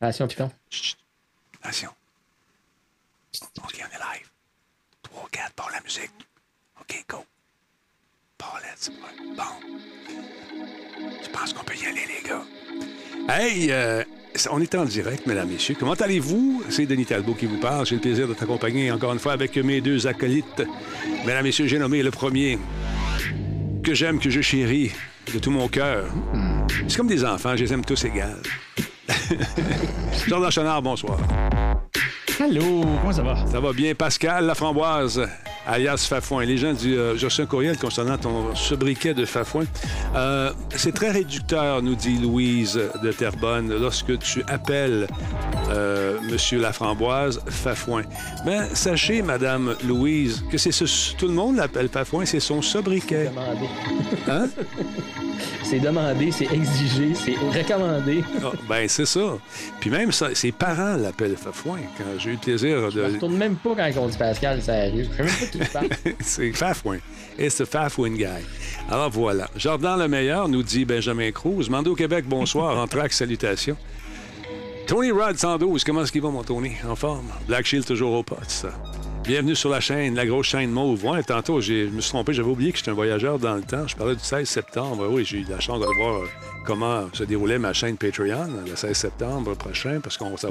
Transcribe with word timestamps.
Ration 0.00 0.28
piquant. 0.28 0.50
Chut. 0.70 0.96
Attention. 1.62 1.90
OK, 3.64 3.80
on 3.80 3.94
est 3.94 3.98
live. 3.98 4.30
3, 5.02 5.28
4, 5.30 5.52
part 5.54 5.70
la 5.72 5.80
musique. 5.80 6.10
OK, 6.80 7.04
go. 7.08 7.24
Paulette, 8.38 8.90
bon. 9.36 9.42
Je 11.22 11.28
pense 11.30 11.52
qu'on 11.52 11.64
peut 11.64 11.74
y 11.74 11.86
aller, 11.86 12.04
les 12.06 12.28
gars? 12.28 12.44
Hey, 13.28 13.72
euh, 13.72 14.04
on 14.50 14.60
est 14.60 14.74
en 14.76 14.84
direct, 14.84 15.26
mesdames, 15.26 15.48
messieurs. 15.48 15.76
Comment 15.78 15.94
allez-vous? 15.94 16.64
C'est 16.70 16.86
Denis 16.86 17.06
Talbot 17.06 17.34
qui 17.34 17.46
vous 17.46 17.58
parle. 17.58 17.84
J'ai 17.84 17.96
le 17.96 18.00
plaisir 18.00 18.28
de 18.28 18.34
t'accompagner 18.34 18.92
encore 18.92 19.12
une 19.12 19.18
fois 19.18 19.32
avec 19.32 19.56
mes 19.56 19.80
deux 19.80 20.06
acolytes. 20.06 20.62
Mesdames, 21.26 21.44
messieurs, 21.44 21.66
j'ai 21.66 21.78
nommé 21.78 22.02
le 22.02 22.10
premier 22.12 22.58
que 23.82 23.94
j'aime, 23.94 24.20
que 24.20 24.30
je 24.30 24.40
chéris 24.40 24.92
de 25.32 25.38
tout 25.40 25.50
mon 25.50 25.68
cœur. 25.68 26.06
C'est 26.86 26.96
comme 26.96 27.08
des 27.08 27.24
enfants, 27.24 27.56
je 27.56 27.64
les 27.64 27.72
aime 27.72 27.84
tous 27.84 28.04
égales. 28.04 28.42
Jordan 30.28 30.50
Chenard, 30.50 30.82
bonsoir. 30.82 31.18
Allô, 32.40 32.82
comment 33.00 33.12
ça 33.12 33.22
va? 33.22 33.44
Ça 33.50 33.58
va 33.58 33.72
bien. 33.72 33.94
Pascal 33.96 34.46
Laframboise, 34.46 35.26
alias 35.66 36.06
Fafouin. 36.08 36.44
Les 36.44 36.56
gens 36.56 36.72
disent 36.72 36.94
euh, 36.96 37.16
J'ai 37.16 37.26
reçu 37.26 37.40
un 37.42 37.46
courriel 37.46 37.76
concernant 37.76 38.16
ton 38.16 38.54
sobriquet 38.54 39.12
de 39.12 39.24
Fafouin. 39.24 39.64
Euh, 40.14 40.52
c'est 40.76 40.94
très 40.94 41.10
réducteur, 41.10 41.82
nous 41.82 41.96
dit 41.96 42.16
Louise 42.18 42.78
de 43.02 43.10
Terrebonne, 43.10 43.74
lorsque 43.80 44.16
tu 44.20 44.44
appelles 44.46 45.08
euh, 45.70 46.18
Monsieur 46.30 46.60
Laframboise 46.60 47.40
Fafouin. 47.48 48.02
Mais 48.46 48.60
sachez, 48.74 49.20
Madame 49.22 49.74
Louise, 49.84 50.44
que 50.48 50.58
c'est 50.58 50.70
ce- 50.72 51.16
tout 51.16 51.26
le 51.26 51.34
monde 51.34 51.56
l'appelle 51.56 51.88
Fafouin, 51.88 52.24
c'est 52.24 52.40
son 52.40 52.62
sobriquet. 52.62 53.30
Hein? 54.28 54.46
C'est 55.70 55.80
demandé, 55.80 56.30
c'est 56.30 56.50
exigé, 56.50 57.12
c'est 57.14 57.34
recommandé. 57.34 58.24
Ah, 58.42 58.52
ben, 58.66 58.88
c'est 58.88 59.04
ça. 59.04 59.36
Puis 59.80 59.90
même 59.90 60.12
ça, 60.12 60.34
ses 60.34 60.50
parents 60.50 60.96
l'appellent 60.96 61.36
Fafouin. 61.36 61.80
Quand 61.98 62.04
j'ai 62.18 62.30
eu 62.30 62.32
le 62.32 62.38
plaisir 62.38 62.90
Je 62.90 63.00
me 63.00 63.08
de. 63.08 63.12
retourne 63.14 63.36
même 63.36 63.56
pas 63.56 63.74
quand 63.76 63.90
on 64.00 64.06
dit 64.06 64.16
Pascal, 64.16 64.62
sérieux. 64.62 65.06
Je 65.10 65.16
sais 65.16 65.22
même 65.24 65.34
pas 65.34 65.46
qui 65.46 65.70
parle. 65.70 65.88
c'est 66.20 66.52
Fafouin. 66.52 66.98
It's 67.38 67.56
the 67.56 67.66
Fafouin 67.66 68.12
guy. 68.12 68.42
Alors 68.90 69.10
voilà. 69.10 69.50
Jordan 69.56 69.98
le 69.98 70.08
meilleur, 70.08 70.48
nous 70.48 70.62
dit 70.62 70.86
Benjamin 70.86 71.30
Cruz. 71.32 71.68
Mando 71.68 71.94
Québec, 71.94 72.24
bonsoir. 72.26 72.78
En 72.78 72.86
track, 72.86 73.12
salutations. 73.12 73.76
Tony 74.86 75.10
Rod 75.10 75.36
112, 75.36 75.84
comment 75.84 76.02
est-ce 76.02 76.12
qu'il 76.12 76.22
va, 76.22 76.30
mon 76.30 76.42
Tony? 76.44 76.72
En 76.88 76.96
forme? 76.96 77.26
Black 77.46 77.66
Shield 77.66 77.84
toujours 77.84 78.14
au 78.14 78.22
pote, 78.22 78.48
ça. 78.48 78.70
Bienvenue 79.28 79.54
sur 79.54 79.68
la 79.68 79.80
chaîne, 79.80 80.14
la 80.14 80.24
grosse 80.24 80.46
chaîne 80.46 80.70
Mauve. 80.70 81.04
Ouais, 81.04 81.22
tantôt, 81.22 81.60
je 81.60 81.90
me 81.90 82.00
suis 82.00 82.08
trompé, 82.08 82.32
j'avais 82.32 82.48
oublié 82.48 82.72
que 82.72 82.78
j'étais 82.78 82.92
un 82.92 82.94
voyageur 82.94 83.38
dans 83.38 83.56
le 83.56 83.60
temps. 83.60 83.86
Je 83.86 83.94
parlais 83.94 84.16
du 84.16 84.24
16 84.24 84.48
septembre. 84.48 85.06
Oui, 85.10 85.22
j'ai 85.26 85.40
eu 85.40 85.46
la 85.46 85.60
chance 85.60 85.80
de 85.80 85.84
voir 85.84 86.22
comment 86.64 87.10
se 87.12 87.24
déroulait 87.24 87.58
ma 87.58 87.74
chaîne 87.74 87.98
Patreon 87.98 88.48
le 88.66 88.74
16 88.74 88.96
septembre 88.96 89.54
prochain, 89.54 90.00
parce 90.02 90.16
qu'on 90.16 90.30
va, 90.30 90.48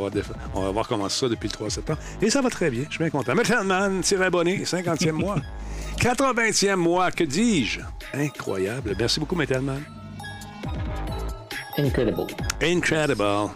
on 0.54 0.62
va 0.62 0.70
voir 0.70 0.88
comment 0.88 1.10
ça 1.10 1.28
depuis 1.28 1.48
le 1.48 1.54
3 1.54 1.72
septembre. 1.72 1.98
Et 2.22 2.30
ça 2.30 2.44
va 2.44 2.52
très 2.52 2.70
bien, 2.70 2.84
je 2.84 2.92
suis 2.92 3.00
bien 3.00 3.10
content. 3.10 3.34
Metal 3.34 3.66
Man, 3.66 4.02
tir 4.02 4.22
abonné, 4.22 4.60
50e 4.60 5.12
mois. 5.14 5.38
80e 5.98 6.76
mois, 6.76 7.10
que 7.10 7.24
dis-je? 7.24 7.80
Incroyable. 8.14 8.96
Merci 9.00 9.20
beaucoup, 9.20 9.36
Metal 9.36 9.64
Man. 9.64 9.82
Incredible. 11.80 12.28
Incredible. 12.62 13.50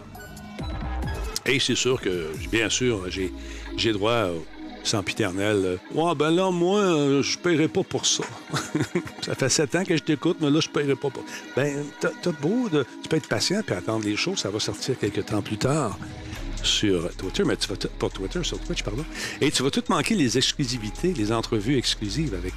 Et 1.46 1.60
c'est 1.60 1.76
sûr 1.76 2.00
que, 2.00 2.32
bien 2.50 2.68
sûr, 2.68 3.08
j'ai, 3.08 3.32
j'ai 3.76 3.92
droit 3.92 4.24
au 4.24 4.44
sempiternel. 4.82 5.62
euh, 5.64 5.76
Ouais, 5.94 6.14
ben 6.14 6.30
là, 6.30 6.50
moi, 6.50 6.80
euh, 6.80 7.22
je 7.22 7.38
paierai 7.38 7.68
pas 7.68 7.82
pour 7.82 8.06
ça. 8.06 8.24
ça 9.22 9.34
fait 9.34 9.48
sept 9.48 9.74
ans 9.74 9.84
que 9.84 9.96
je 9.96 10.02
t'écoute, 10.02 10.38
mais 10.40 10.50
là, 10.50 10.60
je 10.60 10.68
paierai 10.68 10.94
pas 10.96 11.10
pour. 11.10 11.24
Ben, 11.56 11.84
t'as, 12.00 12.32
beau 12.40 12.68
de. 12.68 12.84
Tu 13.02 13.08
peux 13.08 13.16
être 13.16 13.28
patient 13.28 13.60
puis 13.64 13.74
attendre 13.74 14.04
les 14.04 14.16
choses, 14.16 14.38
ça 14.38 14.50
va 14.50 14.60
sortir 14.60 14.98
quelques 14.98 15.26
temps 15.26 15.42
plus 15.42 15.58
tard 15.58 15.98
sur 16.62 17.10
Twitter, 17.16 17.42
mais 17.44 17.56
tu 17.56 17.68
vas 17.68 17.74
pas 17.98 18.08
Twitter, 18.08 18.40
sur 18.44 18.58
Twitch, 18.60 18.82
pardon. 18.82 19.04
Et 19.40 19.50
tu 19.50 19.62
vas 19.62 19.70
tout 19.70 19.82
manquer 19.88 20.14
les 20.14 20.38
exclusivités, 20.38 21.12
les 21.12 21.32
entrevues 21.32 21.76
exclusives 21.76 22.34
avec 22.34 22.54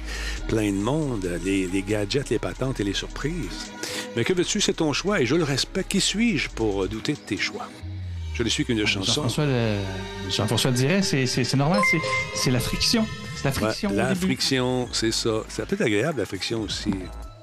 plein 0.48 0.70
de 0.70 0.76
monde, 0.76 1.28
les, 1.44 1.82
gadgets, 1.82 2.30
les 2.30 2.38
patentes 2.38 2.80
et 2.80 2.84
les 2.84 2.94
surprises. 2.94 3.72
Mais 4.16 4.24
que 4.24 4.32
veux-tu, 4.32 4.60
c'est 4.60 4.74
ton 4.74 4.92
choix 4.92 5.20
et 5.20 5.26
je 5.26 5.34
le 5.34 5.44
respecte. 5.44 5.90
Qui 5.90 6.00
suis-je 6.00 6.50
pour 6.50 6.88
douter 6.88 7.12
de 7.12 7.18
tes 7.18 7.36
choix? 7.36 7.68
Je 8.36 8.42
ne 8.42 8.48
suis 8.50 8.64
qu'une 8.66 8.84
chanson. 8.86 9.22
Jean-François 9.22 9.46
Jean-François 10.28 10.70
dirait, 10.70 11.00
c'est, 11.00 11.24
c'est, 11.26 11.42
c'est 11.42 11.56
normal, 11.56 11.80
c'est, 11.90 12.00
c'est 12.34 12.50
la 12.50 12.60
friction. 12.60 13.06
C'est 13.34 13.44
la 13.46 13.52
friction. 13.52 13.90
la 13.94 14.08
début. 14.12 14.26
friction, 14.26 14.88
c'est 14.92 15.12
ça. 15.12 15.30
Ça 15.48 15.64
peut 15.64 15.74
être 15.74 15.80
agréable, 15.86 16.18
la 16.20 16.26
friction 16.26 16.60
aussi. 16.60 16.92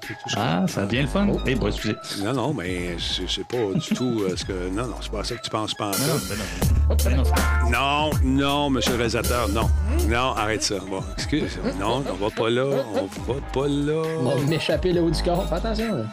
C'est 0.06 0.14
Ah, 0.36 0.66
ça 0.68 0.84
devient 0.86 1.02
le 1.02 1.08
fun. 1.08 1.26
Oh. 1.32 1.40
Eh, 1.46 1.54
bon, 1.56 1.66
excusez. 1.68 1.96
Non, 2.22 2.32
non, 2.34 2.54
mais 2.54 2.96
c'est 2.98 3.28
c'est 3.28 3.46
pas 3.48 3.72
du 3.74 3.94
tout 3.94 4.20
euh, 4.22 4.36
ce 4.36 4.44
que. 4.44 4.52
Non, 4.70 4.86
non, 4.86 4.96
c'est 5.00 5.10
pas 5.10 5.24
ça 5.24 5.34
que 5.34 5.42
tu 5.42 5.50
penses 5.50 5.74
pas 5.74 5.86
en 5.86 5.90
Non, 5.90 5.96
ben 6.28 6.36
non. 6.38 6.96
Ben 7.04 7.16
non, 7.16 7.24
c'est- 7.24 7.70
Non, 7.70 8.10
non, 8.22 8.70
monsieur 8.70 8.92
le 8.92 8.98
réalisateur, 8.98 9.48
non. 9.48 9.68
Non, 10.08 10.34
arrête 10.36 10.62
ça. 10.62 10.76
Bon, 10.78 11.02
excuse. 11.14 11.58
Non, 11.80 12.04
on 12.08 12.14
va 12.24 12.30
pas 12.30 12.50
là. 12.50 12.66
On 12.94 13.32
va 13.32 13.40
pas 13.52 13.66
là. 13.66 14.02
On 14.20 14.24
va 14.36 14.36
m'échapper 14.46 14.92
le 14.92 15.00
haut 15.00 15.10
du 15.10 15.22
corps. 15.22 15.48
Fais 15.48 15.54
attention. 15.56 15.96
là. 15.96 16.04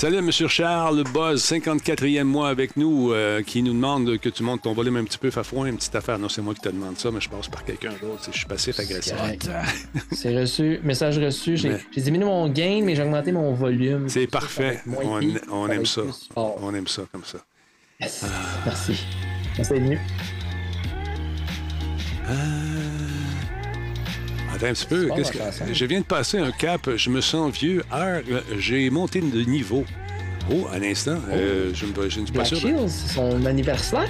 Salut, 0.00 0.22
monsieur 0.22 0.48
Charles 0.48 1.04
Buzz, 1.12 1.44
54e 1.44 2.24
mois 2.24 2.48
avec 2.48 2.74
nous, 2.78 3.12
euh, 3.12 3.42
qui 3.42 3.62
nous 3.62 3.74
demande 3.74 4.16
que 4.16 4.30
tu 4.30 4.42
montes 4.42 4.62
ton 4.62 4.72
volume 4.72 4.96
un 4.96 5.04
petit 5.04 5.18
peu, 5.18 5.30
Fafouin, 5.30 5.66
une 5.66 5.76
petite 5.76 5.94
affaire. 5.94 6.18
Non, 6.18 6.30
c'est 6.30 6.40
moi 6.40 6.54
qui 6.54 6.62
te 6.62 6.70
demande 6.70 6.96
ça, 6.96 7.10
mais 7.10 7.20
je 7.20 7.28
passe 7.28 7.48
par 7.48 7.62
quelqu'un 7.66 7.92
d'autre. 8.00 8.30
Je 8.32 8.38
suis 8.38 8.46
passif-agressif. 8.46 9.14
correct. 9.14 9.50
C'est 10.12 10.34
reçu. 10.34 10.80
Message 10.82 11.18
reçu. 11.18 11.58
J'ai 11.58 11.68
Mais- 11.68 12.02
diminué 12.02 12.24
mon 12.24 12.48
gain, 12.48 12.80
mais 12.82 12.96
j'ai 12.96 13.02
augmenté 13.02 13.30
mon 13.30 13.52
volume. 13.52 14.08
C'est 14.08 14.26
parfait. 14.26 14.80
On, 14.86 15.18
pire, 15.18 15.38
on 15.50 15.66
va 15.66 15.74
aime 15.74 15.84
ça. 15.84 16.00
On 16.34 16.74
aime 16.74 16.88
ça 16.88 17.02
comme 17.12 17.24
ça. 17.26 17.38
Yes. 18.00 18.24
Merci. 18.64 19.04
C'est 19.62 19.80
mieux. 19.80 19.98
Attends 24.54 24.66
un 24.66 24.72
petit 24.72 24.86
peu. 24.86 25.08
qu'est-ce 25.16 25.32
que-. 25.32 25.72
Je 25.74 25.84
viens 25.84 26.00
de 26.00 26.04
passer 26.04 26.38
un 26.38 26.50
cap. 26.50 26.88
Je 26.96 27.10
me 27.10 27.20
sens 27.20 27.52
vieux. 27.52 27.82
Euh, 27.92 28.20
j'ai 28.58 28.90
monté 28.90 29.20
de 29.20 29.40
niveau. 29.42 29.84
Oh, 30.52 30.66
à 30.72 30.78
l'instant. 30.78 31.18
euh, 31.30 31.70
je 31.74 31.86
ne 31.86 31.92
je 32.08 32.20
ne 32.20 32.24
suis 32.26 32.32
pas 32.32 32.32
Black 32.40 32.46
sûr. 32.46 32.58
Shield, 32.58 32.88
c'est 32.88 33.14
son 33.14 33.46
anniversaire. 33.46 34.08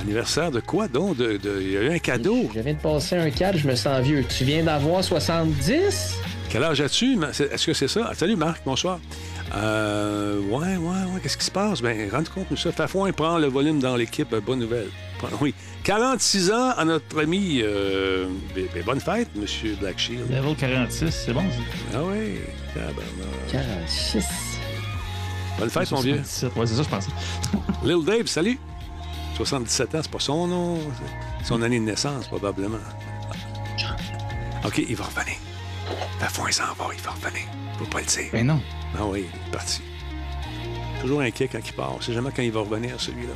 Anniversaire 0.00 0.50
de 0.52 0.60
quoi 0.60 0.86
donc? 0.86 1.16
De, 1.16 1.36
de- 1.36 1.58
il 1.60 1.72
y 1.72 1.76
a 1.76 1.82
eu 1.82 1.90
un 1.90 1.98
cadeau. 1.98 2.48
Je 2.54 2.60
viens 2.60 2.74
de 2.74 2.78
passer 2.78 3.16
un 3.16 3.30
cadre, 3.30 3.58
je 3.58 3.66
me 3.66 3.74
sens 3.74 4.00
vieux. 4.02 4.24
Tu 4.28 4.44
viens 4.44 4.62
d'avoir 4.62 5.02
70? 5.02 6.14
Quel 6.48 6.62
âge 6.64 6.80
as-tu? 6.80 7.18
Est-ce 7.52 7.66
que 7.66 7.72
c'est 7.72 7.88
ça? 7.88 8.12
Salut 8.14 8.36
Marc, 8.36 8.62
bonsoir. 8.64 9.00
Euh, 9.54 10.38
ouais, 10.42 10.76
ouais, 10.76 10.78
ouais, 11.12 11.20
qu'est-ce 11.22 11.36
qui 11.36 11.44
se 11.44 11.50
passe? 11.50 11.80
Ben, 11.82 12.08
rends 12.10 12.22
compte 12.32 12.50
de 12.50 12.56
ça. 12.56 12.70
Fafouin 12.72 13.10
prend 13.12 13.38
le 13.38 13.48
volume 13.48 13.80
dans 13.80 13.96
l'équipe. 13.96 14.32
Euh, 14.32 14.40
Bonne 14.40 14.60
nouvelle. 14.60 14.88
Oui. 15.40 15.54
46 15.84 16.50
ans 16.52 16.70
à 16.76 16.84
notre 16.84 17.20
ami. 17.20 17.60
euh, 17.62 18.28
ben, 18.54 18.66
ben, 18.72 18.82
bonne 18.84 19.00
fête, 19.00 19.28
Monsieur 19.34 19.76
Black 19.80 19.98
Shield. 19.98 20.30
Level 20.30 20.54
46, 20.56 21.10
c'est 21.10 21.32
bon. 21.32 21.40
ça? 21.42 21.98
Ah 21.98 22.02
oui. 22.04 22.38
tabarnak. 22.74 23.50
46. 23.50 24.24
Bonne 25.58 25.70
fête, 25.70 25.90
mon 25.90 26.00
vieux. 26.00 26.16
77, 26.24 26.56
Ouais, 26.56 26.66
c'est 26.66 26.74
ça, 26.74 26.82
je 26.84 26.88
pensais. 26.88 27.10
Lil 27.84 28.04
Dave, 28.04 28.26
salut. 28.26 28.58
77 29.36 29.94
ans, 29.94 29.98
c'est 30.02 30.10
pas 30.10 30.18
son 30.20 30.46
nom. 30.46 30.78
C'est 31.40 31.48
son 31.48 31.60
année 31.62 31.80
de 31.80 31.84
naissance, 31.84 32.28
probablement. 32.28 32.78
OK, 34.64 34.78
il 34.88 34.94
va 34.96 35.04
revenir. 35.04 35.36
Fafouin 36.18 36.50
s'en 36.52 36.64
va, 36.78 36.86
il 36.94 37.00
va 37.02 37.10
revenir. 37.10 37.42
Faut 37.80 37.86
pas 37.86 38.00
le 38.00 38.06
dire. 38.06 38.30
Ben 38.32 38.46
non. 38.46 38.60
Ah 38.96 39.04
oui, 39.06 39.24
il 39.32 39.48
est 39.48 39.52
parti. 39.52 39.80
Toujours 41.00 41.22
inquiet 41.22 41.48
quand 41.50 41.58
il 41.66 41.72
part. 41.72 41.94
On 41.96 42.00
sait 42.00 42.12
jamais 42.12 42.30
quand 42.34 42.42
il 42.42 42.52
va 42.52 42.60
revenir, 42.60 43.00
celui-là. 43.00 43.32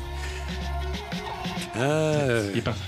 Euh... 1.77 2.51
Il 2.53 2.59
est, 2.59 2.63
parti, 2.63 2.81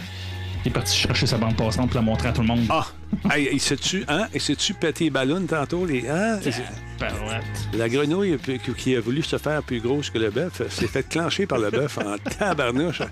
il 0.64 0.68
est 0.68 0.72
parti 0.74 0.96
chercher 0.96 1.26
sa 1.26 1.38
bande 1.38 1.56
passante 1.56 1.88
pour 1.90 1.96
la 1.96 2.02
montrer 2.02 2.28
à 2.28 2.32
tout 2.32 2.42
le 2.42 2.46
monde. 2.48 2.66
Ah! 2.68 2.86
Hey, 3.32 3.48
il 3.52 3.60
s'est-tu 3.60 4.04
hein? 4.08 4.28
il 4.34 4.40
s'est-tu 4.40 4.74
pété 4.74 5.04
les 5.04 5.10
ballons 5.10 5.44
tantôt? 5.46 5.86
Les... 5.86 6.06
Hein? 6.08 6.38
La 7.72 7.88
grenouille 7.88 8.38
qui- 8.38 8.58
qui 8.74 8.94
a 8.96 9.00
voulu 9.00 9.22
se 9.22 9.38
faire 9.38 9.62
plus 9.62 9.80
grosse 9.80 10.10
que 10.10 10.18
le 10.18 10.30
bœuf 10.30 10.62
s'est 10.70 10.86
fait 10.86 11.08
clencher 11.08 11.46
par 11.46 11.58
le 11.58 11.70
bœuf 11.70 11.98
en 11.98 12.16
tabarnouche. 12.38 13.02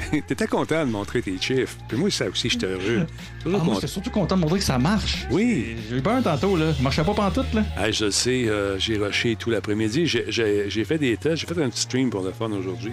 T'étais 0.26 0.46
content 0.46 0.84
de 0.86 0.90
montrer 0.90 1.22
tes 1.22 1.38
chiffres. 1.40 1.76
Puis 1.88 1.96
moi, 1.98 2.10
ça 2.10 2.28
aussi, 2.28 2.48
j'étais 2.50 2.66
heureux. 2.66 3.06
Ah, 3.44 3.48
moi, 3.48 3.74
j'étais 3.74 3.86
surtout 3.86 4.10
content 4.10 4.36
de 4.36 4.42
montrer 4.42 4.58
que 4.58 4.64
ça 4.64 4.78
marche. 4.78 5.26
Oui. 5.30 5.76
J'ai 5.90 5.96
eu 5.96 6.02
peur 6.02 6.22
tantôt, 6.22 6.56
là. 6.56 6.72
Ça 6.74 6.82
marchait 6.82 7.04
pas 7.04 7.14
pantoute, 7.14 7.52
là. 7.54 7.62
Hey, 7.78 7.92
je 7.92 8.06
le 8.06 8.10
sais, 8.10 8.48
euh, 8.48 8.78
j'ai 8.78 8.96
rushé 8.96 9.36
tout 9.36 9.50
l'après-midi. 9.50 10.06
J'ai- 10.06 10.84
fait 10.84 10.98
des 10.98 11.16
tests. 11.16 11.36
J'ai 11.36 11.46
fait 11.46 11.62
un 11.62 11.68
petit 11.70 11.82
stream 11.82 12.10
pour 12.10 12.22
le 12.22 12.32
fun 12.32 12.50
aujourd'hui 12.52 12.92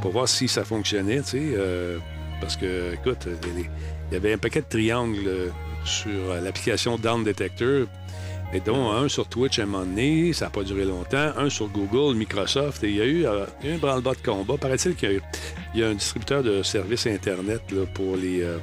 pour 0.00 0.12
voir 0.12 0.28
si 0.28 0.48
ça 0.48 0.64
fonctionnait, 0.64 1.20
tu 1.22 1.30
sais. 1.30 1.42
euh, 1.56 1.98
parce 2.40 2.56
que, 2.56 2.94
écoute, 2.94 3.26
il 3.56 4.12
y 4.12 4.16
avait 4.16 4.32
un 4.34 4.38
paquet 4.38 4.60
de 4.60 4.66
triangles 4.68 5.26
euh, 5.26 5.48
sur 5.84 6.10
l'application 6.42 6.96
Down 6.98 7.24
Detector. 7.24 7.86
Et 8.54 8.60
dont 8.60 8.92
un 8.92 9.08
sur 9.08 9.28
Twitch 9.28 9.58
à 9.58 9.62
un 9.62 9.66
moment 9.66 9.84
donné, 9.84 10.32
ça 10.32 10.46
n'a 10.46 10.50
pas 10.50 10.62
duré 10.62 10.84
longtemps, 10.84 11.32
un 11.36 11.50
sur 11.50 11.68
Google, 11.68 12.16
Microsoft, 12.16 12.84
et 12.84 12.90
il 12.90 12.96
y 12.96 13.00
a 13.00 13.04
eu, 13.04 13.26
euh, 13.26 13.46
un 13.64 13.78
branle-bas 13.78 14.12
de 14.12 14.24
combat. 14.24 14.56
Paraît-il 14.56 14.94
qu'il 14.94 15.20
y 15.74 15.78
y 15.78 15.82
a 15.82 15.88
un 15.88 15.94
distributeur 15.94 16.42
de 16.42 16.62
services 16.62 17.06
Internet 17.06 17.62
pour 17.94 18.16
les, 18.16 18.42
euh, 18.42 18.58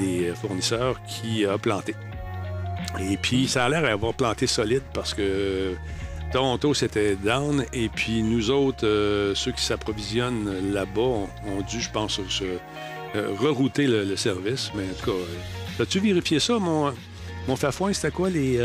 les 0.00 0.34
fournisseurs 0.34 1.00
qui 1.04 1.46
a 1.46 1.58
planté. 1.58 1.94
Et 2.98 3.16
puis, 3.16 3.46
ça 3.46 3.66
a 3.66 3.68
l'air 3.68 3.82
d'avoir 3.82 4.14
planté 4.14 4.46
solide 4.48 4.82
parce 4.92 5.14
que 5.14 5.76
Toronto, 6.32 6.74
c'était 6.74 7.16
down. 7.16 7.64
Et 7.72 7.88
puis 7.88 8.22
nous 8.22 8.50
autres, 8.50 8.86
euh, 8.86 9.34
ceux 9.34 9.52
qui 9.52 9.62
s'approvisionnent 9.62 10.72
là-bas, 10.72 11.00
ont, 11.00 11.60
dû, 11.68 11.80
je 11.80 11.90
pense, 11.90 12.20
se 12.28 12.44
euh, 13.16 13.34
rerouter 13.38 13.86
le, 13.86 14.16
service. 14.16 14.70
Mais 14.74 14.84
en 14.84 14.94
tout 14.94 15.06
cas, 15.06 15.16
euh, 15.16 15.82
as-tu 15.82 15.98
vérifié 16.00 16.38
ça, 16.38 16.58
mon, 16.58 16.92
mon 17.48 17.56
Fafouin? 17.56 17.92
C'était 17.92 18.12
quoi 18.12 18.30
les. 18.30 18.58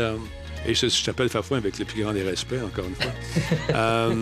Euh, 0.66 0.70
et 0.70 0.74
je, 0.74 0.88
je 0.88 1.04
t'appelle 1.04 1.28
Fafouin 1.28 1.58
avec 1.58 1.78
le 1.78 1.84
plus 1.84 2.02
grand 2.02 2.12
des 2.12 2.22
respects, 2.22 2.54
encore 2.64 2.84
une 2.88 2.94
fois. 2.94 3.12
Euh, 3.74 4.14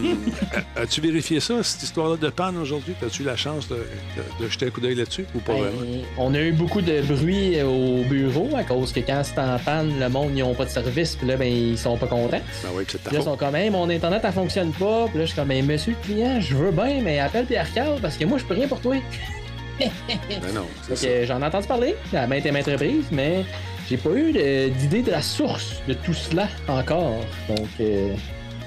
As-tu 0.76 1.00
vérifié 1.00 1.38
ça, 1.40 1.62
cette 1.62 1.82
histoire-là 1.82 2.16
de 2.16 2.28
panne 2.28 2.56
aujourd'hui? 2.56 2.94
As-tu 3.04 3.22
la 3.22 3.36
chance 3.36 3.68
de, 3.68 3.76
de- 3.76 4.44
de 4.44 4.48
jeter 4.50 4.66
un 4.66 4.70
coup 4.70 4.80
d'œil 4.80 4.94
là-dessus 4.96 5.24
ou 5.34 5.38
pas 5.38 5.52
Ben, 5.54 5.60
vraiment? 5.62 6.02
on 6.18 6.34
a 6.34 6.40
eu 6.40 6.52
beaucoup 6.52 6.80
de 6.80 7.00
bruit 7.02 7.60
au 7.62 8.02
bureau 8.04 8.50
à 8.56 8.64
cause 8.64 8.92
que 8.92 9.00
quand 9.00 9.22
c'est 9.22 9.38
en 9.38 9.58
panne, 9.58 9.98
le 10.00 10.08
monde, 10.08 10.30
ils 10.34 10.40
n'ont 10.40 10.54
pas 10.54 10.64
de 10.64 10.70
service, 10.70 11.14
puis 11.16 11.26
là, 11.28 11.36
ben, 11.36 11.50
ils 11.50 11.78
sont 11.78 11.96
pas 11.96 12.06
contents. 12.06 12.40
Ben 12.62 12.68
oui, 12.74 12.84
c'est 12.88 13.02
ta 13.02 13.10
là, 13.12 13.18
ils 13.20 13.24
sont 13.24 13.36
comme, 13.36 13.54
hey, 13.54 13.70
mon 13.70 13.88
Internet, 13.88 14.22
elle 14.24 14.32
fonctionne 14.32 14.72
pas. 14.72 15.06
Puis 15.08 15.18
là, 15.18 15.24
je 15.24 15.30
suis 15.30 15.36
comme, 15.36 15.48
mais 15.48 15.62
monsieur 15.62 15.94
le 16.00 16.04
client, 16.06 16.40
je 16.40 16.54
veux 16.56 16.72
bien, 16.72 17.00
mais 17.02 17.18
appelle 17.20 17.46
Pierre 17.46 17.72
Carl 17.72 17.98
parce 18.00 18.16
que 18.16 18.24
moi, 18.24 18.38
je 18.38 18.44
peux 18.44 18.54
rien 18.54 18.66
pour 18.68 18.80
toi. 18.80 18.96
Ben 19.78 19.90
non, 20.54 20.66
c'est 20.88 20.96
ça. 20.96 21.24
j'en 21.26 21.42
ai 21.42 21.44
entendu 21.46 21.66
parler 21.66 21.94
à 22.12 22.26
maintes 22.26 22.46
et 22.46 22.50
maintes 22.52 22.66
reprises, 22.66 23.06
mais 23.10 23.44
j'ai 23.88 23.96
pas 23.96 24.10
eu 24.14 24.32
d'idée 24.70 25.02
de 25.02 25.10
la 25.10 25.22
source 25.22 25.76
de 25.88 25.94
tout 25.94 26.14
cela 26.14 26.48
encore. 26.68 27.20
Donc, 27.48 27.68
euh, 27.80 28.14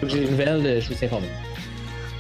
j'ai 0.08 0.20
des 0.22 0.30
nouvelles, 0.32 0.66
euh, 0.66 0.82
je 0.82 0.94
vous 0.94 1.04
informer. 1.04 1.28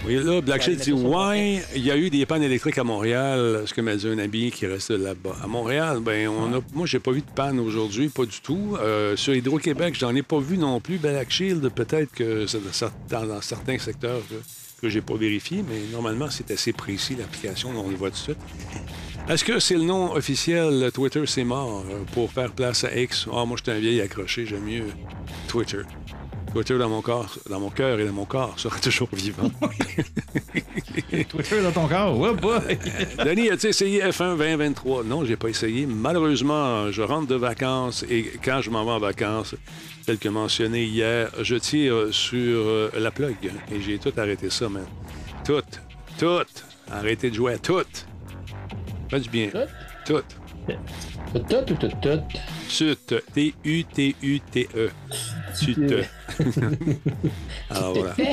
Oui, 0.05 0.15
là, 0.23 0.41
Black 0.41 0.59
Ouais, 0.59 0.65
Shield 0.65 0.81
dit 0.81 0.91
Ouais, 0.93 1.61
il 1.75 1.83
y 1.83 1.91
a 1.91 1.97
eu 1.97 2.09
des 2.09 2.25
pannes 2.25 2.43
électriques 2.43 2.77
à 2.77 2.83
Montréal, 2.83 3.63
ce 3.65 3.73
que 3.73 3.81
m'a 3.81 3.95
dit 3.95 4.07
un 4.07 4.19
ami 4.19 4.51
qui 4.51 4.65
reste 4.65 4.91
là-bas. 4.91 5.35
À 5.43 5.47
Montréal, 5.47 5.99
ben, 6.01 6.27
on 6.29 6.53
a, 6.53 6.61
moi, 6.73 6.85
j'ai 6.85 6.99
pas 6.99 7.11
vu 7.11 7.21
de 7.21 7.29
panne 7.35 7.59
aujourd'hui, 7.59 8.07
pas 8.07 8.25
du 8.25 8.39
tout. 8.41 8.77
Euh, 8.79 9.15
sur 9.17 9.33
Hydro-Québec, 9.35 9.95
j'en 9.99 10.15
ai 10.15 10.21
pas 10.21 10.39
vu 10.39 10.57
non 10.57 10.79
plus. 10.79 10.97
Black 10.97 11.29
Shield, 11.31 11.67
peut-être 11.73 12.11
que 12.13 12.45
c'est 12.47 12.63
dans, 12.63 12.69
cer- 12.71 12.91
dans- 13.09 13.25
dans 13.25 13.41
certains 13.41 13.77
secteurs 13.79 14.21
que, 14.29 14.35
que 14.81 14.87
j'ai 14.89 15.01
pas 15.01 15.15
vérifié, 15.15 15.63
mais 15.67 15.79
normalement, 15.91 16.29
c'est 16.29 16.51
assez 16.51 16.73
précis, 16.73 17.15
l'application, 17.17 17.69
on 17.75 17.89
le 17.89 17.95
voit 17.95 18.09
tout 18.11 18.17
de 18.17 18.21
suite. 18.21 18.37
Est-ce 19.29 19.43
que 19.43 19.59
c'est 19.59 19.75
le 19.75 19.83
nom 19.83 20.13
officiel, 20.13 20.89
Twitter, 20.93 21.23
c'est 21.25 21.43
mort, 21.43 21.83
euh, 21.89 22.03
pour 22.13 22.31
faire 22.31 22.49
place 22.53 22.85
à 22.85 22.97
X? 22.97 23.27
Ah, 23.33 23.43
moi, 23.43 23.57
j'étais 23.57 23.73
un 23.73 23.79
vieil 23.79 23.99
accroché, 23.99 24.45
j'aime 24.45 24.63
mieux 24.63 24.85
Twitter. 25.49 25.81
Twitter 26.53 26.77
dans 26.77 26.87
mon 26.87 27.01
corps, 27.01 27.37
dans 27.49 27.59
mon 27.59 27.69
cœur 27.69 27.99
et 27.99 28.05
dans 28.05 28.13
mon 28.13 28.23
corps 28.23 28.57
sera 28.57 28.79
toujours 28.81 29.09
vivant. 29.11 29.51
Twitter 31.29 31.61
dans 31.61 31.73
ton 31.73 31.89
corps. 31.89 32.17
Ouais, 32.17 32.33
boy. 32.33 32.79
Denis, 33.25 33.49
as-tu 33.49 33.67
essayé 33.67 34.01
F1 34.01 34.37
2023? 34.37 35.03
Non, 35.03 35.25
j'ai 35.25 35.35
pas 35.35 35.49
essayé. 35.49 35.85
Malheureusement, 35.85 36.89
je 36.89 37.01
rentre 37.01 37.27
de 37.27 37.35
vacances 37.35 38.05
et 38.09 38.31
quand 38.41 38.61
je 38.61 38.69
m'en 38.69 38.85
vais 38.85 38.91
en 38.91 38.99
vacances, 38.99 39.55
tel 40.05 40.19
que 40.19 40.29
mentionné 40.29 40.85
hier, 40.85 41.29
je 41.41 41.55
tire 41.55 42.07
sur 42.11 42.37
euh, 42.65 42.91
la 42.97 43.11
plug 43.11 43.35
et 43.43 43.81
j'ai 43.81 43.97
tout 43.97 44.13
arrêté 44.15 44.49
ça, 44.49 44.69
man. 44.69 44.85
Tout. 45.45 45.63
Tout. 46.17 46.45
Arrêtez 46.89 47.29
de 47.29 47.35
jouer 47.35 47.55
à 47.55 47.57
tout. 47.57 47.83
Pas 49.09 49.19
du 49.19 49.29
bien. 49.29 49.49
Tout. 50.05 50.21
Tout, 51.33 51.39
tout, 51.39 51.61
tout, 51.65 51.75
tout, 51.75 51.91
tout. 52.01 52.21
Tut. 52.69 53.21
T-U-T-U-T-E. 53.33 54.89
Tut. 55.59 55.77
Alors 57.69 57.93
voilà. 57.93 58.15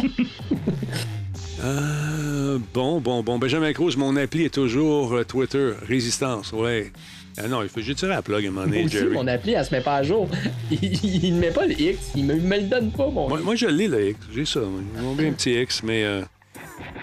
Euh, 1.62 2.58
bon, 2.74 3.00
bon, 3.00 3.22
bon. 3.22 3.38
Benjamin 3.38 3.72
Cruz, 3.72 3.96
mon 3.96 4.16
appli 4.16 4.44
est 4.44 4.52
toujours 4.52 5.14
euh, 5.14 5.24
Twitter. 5.24 5.70
Résistance, 5.86 6.52
ouais. 6.52 6.92
Ah 7.38 7.48
non, 7.48 7.62
il 7.62 7.68
faut 7.68 7.80
j'ai 7.80 7.94
tiré 7.94 8.10
la 8.10 8.22
plug 8.22 8.44
à 8.44 8.48
un 8.48 8.50
moment 8.50 8.66
donné, 8.66 8.88
Jerry? 8.88 9.14
mon 9.14 9.26
appli, 9.26 9.52
elle 9.52 9.64
se 9.64 9.74
met 9.74 9.80
pas 9.80 9.96
à 9.96 10.02
jour. 10.02 10.28
Il, 10.70 11.34
ne 11.34 11.40
met 11.40 11.50
pas 11.50 11.66
le 11.66 11.80
X, 11.80 12.10
il 12.14 12.24
me, 12.26 12.34
me 12.34 12.56
le 12.58 12.64
donne 12.64 12.90
pas, 12.90 13.08
mon 13.08 13.36
Moi, 13.38 13.54
je 13.56 13.66
l'ai, 13.66 13.88
le 13.88 14.10
X. 14.10 14.20
J'ai 14.34 14.44
ça. 14.44 14.60
mis 14.60 15.26
un 15.26 15.32
petit 15.32 15.54
X, 15.54 15.82
mais 15.82 16.04
euh, 16.04 16.22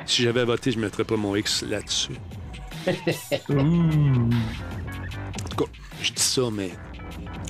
si 0.05 0.21
j'avais 0.23 0.45
voté, 0.45 0.71
je 0.71 0.77
ne 0.77 0.83
mettrais 0.83 1.03
pas 1.03 1.17
mon 1.17 1.35
X 1.35 1.63
là-dessus. 1.63 2.13
En 3.49 4.29
tout 5.49 5.65
cas, 5.65 5.71
je 6.01 6.11
dis 6.13 6.21
ça, 6.21 6.41
mais 6.51 6.71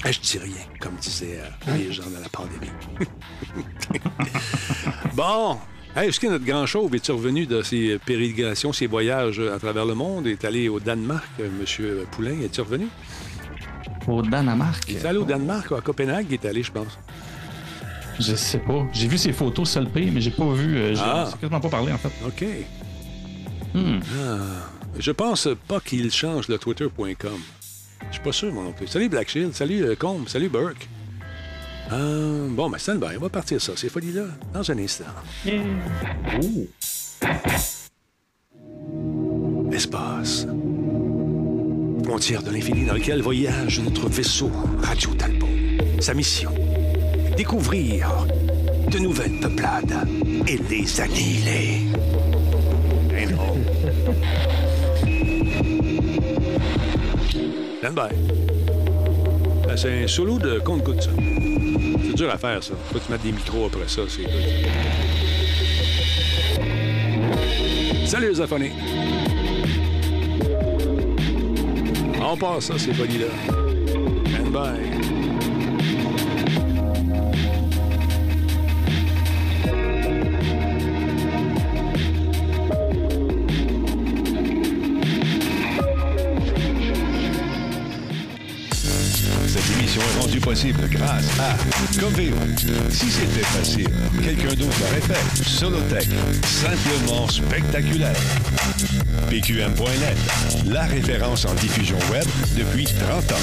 ah, 0.04 0.12
je 0.12 0.20
dis 0.20 0.38
rien, 0.40 0.56
comme 0.80 0.96
disaient 0.96 1.40
euh, 1.68 1.78
les 1.78 1.92
gens 1.92 2.04
dans 2.14 2.20
la 2.20 2.30
pandémie. 2.30 2.72
bon. 5.16 5.58
Hey, 5.96 6.08
est-ce 6.08 6.20
que 6.22 6.28
notre 6.28 6.46
grand 6.46 6.66
chauve 6.66 6.96
est 6.96 7.06
revenu 7.10 7.46
de 7.46 7.62
ses 7.64 8.00
pérégrinations, 8.06 8.72
ses 8.72 8.88
voyages 8.88 9.40
à 9.42 9.60
travers 9.60 9.86
le 9.86 9.94
monde? 9.94 10.26
est 10.26 10.46
allé 10.46 10.70
au 10.70 10.80
Danemark, 10.80 11.28
euh, 11.42 11.48
M. 11.48 12.06
Poulain. 12.12 12.40
Est-il 12.42 12.62
revenu? 12.62 12.88
Au 14.08 14.22
Danemark. 14.22 14.84
Il 14.88 14.96
est 14.98 15.06
allé 15.06 15.18
au 15.20 15.26
Danemark, 15.26 15.70
à 15.74 15.82
Copenhague, 15.82 16.28
il 16.30 16.36
est 16.36 16.46
allé, 16.46 16.64
je 16.64 16.72
pense. 16.72 16.98
Je 18.20 18.36
sais 18.36 18.60
pas. 18.60 18.86
J'ai 18.94 19.08
vu 19.08 19.18
ses 19.18 19.34
photos 19.34 19.70
selfie, 19.70 20.10
mais 20.12 20.22
j'ai 20.22 20.32
pas 20.32 20.50
vu. 20.54 20.78
euh, 20.78 20.96
j'ai 20.96 21.02
Ah. 21.04 21.28
j'ai 21.32 21.38
quasiment 21.40 21.60
pas 21.60 21.70
parlé, 21.70 21.92
en 21.92 21.98
fait. 21.98 22.12
OK. 22.26 22.46
Hmm. 23.74 24.00
Je 24.98 25.12
pense 25.12 25.48
pas 25.68 25.80
qu'il 25.80 26.12
change 26.12 26.48
le 26.48 26.58
twitter.com. 26.58 27.40
Je 28.08 28.14
suis 28.14 28.24
pas 28.24 28.32
sûr, 28.32 28.52
moi 28.52 28.64
non 28.64 28.74
plus. 28.74 28.88
Salut 28.88 29.10
Black 29.10 29.30
Shield, 29.30 29.54
salut 29.54 29.84
euh, 29.84 29.96
Combe, 29.96 30.28
salut 30.28 30.50
Burke. 30.50 30.88
Euh, 31.92 32.48
bon, 32.50 32.70
ben 32.70 32.78
stand 32.78 33.00
by, 33.00 33.18
on 33.18 33.22
va 33.22 33.30
partir 33.30 33.62
ça, 33.62 33.74
ces 33.76 33.90
folies-là, 33.90 34.26
dans 34.54 34.72
un 34.72 34.78
instant. 34.78 35.06
Espace. 39.72 40.48
Frontière 42.04 42.44
de 42.44 42.52
l'infini 42.52 42.86
dans 42.86 42.94
lequel 42.94 43.22
voyage 43.22 43.80
notre 43.80 44.10
vaisseau 44.10 44.52
Radio 44.82 45.14
Talbot. 45.14 45.48
Sa 46.00 46.14
mission, 46.14 46.52
découvrir 47.38 48.26
de 48.90 49.00
nouvelles 49.00 49.40
peuplades 49.40 50.08
et 50.48 50.58
les 50.58 51.02
annihiler. 51.02 51.88
Ben, 57.84 59.76
c'est 59.76 60.04
un 60.04 60.08
solo 60.08 60.38
de 60.38 60.60
compte-goutte, 60.60 61.02
ça. 61.02 61.10
C'est 62.06 62.14
dur 62.14 62.30
à 62.30 62.38
faire, 62.38 62.64
ça. 62.64 62.76
Faut 62.92 63.00
que 63.00 63.06
tu 63.06 63.12
mettes 63.12 63.24
des 63.24 63.32
micros 63.32 63.66
après 63.66 63.88
ça, 63.88 64.04
c'est 64.08 64.22
good. 64.22 64.32
Salut 68.06 68.36
les. 68.36 68.72
On 72.22 72.38
passe 72.38 72.66
ça, 72.66 72.78
ces 72.78 72.94
folies-là. 72.94 73.26
Stand 74.30 74.52
by. 74.52 75.11
Possible 90.42 90.88
grâce 90.90 91.28
à 91.40 91.56
Coveo. 92.00 92.36
Si 92.90 93.10
c'était 93.10 93.46
facile, 93.46 93.90
quelqu'un 94.24 94.54
d'autre 94.56 94.78
l'aurait 94.80 95.02
fait. 95.02 95.44
Solotech, 95.44 96.08
simplement 96.44 97.28
spectaculaire. 97.28 98.16
PQM.net, 99.30 100.18
la 100.68 100.84
référence 100.84 101.46
en 101.46 101.54
diffusion 101.56 101.98
web 102.12 102.26
depuis 102.58 102.86
30 102.86 103.32
ans. 103.32 103.36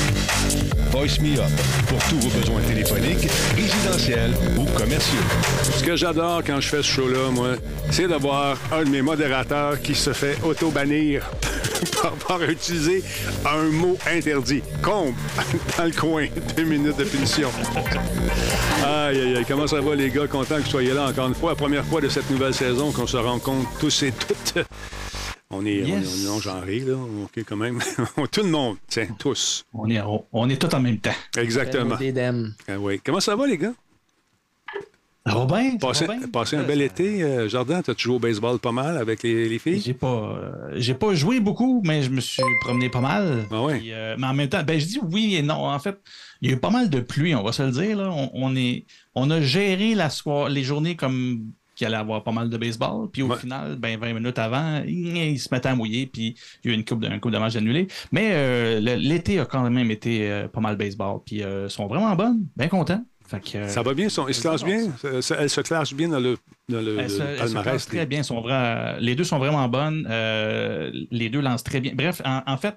Voice 0.91 1.21
Me 1.21 1.39
Up, 1.39 1.51
pour 1.87 1.99
tous 2.05 2.19
vos 2.21 2.39
besoins 2.39 2.61
téléphoniques, 2.63 3.29
résidentiels 3.57 4.33
ou 4.57 4.65
commerciaux. 4.77 5.19
Ce 5.63 5.83
que 5.83 5.97
j'adore 5.97 6.43
quand 6.45 6.61
je 6.61 6.69
fais 6.69 6.83
ce 6.83 6.89
show-là, 6.89 7.31
moi, 7.31 7.51
c'est 7.91 8.09
de 8.09 8.15
voir 8.15 8.57
un 8.73 8.85
de 8.85 8.91
mes 8.91 9.03
modérateurs 9.03 9.81
qui 9.81 9.95
se 9.95 10.13
fait 10.13 10.37
auto-bannir 10.43 11.23
par, 12.03 12.13
par 12.15 12.43
utiliser 12.43 13.03
un 13.47 13.65
mot 13.65 13.97
interdit. 14.11 14.63
Combe, 14.83 15.15
dans 15.79 15.85
le 15.85 15.93
coin. 15.93 16.27
Deux 16.57 16.65
minutes 16.65 16.97
de 16.97 17.05
punition. 17.05 17.51
Aïe, 18.85 19.21
aïe, 19.21 19.37
aïe. 19.37 19.45
Comment 19.47 19.67
ça 19.67 19.81
va, 19.81 19.95
les 19.95 20.11
gars? 20.11 20.27
Content 20.27 20.57
que 20.57 20.63
vous 20.63 20.71
soyez 20.71 20.93
là 20.93 21.09
encore 21.09 21.29
une 21.29 21.35
fois. 21.35 21.55
Première 21.55 21.85
fois 21.85 22.01
de 22.01 22.09
cette 22.09 22.29
nouvelle 22.31 22.55
saison 22.55 22.93
qu'on 22.93 23.07
se 23.07 23.17
rencontre 23.17 23.69
tous 23.79 24.03
et 24.03 24.13
toutes. 24.13 24.65
On 25.51 25.65
est, 25.65 25.77
Yes. 25.77 26.07
on 26.07 26.21
est 26.23 26.27
non-genré, 26.27 26.81
là. 26.81 26.95
OK, 26.95 27.43
quand 27.47 27.57
même. 27.57 27.79
Tout 28.31 28.43
le 28.43 28.51
monde. 28.51 28.77
Tiens, 28.87 29.07
tous. 29.19 29.65
On 29.73 29.89
est, 29.89 29.99
on, 30.33 30.49
est 30.51 30.61
tous 30.61 30.75
en 30.77 30.81
même 30.81 30.99
temps. 30.99 31.15
Exactement. 31.39 31.97
Ah 32.69 32.79
oui. 32.79 33.01
Comment 33.05 33.21
ça 33.21 33.35
va, 33.35 33.47
les 33.47 33.57
gars? 33.57 33.73
Robin, 35.31 35.77
Passez, 35.79 36.07
Robin? 36.07 36.21
passez 36.33 36.57
un 36.57 36.63
bel 36.63 36.83
été. 36.83 37.23
Euh, 37.23 37.49
Jardin, 37.49 37.83
t'as-tu 37.83 38.05
joué 38.05 38.17
au 38.17 38.19
baseball 38.19 38.59
pas 38.59 38.73
mal 38.73 38.97
avec 38.97 39.23
les, 39.23 39.49
les 39.49 39.59
filles? 39.59 39.81
J'ai 39.85 39.95
pas, 39.95 40.07
euh, 40.07 40.73
j'ai 40.77 40.95
pas 40.95 41.15
joué 41.15 41.41
beaucoup, 41.41 41.83
mais 41.85 42.03
je 42.03 42.11
me 42.11 42.21
suis 42.21 42.43
promené 42.63 42.89
pas 42.89 43.01
mal. 43.01 43.45
Ah? 43.51 43.67
Puis, 43.79 43.93
euh, 43.93 44.17
mais 44.19 44.27
en 44.27 44.35
même 44.35 44.49
temps, 44.49 44.63
ben, 44.63 44.79
je 44.81 44.87
dis 44.87 45.01
oui 45.11 45.37
et 45.37 45.43
non. 45.43 45.67
En 45.69 45.79
fait, 45.79 45.99
il 46.41 46.51
y 46.51 46.53
a 46.53 46.57
eu 46.57 46.61
pas 46.61 46.71
mal 46.71 46.89
de 46.91 47.01
pluie, 47.01 47.35
on 47.35 47.43
va 47.43 47.53
se 47.53 47.63
le 47.63 47.71
dire. 47.71 47.97
Là. 47.99 48.11
On, 48.11 48.31
on 48.35 48.57
est, 48.57 48.85
on 49.15 49.31
a 49.31 49.41
géré 49.41 49.95
la 49.95 50.11
soir- 50.11 50.49
les 50.49 50.63
journées 50.63 50.97
comme 50.97 51.45
qu'il 51.75 51.87
allait 51.87 51.97
avoir 51.97 52.25
pas 52.25 52.33
mal 52.33 52.51
de 52.51 52.57
baseball. 52.57 53.09
Puis 53.13 53.23
au 53.23 53.29
Ouais. 53.29 53.37
final, 53.37 53.77
ben, 53.77 53.97
20 54.01 54.13
minutes 54.15 54.39
avant, 54.41 54.83
il, 54.85 55.39
se 55.39 55.49
mettait 55.53 55.69
à 55.69 55.77
mouiller. 55.77 56.07
Puis 56.13 56.35
il 56.65 56.71
y 56.71 56.73
a 56.73 56.77
eu 56.77 56.79
une 56.79 56.85
coupe 56.85 57.01
de, 57.01 57.07
un 57.09 57.19
couple 57.21 57.35
de 57.35 57.39
matchs 57.39 57.55
annulés. 57.55 57.87
Mais 58.11 58.31
euh, 58.33 58.81
l'été 58.81 59.39
a 59.39 59.45
quand 59.45 59.69
même 59.71 59.91
été 59.93 60.29
euh, 60.29 60.49
pas 60.49 60.61
mal 60.61 60.77
baseball. 60.77 61.21
Puis 61.25 61.43
euh, 61.45 61.69
sont 61.69 61.87
vraiment 61.87 62.15
bonnes, 62.17 62.47
bien 62.57 62.67
contents. 62.67 63.05
Que, 63.31 63.59
euh, 63.59 63.69
Ça 63.69 63.83
va 63.83 63.93
bien? 63.93 64.09
son- 64.09 64.27
il 64.27 64.35
se 64.35 64.41
classe 64.41 64.65
bien? 64.65 64.91
Ça- 65.03 65.21
ça- 65.21 65.37
Elle 65.39 65.51
se 65.51 65.61
classe 65.61 65.93
bien 65.93 66.09
dans 66.09 66.19
le, 66.21 66.39
dans 66.71 66.81
le, 66.81 66.97
Elle 66.99 67.05
le 67.05 67.09
se, 67.11 67.63
classe 67.63 67.87
très 67.87 68.07
bien. 68.07 68.23
Sont 68.23 68.41
vra- 68.41 68.97
les 68.99 69.15
deux 69.15 69.25
sont 69.25 69.39
vraiment 69.39 69.69
bonnes. 69.69 70.07
Euh, 70.11 70.91
les 71.11 71.29
deux 71.29 71.41
lancent 71.41 71.63
très 71.65 71.81
bien. 71.81 71.93
Bref, 71.95 72.23
en, 72.25 72.41
en 72.47 72.57
fait, 72.57 72.77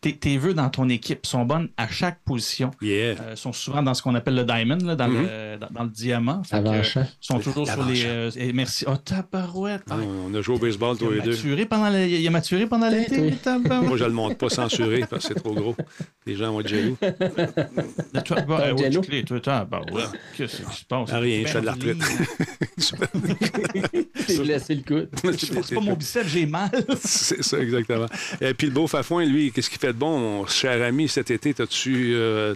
tes, 0.00 0.16
tes 0.16 0.36
vœux 0.36 0.52
dans 0.52 0.68
ton 0.68 0.88
équipe 0.88 1.24
sont 1.26 1.44
bonnes 1.44 1.68
à 1.76 1.88
chaque 1.88 2.20
position. 2.24 2.70
Yeah. 2.82 3.14
Euh, 3.20 3.36
sont 3.36 3.52
souvent 3.52 3.82
dans 3.82 3.94
ce 3.94 4.02
qu'on 4.02 4.14
appelle 4.14 4.34
le 4.34 4.44
diamond, 4.44 4.78
là, 4.84 4.96
dans, 4.96 5.08
Mhm. 5.08 5.22
le, 5.22 5.56
dans, 5.58 5.68
dans 5.70 5.82
le 5.84 5.88
diamant. 5.90 6.42
Que, 6.42 6.56
euh, 6.56 7.04
sont 7.20 7.38
toujours 7.38 7.66
sur 7.66 7.84
les. 7.84 8.04
Euh, 8.04 8.30
et 8.36 8.52
merci. 8.52 8.84
Oh, 8.88 8.96
tabarouette! 8.96 9.84
Ah, 9.90 9.96
on 10.26 10.34
a 10.34 10.40
joué 10.42 10.56
au 10.56 10.58
baseball 10.58 10.98
tous 10.98 11.06
il, 11.10 11.16
les 11.16 11.20
deux. 11.22 11.30
maturé 11.30 11.66
pendant 11.66 11.90
le- 11.90 12.06
il 12.06 12.26
a 12.26 12.30
maturé 12.30 12.66
pendant 12.66 12.88
l'été. 12.90 13.32
Moi, 13.82 13.96
je 13.96 14.04
le 14.04 14.12
montre 14.12 14.36
pas 14.36 14.48
censuré 14.50 15.04
parce 15.08 15.26
que 15.28 15.34
c'est 15.34 15.40
trop 15.40 15.54
gros. 15.54 15.74
Les 16.26 16.34
gens 16.36 16.52
vont 16.52 16.60
être 16.60 16.68
jaloux. 16.68 16.96
Toi, 18.24 18.40
bah, 18.42 18.60
euh, 18.60 18.72
ouais, 18.74 19.40
tabarouette. 19.40 20.08
Qu'est-ce 20.36 20.62
qui 20.62 20.76
se 20.76 20.84
passe? 20.84 21.10
Ah, 21.12 21.18
rien, 21.18 21.42
je 21.46 21.52
fais 21.52 21.60
de 21.60 21.66
la 21.66 21.72
retraite. 21.72 21.96
J'ai 24.28 24.38
blessé 24.38 24.74
le 24.74 24.82
coude. 24.82 25.08
C'est 25.38 25.74
pas 25.74 25.80
mon 25.80 25.94
biceps, 25.94 26.26
j'ai 26.28 26.46
mal. 26.46 26.70
C'est 27.02 27.42
ça, 27.42 27.58
exactement. 27.58 28.06
Et 28.40 28.54
puis 28.54 28.66
le 28.68 28.72
beau 28.72 28.86
Fafouin, 28.86 29.24
lui, 29.24 29.43
qu'est-ce 29.50 29.68
qu'il 29.70 29.78
fait 29.78 29.92
de 29.92 29.98
bon, 29.98 30.18
mon 30.18 30.46
cher 30.46 30.82
ami, 30.82 31.08
cet 31.08 31.30
été? 31.30 31.52
T'as-tu. 31.54 32.12
Euh, 32.14 32.54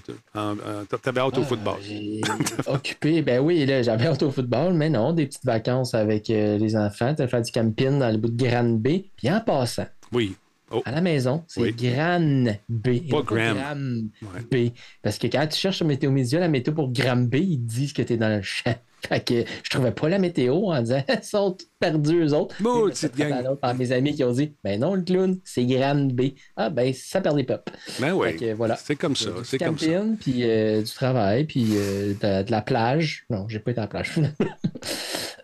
T'avais 1.02 1.21
hâte 1.21 1.38
au 1.38 1.42
Ah, 1.42 1.47
football? 1.47 1.76
Occupé, 2.66 3.23
ben 3.23 3.40
oui, 3.40 3.64
là, 3.66 3.83
j'avais 3.83 4.07
hâte 4.07 4.23
au 4.23 4.30
football, 4.30 4.75
mais 4.75 4.90
non, 4.90 5.12
des 5.12 5.26
petites 5.26 5.45
vacances 5.45 5.95
avec 5.95 6.30
euh, 6.30 6.59
les 6.59 6.76
enfants, 6.76 7.14
t'as 7.16 7.28
fait 7.28 7.42
du 7.42 7.52
camping 7.52 7.99
dans 7.99 8.11
le 8.11 8.18
bout 8.18 8.28
de 8.30 8.45
Granby. 8.47 9.11
Puis 9.16 9.30
en 9.30 9.40
passant, 9.40 9.87
Oui. 10.12 10.37
Oh, 10.70 10.82
à 10.84 10.90
la 10.90 11.00
maison, 11.00 11.44
c'est 11.48 11.60
Oui. 11.62 11.72
Granby. 11.72 12.58
et 13.06 13.08
Pas 13.08 13.16
non 13.18 13.22
Graham. 13.22 14.08
Granby. 14.22 14.72
Parce 15.02 15.18
que 15.18 15.26
quand 15.26 15.46
tu 15.46 15.58
cherches 15.58 15.78
sur 15.78 15.87
Météo 15.87 16.10
Média, 16.10 16.38
la 16.40 16.48
météo 16.48 16.75
pour 16.75 16.92
Granby, 16.92 17.38
ils 17.40 17.58
te 17.60 17.70
disent 17.72 17.92
que 17.92 18.02
t'es 18.02 18.16
dans 18.16 18.28
le 18.37 18.42
champ. 18.42 18.75
Fait 19.08 19.25
que 19.25 19.44
je 19.62 19.70
trouvais 19.70 19.92
pas 19.92 20.08
la 20.08 20.18
météo 20.18 20.54
en 20.72 20.82
disant 20.82 21.04
ils 21.08 21.22
sont 21.25 21.56
perdus 21.78 22.16
eux 22.25 22.34
autres. 22.34 22.56
Bon, 22.60 22.88
petite 22.88 23.16
gang. 23.16 23.54
par 23.56 23.75
mes 23.76 23.92
amis 23.92 24.12
qui 24.14 24.25
ont 24.25 24.32
dit 24.32 24.52
Ben 24.64 24.80
non, 24.80 24.94
le 24.96 25.02
clown, 25.02 25.38
c'est 25.44 25.64
Granby. 25.64 26.34
Ah 26.56 26.68
ben 26.68 26.92
ça 26.92 27.20
perd 27.20 27.37
les 27.37 27.44
pop. 27.44 27.70
ben 28.00 28.12
oui. 28.12 28.30
Fait 28.32 28.37
que 28.37 28.52
voilà. 28.54 28.75
C'est 28.76 28.96
comme 28.96 29.14
ça. 29.14 29.30
Du 29.30 29.37
C'est 29.44 29.58
comme 29.58 29.78
ça. 29.78 30.02
puis 30.20 30.42
euh, 30.42 30.82
du 30.82 30.90
travail, 30.92 31.44
puis 31.44 31.66
euh, 31.76 32.12
de, 32.14 32.42
de 32.44 32.50
la 32.50 32.60
plage. 32.60 33.25
Non, 33.30 33.46
j'ai 33.48 33.60
pas 33.60 33.70
été 33.70 33.78
à 33.80 33.84
la 33.84 33.88
plage. 33.88 34.12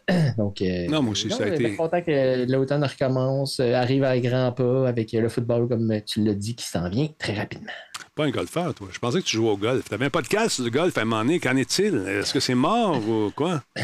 Donc, 0.36 0.60
euh, 0.62 0.86
Non, 0.88 1.02
moi 1.02 1.12
aussi, 1.12 1.30
ça 1.30 1.44
a 1.44 1.48
je 1.48 1.52
été- 1.54 1.76
content 1.76 2.02
que 2.02 2.50
l'automne 2.50 2.84
recommence, 2.84 3.60
euh, 3.60 3.74
arrive 3.74 4.04
à 4.04 4.18
grands 4.18 4.52
pas 4.52 4.88
avec 4.88 5.14
euh, 5.14 5.20
le 5.20 5.28
football, 5.28 5.68
comme 5.68 6.00
tu 6.06 6.22
l'as 6.22 6.34
dit, 6.34 6.54
qui 6.54 6.66
s'en 6.66 6.88
vient 6.88 7.08
très 7.18 7.34
rapidement. 7.34 7.72
Pas 8.14 8.24
un 8.26 8.30
golfeur, 8.30 8.72
toi. 8.74 8.88
Je 8.92 8.98
pensais 8.98 9.20
que 9.20 9.24
tu 9.24 9.36
jouais 9.36 9.50
au 9.50 9.56
golf. 9.56 9.88
T'avais 9.88 10.04
un 10.06 10.10
podcast 10.10 10.50
sur 10.50 10.64
le 10.64 10.70
golf 10.70 10.96
à 10.98 11.00
un 11.00 11.04
moment 11.04 11.22
donné. 11.24 11.40
Qu'en 11.40 11.56
est-il? 11.56 11.96
Est-ce 12.06 12.32
que 12.32 12.38
c'est 12.40 12.54
mort 12.54 12.96
ou 13.08 13.32
quoi? 13.34 13.62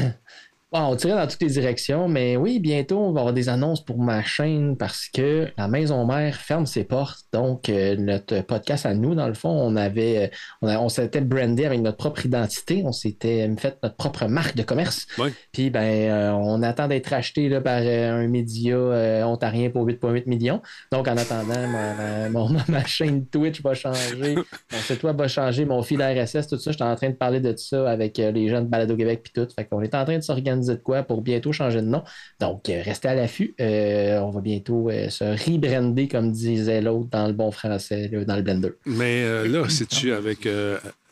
Bon, 0.73 0.83
on 0.83 0.95
tirait 0.95 1.17
dans 1.17 1.27
toutes 1.27 1.43
les 1.43 1.49
directions, 1.49 2.07
mais 2.07 2.37
oui, 2.37 2.61
bientôt, 2.61 3.01
on 3.01 3.11
va 3.11 3.23
avoir 3.23 3.35
des 3.35 3.49
annonces 3.49 3.85
pour 3.85 3.99
ma 3.99 4.23
chaîne 4.23 4.77
parce 4.77 5.09
que 5.09 5.49
la 5.59 5.67
maison 5.67 6.07
mère 6.07 6.37
ferme 6.37 6.65
ses 6.65 6.85
portes. 6.85 7.25
Donc, 7.33 7.69
euh, 7.69 7.97
notre 7.97 8.43
podcast 8.43 8.87
à 8.87 8.95
nous, 8.95 9.17
dans 9.17 9.27
le 9.27 9.35
fond, 9.35 9.49
on 9.49 9.75
avait, 9.75 10.31
euh, 10.63 10.77
on, 10.79 10.89
s'était 10.89 11.23
brandé 11.23 11.65
avec 11.65 11.81
notre 11.81 11.97
propre 11.97 12.25
identité. 12.25 12.83
On 12.85 12.93
s'était 12.93 13.53
fait 13.59 13.79
notre 13.83 13.97
propre 13.97 14.27
marque 14.27 14.55
de 14.55 14.63
commerce. 14.63 15.09
Puis, 15.51 15.71
ben, 15.71 15.81
euh, 15.81 16.31
on 16.35 16.63
attend 16.63 16.87
d'être 16.87 17.13
acheté 17.13 17.49
là, 17.49 17.61
par 17.61 17.81
euh, 17.83 18.23
un 18.23 18.29
média 18.29 18.77
euh, 18.77 19.25
ontarien 19.25 19.71
pour 19.71 19.85
8,8 19.85 20.29
millions. 20.29 20.63
Donc, 20.93 21.09
en 21.09 21.17
attendant, 21.17 21.67
ma, 21.67 22.29
ma- 22.69 22.85
chaîne 22.85 23.27
Twitch 23.27 23.61
va 23.61 23.75
changer. 23.75 24.37
Mon 24.73 24.79
site 24.79 25.03
web 25.03 25.17
va 25.17 25.27
changer. 25.27 25.65
Mon 25.65 25.83
fil 25.83 26.01
RSS, 26.01 26.47
tout 26.47 26.59
ça. 26.59 26.71
J'étais 26.71 26.85
en 26.85 26.95
train 26.95 27.11
de 27.11 27.17
parler 27.17 27.41
de 27.41 27.57
ça 27.57 27.91
avec 27.91 28.21
euh, 28.21 28.31
les 28.31 28.49
gens 28.49 28.61
de 28.61 28.69
Balado 28.69 28.97
Québec 28.97 29.23
puis 29.25 29.33
tout. 29.35 29.53
Fait 29.53 29.65
qu'on 29.65 29.83
est 29.83 29.97
en 29.97 30.05
train 30.05 30.17
de 30.17 30.23
s'organiser 30.23 30.60
de 30.67 30.75
quoi 30.75 31.03
pour 31.03 31.23
bientôt 31.23 31.53
changer 31.53 31.81
de 31.81 31.87
nom. 31.87 32.03
Donc, 32.41 32.69
euh, 32.69 32.83
restez 32.85 33.09
à 33.09 33.15
l'affût. 33.15 33.55
Euh, 33.61 34.19
on 34.21 34.31
va 34.31 34.41
bientôt 34.41 34.89
euh, 34.91 35.09
se 35.09 35.25
rebrander, 35.25 36.09
comme 36.09 36.33
disait 36.33 36.81
l'autre 36.81 37.09
dans 37.11 37.27
le 37.27 37.33
bon 37.33 37.51
français, 37.51 38.09
là, 38.13 38.25
dans 38.25 38.37
le 38.37 38.43
blender. 38.43 38.71
Mais 38.87 39.23
euh, 39.25 39.49
là, 39.49 39.69
c'est-tu 39.69 40.13
avec 40.13 40.47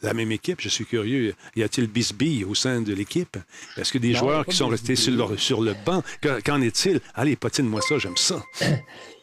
la 0.03 0.15
même 0.15 0.31
équipe? 0.33 0.61
Je 0.61 0.69
suis 0.69 0.85
curieux. 0.87 1.35
Y 1.57 1.63
a-t-il 1.63 1.87
bisbille 1.89 2.45
au 2.45 2.55
sein 2.55 2.81
de 2.83 2.93
l'équipe? 2.95 3.37
Est-ce 3.77 3.93
que 3.93 3.99
des 3.99 4.13
Non, 4.13 4.19
joueurs 4.19 4.47
qui 4.47 4.57
sont 4.57 4.69
restés 4.69 4.97
sur 4.97 5.39
sur 5.41 5.61
le 5.63 5.75
banc? 5.85 6.03
Que- 6.21 6.41
Qu'en 6.43 6.61
est-il? 6.61 7.01
Allez, 7.15 7.37
patine-moi 7.37 7.81
ça, 7.81 7.99
j'aime 7.99 8.17
ça. 8.17 8.43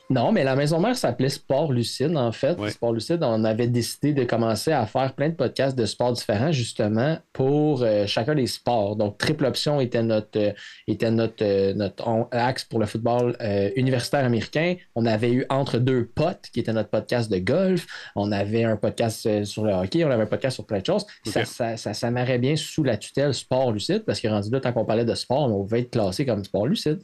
Non, 0.10 0.32
mais 0.32 0.44
la 0.44 0.56
maison 0.56 0.80
mère 0.80 0.96
s'appelait 0.96 1.30
Sport 1.30 1.72
Lucide, 1.72 2.16
en 2.16 2.32
fait. 2.32 2.60
Ouais. 2.60 2.70
Sport 2.70 2.94
Lucide, 2.94 3.24
on 3.24 3.44
avait 3.44 3.68
décidé 3.68 4.14
de 4.14 4.24
commencer 4.24 4.72
à 4.72 4.86
faire 4.86 5.14
plein 5.14 5.30
de 5.30 5.34
podcasts 5.34 5.76
de 5.76 5.86
sports 5.86 6.14
différents, 6.14 6.52
justement, 6.52 7.18
pour 7.34 7.82
euh, 7.82 8.06
chacun 8.06 8.36
des 8.36 8.46
sports. 8.46 8.96
Donc, 8.96 9.18
Triple 9.18 9.46
Option 9.46 9.82
était 9.82 10.04
notre, 10.04 10.40
euh, 10.40 10.52
était 10.88 11.10
notre, 11.10 11.44
euh, 11.44 11.74
notre 11.74 12.28
axe 12.32 12.66
pour 12.66 12.80
le 12.80 12.86
football 12.86 13.36
universitaire 13.76 14.26
américain. 14.26 14.76
On 14.96 15.06
avait 15.06 15.32
eu 15.32 15.46
Entre 15.50 15.80
deux 15.80 16.06
potes, 16.06 16.50
qui 16.54 16.60
était 16.60 16.74
notre 16.74 16.90
podcast 16.90 17.32
de 17.32 17.38
golf. 17.40 17.88
On 18.16 18.32
avait 18.32 18.64
un 18.64 18.78
podcast 18.78 19.44
sur 19.44 19.64
le 19.64 19.74
hockey. 19.74 20.04
On 20.04 20.12
avait 20.12 20.24
un 20.24 20.28
podcast 20.28 20.56
sur 20.56 20.66
plein 20.66 20.80
de 20.80 20.86
choses. 20.86 21.06
Ça, 21.26 21.46
ça, 21.46 21.78
ça 21.78 21.94
s'amarrait 21.94 22.40
bien 22.40 22.56
sous 22.56 22.84
la 22.84 22.98
tutelle 22.98 23.34
Sport 23.34 23.72
Lucide, 23.72 24.04
parce 24.06 24.20
que 24.20 24.28
rendu 24.28 24.50
là, 24.52 24.60
tant 24.60 24.72
qu'on 24.72 24.86
parlait 24.86 25.06
de 25.06 25.16
sport, 25.16 25.52
on 25.52 25.64
pouvait 25.64 25.82
être 25.82 25.92
classé 25.92 26.26
comme 26.26 26.44
Sport 26.44 26.68
Lucide. 26.68 27.00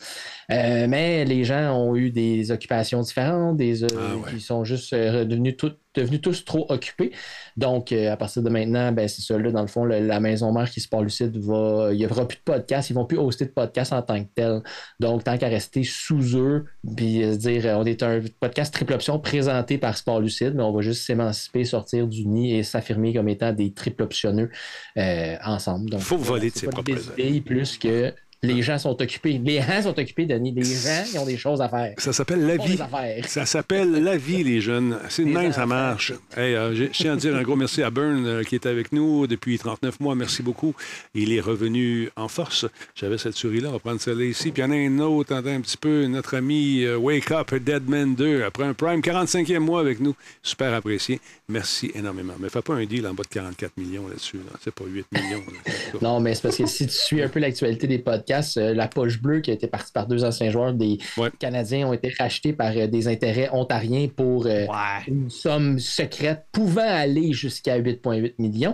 Mais 0.49 1.25
les 1.25 1.43
gens 1.43 1.75
ont 1.75 1.95
eu 1.95 2.11
des 2.11 2.51
occupations 2.51 2.90
différentes, 2.99 3.55
des, 3.55 3.83
euh, 3.83 3.87
Ah 3.97 4.15
ouais. 4.17 4.33
qui 4.33 4.41
sont 4.41 4.65
juste 4.65 4.91
euh, 4.91 5.23
devenus, 5.23 5.55
tout- 5.57 5.71
devenus 5.95 6.21
tous 6.21 6.43
trop 6.45 6.65
occupés. 6.69 7.11
Donc, 7.57 7.91
euh, 7.91 8.11
à 8.11 8.17
partir 8.17 8.41
de 8.43 8.49
maintenant, 8.49 8.91
ben, 8.91 9.07
c'est 9.07 9.21
ça. 9.21 9.37
Là, 9.37 9.51
dans 9.51 9.61
le 9.61 9.67
fond, 9.67 9.83
le- 9.85 9.99
la 9.99 10.19
maison 10.19 10.51
mère 10.53 10.69
qui 10.69 10.79
se 10.81 10.87
part 10.89 11.01
lucide 11.01 11.35
va. 11.37 11.89
Il 11.91 11.97
n'y 11.97 12.05
aura 12.05 12.27
plus 12.27 12.37
de 12.37 12.43
podcast. 12.43 12.89
Ils 12.89 12.93
ne 12.93 12.99
vont 12.99 13.05
plus 13.05 13.17
hoster 13.17 13.45
de 13.45 13.51
podcast 13.51 13.91
en 13.93 14.01
tant 14.01 14.21
que 14.23 14.29
tel. 14.35 14.61
Donc, 14.99 15.23
tant 15.23 15.37
qu'à 15.37 15.47
rester 15.47 15.83
sous 15.83 16.37
eux, 16.37 16.65
puis 16.95 17.21
se 17.23 17.37
dire, 17.37 17.65
on 17.77 17.85
est 17.85 18.03
un 18.03 18.21
podcast 18.39 18.73
triple 18.73 18.93
option 18.93 19.19
présenté 19.19 19.77
par 19.77 19.97
Sport 19.97 20.19
Lucide, 20.21 20.53
mais 20.55 20.63
on 20.63 20.71
va 20.73 20.81
juste 20.81 21.03
s'émanciper, 21.05 21.65
sortir 21.65 22.07
du 22.07 22.25
nid 22.25 22.55
et 22.55 22.63
s'affirmer 22.63 23.13
comme 23.13 23.27
étant 23.29 23.51
des 23.53 23.71
triple 23.73 24.03
optionneux 24.03 24.49
euh, 24.97 25.35
ensemble. 25.43 25.89
Donc, 25.89 26.01
Faut 26.01 26.17
voler 26.17 26.49
de 26.51 26.55
ses 26.55 26.67
propres 26.67 26.83
des 26.93 27.23
idées 27.29 27.41
plus 27.41 27.77
que 27.77 28.13
les 28.43 28.63
gens 28.63 28.79
sont 28.79 28.99
occupés. 28.99 29.39
Les 29.43 29.61
gens 29.61 29.83
sont 29.83 29.99
occupés, 29.99 30.25
Denis. 30.25 30.51
Les 30.51 30.63
gens, 30.63 31.03
ils 31.13 31.19
ont 31.19 31.25
des 31.25 31.37
choses 31.37 31.61
à 31.61 31.69
faire. 31.69 31.93
Ça 31.97 32.11
s'appelle 32.11 32.47
la 32.47 32.57
vie. 32.57 32.79
Ça 33.27 33.45
s'appelle 33.45 33.91
la 33.91 34.17
vie, 34.17 34.43
les 34.43 34.61
jeunes. 34.61 34.97
C'est 35.09 35.23
de 35.23 35.29
même, 35.29 35.51
ça 35.53 35.67
marche. 35.67 36.11
Hey, 36.35 36.55
euh, 36.55 36.73
je 36.73 36.85
tiens 36.85 37.13
à 37.13 37.15
dire 37.17 37.35
un 37.35 37.43
gros 37.43 37.55
merci 37.55 37.83
à 37.83 37.91
Byrne 37.91 38.25
euh, 38.25 38.43
qui 38.43 38.55
est 38.55 38.65
avec 38.65 38.93
nous 38.93 39.27
depuis 39.27 39.59
39 39.59 39.99
mois. 39.99 40.15
Merci 40.15 40.41
beaucoup. 40.41 40.73
Il 41.13 41.31
est 41.33 41.39
revenu 41.39 42.09
en 42.15 42.27
force. 42.27 42.65
J'avais 42.95 43.19
cette 43.19 43.35
souris-là. 43.35 43.69
On 43.69 43.73
va 43.73 43.79
prendre 43.79 44.01
celle-là 44.01 44.25
ici. 44.25 44.51
Puis 44.51 44.63
il 44.63 44.65
y 44.65 44.67
en 44.67 44.71
a 44.71 44.75
une 44.75 45.01
autre, 45.01 45.35
attends 45.35 45.49
un 45.49 45.61
petit 45.61 45.77
peu. 45.77 46.07
Notre 46.07 46.35
ami 46.35 46.83
euh, 46.83 46.97
Wake 46.97 47.29
Up 47.29 47.53
Deadman 47.53 48.15
2, 48.15 48.43
après 48.43 48.63
un 48.63 48.73
Prime, 48.73 49.01
45e 49.01 49.59
mois 49.59 49.81
avec 49.81 49.99
nous. 49.99 50.15
Super 50.41 50.73
apprécié. 50.73 51.19
Merci 51.47 51.91
énormément. 51.93 52.33
Mais 52.39 52.49
fais 52.49 52.63
pas 52.63 52.73
un 52.73 52.85
deal 52.85 53.05
en 53.05 53.13
bas 53.13 53.23
de 53.23 53.27
44 53.27 53.77
millions 53.77 54.07
là-dessus. 54.07 54.37
Là. 54.37 54.57
C'est 54.63 54.73
pas 54.73 54.85
8 54.85 55.05
millions. 55.11 55.43
là. 55.45 55.99
Non, 56.01 56.19
mais 56.19 56.33
c'est 56.33 56.41
parce 56.41 56.57
que 56.57 56.65
si 56.65 56.87
tu 56.87 56.93
suis 56.93 57.21
un 57.21 57.29
peu 57.29 57.39
l'actualité 57.39 57.85
des 57.85 57.99
podcasts, 57.99 58.30
euh, 58.57 58.73
la 58.73 58.87
poche 58.87 59.21
bleue 59.21 59.39
qui 59.41 59.51
a 59.51 59.53
été 59.53 59.67
partie 59.67 59.91
par 59.91 60.07
deux 60.07 60.23
anciens 60.23 60.49
joueurs 60.49 60.73
des 60.73 60.97
Ouais. 61.17 61.29
Canadiens 61.39 61.87
ont 61.87 61.93
été 61.93 62.13
rachetés 62.17 62.53
par 62.53 62.71
euh, 62.75 62.87
des 62.87 63.07
intérêts 63.07 63.49
ontariens 63.51 64.07
pour 64.15 64.45
euh, 64.45 64.65
Ouais. 64.65 65.03
une 65.07 65.29
somme 65.29 65.79
secrète 65.79 66.45
pouvant 66.51 66.81
aller 66.87 67.33
jusqu'à 67.33 67.77
8,8 67.79 68.33
millions. 68.39 68.73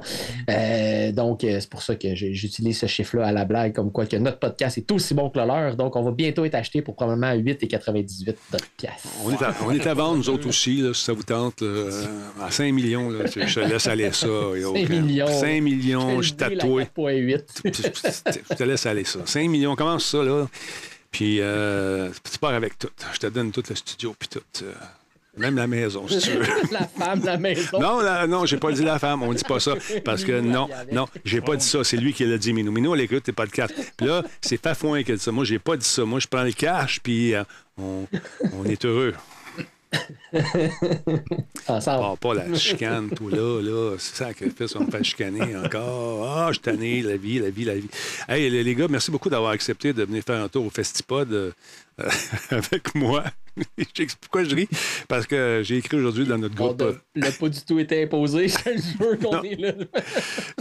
Euh, 0.50 1.12
donc, 1.12 1.44
euh, 1.44 1.60
c'est 1.60 1.70
pour 1.70 1.82
ça 1.82 1.96
que 1.96 2.16
j'utilise 2.16 2.78
ce 2.80 2.86
chiffre-là 2.86 3.28
à 3.28 3.32
la 3.32 3.46
blague, 3.46 3.74
comme 3.74 3.92
quoi 3.92 4.06
que 4.06 4.16
notre 4.18 4.40
podcast 4.40 4.78
est 4.78 4.92
aussi 4.92 5.14
bon 5.14 5.30
que 5.30 5.40
le 5.40 5.46
leur. 5.46 5.76
Donc, 5.76 5.96
on 5.96 6.02
va 6.04 6.12
bientôt 6.12 6.46
être 6.46 6.56
acheté 6.56 6.82
pour 6.82 6.96
probablement 6.96 7.34
8,98 7.34 8.36
piastres. 8.78 9.08
On 9.24 9.32
est, 9.32 9.42
à, 9.42 9.56
on 9.66 9.72
est 9.72 9.86
à 9.88 9.94
vendre, 9.94 10.18
nous 10.18 10.30
autres 10.30 10.48
aussi, 10.48 10.82
là, 10.82 10.94
si 10.94 11.04
ça 11.04 11.14
vous 11.14 11.24
tente. 11.24 11.62
là, 11.62 11.68
euh, 11.68 12.06
à 12.42 12.52
5 12.52 12.72
millions, 12.74 13.10
là, 13.10 13.26
je 13.26 13.40
te 13.56 13.60
laisse 13.62 13.88
aller 13.88 14.12
ça. 14.12 14.28
y 14.28 14.64
a 14.64 14.64
5 14.64 14.66
aucun- 14.68 15.02
millions. 15.02 15.28
5 15.28 15.62
millions, 15.62 16.22
je 16.22 16.34
tatoué. 16.34 16.84
4,8. 16.96 17.44
Je 18.50 18.56
te 18.56 18.64
laisse 18.64 18.86
aller 18.86 19.04
ça. 19.04 19.20
5 19.26 19.47
millions, 19.48 19.76
commence 19.76 20.06
ça, 20.06 20.24
là. 20.24 20.48
Puis, 21.12 21.38
euh, 21.42 22.10
tu 22.30 22.38
pars 22.38 22.54
avec 22.54 22.78
tout. 22.78 22.90
Je 23.14 23.20
te 23.20 23.28
donne 23.28 23.52
tout 23.52 23.64
le 23.68 23.76
studio, 23.76 24.16
puis 24.18 24.30
tout. 24.30 24.42
euh, 24.64 24.74
même 25.38 25.56
la 25.56 25.68
maison, 25.68 26.08
si 26.08 26.18
tu 26.20 26.32
veux. 26.32 26.46
la 26.72 26.88
femme, 26.88 27.22
la 27.24 27.38
maison. 27.38 27.80
Non, 27.80 28.00
là, 28.02 28.26
non, 28.28 28.46
j'ai 28.46 28.58
pas 28.58 28.72
dit 28.72 28.84
la 28.84 28.98
femme, 29.00 29.22
on 29.24 29.34
dit 29.34 29.44
pas 29.44 29.60
ça. 29.60 29.76
Parce 30.04 30.24
que 30.24 30.40
non, 30.42 30.68
non, 30.92 31.08
j'ai 31.26 31.42
pas 31.42 31.56
dit 31.56 31.66
ça. 31.66 31.84
C'est 31.84 31.98
lui 31.98 32.12
qui 32.14 32.26
l'a 32.26 32.38
dit, 32.38 32.54
Minou. 32.54 32.72
Minou, 32.72 32.96
elle 32.96 33.02
écoute 33.02 33.24
tes 33.24 33.32
podcasts. 33.34 33.74
Puis 33.96 34.08
là, 34.08 34.24
c'est 34.42 34.62
Fafouin 34.62 35.04
qui 35.04 35.12
a 35.12 35.16
dit 35.16 35.22
ça. 35.22 35.32
Moi, 35.32 35.46
j'ai 35.46 35.60
pas 35.60 35.78
dit 35.78 35.88
ça. 35.88 36.04
Moi, 36.06 36.20
je 36.20 36.28
prends 36.28 36.44
le 36.44 36.52
cash, 36.52 37.00
puis 37.02 37.36
euh, 37.36 37.44
on, 37.78 38.08
on 38.54 38.66
est 38.66 38.84
heureux. 38.84 39.14
Ensemble. 41.68 42.04
Ah, 42.10 42.16
pas 42.20 42.34
la 42.34 42.54
chicane, 42.56 43.10
tout 43.16 43.30
là, 43.30 43.62
là. 43.62 43.96
C'est 43.98 44.16
ça 44.16 44.34
que 44.34 44.50
fait, 44.50 44.76
on 44.76 44.84
me 44.86 44.92
fait 44.92 45.04
chicaner 45.04 45.56
encore. 45.58 46.26
Ah, 46.28 46.48
je 46.50 46.54
suis 46.54 46.62
tanné, 46.62 47.02
la 47.02 47.18
vie, 47.18 47.40
la 47.40 47.50
vie, 47.50 47.66
la 47.66 47.76
vie. 47.76 47.88
Hey, 48.28 48.50
les, 48.50 48.76
gars, 48.76 48.88
merci 48.90 49.12
beaucoup 49.12 49.30
d'avoir 49.30 49.52
accepté 49.52 49.94
de 49.94 50.04
venir 50.04 50.24
faire 50.24 50.42
un 50.44 50.48
tour 50.50 50.66
au 50.66 50.70
Festipod 50.70 51.32
euh, 51.32 51.52
avec 52.50 52.94
moi. 52.96 53.24
Pourquoi 54.22 54.44
je 54.44 54.56
ris. 54.56 54.70
Parce 55.08 55.26
que 55.26 55.62
j'ai 55.64 55.78
écrit 55.78 55.98
aujourd'hui 55.98 56.26
dans 56.26 56.38
notre 56.38 56.56
Bon, 56.56 56.68
groupe. 56.74 56.80
de- 57.16 57.20
n'a 57.20 57.32
pas 57.32 57.50
du 57.50 57.60
tout 57.62 57.80
été 57.80 58.04
imposé. 58.04 58.48
Je 58.50 58.56
jure 59.00 59.18
qu'on 59.20 59.42
est 59.44 59.56
là. 59.56 59.74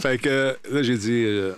Fait 0.01 0.17
que 0.17 0.55
là, 0.71 0.83
j'ai 0.83 0.97
dit. 0.97 1.23
euh, 1.25 1.53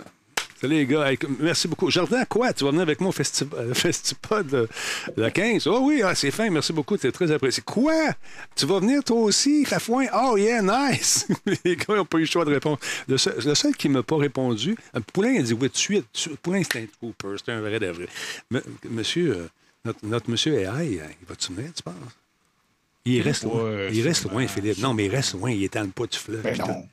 Salut 0.60 0.74
les 0.74 0.86
gars, 0.86 1.10
Hey, 1.10 1.18
merci 1.38 1.68
beaucoup. 1.68 1.90
Jardin, 1.90 2.22
quoi? 2.26 2.52
Tu 2.52 2.64
vas 2.64 2.70
venir 2.70 2.82
avec 2.82 3.00
moi 3.00 3.08
au 3.08 3.12
festi- 3.12 3.46
euh, 3.54 3.72
Festipod 3.74 4.68
le 5.16 5.30
15? 5.30 5.66
Oh 5.68 5.78
oui, 5.82 6.02
ah, 6.04 6.14
c'est 6.14 6.30
fin, 6.30 6.50
merci 6.50 6.72
beaucoup, 6.74 6.98
c'est 6.98 7.12
très 7.12 7.30
apprécié. 7.32 7.62
Quoi? 7.64 8.10
Tu 8.54 8.66
vas 8.66 8.78
venir 8.78 9.02
toi 9.02 9.16
aussi, 9.20 9.64
Fafouin? 9.64 10.06
Oh 10.14 10.36
yeah, 10.36 10.60
nice! 10.60 11.26
les 11.64 11.76
gars 11.76 11.96
n'ont 11.96 12.04
pas 12.04 12.18
eu 12.18 12.22
le 12.22 12.26
choix 12.26 12.44
de 12.44 12.50
répondre. 12.50 12.78
Le 13.08 13.16
seul, 13.16 13.36
le 13.42 13.54
seul 13.54 13.74
qui 13.74 13.88
ne 13.88 13.94
m'a 13.94 14.02
pas 14.02 14.16
répondu, 14.18 14.76
euh, 14.94 15.00
Poulain 15.14 15.38
a 15.38 15.42
dit 15.42 15.54
oui 15.54 15.68
tout 15.70 15.74
de 15.74 15.76
suite. 15.78 16.06
Poulain, 16.42 16.60
c'est 16.70 16.80
un 16.82 16.86
trooper, 17.00 17.36
c'est 17.42 17.52
un 17.52 17.60
vrai. 17.60 17.78
Me- 18.50 18.62
monsieur, 18.90 19.32
euh, 19.34 19.48
notre, 19.86 20.00
notre 20.04 20.30
monsieur 20.30 20.58
AI, 20.58 20.66
euh, 21.00 21.06
il 21.22 21.26
va-tu 21.26 21.54
venir, 21.54 21.70
tu 21.74 21.82
penses? 21.82 21.94
Il 23.06 23.22
reste 23.22 23.44
loin. 23.44 23.62
Ouais, 23.64 23.88
il 23.94 24.02
reste 24.06 24.30
loin, 24.30 24.46
Philippe. 24.46 24.76
Non, 24.78 24.92
mais 24.92 25.06
il 25.06 25.10
reste 25.10 25.32
loin, 25.32 25.50
il 25.50 25.64
est 25.64 25.72
dans 25.72 25.80
le 25.84 25.88
pas 25.88 26.04
du 26.06 26.18
fleuve. 26.18 26.42
Ben 26.42 26.58
non. 26.58 26.86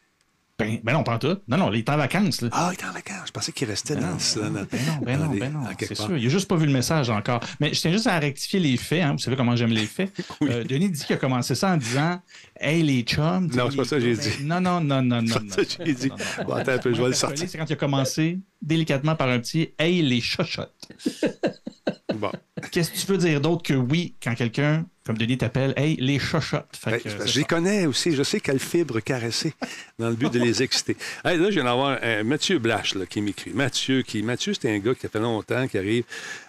Ben, 0.60 0.80
ben 0.84 0.94
non, 0.94 1.04
pas 1.04 1.20
tout. 1.20 1.38
Non, 1.48 1.56
non, 1.58 1.72
il 1.72 1.78
est 1.80 1.90
en 1.90 1.98
vacances. 1.98 2.42
Là. 2.42 2.50
Ah, 2.52 2.72
il 2.74 2.80
est 2.82 2.84
en 2.84 2.92
vacances. 2.92 3.28
Je 3.28 3.32
pensais 3.32 3.52
qu'il 3.52 3.68
restait 3.68 3.94
Ben 3.94 4.02
dans, 4.02 4.08
non, 4.08 4.50
dans- 4.50 4.60
dans- 4.62 4.66
ben 4.66 4.80
non, 4.88 4.98
ben 5.04 5.20
non, 5.20 5.28
des- 5.32 5.40
ben 5.40 5.54
non, 5.54 5.60
c'est 5.80 5.94
sûr. 5.94 6.18
Il 6.18 6.24
n'a 6.24 6.30
juste 6.30 6.48
pas 6.48 6.56
vu 6.56 6.66
le 6.66 6.72
message 6.74 7.12
encore. 7.12 7.42
Mais 7.60 7.72
je 7.76 7.80
tiens 7.80 7.92
juste 7.92 8.08
à 8.08 8.18
rectifier 8.18 8.60
les 8.60 8.76
faits. 8.76 9.04
hein. 9.04 9.12
Vous 9.12 9.20
savez 9.20 9.38
comment 9.38 9.56
j'aime 9.56 9.70
les 9.70 9.86
faits. 9.86 10.12
Euh, 10.44 10.64
Denis 10.64 10.90
dit 10.90 11.04
qu'il 11.04 11.16
a 11.16 11.20
commencé 11.20 11.54
ça 11.56 11.72
en 11.74 11.78
disant 11.78 12.20
Hey, 12.60 12.84
les 12.84 13.02
chums. 13.04 13.50
Non, 13.56 13.70
c'est 13.70 13.78
pas 13.78 13.86
ça 13.86 13.98
que 13.98 14.02
j'ai 14.02 14.16
Ben, 14.16 14.20
dit. 14.38 14.44
Non, 14.44 14.62
non, 14.62 14.82
non, 14.82 15.02
non, 15.02 15.22
non. 15.22 15.28
C'est 15.28 15.48
pas 15.48 15.64
ça 15.64 15.66
que 15.78 15.86
j'ai 15.86 15.94
dit. 15.94 16.10
Bon, 16.46 16.54
attends 16.54 16.72
un 16.74 16.78
peu, 16.78 16.94
je 16.94 17.02
vais 17.02 17.08
le 17.08 17.14
sortir. 17.14 17.50
C'est 17.50 17.58
quand 17.58 17.70
il 17.70 17.74
a 17.74 17.78
commencé 17.78 18.40
délicatement 18.62 19.16
par 19.16 19.30
un 19.30 19.40
petit 19.40 19.70
Hey, 19.80 20.02
les 20.02 20.22
chochottes. 20.22 20.74
Bon. 22.16 22.32
Qu'est-ce 22.72 22.92
que 22.92 22.98
tu 22.98 23.06
veux 23.08 23.18
dire 23.18 23.42
d'autre 23.42 23.64
que 23.64 23.74
oui 23.74 24.16
quand 24.24 24.34
quelqu'un, 24.34 24.86
comme 25.06 25.18
Denis 25.18 25.38
t'appelle, 25.38 25.74
Hey, 25.78 25.96
les 25.98 26.20
chochottes? 26.20 26.80
Ben, 26.86 27.00
que, 27.00 27.10
je 27.26 27.40
les 27.40 27.46
connais 27.46 27.86
aussi. 27.86 28.14
Je 28.14 28.24
sais 28.24 28.40
quelle 28.40 28.60
fibre 28.60 29.00
caresser 29.00 29.54
dans 30.00 30.10
le 30.10 30.16
but 30.16 30.32
de 30.32 30.40
les 30.40 30.64
exciter. 30.64 30.98
Hey, 31.26 31.38
là, 31.38 31.46
je 31.50 31.56
viens 31.56 31.66
d'avoir 31.66 32.00
euh, 32.02 32.24
Mathieu 32.24 32.60
Blache 32.60 32.96
là, 32.96 33.06
qui 33.06 33.22
m'écrit. 33.22 33.52
Mathieu, 33.52 34.02
qui, 34.02 34.24
Mathieu, 34.24 34.54
c'est 34.60 34.74
un 34.74 34.80
gars 34.80 34.96
qui 34.96 35.06
a 35.06 35.10
fait 35.10 35.20
longtemps, 35.20 35.68
qui 35.68 35.78
arrive. 35.78 36.06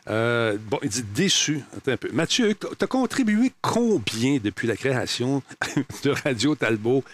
Euh, 0.09 0.57
bon, 0.59 0.79
il 0.83 0.89
dit 0.89 1.03
déçu. 1.03 1.61
Un 1.87 1.97
peu. 1.97 2.09
Mathieu, 2.13 2.55
tu 2.55 2.67
as 2.85 2.87
contribué 2.87 3.53
combien 3.61 4.39
depuis 4.43 4.67
la 4.67 4.77
création 4.77 5.43
de 6.03 6.11
Radio 6.11 6.55
Talbot? 6.55 7.05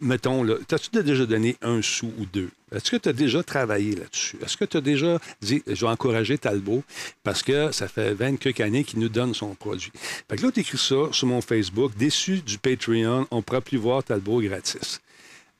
Mettons, 0.00 0.46
t'as-tu 0.68 0.90
déjà 1.02 1.26
donné 1.26 1.56
un 1.60 1.82
sou 1.82 2.12
ou 2.18 2.26
deux? 2.26 2.50
Est-ce 2.70 2.90
que 2.90 2.96
tu 2.96 3.08
as 3.08 3.12
déjà 3.12 3.42
travaillé 3.42 3.96
là-dessus? 3.96 4.36
Est-ce 4.44 4.56
que 4.56 4.64
tu 4.64 4.76
as 4.76 4.80
déjà 4.80 5.18
dit, 5.40 5.62
je 5.66 5.84
vais 5.84 5.90
encourager 5.90 6.38
Talbot 6.38 6.84
parce 7.24 7.42
que 7.42 7.72
ça 7.72 7.88
fait 7.88 8.14
20 8.14 8.36
quelques 8.36 8.60
années 8.60 8.84
qu'il 8.84 9.00
nous 9.00 9.08
donne 9.08 9.34
son 9.34 9.54
produit? 9.54 9.90
Fait 10.30 10.36
que 10.36 10.46
là, 10.46 10.52
tu 10.52 10.60
écris 10.60 10.78
ça 10.78 11.08
sur 11.10 11.26
mon 11.26 11.40
Facebook, 11.40 11.96
déçu 11.96 12.42
du 12.42 12.58
Patreon, 12.58 13.26
on 13.30 13.36
ne 13.38 13.42
pourra 13.42 13.60
plus 13.60 13.78
voir 13.78 14.04
Talbot 14.04 14.40
gratis. 14.40 15.00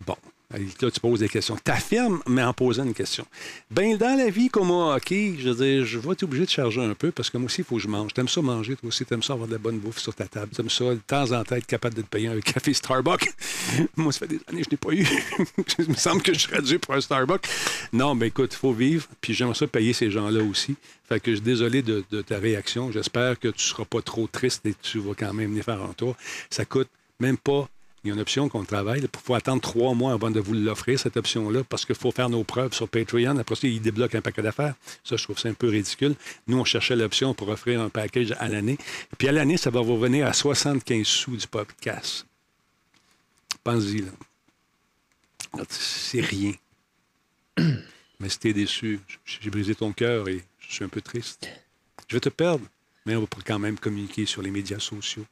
Bon. 0.06 0.16
Là, 0.50 0.90
tu 0.90 1.00
poses 1.00 1.20
des 1.20 1.28
questions. 1.28 1.58
T'affirmes, 1.62 2.22
mais 2.26 2.42
en 2.42 2.54
posant 2.54 2.84
une 2.84 2.94
question. 2.94 3.26
Ben 3.70 3.98
dans 3.98 4.16
la 4.16 4.30
vie, 4.30 4.48
comme 4.48 4.70
au 4.70 4.90
hockey, 4.90 5.34
je 5.38 5.50
veux 5.50 5.54
dire, 5.54 5.84
je 5.84 5.98
vais 5.98 6.12
être 6.12 6.22
obligé 6.22 6.46
de 6.46 6.50
charger 6.50 6.80
un 6.82 6.94
peu 6.94 7.10
parce 7.10 7.28
que 7.28 7.36
moi 7.36 7.46
aussi, 7.46 7.60
il 7.60 7.64
faut 7.64 7.76
que 7.76 7.82
je 7.82 7.88
mange. 7.88 8.14
T'aimes 8.14 8.28
ça 8.28 8.40
manger, 8.40 8.74
toi 8.76 8.88
aussi, 8.88 9.04
t'aimes 9.04 9.22
ça 9.22 9.34
avoir 9.34 9.46
de 9.46 9.52
la 9.52 9.58
bonne 9.58 9.78
bouffe 9.78 9.98
sur 9.98 10.14
ta 10.14 10.26
table. 10.26 10.50
T'aimes 10.56 10.70
ça, 10.70 10.86
de 10.86 11.00
temps 11.06 11.32
en 11.32 11.44
temps, 11.44 11.56
être 11.56 11.66
capable 11.66 11.96
de 11.96 12.00
te 12.00 12.06
payer 12.06 12.28
un 12.28 12.40
café 12.40 12.72
Starbucks. 12.72 13.28
moi, 13.96 14.10
ça 14.10 14.20
fait 14.20 14.28
des 14.28 14.40
années 14.48 14.62
que 14.62 14.68
je 14.70 14.70
n'ai 14.70 14.78
pas 14.78 14.92
eu. 14.92 15.06
il 15.80 15.90
me 15.90 15.94
semble 15.94 16.22
que 16.22 16.32
je 16.32 16.38
serais 16.38 16.62
dû 16.62 16.78
pour 16.78 16.94
un 16.94 17.00
Starbucks. 17.02 17.46
Non, 17.92 18.14
mais 18.14 18.28
écoute, 18.28 18.54
il 18.54 18.58
faut 18.58 18.72
vivre, 18.72 19.06
puis 19.20 19.34
j'aimerais 19.34 19.54
ça 19.54 19.66
payer 19.66 19.92
ces 19.92 20.10
gens-là 20.10 20.42
aussi. 20.42 20.76
Fait 21.10 21.20
que 21.20 21.30
je 21.30 21.36
suis 21.36 21.44
désolé 21.44 21.82
de, 21.82 22.02
ta 22.22 22.38
réaction. 22.38 22.90
J'espère 22.90 23.38
que 23.38 23.48
tu 23.48 23.64
ne 23.64 23.68
seras 23.68 23.84
pas 23.84 24.00
trop 24.00 24.26
triste 24.26 24.64
et 24.64 24.72
que 24.72 24.80
tu 24.80 24.98
vas 24.98 25.12
quand 25.14 25.34
même 25.34 25.50
venir 25.50 25.64
faire 25.64 25.82
un 25.82 25.92
tour. 25.92 26.16
Ça 26.48 26.64
coûte 26.64 26.88
même 27.20 27.36
pas 27.36 27.68
il 28.08 28.12
y 28.12 28.12
a 28.12 28.14
une 28.14 28.22
option 28.22 28.48
qu'on 28.48 28.64
travaille. 28.64 29.00
Il 29.00 29.20
faut 29.22 29.34
attendre 29.34 29.60
trois 29.60 29.92
mois 29.92 30.12
avant 30.12 30.30
de 30.30 30.40
vous 30.40 30.54
l'offrir, 30.54 30.98
cette 30.98 31.18
option-là, 31.18 31.62
parce 31.64 31.84
qu'il 31.84 31.94
faut 31.94 32.10
faire 32.10 32.30
nos 32.30 32.42
preuves 32.42 32.72
sur 32.72 32.88
Patreon. 32.88 33.36
Après 33.36 33.54
ça, 33.54 33.68
ils 33.68 33.82
débloquent 33.82 34.16
un 34.16 34.22
paquet 34.22 34.40
d'affaires. 34.40 34.74
Ça, 35.04 35.16
je 35.16 35.22
trouve 35.22 35.38
ça 35.38 35.50
un 35.50 35.54
peu 35.54 35.68
ridicule. 35.68 36.14
Nous, 36.46 36.58
on 36.58 36.64
cherchait 36.64 36.96
l'option 36.96 37.34
pour 37.34 37.50
offrir 37.50 37.82
un 37.82 37.90
package 37.90 38.32
à 38.38 38.48
l'année. 38.48 38.78
Puis 39.18 39.28
à 39.28 39.32
l'année, 39.32 39.58
ça 39.58 39.68
va 39.68 39.82
vous 39.82 39.96
revenir 39.96 40.26
à 40.26 40.32
75 40.32 41.06
sous 41.06 41.36
du 41.36 41.46
podcast. 41.46 42.26
Pensez-y, 43.62 44.00
là. 44.00 45.62
C'est 45.68 46.20
rien. 46.20 46.52
Mais 48.20 48.28
si 48.30 48.38
t'es 48.38 48.54
déçu, 48.54 49.00
j'ai 49.26 49.50
brisé 49.50 49.74
ton 49.74 49.92
cœur 49.92 50.28
et 50.28 50.42
je 50.60 50.72
suis 50.72 50.84
un 50.84 50.88
peu 50.88 51.02
triste. 51.02 51.48
Je 52.08 52.16
vais 52.16 52.20
te 52.20 52.30
perdre, 52.30 52.64
mais 53.04 53.16
on 53.16 53.20
va 53.20 53.26
quand 53.44 53.58
même 53.58 53.78
communiquer 53.78 54.26
sur 54.26 54.42
les 54.42 54.50
médias 54.50 54.78
sociaux. 54.78 55.24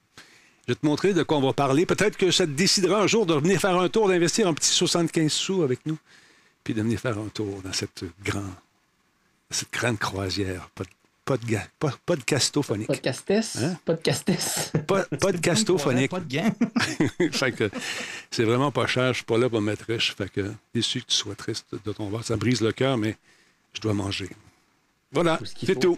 Je 0.66 0.72
vais 0.72 0.76
te 0.80 0.84
montrer 0.86 1.14
de 1.14 1.22
quoi 1.22 1.36
on 1.38 1.42
va 1.42 1.52
parler. 1.52 1.86
Peut-être 1.86 2.16
que 2.16 2.30
ça 2.30 2.44
te 2.44 2.50
décidera 2.50 3.00
un 3.00 3.06
jour 3.06 3.24
de 3.26 3.34
venir 3.34 3.60
faire 3.60 3.76
un 3.78 3.88
tour, 3.88 4.08
d'investir 4.08 4.48
un 4.48 4.54
petit 4.54 4.68
75 4.70 5.30
sous 5.32 5.62
avec 5.62 5.86
nous, 5.86 5.96
puis 6.64 6.74
de 6.74 6.82
venir 6.82 6.98
faire 6.98 7.18
un 7.18 7.28
tour 7.28 7.62
dans 7.62 7.72
cette 7.72 8.04
grande, 8.24 8.50
cette 9.50 9.72
grande 9.72 9.98
croisière. 9.98 10.68
Pas, 10.74 10.82
de- 10.84 10.88
pas 11.24 11.36
de, 11.36 11.46
ga- 11.46 11.66
pas, 11.78 11.92
pas 12.04 12.16
de 12.16 12.22
castophonique. 12.22 12.86
Podcastess? 12.88 13.56
Hein? 13.62 13.76
Pas, 13.84 13.92
de 15.32 15.38
castophonique. 15.38 16.10
Pas 16.10 16.20
de 16.20 16.34
gants. 16.36 16.54
fait 17.32 17.52
que 17.52 17.70
c'est 18.30 18.44
vraiment 18.44 18.72
pas 18.72 18.86
cher. 18.88 19.08
Je 19.12 19.18
suis 19.18 19.24
pas 19.24 19.38
là 19.38 19.48
pour 19.48 19.60
me 19.60 19.66
mettre 19.66 19.84
riche. 19.86 20.14
Fait 20.16 20.28
que 20.28 20.52
déçu 20.74 21.00
que 21.00 21.06
tu 21.06 21.14
sois 21.16 21.34
triste 21.36 21.66
de 21.84 21.92
ton 21.92 22.08
bord. 22.10 22.24
Ça 22.24 22.36
brise 22.36 22.60
le 22.60 22.72
cœur, 22.72 22.96
mais 22.96 23.16
je 23.72 23.80
dois 23.80 23.94
manger. 23.94 24.28
Voilà, 25.12 25.38
ce 25.44 25.66
c'est 25.66 25.78
tout. 25.78 25.96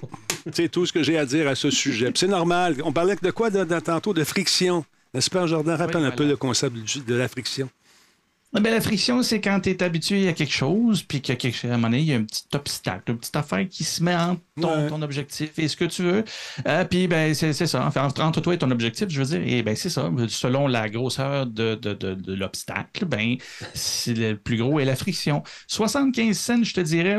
C'est 0.52 0.68
tout 0.70 0.86
ce 0.86 0.92
que 0.92 1.02
j'ai 1.02 1.18
à 1.18 1.26
dire 1.26 1.48
à 1.48 1.54
ce 1.54 1.70
sujet. 1.70 2.10
C'est 2.14 2.28
normal. 2.28 2.76
On 2.84 2.92
parlait 2.92 3.16
de 3.20 3.30
quoi 3.30 3.50
de, 3.50 3.64
de- 3.64 3.80
tantôt? 3.80 4.14
De 4.14 4.24
friction. 4.24 4.84
N'est-ce 5.14 5.30
pas, 5.30 5.46
Jordan? 5.46 5.74
Rappelle 5.76 5.96
un 5.96 6.00
voilà. 6.00 6.16
peu 6.16 6.26
le 6.26 6.36
concept 6.36 6.76
de 7.06 7.14
la 7.14 7.28
friction. 7.28 7.68
Ah, 8.54 8.60
ben, 8.60 8.72
la 8.72 8.80
friction, 8.80 9.22
c'est 9.22 9.42
quand 9.42 9.60
tu 9.60 9.68
es 9.70 9.82
habitué 9.82 10.26
à 10.28 10.32
quelque 10.32 10.52
chose, 10.54 11.02
puis 11.02 11.20
qu'à 11.20 11.36
quelque... 11.36 11.66
à 11.66 11.68
un 11.68 11.76
moment 11.76 11.88
donné, 11.88 11.98
il 12.00 12.06
y 12.06 12.14
a 12.14 12.16
un 12.16 12.24
petit 12.24 12.44
obstacle, 12.54 13.10
une 13.10 13.18
petite 13.18 13.36
affaire 13.36 13.66
qui 13.68 13.84
se 13.84 14.02
met 14.02 14.14
entre 14.16 14.40
ton, 14.58 14.68
Ouais. 14.84 14.88
ton 14.88 15.02
objectif 15.02 15.50
et 15.58 15.68
ce 15.68 15.76
que 15.76 15.84
tu 15.84 16.02
veux. 16.02 16.24
Euh, 16.66 16.84
puis, 16.86 17.08
ben, 17.08 17.34
c'est 17.34 17.52
ça. 17.52 17.84
Enfin, 17.86 18.08
entre, 18.22 18.40
toi 18.40 18.54
et 18.54 18.58
ton 18.58 18.70
objectif, 18.70 19.08
je 19.10 19.20
veux 19.22 19.26
dire, 19.38 19.42
et 19.46 19.62
ben, 19.62 19.76
c'est 19.76 19.90
ça. 19.90 20.10
Selon 20.28 20.66
la 20.66 20.88
grosseur 20.88 21.44
de, 21.46 21.74
de, 21.74 21.92
de, 21.92 22.14
de 22.14 22.34
l'obstacle, 22.34 23.04
ben, 23.04 23.36
c'est 23.74 24.14
le 24.14 24.34
plus 24.36 24.56
gros 24.56 24.80
est 24.80 24.86
la 24.86 24.96
friction. 24.96 25.42
75 25.66 26.38
cents, 26.38 26.64
je 26.64 26.72
te 26.72 26.80
dirais, 26.80 27.18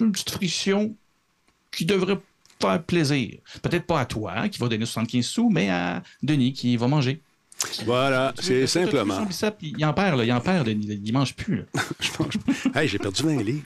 une 0.00 0.12
petite 0.12 0.30
friction 0.30 0.94
qui 1.70 1.84
devrait 1.84 2.18
faire 2.60 2.82
plaisir. 2.82 3.38
Peut-être 3.62 3.86
pas 3.86 4.00
à 4.00 4.06
toi, 4.06 4.32
hein, 4.36 4.48
qui 4.48 4.58
va 4.58 4.68
donner 4.68 4.86
75 4.86 5.24
sous, 5.24 5.50
mais 5.50 5.68
à 5.70 6.02
Denis, 6.22 6.52
qui 6.52 6.76
va 6.76 6.88
manger. 6.88 7.20
Voilà, 7.84 8.34
c'est 8.38 8.66
simplement. 8.66 9.26
il 9.62 9.84
en 9.84 9.92
perd, 9.94 10.18
là, 10.18 10.24
il 10.24 10.32
en 10.32 10.40
perd, 10.40 10.66
Denis. 10.66 11.00
Il 11.04 11.12
mange 11.12 11.34
plus. 11.34 11.56
Là. 11.56 11.64
Je 12.00 12.10
pense- 12.10 12.74
Hey, 12.74 12.86
j'ai 12.88 12.98
perdu 12.98 13.22
20 13.22 13.42
livres. 13.42 13.64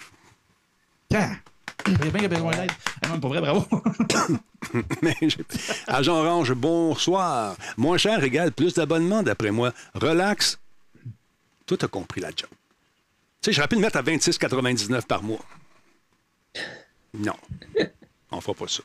Il 1.10 1.92
y 2.04 2.08
a 2.08 2.10
bien 2.10 2.28
besoin 2.28 2.52
d'aide. 2.52 2.70
Ah 3.02 3.08
non, 3.08 3.18
pour 3.20 3.30
vrai, 3.30 3.40
bravo. 3.40 3.66
Mais 5.02 5.16
j'ai- 5.22 5.38
Agent 5.88 6.14
Orange, 6.14 6.52
bonsoir. 6.52 7.56
Moins 7.76 7.96
cher 7.98 8.22
égale 8.22 8.52
plus 8.52 8.74
d'abonnements, 8.74 9.22
d'après 9.22 9.50
moi. 9.50 9.72
Relax. 9.94 10.58
Toi, 11.66 11.76
t'as 11.78 11.88
compris 11.88 12.20
la 12.20 12.28
job. 12.28 12.48
Tu 13.42 13.46
sais, 13.46 13.52
j'aurais 13.52 13.68
pu 13.68 13.76
le 13.76 13.80
mettre 13.80 13.96
à 13.96 14.02
26,99 14.02 15.02
par 15.06 15.22
mois. 15.22 15.40
Non. 17.18 17.32
On 18.30 18.40
fera 18.40 18.54
pas 18.54 18.68
ça. 18.68 18.82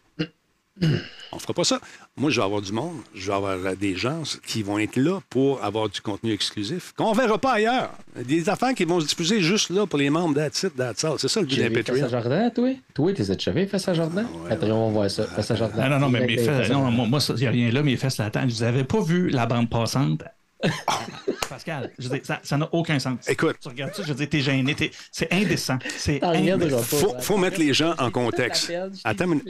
On 1.32 1.40
fera 1.40 1.54
pas 1.54 1.64
ça. 1.64 1.80
Moi, 2.18 2.30
je 2.32 2.40
vais 2.40 2.46
avoir 2.46 2.62
du 2.62 2.74
monde. 2.74 2.98
Je 3.14 3.28
vais 3.28 3.34
avoir 3.34 3.58
euh, 3.66 3.76
des 3.76 3.96
gens 3.96 4.24
qui 4.46 4.62
vont 4.62 4.78
être 4.78 4.98
là 4.98 5.20
pour 5.30 5.64
avoir 5.64 5.88
du 5.88 6.02
contenu 6.02 6.34
exclusif 6.34 6.92
qu'on 6.98 7.12
ne 7.14 7.18
verra 7.18 7.38
pas 7.38 7.54
ailleurs. 7.54 7.92
Des 8.26 8.50
affaires 8.50 8.74
qui 8.74 8.84
vont 8.84 9.00
se 9.00 9.08
diffuser 9.08 9.40
juste 9.42 9.70
là 9.70 9.86
pour 9.86 9.98
les 10.00 10.10
membres 10.10 10.34
d'Atit, 10.36 10.68
d'Atsal. 10.76 11.14
C'est 11.18 11.30
ça 11.30 11.40
le 11.40 11.46
but 11.46 11.58
d'un 11.58 11.64
Chevy 11.64 11.76
face 11.84 11.90
à 11.90 11.94
Patreon. 11.94 12.10
Jardin, 12.10 12.50
toi? 12.50 12.70
Toi, 12.94 13.14
t'es 13.14 13.40
chevy 13.40 13.68
face 13.68 13.88
à 13.88 13.94
Jardin? 13.94 14.24
ouais. 14.24 14.52
Attends, 14.52 14.68
on 14.68 14.88
va 14.88 14.92
voir 14.94 15.10
ça. 15.12 15.24
Face 15.28 15.52
à 15.52 15.56
Jardin. 15.56 15.82
Ah 15.82 15.90
non, 15.90 16.00
non, 16.00 16.10
mais 16.10 16.26
mes 16.26 16.38
fesses, 16.38 16.70
non, 16.70 16.92
moi, 16.92 17.20
il 17.30 17.36
n'y 17.36 17.48
a 17.48 17.52
rien 17.52 17.72
là, 17.72 17.82
mes 17.84 17.96
fesses 17.96 18.18
l'attendent. 18.18 18.50
Je 18.50 18.56
vous 18.56 18.64
avais 18.64 18.84
pas 18.84 19.02
vu 19.02 19.30
la 19.30 19.46
bande 19.46 19.70
passante? 19.70 20.24
Pascal, 21.50 21.92
je 22.00 22.08
veux 22.10 22.20
dire, 22.20 22.38
ça 22.44 22.58
n'a 22.58 22.70
aucun 22.72 22.98
sens. 23.00 23.20
Écoute. 23.28 23.58
Tu 23.62 23.68
regardes 23.68 23.94
ça, 23.94 24.04
je 24.04 24.10
veux 24.10 24.16
dire, 24.16 24.30
t'es 24.30 24.40
gêné, 24.42 24.74
t'es- 24.76 24.92
c'est 25.12 25.32
indécent. 25.32 25.78
C'est 25.98 26.20
pas. 26.20 26.82
Faut- 27.00 27.16
faut 27.20 27.38
mettre 27.38 27.60
les 27.60 27.74
gens 27.74 27.94
en 27.98 28.12
contexte. 28.12 28.72
Attends 29.04 29.32
une 29.32 29.42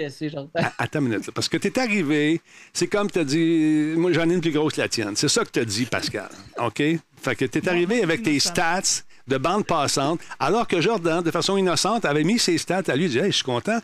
Attends 0.78 1.00
une 1.00 1.06
minute. 1.10 1.28
là, 1.28 1.32
Parce 1.34 1.48
que 1.50 1.58
tu 1.58 1.68
es 1.68 1.80
arrivé, 1.80 2.42
c'est 2.74 2.88
comme 2.88 3.10
tu 3.10 3.20
as 3.20 3.24
dit, 3.24 3.94
moi 3.98 4.12
j'en 4.14 4.30
ai 4.30 4.34
une 4.34 4.42
plus 4.42 4.52
grosse 4.52 4.74
que 4.74 4.82
la 4.82 4.90
tienne. 4.90 5.16
C'est 5.16 5.30
ça 5.30 5.44
que 5.46 5.50
tu 5.52 5.60
as 5.60 5.66
dit, 5.66 5.86
Pascal. 5.86 6.30
OK? 6.58 6.78
Fait 7.22 7.36
que 7.36 7.46
tu 7.46 7.58
es 7.60 7.70
arrivé 7.70 8.04
avec 8.04 8.22
tes 8.24 8.40
stats 8.40 8.82
de 9.28 9.38
bande 9.38 9.66
passante, 9.66 10.20
alors 10.40 10.68
que 10.68 10.82
Jordan, 10.82 11.24
de 11.24 11.32
façon 11.32 11.58
innocente, 11.58 12.06
avait 12.06 12.24
mis 12.24 12.40
ses 12.40 12.58
stats 12.58 12.84
à 12.88 12.96
lui, 12.96 13.06
il 13.06 13.10
dit 13.10 13.20
Hey, 13.20 13.32
je 13.32 13.38
suis 13.38 13.44
content. 13.44 13.80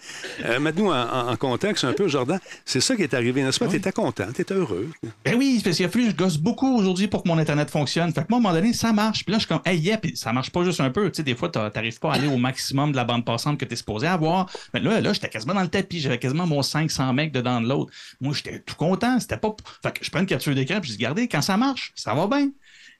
Euh, 0.45 0.59
Mets-nous 0.59 0.89
en, 0.89 1.29
en, 1.29 1.35
contexte 1.37 1.83
un 1.83 1.93
peu, 1.93 2.07
Jordan. 2.07 2.39
C'est 2.65 2.81
ça 2.81 2.95
qui 2.95 3.03
est 3.03 3.13
arrivé, 3.13 3.41
n'est-ce 3.43 3.59
pas? 3.59 3.67
Tu 3.67 3.77
étais 3.77 3.91
content, 3.91 4.27
tu 4.33 4.41
étais 4.41 4.53
heureux. 4.53 4.89
Ben 5.25 5.35
oui, 5.35 5.59
parce 5.63 5.77
qu'il 5.77 5.85
a 5.85 5.89
fallu 5.89 6.05
que 6.05 6.11
je 6.11 6.15
gosse 6.15 6.37
beaucoup 6.37 6.77
aujourd'hui 6.77 7.07
pour 7.07 7.23
que 7.23 7.27
mon 7.27 7.37
Internet 7.37 7.69
fonctionne. 7.69 8.13
Fait 8.13 8.21
que 8.21 8.27
moi, 8.29 8.37
à 8.37 8.39
un 8.39 8.43
moment 8.43 8.53
donné, 8.53 8.73
ça 8.73 8.93
marche. 8.93 9.23
Puis 9.25 9.31
là, 9.31 9.37
je 9.39 9.45
suis 9.45 9.47
comme, 9.47 9.61
hey, 9.65 9.79
yeah, 9.79 9.97
puis 9.97 10.15
ça 10.15 10.31
marche 10.33 10.51
pas 10.51 10.63
juste 10.63 10.79
un 10.79 10.91
peu. 10.91 11.09
Tu 11.09 11.17
sais, 11.17 11.23
des 11.23 11.35
fois, 11.35 11.49
t'arrives 11.49 11.99
pas 11.99 12.11
à 12.11 12.15
aller 12.15 12.27
au 12.27 12.37
maximum 12.37 12.91
de 12.91 12.97
la 12.97 13.03
bande 13.03 13.25
passante 13.25 13.59
que 13.59 13.65
tu 13.65 13.73
es 13.73 13.75
supposé 13.75 14.07
avoir. 14.07 14.49
Mais 14.73 14.79
là, 14.79 15.01
là, 15.01 15.13
j'étais 15.13 15.29
quasiment 15.29 15.53
dans 15.53 15.61
le 15.61 15.69
tapis. 15.69 15.99
J'avais 15.99 16.19
quasiment 16.19 16.45
mon 16.45 16.61
500 16.61 17.13
mecs 17.13 17.31
de 17.31 17.41
download. 17.41 17.87
Moi, 18.19 18.33
j'étais 18.33 18.59
tout 18.59 18.75
content. 18.75 19.19
C'était 19.19 19.37
pas. 19.37 19.55
Fait 19.81 19.91
que 19.91 20.05
je 20.05 20.11
prends 20.11 20.19
une 20.19 20.25
capture 20.25 20.53
d'écran, 20.53 20.79
puis 20.81 20.91
je 20.91 20.97
dis, 20.97 21.03
regardez, 21.03 21.27
quand 21.27 21.41
ça 21.41 21.57
marche, 21.57 21.91
ça 21.95 22.13
va 22.13 22.27
bien. 22.27 22.49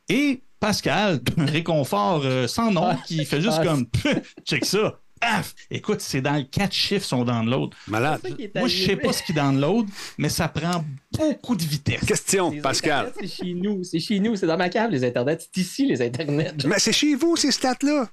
Et 0.10 0.42
Pascal, 0.62 1.20
un 1.38 1.46
réconfort 1.48 2.22
euh, 2.24 2.48
sans 2.48 2.72
nom, 2.72 2.96
qui 3.08 3.26
fait 3.26 3.42
juste 3.42 3.64
comme, 3.64 3.88
check 4.46 4.64
ça. 4.64 5.00
Paf! 5.20 5.56
Écoute, 5.72 6.02
c'est 6.02 6.22
dans 6.22 6.36
le 6.36 6.44
quatre 6.44 6.74
chiffres 6.74 7.06
son 7.06 7.26
download. 7.26 7.72
Malade. 7.88 8.22
Moi, 8.56 8.68
je 8.68 8.86
sais 8.86 8.96
pas 8.96 9.12
ce 9.12 9.24
qu'il 9.24 9.36
download, 9.36 9.88
mais 10.20 10.30
ça 10.30 10.48
prend 10.48 10.84
beaucoup 11.12 11.56
de 11.56 11.64
vitesse. 11.64 12.06
Question, 12.06 12.52
Pascal. 12.62 13.12
C'est 13.20 13.28
chez 13.28 13.54
nous, 13.54 13.84
c'est 13.84 14.00
chez 14.00 14.20
nous, 14.20 14.36
c'est 14.36 14.48
dans 14.48 14.58
ma 14.58 14.70
cave, 14.70 14.92
les 14.92 15.04
internets. 15.04 15.40
C'est 15.40 15.62
ici, 15.62 15.86
les 15.88 16.02
internets. 16.02 16.54
Mais 16.66 16.80
c'est 16.80 16.94
chez 16.94 17.16
vous, 17.16 17.36
ces 17.36 17.52
stats-là. 17.52 18.10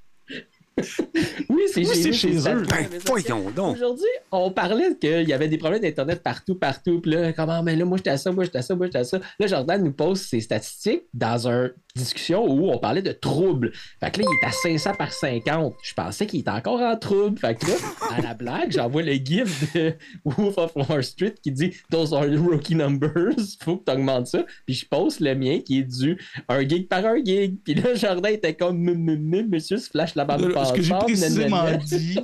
oui, 1.49 1.63
c'est 1.73 1.85
chez, 1.85 2.13
chez, 2.13 2.39
eux. 2.39 2.65
Ben, 2.69 2.87
voyons 3.07 3.51
donc. 3.51 3.77
Aujourd'hui, 3.77 4.07
on 4.31 4.51
parlait 4.51 4.97
qu'il 4.97 5.29
y 5.29 5.33
avait 5.33 5.49
des 5.49 5.59
problèmes 5.59 5.83
d'Internet 5.83 6.23
partout, 6.23 6.55
partout. 6.55 7.01
Puis 7.01 7.13
là, 7.13 7.33
comment, 7.33 7.63
mais 7.63 7.77
là, 7.77 7.85
moi, 7.85 7.97
j'étais 7.97 8.11
à 8.11 8.17
ça, 8.17 8.33
moi, 8.33 8.45
j'étais 8.45 8.59
à 8.59 8.63
ça, 8.63 8.75
moi, 8.75 8.87
j'étais 8.87 8.99
à 8.99 9.05
ça. 9.05 9.19
Là, 9.39 9.47
Jordan 9.47 9.83
nous 9.83 9.93
pose 9.93 10.21
ses 10.21 10.41
statistiques 10.41 11.03
dans 11.13 11.49
une 11.49 11.73
discussion 11.99 12.45
où 12.45 12.71
on 12.71 12.79
parlait 12.79 13.03
de 13.03 13.13
troubles. 13.13 13.73
Fait 14.01 14.11
que 14.11 14.21
là, 14.21 14.27
il 14.29 14.45
est 14.45 14.49
à 14.49 14.53
500 14.53 14.95
par 14.97 15.13
50. 15.13 15.75
Je 15.83 15.95
pensais 15.95 16.27
qu'il 16.27 16.41
était 16.41 16.51
encore 16.51 16.81
en 16.81 16.97
trouble. 16.97 17.39
Fait 17.39 17.55
que 17.55 17.67
là, 17.67 17.75
à 18.11 18.21
la 18.21 18.35
blague, 18.35 18.73
j'envoie 18.73 19.03
le 19.03 19.13
gif 19.15 19.73
de 19.75 19.95
Wolf 20.25 20.59
of 20.59 20.73
Wall 20.77 21.05
Street 21.05 21.35
qui 21.43 21.53
dit 21.53 21.73
Those 21.91 22.13
are 22.13 22.27
the 22.27 22.39
rookie 22.39 22.75
numbers. 22.75 23.35
Faut 23.63 23.77
que 23.77 23.85
tu 23.85 23.93
augmentes 23.93 24.29
ça. 24.29 24.45
Puis 24.67 24.75
je 24.75 24.87
pose 24.87 25.21
le 25.21 25.35
mien 25.35 25.61
qui 25.61 25.81
est 25.81 25.83
du 25.83 26.19
un 26.49 26.67
gig 26.67 26.89
par 26.89 27.05
un 27.05 27.23
gig. 27.23 27.59
Puis 27.65 27.75
là, 27.75 27.95
Jordan 27.95 28.33
était 28.33 28.55
comme 28.55 28.79
Monsieur, 28.79 29.79
se 29.79 29.91
flash 29.91 30.15
la 30.15 30.25
bande 30.25 30.53
Ce 30.67 30.73
que 30.73 30.83
j'ai 30.83 30.95
précisément 30.95 31.65
dit, 31.85 32.19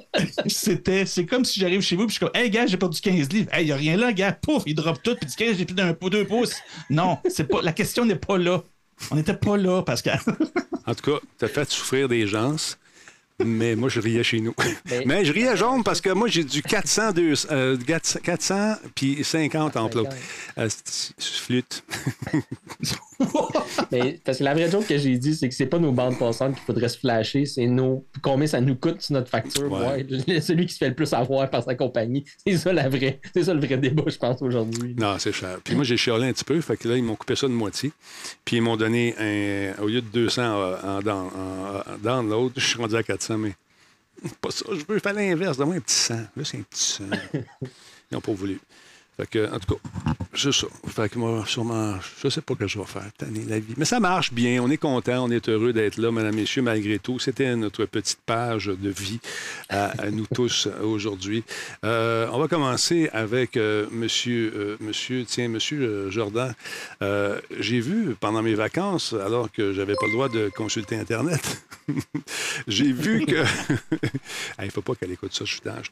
c'était 0.46 1.06
c'est 1.06 1.26
comme 1.26 1.44
si 1.44 1.60
j'arrive 1.60 1.80
chez 1.80 1.96
vous. 1.96 2.06
Puis 2.06 2.14
je 2.14 2.18
suis 2.18 2.26
comme 2.26 2.34
Hey, 2.34 2.50
gars, 2.50 2.66
j'ai 2.66 2.76
perdu 2.76 3.00
15 3.00 3.32
livres. 3.32 3.48
Hey, 3.52 3.66
y 3.66 3.72
a 3.72 3.76
rien 3.76 3.96
là, 3.96 4.12
gars. 4.12 4.32
Pouf, 4.32 4.62
il 4.66 4.74
drop 4.74 5.02
tout. 5.02 5.16
Puis 5.16 5.26
du 5.26 5.56
j'ai 5.56 5.64
plus 5.64 5.74
d'un 5.74 5.94
pot, 5.94 6.10
deux 6.10 6.24
pouces. 6.24 6.56
Non, 6.90 7.18
c'est 7.28 7.44
pas, 7.44 7.62
la 7.62 7.72
question 7.72 8.04
n'est 8.04 8.16
pas 8.16 8.38
là. 8.38 8.62
On 9.10 9.16
n'était 9.16 9.34
pas 9.34 9.56
là, 9.56 9.82
Pascal. 9.82 10.20
en 10.86 10.94
tout 10.94 11.10
cas, 11.12 11.18
tu 11.38 11.44
as 11.44 11.48
fait 11.48 11.70
souffrir 11.70 12.08
des 12.08 12.26
gens. 12.26 12.56
Mais 13.44 13.74
moi, 13.74 13.88
je 13.88 14.00
riais 14.00 14.22
chez 14.22 14.40
nous. 14.40 14.54
Mais, 15.06 15.24
je 15.24 15.32
riais 15.32 15.56
jaune 15.56 15.82
parce 15.82 16.00
que 16.00 16.10
moi, 16.10 16.28
j'ai 16.28 16.44
du 16.44 16.62
400, 16.62 17.12
400 18.22 18.74
puis 18.94 19.24
50 19.24 19.76
en 19.76 19.88
plot. 19.88 20.06
Euh, 20.58 20.68
flûte. 21.18 21.84
Mais, 23.92 24.20
parce 24.24 24.38
que 24.38 24.44
la 24.44 24.54
vraie 24.54 24.70
chose 24.70 24.86
que 24.86 24.98
j'ai 24.98 25.16
dit, 25.18 25.34
c'est 25.34 25.48
que 25.48 25.54
c'est 25.54 25.66
pas 25.66 25.78
nos 25.78 25.92
bandes 25.92 26.18
passantes 26.18 26.54
qu'il 26.54 26.64
faudrait 26.64 26.88
se 26.88 26.98
flasher, 26.98 27.46
c'est 27.46 27.66
nos 27.66 28.04
combien 28.22 28.46
ça 28.46 28.60
nous 28.60 28.76
coûte 28.76 29.00
sur 29.02 29.14
notre 29.14 29.28
facture. 29.28 29.70
celui 30.42 30.66
qui 30.66 30.72
se 30.72 30.78
fait 30.78 30.88
le 30.88 30.94
plus 30.94 31.12
avoir 31.12 31.48
par 31.50 31.62
sa 31.62 31.74
compagnie. 31.74 32.24
C'est 32.46 32.56
ça 32.56 32.72
la 32.72 32.88
vraie, 32.88 33.20
c'est 33.34 33.44
ça 33.44 33.54
le 33.54 33.60
vrai 33.60 33.76
débat, 33.76 34.04
je 34.06 34.18
pense, 34.18 34.42
aujourd'hui. 34.42 34.94
Non, 34.98 35.18
c'est 35.18 35.32
cher. 35.32 35.58
Puis 35.62 35.74
moi, 35.74 35.84
j'ai 35.84 35.96
chialé 35.96 36.28
un 36.28 36.32
petit 36.32 36.44
peu, 36.44 36.60
fait 36.60 36.76
que 36.76 36.88
là, 36.88 36.96
ils 36.96 37.04
m'ont 37.04 37.16
coupé 37.16 37.36
ça 37.36 37.46
de 37.46 37.52
moitié. 37.52 37.92
Puis 38.44 38.56
ils 38.56 38.62
m'ont 38.62 38.76
donné 38.76 39.14
un, 39.18 39.82
au 39.82 39.86
lieu 39.86 40.00
de 40.00 40.08
200 40.08 40.42
en, 40.42 41.00
dans, 41.00 41.30
dans 42.02 42.22
l'autre, 42.22 42.54
je 42.56 42.66
suis 42.66 42.78
rendu 42.78 42.96
à 42.96 43.02
400, 43.02 43.38
mais 43.38 43.52
pas 44.40 44.50
ça. 44.50 44.64
Je 44.70 44.84
veux 44.88 44.98
faire 44.98 45.14
l'inverse, 45.14 45.56
donne-moi 45.56 45.76
un 45.76 45.80
petit 45.80 45.94
100. 45.94 46.14
Là, 46.14 46.44
c'est 46.44 46.58
un 46.58 46.62
petit 46.62 46.82
100. 46.82 47.04
Ils 47.34 48.14
n'ont 48.14 48.20
pas 48.20 48.32
voulu. 48.32 48.60
Fait 49.16 49.28
que, 49.28 49.52
en 49.52 49.58
tout 49.60 49.74
cas, 49.74 50.14
c'est 50.36 50.52
ça. 50.52 50.66
Fait 50.88 51.08
que 51.08 51.18
moi, 51.18 51.44
sûrement, 51.46 51.94
je 52.22 52.28
sais 52.28 52.40
pas 52.40 52.54
ce 52.54 52.58
que 52.58 52.66
je 52.66 52.78
vais 52.78 52.84
faire, 52.84 53.10
la 53.48 53.58
vie. 53.60 53.74
Mais 53.76 53.84
ça 53.84 54.00
marche 54.00 54.32
bien. 54.32 54.60
On 54.62 54.70
est 54.70 54.76
content, 54.76 55.24
on 55.24 55.30
est 55.30 55.48
heureux 55.48 55.72
d'être 55.72 55.96
là, 55.98 56.10
mesdames, 56.10 56.34
messieurs, 56.34 56.62
malgré 56.62 56.98
tout. 56.98 57.20
C'était 57.20 57.54
notre 57.54 57.84
petite 57.84 58.18
page 58.26 58.66
de 58.66 58.90
vie 58.90 59.20
à, 59.68 60.10
nous 60.10 60.26
tous 60.26 60.68
aujourd'hui. 60.82 61.44
Euh, 61.84 62.28
on 62.32 62.38
va 62.38 62.48
commencer 62.48 63.08
avec 63.12 63.56
euh, 63.56 63.86
monsieur, 63.92 64.52
euh, 64.56 64.76
monsieur, 64.80 65.24
tiens, 65.24 65.48
monsieur 65.48 66.10
Jordan. 66.10 66.52
J'ai 67.00 67.80
vu 67.80 68.16
pendant 68.18 68.42
mes 68.42 68.54
vacances, 68.54 69.12
alors 69.12 69.50
que 69.52 69.72
j'avais 69.72 69.94
pas 69.94 70.06
le 70.06 70.12
droit 70.12 70.28
de 70.28 70.50
consulter 70.56 70.96
Internet, 70.96 71.62
j'ai 72.66 72.92
vu 72.92 73.24
que. 73.26 73.44
Il 74.58 74.66
ne 74.66 74.70
faut 74.70 74.82
pas 74.82 74.94
qu'elle 74.94 75.12
écoute 75.12 75.34
ça, 75.34 75.44
je 75.44 75.52
suis 75.52 75.60
d'âge. 75.60 75.90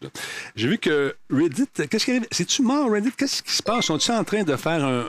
J'ai 0.56 0.68
vu 0.68 0.78
que 0.78 1.14
Reddit. 1.30 1.68
Qu'est-ce 1.90 2.04
qui 2.04 2.10
arrive? 2.12 2.26
C'est-tu 2.30 2.62
mort, 2.62 2.90
Reddit? 2.90 3.11
Qu'est-ce 3.16 3.42
qui 3.42 3.52
se 3.52 3.62
passe? 3.62 3.86
Sont-ils 3.86 4.12
en 4.12 4.24
train 4.24 4.42
de 4.42 4.56
faire 4.56 5.06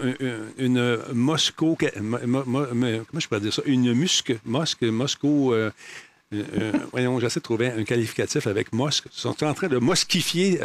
une 0.57 0.99
Moscou. 1.13 1.77
comment 1.79 3.19
je 3.19 3.27
peux 3.27 3.39
dire 3.39 3.53
ça? 3.53 3.61
Une 3.65 3.93
musque. 3.93 4.33
Mosque, 4.45 4.83
Moscou. 4.83 5.53
Euh, 5.53 5.71
euh, 6.33 6.43
euh, 6.57 6.71
voyons, 6.91 7.19
j'essaie 7.19 7.39
de 7.39 7.43
trouver 7.43 7.67
un 7.67 7.83
qualificatif 7.83 8.47
avec 8.47 8.73
Mosque. 8.73 9.05
Sont 9.11 9.35
ils 9.41 9.45
en 9.45 9.53
train 9.53 9.67
de 9.67 9.77
mosquifier 9.77 10.59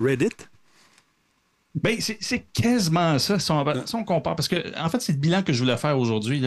Reddit? 0.00 0.36
Ben, 1.82 1.98
c'est 2.00 2.46
quasiment 2.54 3.18
ça, 3.18 3.38
si 3.38 3.50
on, 3.52 4.04
compare. 4.04 4.34
Parce 4.34 4.48
que, 4.48 4.56
en 4.80 4.88
fait, 4.88 5.00
c'est 5.00 5.12
le 5.12 5.18
bilan 5.18 5.42
que 5.42 5.52
je 5.52 5.62
voulais 5.62 5.76
faire 5.76 5.98
aujourd'hui. 5.98 6.42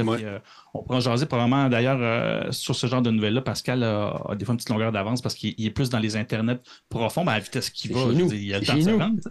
on 0.73 0.83
pourra 0.83 0.99
jaser 0.99 1.27
probablement, 1.27 1.69
d'ailleurs, 1.69 2.51
sur 2.53 2.75
ce 2.75 2.87
genre 2.87 3.01
de 3.01 3.11
nouvelles-là. 3.11 3.41
Pascal 3.41 3.83
a, 3.83 4.35
des 4.35 4.43
fois 4.43 4.53
une 4.53 4.57
petite 4.57 4.69
longueur 4.69 4.91
d'avance 4.91 5.21
parce 5.21 5.35
qu'il 5.35 5.53
est 5.63 5.69
plus 5.69 5.89
dans 5.89 5.99
les 5.99 6.15
internets 6.15 6.59
profonds, 6.89 7.23
mais 7.23 7.31
à 7.31 7.35
la 7.35 7.41
vitesse 7.41 7.69
qu'il 7.69 7.93
va. 7.93 8.05
Nous. 8.05 8.33
il 8.33 8.45
y 8.45 8.53
a 8.53 8.59
le 8.59 8.65
temps 8.65 8.75
de 8.75 9.21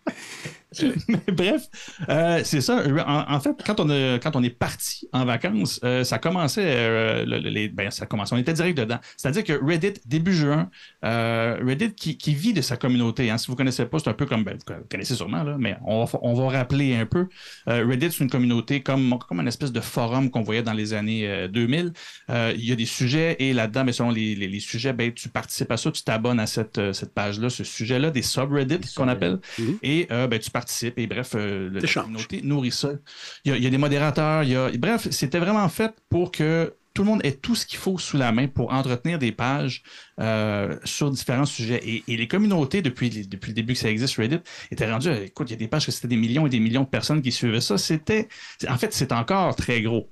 bref, 1.33 1.69
euh, 2.09 2.41
c'est 2.45 2.61
ça. 2.61 2.83
En, 3.07 3.41
fait, 3.41 3.57
quand 3.65 3.81
on, 3.81 3.89
quand 4.19 4.37
on 4.37 4.43
est 4.43 4.51
parti 4.51 5.09
en 5.13 5.25
vacances, 5.25 5.81
euh, 5.85 6.05
ça 6.05 6.19
commençait. 6.19 6.65
Euh, 6.67 7.25
les, 7.25 7.69
ben, 7.69 7.91
ça 7.91 8.07
commençait. 8.07 8.35
On 8.35 8.39
était 8.39 8.53
direct 8.53 8.79
dedans. 8.79 8.99
C'est-à-dire 9.17 9.45
que 9.45 9.65
Reddit, 9.65 9.95
début 10.07 10.35
juin, 10.35 10.71
Reddit 11.03 11.95
qui, 11.95 12.35
vit 12.35 12.53
de 12.53 12.61
sa 12.61 12.77
communauté. 12.77 13.31
Hein. 13.31 13.39
si 13.39 13.47
vous 13.47 13.55
ne 13.55 13.59
connaissez 13.59 13.87
pas, 13.87 13.99
c'est 13.99 14.11
un 14.11 14.15
peu 14.15 14.27
comme. 14.27 14.45
Ben, 14.45 14.57
vous 14.67 14.75
connaissez 14.91 15.15
sûrement, 15.15 15.43
là, 15.43 15.57
mais 15.59 15.77
on 15.85 16.05
va, 16.05 16.19
on 16.23 16.35
va 16.35 16.59
rappeler 16.59 16.97
un 16.97 17.07
peu. 17.07 17.29
Reddit, 17.67 18.13
c'est 18.13 18.25
une 18.25 18.31
communauté 18.31 18.83
comme, 18.83 19.19
comme 19.29 19.41
une 19.41 19.49
espèce 19.49 19.73
de 19.73 19.81
forum 19.81 20.31
qu'on 20.31 20.43
voyait 20.43 20.63
dans 20.63 20.73
les 20.73 20.93
années 20.95 21.49
2000. 21.49 21.93
il 22.29 22.65
y 22.65 22.73
a 22.73 22.77
des 22.77 22.87
sujets 22.87 23.37
et 23.39 23.53
là-dedans, 23.53 23.81
mais 23.81 23.87
ben, 23.87 23.93
selon 23.93 24.11
les, 24.11 24.35
les, 24.35 24.61
sujets, 24.61 24.93
ben, 24.93 25.13
tu 25.13 25.29
participes 25.29 25.71
à 25.71 25.77
ça, 25.77 25.91
tu 25.91 26.03
t'abonnes 26.03 26.41
à 26.41 26.47
cette, 26.47 26.93
cette 26.93 27.15
page-là, 27.15 27.51
ce 27.51 27.65
sujet-là, 27.65 28.11
des 28.11 28.23
subreddits 28.23 28.95
qu'on 28.95 29.09
appelle. 29.09 29.39
Mm-hmm. 29.59 29.79
Et 29.83 30.07
ben, 30.11 30.39
tu 30.39 30.51
participes 30.51 30.66
et 30.97 31.07
bref, 31.07 31.33
euh, 31.35 31.71
la 31.73 32.03
communauté 32.03 32.43
nourrit 32.43 32.73
ça. 32.73 32.93
Il 33.45 33.57
y, 33.57 33.67
a, 33.67 33.71
des 33.71 33.79
modérateurs, 33.79 34.43
il 34.43 34.51
y 34.51 34.57
a, 34.57 34.71
bref, 34.79 35.09
c'était 35.11 35.39
vraiment 35.39 35.69
fait 35.69 35.95
pour 36.09 36.31
que 36.31 36.75
tout 36.97 37.03
le 37.03 37.11
monde 37.11 37.21
ait 37.25 37.33
tout 37.33 37.55
ce 37.55 37.67
qu'il 37.67 37.79
faut 37.79 37.99
sous 37.99 38.17
la 38.17 38.33
main 38.33 38.49
pour 38.49 38.73
entretenir 38.73 39.19
des 39.19 39.31
pages 39.31 39.83
euh, 40.19 40.79
sur 40.85 41.11
différents 41.11 41.45
sujets. 41.45 42.03
Et, 42.09 42.17
les 42.17 42.27
communautés, 42.27 42.81
depuis, 42.81 43.11
depuis 43.11 43.51
le 43.51 43.55
début 43.55 43.75
que 43.75 43.79
ça 43.79 43.91
existe, 43.91 44.17
Reddit, 44.17 44.41
étaient 44.71 44.91
rendues, 44.91 45.11
écoute, 45.11 45.51
il 45.51 45.53
y 45.53 45.57
a 45.57 45.59
des 45.59 45.69
pages 45.69 45.85
que 45.85 45.93
c'était 45.93 46.09
des 46.09 46.17
millions 46.17 46.47
et 46.47 46.51
des 46.51 46.59
millions 46.59 46.85
de 46.85 46.89
personnes 46.89 47.21
qui 47.21 47.33
suivaient 47.33 47.61
ça. 47.61 47.77
C'était, 47.77 48.29
en 48.67 48.79
fait, 48.79 48.95
c'est 48.95 49.13
encore 49.13 49.55
très 49.57 49.83
gros. 49.83 50.09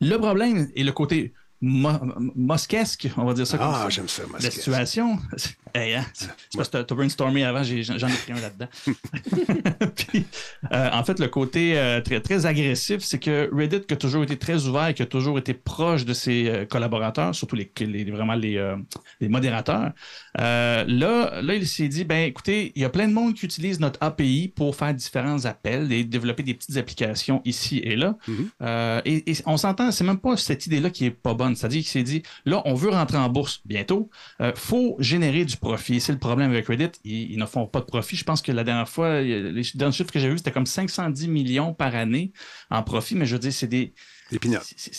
Le 0.00 0.16
problème 0.16 0.68
est 0.76 0.84
le 0.84 0.92
côté 0.92 1.32
mosquesque, 1.60 3.08
on 3.16 3.24
va 3.24 3.34
dire 3.34 3.46
ça 3.46 3.58
comme 3.58 3.70
ah, 3.70 3.82
ça. 3.84 3.88
j'aime 3.88 4.08
ça, 4.08 4.22
La 4.38 4.50
situation. 4.50 5.18
Hein, 5.76 6.04
c'est 6.14 6.30
parce 6.56 6.68
que 6.68 6.82
tu 6.82 6.92
as 6.92 6.96
brainstormé 6.96 7.44
avant, 7.44 7.62
j'en 7.62 8.08
ai, 8.08 8.12
pris 8.12 8.32
un 8.32 8.40
là-dedans. 8.40 8.68
Puis, 9.96 10.24
euh, 10.72 10.88
en 10.92 11.04
fait, 11.04 11.18
le 11.18 11.28
côté 11.28 11.78
euh, 11.78 12.00
très, 12.00 12.20
très 12.20 12.46
agressif, 12.46 13.00
c'est 13.00 13.18
que 13.18 13.50
Reddit, 13.52 13.82
qui 13.82 13.94
a 13.94 13.96
toujours 13.96 14.22
été 14.22 14.36
très 14.36 14.66
ouvert, 14.66 14.94
qui 14.94 15.02
a 15.02 15.06
toujours 15.06 15.38
été 15.38 15.54
proche 15.54 16.04
de 16.04 16.14
ses 16.14 16.48
euh, 16.48 16.64
collaborateurs, 16.64 17.34
surtout 17.34 17.56
les, 17.56 17.70
vraiment 18.10 18.34
les, 18.34 18.74
les 19.20 19.28
modérateurs, 19.28 19.92
là, 20.36 20.86
là, 20.86 21.54
il 21.54 21.66
s'est 21.66 21.88
dit 21.88 22.04
ben 22.04 22.28
écoutez, 22.28 22.72
il 22.74 22.82
y 22.82 22.84
a 22.84 22.90
plein 22.90 23.08
de 23.08 23.12
monde 23.12 23.34
qui 23.34 23.44
utilise 23.44 23.80
notre 23.80 24.02
API 24.02 24.52
pour 24.54 24.76
faire 24.76 24.94
différents 24.94 25.44
appels 25.44 25.92
et 25.92 26.04
développer 26.04 26.42
des 26.42 26.54
petites 26.54 26.76
applications 26.76 27.42
ici 27.44 27.78
et 27.78 27.96
là. 27.96 28.16
Mm-hmm. 28.28 29.02
et, 29.04 29.30
et, 29.30 29.36
on 29.46 29.56
s'entend, 29.56 29.90
c'est 29.90 30.04
même 30.04 30.18
pas 30.18 30.36
cette 30.36 30.66
idée-là 30.66 30.90
qui 30.90 31.06
est 31.06 31.10
pas 31.10 31.34
bonne 31.34 31.54
c'est-à-dire 31.54 31.82
qu'il 31.82 31.90
s'est 31.90 32.02
dit, 32.02 32.22
là, 32.44 32.62
on 32.64 32.74
veut 32.74 32.90
rentrer 32.90 33.18
en 33.18 33.28
bourse 33.28 33.60
bientôt, 33.64 34.10
il 34.40 34.52
faut 34.54 34.96
générer 34.98 35.44
du 35.44 35.56
profit. 35.66 36.00
C'est 36.00 36.12
le 36.12 36.18
problème 36.18 36.50
avec 36.50 36.66
Reddit, 36.66 36.92
ils, 37.04 37.38
ne 37.38 37.46
font 37.46 37.66
pas 37.66 37.80
de 37.80 37.84
profit. 37.84 38.16
Je 38.16 38.24
pense 38.24 38.42
que 38.42 38.52
la 38.52 38.64
dernière 38.64 38.88
fois, 38.88 39.20
les 39.20 39.62
derniers 39.74 39.92
chiffres 39.92 40.12
que 40.12 40.18
j'ai 40.18 40.28
vus, 40.28 40.38
c'était 40.38 40.52
comme 40.52 40.66
510 40.66 41.28
millions 41.28 41.74
par 41.74 41.94
année 41.94 42.32
en 42.70 42.82
profit, 42.82 43.14
mais 43.14 43.26
je 43.26 43.34
veux 43.34 43.40
dire, 43.40 43.52
c'est 43.52 43.66
des... 43.66 43.92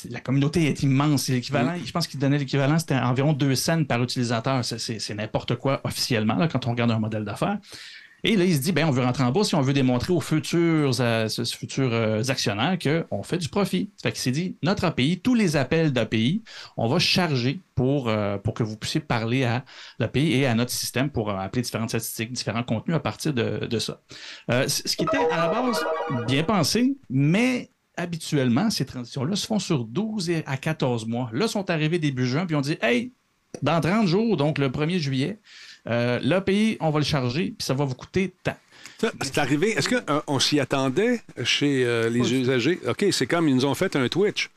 la 0.09 0.19
communauté 0.19 0.65
est 0.65 0.83
immense. 0.83 1.23
C'est 1.23 1.33
l'équivalent, 1.33 1.77
mm. 1.77 1.85
je 1.85 1.91
pense 1.91 2.07
qu'il 2.07 2.19
donnait 2.19 2.37
l'équivalent, 2.37 2.77
c'était 2.79 2.95
environ 2.95 3.33
2 3.33 3.55
cents 3.55 3.83
par 3.85 4.01
utilisateur. 4.03 4.63
C'est 4.63 5.15
n'importe 5.15 5.55
quoi 5.55 5.81
officiellement, 5.83 6.35
là, 6.35 6.47
quand 6.47 6.67
on 6.67 6.71
regarde 6.71 6.91
un 6.91 6.99
modèle 6.99 7.23
d'affaires. 7.23 7.57
Et 8.23 8.35
là, 8.35 8.45
il 8.45 8.55
se 8.55 8.61
dit, 8.61 8.71
ben, 8.71 8.87
on 8.87 8.91
veut 8.91 9.03
rentrer 9.03 9.23
en 9.23 9.31
bourse 9.31 9.49
si 9.49 9.55
on 9.55 9.61
veut 9.61 9.73
démontrer 9.73 10.11
aux 10.11 10.19
futurs, 10.19 10.99
euh, 10.99 11.27
futurs 11.29 11.93
euh, 11.93 12.23
actionnaires 12.27 12.77
qu'on 12.79 13.23
fait 13.23 13.37
du 13.37 13.47
profit. 13.47 13.91
Fait 14.01 14.11
qu'il 14.11 14.21
s'est 14.21 14.31
dit, 14.31 14.57
notre 14.63 14.85
API, 14.85 15.19
tous 15.19 15.35
les 15.35 15.55
appels 15.55 15.93
d'API, 15.93 16.41
on 16.77 16.87
va 16.87 16.99
charger 16.99 17.59
pour, 17.75 18.09
euh, 18.09 18.37
pour 18.37 18.53
que 18.53 18.63
vous 18.63 18.75
puissiez 18.75 19.01
parler 19.01 19.43
à 19.43 19.63
l'API 19.99 20.33
et 20.33 20.45
à 20.47 20.55
notre 20.55 20.71
système 20.71 21.09
pour 21.09 21.29
appeler 21.29 21.61
différentes 21.61 21.89
statistiques, 21.89 22.31
différents 22.31 22.63
contenus 22.63 22.97
à 22.97 22.99
partir 22.99 23.33
de, 23.33 23.65
de 23.65 23.79
ça. 23.79 24.01
Ce 24.49 24.95
qui 24.95 25.03
était 25.03 25.31
à 25.31 25.37
la 25.37 25.47
base 25.49 25.85
bien 26.27 26.43
pensé, 26.43 26.97
mais 27.09 27.69
habituellement, 27.97 28.69
ces 28.69 28.85
transitions-là 28.85 29.35
se 29.35 29.45
font 29.45 29.59
sur 29.59 29.83
12 29.85 30.29
et 30.29 30.43
à 30.45 30.57
14 30.57 31.07
mois. 31.07 31.29
Là, 31.33 31.47
sont 31.47 31.69
arrivés 31.69 31.99
début 31.99 32.25
juin, 32.25 32.45
puis 32.45 32.55
on 32.55 32.61
dit, 32.61 32.77
hey, 32.81 33.11
dans 33.61 33.81
30 33.81 34.07
jours, 34.07 34.37
donc 34.37 34.59
le 34.59 34.69
1er 34.69 34.99
juillet, 34.99 35.39
euh, 35.87 36.19
l'API, 36.21 36.77
on 36.79 36.89
va 36.89 36.99
le 36.99 37.05
charger, 37.05 37.53
puis 37.57 37.65
ça 37.65 37.73
va 37.73 37.85
vous 37.85 37.95
coûter 37.95 38.33
tant. 38.43 38.55
Ça, 38.99 39.11
C'est 39.21 39.37
arrivé. 39.37 39.71
Est-ce 39.77 39.89
qu'on 39.89 40.39
s'y 40.39 40.59
attendait 40.59 41.21
chez 41.43 41.85
euh, 41.85 42.09
les 42.09 42.33
usagers? 42.33 42.79
OK, 42.87 43.05
c'est 43.11 43.27
comme 43.27 43.47
ils 43.47 43.55
nous 43.55 43.65
ont 43.65 43.75
fait 43.75 43.95
un 43.95 44.07
Twitch. 44.07 44.49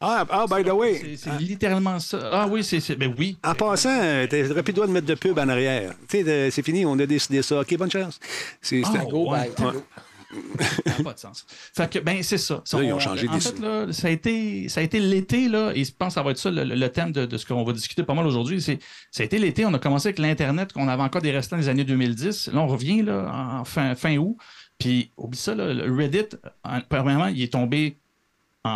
Ah, 0.00 0.24
ah 0.30 0.44
by 0.48 0.62
the 0.62 0.72
way, 0.72 1.16
C'est 1.16 1.36
littéralement 1.40 1.98
ça. 1.98 2.20
Ah 2.32 2.46
oui, 2.48 2.62
c'est. 2.62 2.78
c'est- 2.78 2.94
Ben 2.94 3.12
oui. 3.18 3.36
en 3.44 3.54
passant, 3.56 3.98
t'aurais 4.30 4.62
plus 4.62 4.70
le 4.70 4.72
droit 4.74 4.86
de 4.86 4.92
mettre 4.92 5.06
de 5.08 5.14
pub 5.16 5.36
en 5.36 5.48
arrière. 5.48 5.92
Tu 6.08 6.18
sais, 6.18 6.22
de- 6.22 6.50
c'est 6.52 6.62
fini, 6.62 6.86
on 6.86 6.96
a 7.00 7.06
décidé 7.06 7.42
ça. 7.42 7.60
OK, 7.60 7.76
bonne 7.76 7.90
chance. 7.90 8.20
C'est 8.62 8.80
Ah, 8.84 8.92
Ouais. 9.04 9.10
go. 9.10 9.32
Ça 10.30 10.90
n'a 10.98 11.04
pas 11.04 11.14
de 11.14 11.18
sens. 11.18 11.46
Fait 11.48 11.90
que, 11.90 11.98
ben, 12.00 12.22
c'est 12.22 12.36
ça. 12.38 12.62
Ils 12.74 12.92
ont 12.92 12.96
on- 12.96 12.98
changé 12.98 13.28
En 13.28 13.34
des- 13.34 13.40
fait, 13.40 13.58
là, 13.60 13.92
ça 13.92 14.08
a 14.08 14.10
été, 14.10 14.68
ça 14.68 14.80
a 14.80 14.82
été 14.82 15.00
l'été, 15.00 15.48
là, 15.48 15.72
et 15.74 15.84
je 15.84 15.92
pense 15.92 16.08
que 16.08 16.14
ça 16.14 16.22
va 16.22 16.32
être 16.32 16.38
ça 16.38 16.50
le, 16.50 16.64
le 16.64 16.88
thème 16.90 17.12
de, 17.12 17.24
de 17.26 17.36
ce 17.38 17.46
qu'on 17.46 17.64
va 17.64 17.72
discuter 17.72 18.02
pas 18.02 18.14
mal 18.14 18.26
aujourd'hui. 18.26 18.60
C'est, 18.60 18.78
ça 19.10 19.22
a 19.22 19.26
été 19.26 19.38
l'été, 19.38 19.64
on 19.64 19.72
a 19.72 19.78
commencé 19.78 20.08
avec 20.08 20.18
l'Internet, 20.18 20.72
qu'on 20.72 20.88
avait 20.88 21.02
encore 21.02 21.22
des 21.22 21.30
restants 21.30 21.56
des 21.56 21.68
années 21.68 21.84
2010. 21.84 22.48
Là, 22.52 22.60
on 22.60 22.66
revient, 22.66 23.02
là, 23.02 23.58
en 23.60 23.64
fin, 23.64 23.94
fin 23.94 24.16
août. 24.18 24.36
Puis, 24.78 25.10
oublie 25.16 25.38
ça, 25.38 25.54
là, 25.54 25.72
le 25.72 25.92
Reddit, 25.94 26.36
en- 26.62 26.80
premièrement, 26.88 27.26
il 27.28 27.42
est 27.42 27.52
tombé 27.52 27.98
en, 28.64 28.70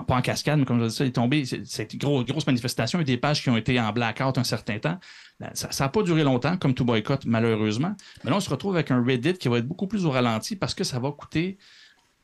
en- 0.00 0.04
pas 0.04 0.14
en 0.16 0.22
cascade, 0.22 0.58
mais 0.60 0.64
comme 0.64 0.80
je 0.80 0.86
dis 0.86 0.94
ça, 0.94 1.04
il 1.04 1.08
est 1.08 1.12
tombé. 1.12 1.42
une 1.44 1.98
grosse, 1.98 2.24
grosse 2.24 2.46
manifestation. 2.46 2.98
Il 3.00 3.02
y 3.02 3.12
a 3.12 3.14
des 3.14 3.20
pages 3.20 3.42
qui 3.42 3.50
ont 3.50 3.56
été 3.56 3.80
en 3.80 3.90
blackout 3.92 4.38
un 4.38 4.44
certain 4.44 4.78
temps. 4.78 4.98
Là, 5.40 5.50
Ça 5.54 5.68
n'a 5.84 5.88
pas 5.88 6.02
duré 6.02 6.22
longtemps, 6.22 6.56
comme 6.56 6.74
tout 6.74 6.84
boycott, 6.84 7.24
malheureusement. 7.26 7.94
Mais 8.22 8.30
là, 8.30 8.36
on 8.36 8.40
se 8.40 8.50
retrouve 8.50 8.74
avec 8.74 8.90
un 8.90 9.02
Reddit 9.04 9.34
qui 9.34 9.48
va 9.48 9.58
être 9.58 9.66
beaucoup 9.66 9.86
plus 9.86 10.06
au 10.06 10.10
ralenti 10.10 10.56
parce 10.56 10.74
que 10.74 10.84
ça 10.84 10.98
va 10.98 11.10
coûter 11.10 11.58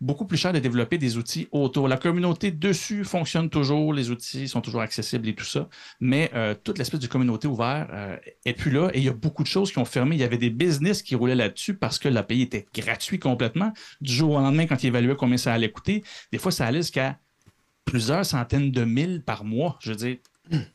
beaucoup 0.01 0.25
plus 0.25 0.39
cher 0.39 0.53
de 0.53 0.59
développer 0.59 0.99
des 0.99 1.19
outils 1.19 1.49
autour. 1.53 1.87
La 1.87 1.97
communauté 1.97 2.51
dessus 2.51 3.05
fonctionne 3.05 3.51
toujours, 3.51 3.93
les 3.93 4.11
outils 4.11 4.49
sont 4.49 4.61
toujours 4.61 4.81
accessibles 4.81 5.29
et 5.29 5.35
tout 5.35 5.45
ça, 5.45 5.69
mais 6.01 6.31
euh, 6.35 6.55
toute 6.55 6.79
l'espèce 6.79 7.01
de 7.01 7.07
communauté 7.07 7.47
ouverte 7.47 7.91
euh, 7.93 8.17
est 8.45 8.55
plus 8.55 8.71
là 8.71 8.91
et 8.95 8.99
il 8.99 9.05
y 9.05 9.09
a 9.09 9.13
beaucoup 9.13 9.43
de 9.43 9.49
choses 9.49 9.71
qui 9.71 9.79
ont 9.79 9.85
fermé. 9.85 10.17
Il 10.17 10.21
y 10.21 10.25
avait 10.25 10.39
des 10.39 10.51
business 10.51 11.03
qui 11.03 11.15
roulaient 11.15 11.35
là-dessus 11.35 11.75
parce 11.75 11.99
que 11.99 12.09
l'API 12.09 12.43
était 12.43 12.67
gratuit 12.75 13.19
complètement. 13.19 13.73
Du 14.01 14.13
jour 14.13 14.33
au 14.33 14.39
lendemain, 14.39 14.67
quand 14.67 14.83
ils 14.83 14.89
évaluaient 14.89 15.17
combien 15.17 15.37
ça 15.37 15.53
allait 15.53 15.71
coûter, 15.71 16.03
des 16.33 16.39
fois, 16.39 16.51
ça 16.51 16.67
allait 16.67 16.81
jusqu'à 16.81 17.19
plusieurs 17.85 18.25
centaines 18.25 18.71
de 18.71 18.85
mille 18.85 19.23
par 19.23 19.45
mois. 19.45 19.79
Je 19.81 19.91
veux 19.91 19.97
dire, 19.97 20.17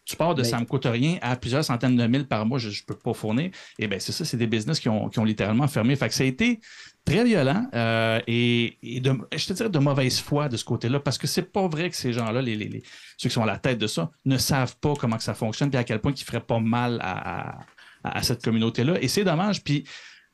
tu 0.05 0.15
pars 0.15 0.35
de 0.35 0.41
Mais- 0.41 0.47
ça 0.47 0.59
me 0.59 0.65
coûte 0.65 0.85
rien 0.85 1.17
à 1.21 1.35
plusieurs 1.35 1.63
centaines 1.63 1.95
de 1.95 2.07
mille 2.07 2.27
par 2.27 2.45
mois, 2.45 2.57
je 2.59 2.69
ne 2.69 2.73
peux 2.87 2.95
pas 2.97 3.13
fournir. 3.13 3.51
Et 3.79 3.87
bien, 3.87 3.99
c'est 3.99 4.11
ça, 4.11 4.23
c'est 4.25 4.37
des 4.37 4.47
business 4.47 4.79
qui 4.79 4.89
ont, 4.89 5.09
qui 5.09 5.19
ont 5.19 5.23
littéralement 5.25 5.67
fermé. 5.67 5.95
Fait 5.95 6.07
que 6.09 6.13
ça 6.13 6.23
a 6.23 6.27
été 6.27 6.59
très 7.05 7.23
violent 7.23 7.67
euh, 7.73 8.19
et, 8.27 8.77
et 8.81 8.99
de, 8.99 9.13
je 9.35 9.45
te 9.45 9.53
dirais 9.53 9.69
de 9.69 9.79
mauvaise 9.79 10.19
foi 10.19 10.49
de 10.49 10.57
ce 10.57 10.63
côté-là, 10.65 10.99
parce 10.99 11.17
que 11.17 11.27
c'est 11.27 11.51
pas 11.51 11.67
vrai 11.67 11.89
que 11.89 11.95
ces 11.95 12.13
gens-là, 12.13 12.41
les, 12.41 12.55
les- 12.55 12.67
les- 12.69 12.83
ceux 13.17 13.29
qui 13.29 13.33
sont 13.33 13.43
à 13.43 13.47
la 13.47 13.57
tête 13.57 13.77
de 13.77 13.87
ça, 13.87 14.09
ne 14.25 14.37
savent 14.37 14.75
pas 14.77 14.93
comment 14.99 15.17
que 15.17 15.23
ça 15.23 15.33
fonctionne 15.35 15.69
puis 15.69 15.77
à 15.79 15.83
quel 15.83 15.99
point 15.99 16.13
ils 16.15 16.23
feraient 16.23 16.39
pas 16.41 16.59
mal 16.59 16.99
à, 17.01 17.49
à- 17.49 17.59
à 18.03 18.21
cette 18.23 18.43
communauté-là. 18.43 18.95
Et 19.01 19.07
c'est 19.07 19.23
dommage. 19.23 19.63
Puis 19.63 19.83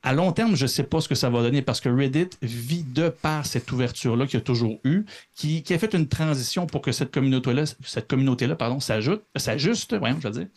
à 0.04 0.14
long 0.14 0.32
terme, 0.32 0.56
je 0.56 0.64
ne 0.64 0.68
sais 0.68 0.84
pas 0.84 1.00
ce 1.00 1.08
que 1.08 1.14
ça 1.16 1.30
va 1.30 1.42
donner 1.44 1.62
parce 1.62 1.80
que 1.80 1.88
Reddit 1.90 2.30
vit 2.42 2.84
de 2.84 3.10
par 3.10 3.46
cette 3.46 3.72
ouverture-là 3.72 4.26
qu'il 4.26 4.40
y 4.40 4.42
a 4.42 4.44
toujours 4.44 4.80
eu, 4.84 5.04
qui, 5.36 5.62
qui 5.62 5.74
a 5.76 5.80
fait 5.80 5.94
une 5.94 6.08
transition 6.08 6.66
pour 6.66 6.82
que 6.82 6.92
cette 6.92 7.12
communauté-là, 7.12 7.66
cette 7.86 8.08
communauté-là, 8.08 8.56
pardon, 8.56 8.80
s'ajoute, 8.80 9.24
s'ajuste, 9.36 9.94
voyons, 9.96 10.18
je 10.22 10.28
veux 10.28 10.34
dire. 10.34 10.48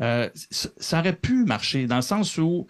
Euh, 0.00 0.28
ça 0.78 1.00
aurait 1.00 1.16
pu 1.16 1.44
marcher 1.44 1.86
dans 1.86 1.96
le 1.96 2.02
sens 2.02 2.38
où 2.38 2.66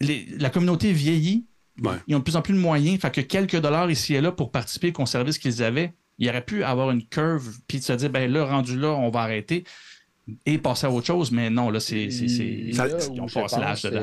les- 0.00 0.26
la 0.38 0.48
communauté 0.48 0.92
vieillit, 0.92 1.44
Ouais. 1.82 1.96
ils 2.06 2.14
ont 2.14 2.18
de 2.20 2.24
plus 2.24 2.36
en 2.36 2.42
plus 2.42 2.54
de 2.54 2.58
moyens, 2.58 2.98
fait 3.00 3.10
que 3.10 3.20
quelques 3.20 3.60
dollars 3.60 3.90
ici 3.90 4.14
et 4.14 4.20
là 4.20 4.32
pour 4.32 4.50
participer 4.50 4.88
et 4.88 4.92
conserver 4.92 5.32
ce 5.32 5.38
qu'ils 5.38 5.62
avaient, 5.62 5.92
il 6.18 6.28
aurait 6.28 6.44
pu 6.44 6.62
avoir 6.64 6.90
une 6.90 7.04
curve 7.04 7.56
puis 7.68 7.78
de 7.78 7.84
se 7.84 7.92
dire, 7.94 8.10
ben 8.10 8.30
là, 8.30 8.44
rendu 8.44 8.78
là, 8.78 8.88
on 8.88 9.10
va 9.10 9.20
arrêter 9.20 9.64
et 10.46 10.58
passer 10.58 10.86
à 10.86 10.90
autre 10.90 11.06
chose, 11.06 11.30
mais 11.32 11.48
non, 11.50 11.70
là, 11.70 11.80
c'est. 11.80 12.04
ils 12.04 12.80
ont 13.20 13.26
passé 13.26 13.58
l'âge 13.60 13.82
dedans. 13.82 14.02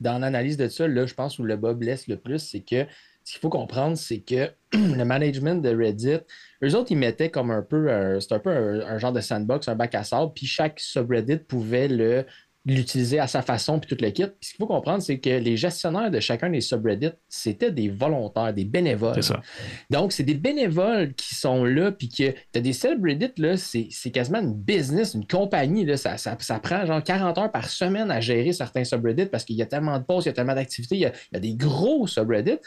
Dans 0.00 0.18
l'analyse 0.18 0.56
de 0.56 0.68
ça, 0.68 0.86
là, 0.86 1.06
je 1.06 1.14
pense 1.14 1.38
où 1.38 1.44
le 1.44 1.56
bas 1.56 1.74
blesse 1.74 2.06
le 2.06 2.16
plus, 2.16 2.38
c'est 2.38 2.60
que 2.60 2.86
ce 3.24 3.32
qu'il 3.32 3.40
faut 3.40 3.48
comprendre, 3.48 3.96
c'est 3.96 4.20
que 4.20 4.50
le 4.72 5.04
management 5.04 5.60
de 5.60 5.74
Reddit, 5.74 6.18
eux 6.62 6.74
autres, 6.76 6.92
ils 6.92 6.98
mettaient 6.98 7.30
comme 7.30 7.50
un 7.50 7.62
peu, 7.62 7.88
c'est 8.20 8.32
un 8.32 8.38
peu 8.38 8.50
un 8.50 8.98
genre 8.98 9.12
de 9.12 9.20
sandbox, 9.20 9.68
un 9.68 9.74
bac 9.74 9.94
à 9.94 10.04
sable, 10.04 10.32
puis 10.34 10.46
chaque 10.46 10.78
subreddit 10.78 11.38
pouvait 11.38 11.88
le 11.88 12.24
l'utiliser 12.66 13.20
à 13.20 13.26
sa 13.28 13.42
façon, 13.42 13.78
puis 13.78 13.88
tout 13.88 14.02
le 14.02 14.10
kit. 14.10 14.24
Puis 14.24 14.34
ce 14.40 14.50
qu'il 14.50 14.58
faut 14.58 14.66
comprendre, 14.66 15.00
c'est 15.02 15.18
que 15.18 15.30
les 15.30 15.56
gestionnaires 15.56 16.10
de 16.10 16.18
chacun 16.20 16.50
des 16.50 16.60
subreddits, 16.60 17.12
c'était 17.28 17.70
des 17.70 17.88
volontaires, 17.88 18.52
des 18.52 18.64
bénévoles. 18.64 19.14
C'est 19.14 19.22
ça. 19.22 19.40
Donc, 19.88 20.12
c'est 20.12 20.24
des 20.24 20.34
bénévoles 20.34 21.14
qui 21.14 21.34
sont 21.36 21.64
là, 21.64 21.92
puis 21.92 22.08
que 22.08 22.30
tu 22.30 22.58
as 22.58 22.60
des 22.60 22.72
subreddits, 22.72 23.32
là, 23.38 23.56
c'est 23.56 23.86
c'est 23.90 24.10
quasiment 24.10 24.40
une 24.40 24.52
business, 24.54 25.14
une 25.14 25.26
compagnie. 25.26 25.84
Là, 25.84 25.96
ça, 25.96 26.16
ça, 26.18 26.36
ça 26.40 26.58
prend 26.58 26.84
genre 26.84 27.02
40 27.02 27.38
heures 27.38 27.52
par 27.52 27.68
semaine 27.70 28.10
à 28.10 28.20
gérer 28.20 28.52
certains 28.52 28.84
subreddits 28.84 29.26
parce 29.26 29.44
qu'il 29.44 29.56
y 29.56 29.62
a 29.62 29.66
tellement 29.66 29.98
de 29.98 30.04
postes, 30.04 30.26
il 30.26 30.30
y 30.30 30.32
a 30.32 30.34
tellement 30.34 30.54
d'activités, 30.54 30.96
il, 30.96 31.00
y 31.02 31.06
a- 31.06 31.12
il 31.32 31.34
y 31.34 31.36
a 31.36 31.40
des 31.40 31.54
gros 31.54 32.06
subreddits. 32.06 32.58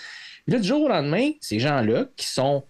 Puis 0.45 0.53
là, 0.55 0.59
du 0.59 0.67
jour 0.67 0.81
au 0.83 0.87
lendemain, 0.87 1.31
ces 1.41 1.59
gens-là 1.59 2.05
qui 2.15 2.25
sont. 2.27 2.63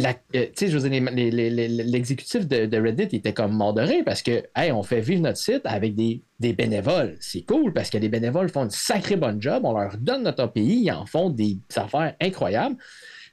L'exécutif 0.00 2.46
de, 2.46 2.80
Reddit 2.80 3.16
était 3.16 3.32
comme 3.32 3.52
mort 3.52 3.74
parce 4.04 4.22
que, 4.22 4.42
hey, 4.56 4.72
on 4.72 4.82
fait 4.82 5.00
vivre 5.00 5.22
notre 5.22 5.38
site 5.38 5.62
avec 5.64 5.94
des, 5.94 6.22
bénévoles. 6.40 7.16
C'est 7.20 7.42
cool 7.42 7.72
parce 7.72 7.90
que 7.90 7.98
les 7.98 8.08
bénévoles 8.08 8.48
font 8.48 8.64
une 8.64 8.70
sacrée 8.70 9.16
bonne 9.16 9.40
job. 9.40 9.62
On 9.64 9.78
leur 9.78 9.96
donne 9.96 10.24
notre 10.24 10.42
API, 10.42 10.82
ils 10.84 10.90
en 10.90 11.06
font 11.06 11.30
des 11.30 11.58
affaires 11.76 12.14
incroyables. 12.20 12.76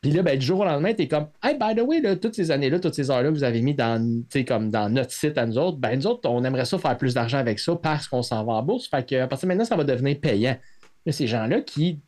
Puis 0.01 0.11
là, 0.11 0.21
ben, 0.21 0.39
du 0.39 0.45
jour 0.45 0.61
au 0.61 0.65
lendemain, 0.65 0.93
tu 0.93 1.03
es 1.03 1.07
comme, 1.07 1.27
hey, 1.43 1.57
by 1.57 1.75
the 1.75 1.81
way, 1.81 2.01
toutes 2.17 2.35
ces 2.35 2.51
années-là, 2.51 2.79
toutes 2.79 2.93
ces 2.93 3.11
heures-là 3.11 3.29
que 3.29 3.33
vous 3.33 3.43
avez 3.43 3.61
mis 3.61 3.73
dans, 3.73 4.23
comme 4.47 4.69
dans 4.69 4.89
notre 4.89 5.11
site 5.11 5.37
à 5.37 5.45
nous 5.45 5.57
autres, 5.57 5.77
ben, 5.77 5.97
nous 5.97 6.07
autres, 6.07 6.29
on 6.29 6.43
aimerait 6.43 6.65
ça 6.65 6.77
faire 6.77 6.97
plus 6.97 7.13
d'argent 7.13 7.37
avec 7.37 7.59
ça 7.59 7.75
parce 7.75 8.07
qu'on 8.07 8.21
s'en 8.21 8.45
va 8.45 8.53
en 8.53 8.63
bourse. 8.63 8.87
Fait 8.87 9.05
que, 9.05 9.15
à 9.15 9.27
partir 9.27 9.47
de 9.47 9.53
maintenant, 9.53 9.65
ça 9.65 9.75
va 9.75 9.83
devenir 9.83 10.19
payant. 10.19 10.57
Ces 11.09 11.27
gens-là 11.27 11.61
qui 11.61 11.99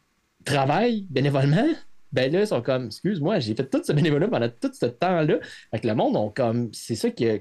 travaillent 0.46 1.06
bénévolement, 1.10 1.68
ben 2.12 2.32
là, 2.32 2.42
ils 2.42 2.48
sont 2.48 2.62
comme, 2.62 2.88
excuse-moi, 2.88 3.40
j'ai 3.40 3.56
fait 3.56 3.70
tout 3.70 3.82
ce 3.84 3.92
bénévolat 3.94 4.28
pendant 4.28 4.50
tout 4.50 4.72
ce 4.74 4.86
temps-là. 4.86 5.40
Fait 5.72 5.80
que 5.80 5.88
le 5.88 5.96
monde, 5.96 6.16
ont 6.18 6.30
comme, 6.32 6.74
c'est 6.74 6.96
ça 6.96 7.10
qui 7.12 7.28
a- 7.30 7.40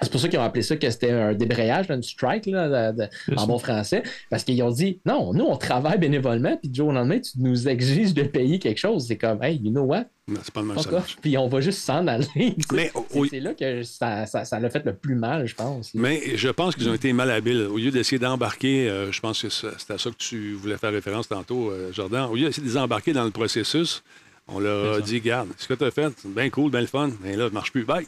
C'est 0.00 0.10
pour 0.10 0.20
ça 0.20 0.28
qu'ils 0.28 0.38
ont 0.38 0.42
appelé 0.42 0.62
ça 0.62 0.76
que 0.76 0.88
c'était 0.90 1.10
un 1.10 1.34
débrayage, 1.34 1.90
une 1.90 2.02
strike, 2.02 2.46
là, 2.46 2.92
de- 2.92 3.02
de- 3.02 3.08
C'est 3.28 3.38
en 3.38 3.46
bon 3.46 3.58
français, 3.58 4.02
parce 4.30 4.42
qu'ils 4.42 4.62
ont 4.62 4.70
dit 4.70 5.00
non, 5.04 5.34
nous, 5.34 5.44
on 5.44 5.56
travaille 5.56 5.98
bénévolement, 5.98 6.56
puis 6.56 6.70
du 6.70 6.78
jour 6.78 6.88
au 6.88 6.92
lendemain, 6.92 7.20
tu 7.20 7.32
nous 7.36 7.68
exiges 7.68 8.14
de 8.14 8.22
payer 8.22 8.58
quelque 8.58 8.78
chose. 8.78 9.06
C'est 9.06 9.18
comme, 9.18 9.42
hey, 9.42 9.60
you 9.62 9.70
know 9.70 9.82
what? 9.82 10.06
C'est 10.42 10.52
pas 10.54 10.62
le 10.62 10.68
même. 10.68 10.78
Puis 11.20 11.36
on 11.36 11.46
va 11.48 11.60
juste 11.60 11.80
s'en 11.80 12.06
aller. 12.06 12.26
Mais, 12.72 12.90
C'est- 12.94 13.18
oui. 13.18 13.28
c'est 13.30 13.40
là 13.40 13.52
que 13.54 13.82
ça, 13.82 14.24
ça, 14.24 14.44
ça 14.46 14.58
l'a 14.60 14.70
fait 14.70 14.84
le 14.86 14.94
plus 14.94 15.14
mal, 15.14 15.46
je 15.46 15.54
pense. 15.54 15.92
Mais 15.94 16.36
je 16.36 16.48
pense 16.48 16.74
qu'ils 16.74 16.88
ont 16.88 16.94
été 16.94 17.12
malhabiles. 17.12 17.66
Au 17.70 17.76
lieu 17.76 17.90
d'essayer 17.90 18.18
d'embarquer, 18.18 18.88
euh, 18.88 19.12
je 19.12 19.20
pense 19.20 19.42
que 19.42 19.50
c'est 19.50 19.66
c'est 19.78 19.92
à 19.92 19.98
ça 19.98 20.10
que 20.10 20.16
tu 20.16 20.54
voulais 20.54 20.78
faire 20.78 20.92
référence 20.92 21.28
tantôt, 21.28 21.70
euh, 21.70 21.92
Jordan. 21.92 22.30
Au 22.30 22.34
lieu 22.34 22.46
d'essayer 22.46 22.66
de 22.66 22.72
les 22.72 22.78
embarquer 22.78 23.12
dans 23.12 23.24
le 23.24 23.30
processus, 23.30 24.02
on 24.48 24.58
leur 24.58 24.94
a 24.94 25.00
dit 25.00 25.20
Garde, 25.20 25.48
ce 25.58 25.68
que 25.68 25.74
tu 25.74 25.84
as 25.84 25.90
fait, 25.90 26.10
c'est 26.16 26.32
bien 26.34 26.48
cool, 26.50 26.70
bien 26.70 26.80
le 26.80 26.86
fun, 26.86 27.10
mais 27.22 27.32
là, 27.36 27.44
ça 27.44 27.50
ne 27.50 27.54
marche 27.54 27.72
plus. 27.72 27.84
Bye. 27.84 28.06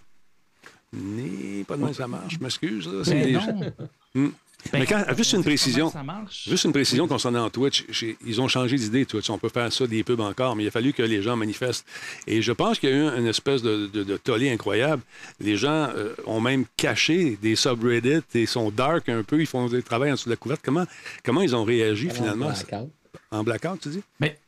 Ni 0.95 1.65
pas 1.65 1.77
de 1.77 1.85
même 1.85 1.95
ça 1.95 2.07
marche, 2.07 2.35
je 2.39 2.43
m'excuse. 2.45 2.87
là, 2.87 3.05
c'est 3.05 3.21
des- 3.21 3.33
non. 3.33 3.73
Hmm. 4.15 4.29
Ben, 4.73 4.79
Mais 4.79 4.87
quand- 4.87 5.05
juste 5.15 5.35
une 5.35 5.45
précision. 5.45 5.91
Ça 5.91 6.03
marche. 6.03 6.49
Juste 6.49 6.65
une 6.65 6.73
précision 6.73 7.07
concernant 7.07 7.51
Twitch. 7.51 7.85
J'ai- 7.91 8.17
Ils 8.25 8.41
ont 8.41 8.49
changé 8.49 8.77
d'idée, 8.77 9.05
Twitch. 9.05 9.29
On 9.29 9.37
peut 9.37 9.51
faire 9.51 9.71
ça, 9.71 9.87
des 9.87 10.03
pubs 10.03 10.21
encore, 10.21 10.57
mais 10.57 10.63
il 10.65 10.69
a 10.69 10.71
fallu 10.71 10.95
que 10.95 11.03
les 11.03 11.21
gens 11.21 11.37
manifestent. 11.37 11.85
Et 12.27 12.41
je 12.41 12.51
pense 12.51 12.79
qu'il 12.79 12.89
y 12.89 12.93
a 12.93 12.97
eu 12.97 13.19
une 13.19 13.27
espèce 13.27 13.61
de, 13.61 13.89
de, 13.89 14.05
de 14.05 14.17
tollé 14.17 14.51
incroyable. 14.51 15.03
Les 15.39 15.59
gens 15.59 15.91
euh, 15.95 16.15
ont 16.25 16.41
même 16.41 16.65
caché 16.79 17.39
des 17.43 17.57
subreddits 17.57 18.23
et 18.35 18.47
sont 18.47 18.71
dark 18.71 19.11
un 19.11 19.23
peu. 19.23 19.39
Ils 19.39 19.47
font 19.47 19.67
des 19.67 19.83
travail 19.83 20.11
en 20.13 20.15
dessous 20.15 20.31
de 20.31 20.35
la 20.35 20.37
couverte. 20.39 20.63
Comment, 20.65 20.87
comment 21.23 21.43
ils 21.43 21.55
ont 21.55 21.65
réagi 21.65 22.09
finalement? 22.09 22.47
Blackout. 22.51 22.91
En 23.31 23.45
blackout, 23.45 23.81
tu 23.83 23.89
dis? 23.91 24.03
Mais 24.19 24.39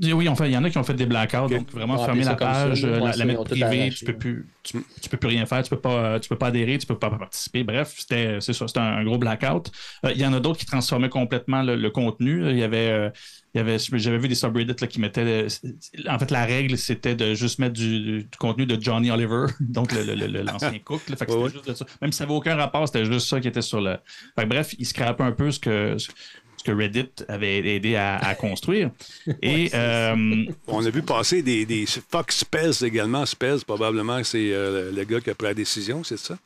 oui, 0.00 0.28
on 0.28 0.34
fait- 0.36 0.48
il 0.48 0.52
y 0.52 0.56
en 0.56 0.64
a 0.64 0.70
qui 0.70 0.78
ont 0.78 0.84
fait 0.84 0.94
des 0.94 1.06
blackouts, 1.06 1.48
donc 1.48 1.70
vraiment 1.72 1.96
va 1.96 2.04
fermer 2.06 2.24
la 2.24 2.34
page, 2.34 2.80
ça, 2.82 2.86
euh, 2.86 3.12
la, 3.16 3.24
mettre 3.24 3.44
privée, 3.44 3.90
tu 3.90 4.04
peux 4.04 4.12
plus, 4.16 4.46
tu, 4.62 4.84
tu 5.02 5.08
peux 5.08 5.16
plus 5.16 5.28
rien 5.28 5.44
faire, 5.46 5.62
tu 5.62 5.70
peux 5.70 5.80
pas, 5.80 6.20
tu 6.20 6.28
peux 6.28 6.36
pas 6.38 6.48
adhérer, 6.48 6.78
tu 6.78 6.86
peux 6.86 6.98
pas 6.98 7.10
participer. 7.10 7.64
Bref, 7.64 7.94
c'était, 7.98 8.38
c'est 8.40 8.52
ça, 8.52 8.66
c'était 8.68 8.80
un 8.80 9.02
gros 9.04 9.18
blackout. 9.18 9.70
Euh, 10.04 10.12
il 10.14 10.20
y 10.20 10.26
en 10.26 10.32
a 10.32 10.40
d'autres 10.40 10.58
qui 10.58 10.66
transformaient 10.66 11.08
complètement 11.08 11.62
le, 11.62 11.76
le 11.76 11.90
contenu. 11.90 12.48
Il 12.50 12.58
y 12.58 12.62
avait, 12.62 12.90
euh, 12.90 13.10
il 13.54 13.58
y 13.58 13.60
avait, 13.60 13.78
j'avais 13.78 14.18
vu 14.18 14.28
des 14.28 14.34
subreddits 14.34 14.74
là, 14.80 14.86
qui 14.86 15.00
mettaient, 15.00 15.22
euh, 15.46 15.48
en 16.08 16.18
fait, 16.18 16.30
la 16.30 16.44
règle 16.44 16.76
c'était 16.78 17.14
de 17.16 17.34
juste 17.34 17.58
mettre 17.58 17.72
du, 17.74 18.18
du 18.24 18.28
contenu 18.38 18.66
de 18.66 18.80
Johnny 18.80 19.10
Oliver, 19.10 19.46
donc 19.60 19.92
le- 19.92 20.42
l'ancien 20.42 20.78
cook. 20.84 21.08
là. 21.08 21.16
Fait 21.16 21.26
que 21.26 21.32
Ouais, 21.32 21.36
c'était 21.36 21.44
ouais. 21.44 21.50
juste 21.52 21.68
de 21.68 21.74
ça. 21.74 21.86
Même 22.02 22.12
si 22.12 22.18
ça 22.18 22.24
n'avait 22.24 22.36
aucun 22.36 22.54
rapport, 22.56 22.86
c'était 22.86 23.04
juste 23.04 23.26
ça 23.28 23.40
qui 23.40 23.48
était 23.48 23.62
sur 23.62 23.80
le. 23.80 23.96
Fait 24.36 24.44
que 24.44 24.48
bref, 24.48 24.74
ils 24.78 24.86
scrapaient 24.86 25.24
un 25.24 25.32
peu 25.32 25.50
ce 25.50 25.58
que 25.58 25.96
ce 26.58 26.64
que 26.64 26.72
Reddit 26.72 27.08
avait 27.28 27.58
aidé 27.76 27.94
à, 27.96 28.16
à 28.18 28.34
construire. 28.36 28.90
Et 29.42 29.70
euh, 29.74 30.44
On 30.66 30.84
a 30.84 30.90
vu 30.90 31.02
passer 31.02 31.42
des, 31.42 31.64
des 31.64 31.86
Fox 32.10 32.38
Spez 32.38 32.84
également. 32.84 33.24
Spez, 33.24 33.56
probablement, 33.66 34.22
c'est 34.24 34.52
euh, 34.52 34.92
le 34.92 35.04
gars 35.04 35.20
qui 35.20 35.30
a 35.30 35.34
pris 35.34 35.46
la 35.48 35.54
décision, 35.54 36.04
c'est 36.04 36.18
ça? 36.18 36.36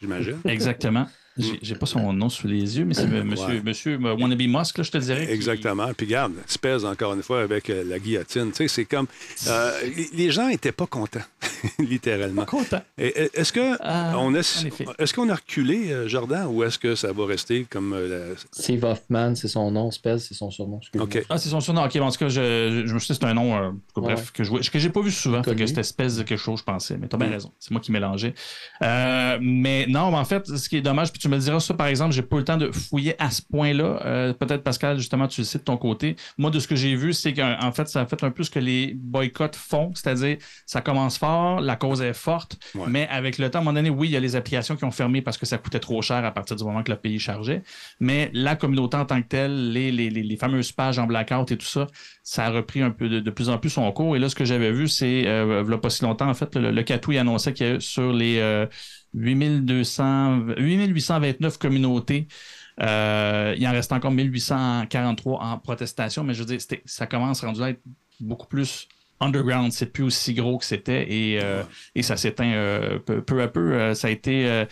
J'imagine. 0.00 0.38
exactement. 0.46 1.06
J'ai 1.38 1.58
j'ai 1.62 1.74
pas 1.74 1.86
son 1.86 2.12
nom 2.12 2.28
sous 2.28 2.46
les 2.46 2.78
yeux, 2.78 2.84
mais 2.84 2.92
c'est 2.94 3.04
euh, 3.10 3.24
monsieur, 3.24 3.46
Ouais. 3.46 3.62
monsieur 3.64 3.94
euh, 4.04 4.14
Wannabe 4.14 4.42
Musk, 4.42 4.76
là, 4.78 4.84
je 4.84 4.90
te 4.90 4.98
dirais. 4.98 5.26
qui- 5.26 5.32
Exactement. 5.32 5.90
Puis 5.96 6.06
regarde, 6.06 6.32
Spez, 6.46 6.84
encore 6.84 7.14
une 7.14 7.22
fois, 7.22 7.40
avec 7.42 7.70
euh, 7.70 7.84
la 7.86 7.98
guillotine. 7.98 8.50
Tu 8.50 8.56
sais, 8.56 8.68
c'est 8.68 8.84
comme. 8.84 9.06
euh, 9.46 9.72
les- 10.12 10.30
gens 10.30 10.48
n'étaient 10.48 10.72
pas 10.72 10.86
contents, 10.86 11.20
littéralement. 11.78 12.44
Content. 12.44 12.82
Et- 12.98 13.06
et- 13.24 13.30
Est-ce 13.34 13.52
que 13.52 13.76
Ah, 13.80 14.14
on 14.18 14.34
a, 14.34 14.40
est-ce 14.40 15.14
qu'on 15.14 15.28
a 15.30 15.34
reculé, 15.34 15.90
euh, 15.92 16.06
Jordan, 16.08 16.46
ou 16.50 16.62
est-ce 16.64 16.78
que 16.78 16.94
ça 16.94 17.12
va 17.12 17.24
rester 17.26 17.66
comme 17.68 17.92
euh, 17.94 18.30
la- 18.30 18.34
Steve 18.52 18.84
Hoffman, 18.84 19.34
c'est 19.34 19.48
son 19.48 19.70
nom. 19.70 19.90
Spez, 19.90 20.18
c'est 20.18 20.34
son 20.34 20.50
surnom. 20.50 20.80
OK. 20.98 21.24
Ah, 21.30 21.38
c'est 21.38 21.48
son 21.48 21.60
surnom. 21.60 21.84
Ok, 21.84 21.96
bon, 21.98 22.04
en 22.06 22.10
tout 22.10 22.18
cas, 22.18 22.28
je, 22.28 22.82
je 22.86 22.92
me 22.94 22.98
suis 22.98 23.12
dit 23.14 23.18
que 23.18 23.24
c'est 23.24 23.30
un 23.30 23.34
nom, 23.34 23.56
euh, 23.56 23.70
bref, 23.96 24.18
Ouais. 24.20 24.24
que 24.34 24.44
je 24.44 24.70
que 24.70 24.78
j'ai 24.78 24.90
pas 24.90 25.00
vu 25.00 25.10
souvent. 25.10 25.42
Fait 25.42 25.54
que 25.56 25.62
espèce 25.62 26.16
de 26.16 26.22
quelque 26.22 26.38
chose, 26.38 26.58
je 26.60 26.64
pensais. 26.64 26.96
Mais 27.00 27.08
t'as 27.08 27.16
bien 27.16 27.28
Mm. 27.28 27.32
raison. 27.32 27.52
C'est 27.58 27.70
moi 27.70 27.80
qui 27.80 27.90
mélangeais. 27.92 28.34
Euh, 28.82 29.38
mais 29.40 29.86
non, 29.88 30.10
mais 30.10 30.18
en 30.18 30.24
fait, 30.24 30.46
ce 30.46 30.68
qui 30.68 30.76
est 30.76 30.82
dommage, 30.82 31.10
puis 31.12 31.21
tu 31.22 31.28
me 31.28 31.38
diras, 31.38 31.60
ça, 31.60 31.74
par 31.74 31.86
exemple, 31.86 32.12
j'ai 32.12 32.22
pas 32.22 32.36
eu 32.36 32.40
le 32.40 32.44
temps 32.44 32.56
de 32.56 32.70
fouiller 32.72 33.14
à 33.22 33.30
ce 33.30 33.40
point-là. 33.42 34.00
Euh, 34.04 34.32
Peut-être, 34.34 34.62
Pascal, 34.62 34.98
justement, 34.98 35.28
tu 35.28 35.40
le 35.40 35.44
sais 35.44 35.58
de 35.58 35.62
ton 35.64 35.76
côté. 35.76 36.16
Moi, 36.38 36.50
de 36.50 36.58
ce 36.58 36.66
que 36.68 36.74
j'ai 36.76 36.94
vu, 36.96 37.12
c'est 37.12 37.32
qu'en 37.32 37.56
en 37.62 37.72
fait, 37.72 37.88
ça 37.88 38.00
a 38.02 38.06
fait 38.06 38.22
un 38.24 38.30
peu 38.30 38.42
ce 38.42 38.50
que 38.50 38.58
les 38.58 38.92
boycotts 38.94 39.56
font, 39.56 39.92
c'est-à-dire, 39.94 40.36
ça 40.66 40.80
commence 40.80 41.18
fort, 41.18 41.60
la 41.60 41.76
cause 41.76 42.02
est 42.02 42.12
forte, 42.12 42.58
Ouais. 42.74 42.84
mais 42.88 43.08
avec 43.08 43.38
le 43.38 43.50
temps, 43.50 43.58
à 43.58 43.62
un 43.62 43.64
moment 43.64 43.74
donné, 43.74 43.90
oui, 43.90 44.08
il 44.08 44.12
y 44.12 44.16
a 44.16 44.20
les 44.20 44.36
applications 44.36 44.76
qui 44.76 44.84
ont 44.84 44.90
fermé 44.90 45.22
parce 45.22 45.38
que 45.38 45.46
ça 45.46 45.58
coûtait 45.58 45.80
trop 45.80 46.02
cher 46.02 46.24
à 46.24 46.30
partir 46.32 46.56
du 46.56 46.64
moment 46.64 46.82
que 46.82 46.90
le 46.90 46.98
pays 46.98 47.18
chargeait. 47.18 47.62
Mais 48.00 48.30
la 48.34 48.56
communauté 48.56 48.96
en 48.96 49.04
tant 49.06 49.22
que 49.22 49.28
telle, 49.28 49.72
les, 49.72 49.92
les, 49.92 50.10
les, 50.10 50.22
les 50.22 50.36
fameuses 50.36 50.72
pages 50.72 50.98
en 50.98 51.06
blackout 51.06 51.50
et 51.52 51.56
tout 51.56 51.66
ça, 51.66 51.86
ça 52.22 52.46
a 52.46 52.50
repris 52.50 52.82
un 52.82 52.90
peu 52.90 53.08
de, 53.08 53.20
de 53.20 53.30
plus 53.30 53.48
en 53.48 53.58
plus 53.58 53.70
son 53.70 53.90
cours. 53.92 54.16
Et 54.16 54.18
là, 54.18 54.28
ce 54.28 54.34
que 54.34 54.44
j'avais 54.44 54.72
vu, 54.72 54.88
c'est, 54.88 55.26
euh, 55.26 55.62
il 55.66 55.70
y 55.70 55.74
a 55.74 55.78
pas 55.78 55.90
si 55.90 56.02
longtemps, 56.04 56.28
en 56.28 56.34
fait, 56.34 56.54
le, 56.56 56.70
le 56.70 56.82
Catouille 56.82 57.18
annonçait 57.18 57.52
qu'il 57.52 57.66
y 57.66 57.70
a 57.70 57.80
sur 57.80 58.12
les 58.12 58.38
euh, 58.38 58.66
8200, 59.14 60.38
8829 60.58 61.58
communautés, 61.58 62.28
euh, 62.80 63.54
il 63.56 63.66
en 63.66 63.72
reste 63.72 63.92
encore 63.92 64.10
1843 64.10 65.40
en 65.40 65.58
protestation, 65.58 66.24
mais 66.24 66.34
je 66.34 66.40
veux 66.42 66.56
dire, 66.56 66.58
ça 66.84 67.06
commence 67.06 67.44
rendu 67.44 67.62
à 67.62 67.70
être 67.70 67.82
beaucoup 68.20 68.46
plus 68.46 68.88
underground. 69.20 69.72
C'est 69.72 69.86
plus 69.86 70.04
aussi 70.04 70.34
gros 70.34 70.58
que 70.58 70.64
c'était 70.64 71.12
et, 71.12 71.40
euh, 71.42 71.62
et 71.94 72.02
ça 72.02 72.16
s'éteint 72.16 72.52
euh, 72.52 72.98
peu, 72.98 73.22
peu 73.22 73.42
à 73.42 73.48
peu. 73.48 73.94
Ça 73.94 74.08
a 74.08 74.10
été. 74.10 74.66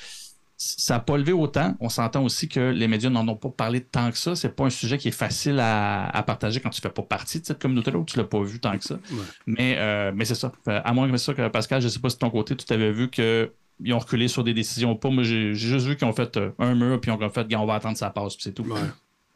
ça 0.57 0.94
n'a 0.94 1.00
pas 1.00 1.18
levé 1.18 1.33
autant. 1.33 1.76
On 1.81 1.88
s'entend 1.88 2.24
aussi 2.24 2.48
que 2.48 2.70
les 2.70 2.88
médias 2.88 3.11
n'en 3.11 3.26
ont 3.29 3.37
pas 3.37 3.50
parlé 3.50 3.83
tant 3.83 4.11
que 4.11 4.18
ça. 4.18 4.35
C'est 4.35 4.57
pas 4.57 4.64
un 4.64 4.70
sujet 4.70 4.96
qui 4.98 5.09
est 5.09 5.12
facile 5.12 5.61
à, 5.61 6.09
à 6.09 6.22
partager 6.22 6.61
quand 6.61 6.70
tu 6.70 6.81
fais 6.81 6.90
pas 6.90 7.03
partie 7.03 7.40
de 7.40 7.46
cette 7.46 7.61
communauté-là 7.61 7.98
ou 7.98 8.05
tu 8.05 8.16
l'as 8.16 8.24
pas 8.24 8.42
vu 8.42 8.61
tant 8.61 8.76
que 8.76 8.85
ça. 8.85 8.98
Mais, 9.46 10.12
mais 10.14 10.24
c'est 10.24 10.35
ça. 10.35 10.53
À 10.66 10.92
moins 10.94 11.11
que 11.11 11.16
ça 11.18 11.35
que 11.35 11.48
Pascal, 11.48 11.83
je 11.83 11.88
sais 11.88 12.00
pas 12.00 12.09
si 12.09 12.16
de 12.16 12.20
ton 12.20 12.31
côté, 12.31 12.57
tu 12.57 12.72
avais 12.72 12.92
vu 12.92 13.11
que 13.11 13.53
ils 13.84 13.92
ont 13.94 13.98
reculé 13.98 14.28
sur 14.28 14.44
des 14.44 14.54
décisions 14.54 14.92
ou 14.92 14.96
pas. 14.96 15.10
Moi, 15.10 15.22
j'ai 15.22 15.54
juste 15.54 15.86
vu 15.86 15.96
qu'ils 15.96 16.06
ont 16.06 16.12
fait 16.12 16.36
euh, 16.36 16.50
un 16.58 16.74
mur, 16.74 17.00
puis 17.00 17.10
ils 17.10 17.14
ont 17.24 17.30
fait, 17.30 17.46
on 17.56 17.66
va 17.66 17.74
attendre 17.74 17.96
ça 17.96 18.10
passe, 18.10 18.34
puis 18.34 18.44
c'est 18.44 18.52
tout. 18.52 18.62
Ouais. 18.64 18.78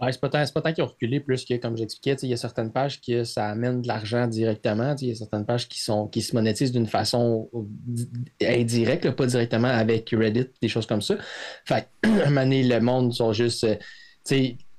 Ouais, 0.00 0.10
c'est 0.10 0.20
pas 0.20 0.28
tant, 0.28 0.44
c'est 0.44 0.52
pas 0.52 0.60
tant 0.60 0.72
qu'ils 0.72 0.82
ont 0.82 0.88
reculé, 0.88 1.20
plus 1.20 1.44
que, 1.44 1.54
comme 1.54 1.76
j'expliquais, 1.76 2.16
tu 2.16 2.20
sais, 2.22 2.26
il 2.26 2.30
y 2.30 2.34
a 2.34 2.36
certaines 2.36 2.72
pages 2.72 3.00
qui 3.00 3.24
ça 3.24 3.48
amène 3.50 3.80
de 3.80 3.86
l'argent 3.86 4.26
directement. 4.26 4.92
tu 4.94 5.00
sais, 5.00 5.04
Il 5.06 5.08
y 5.10 5.12
a 5.12 5.14
certaines 5.14 5.46
pages 5.46 5.68
qui, 5.68 5.78
sont, 5.78 6.08
qui 6.08 6.20
se 6.20 6.34
monétisent 6.34 6.72
d'une 6.72 6.88
façon 6.88 7.48
di- 7.54 8.08
indirecte, 8.42 9.04
là, 9.04 9.12
pas 9.12 9.26
directement 9.26 9.68
avec 9.68 10.10
Reddit, 10.10 10.46
des 10.60 10.68
choses 10.68 10.86
comme 10.86 11.00
ça. 11.00 11.16
Fait 11.64 11.88
que, 12.02 12.08
à 12.22 12.26
un 12.26 12.30
moment 12.30 12.40
donné, 12.42 12.64
le 12.64 12.80
monde 12.80 13.12
sont 13.14 13.32
juste. 13.32 13.64
euh, 13.64 13.76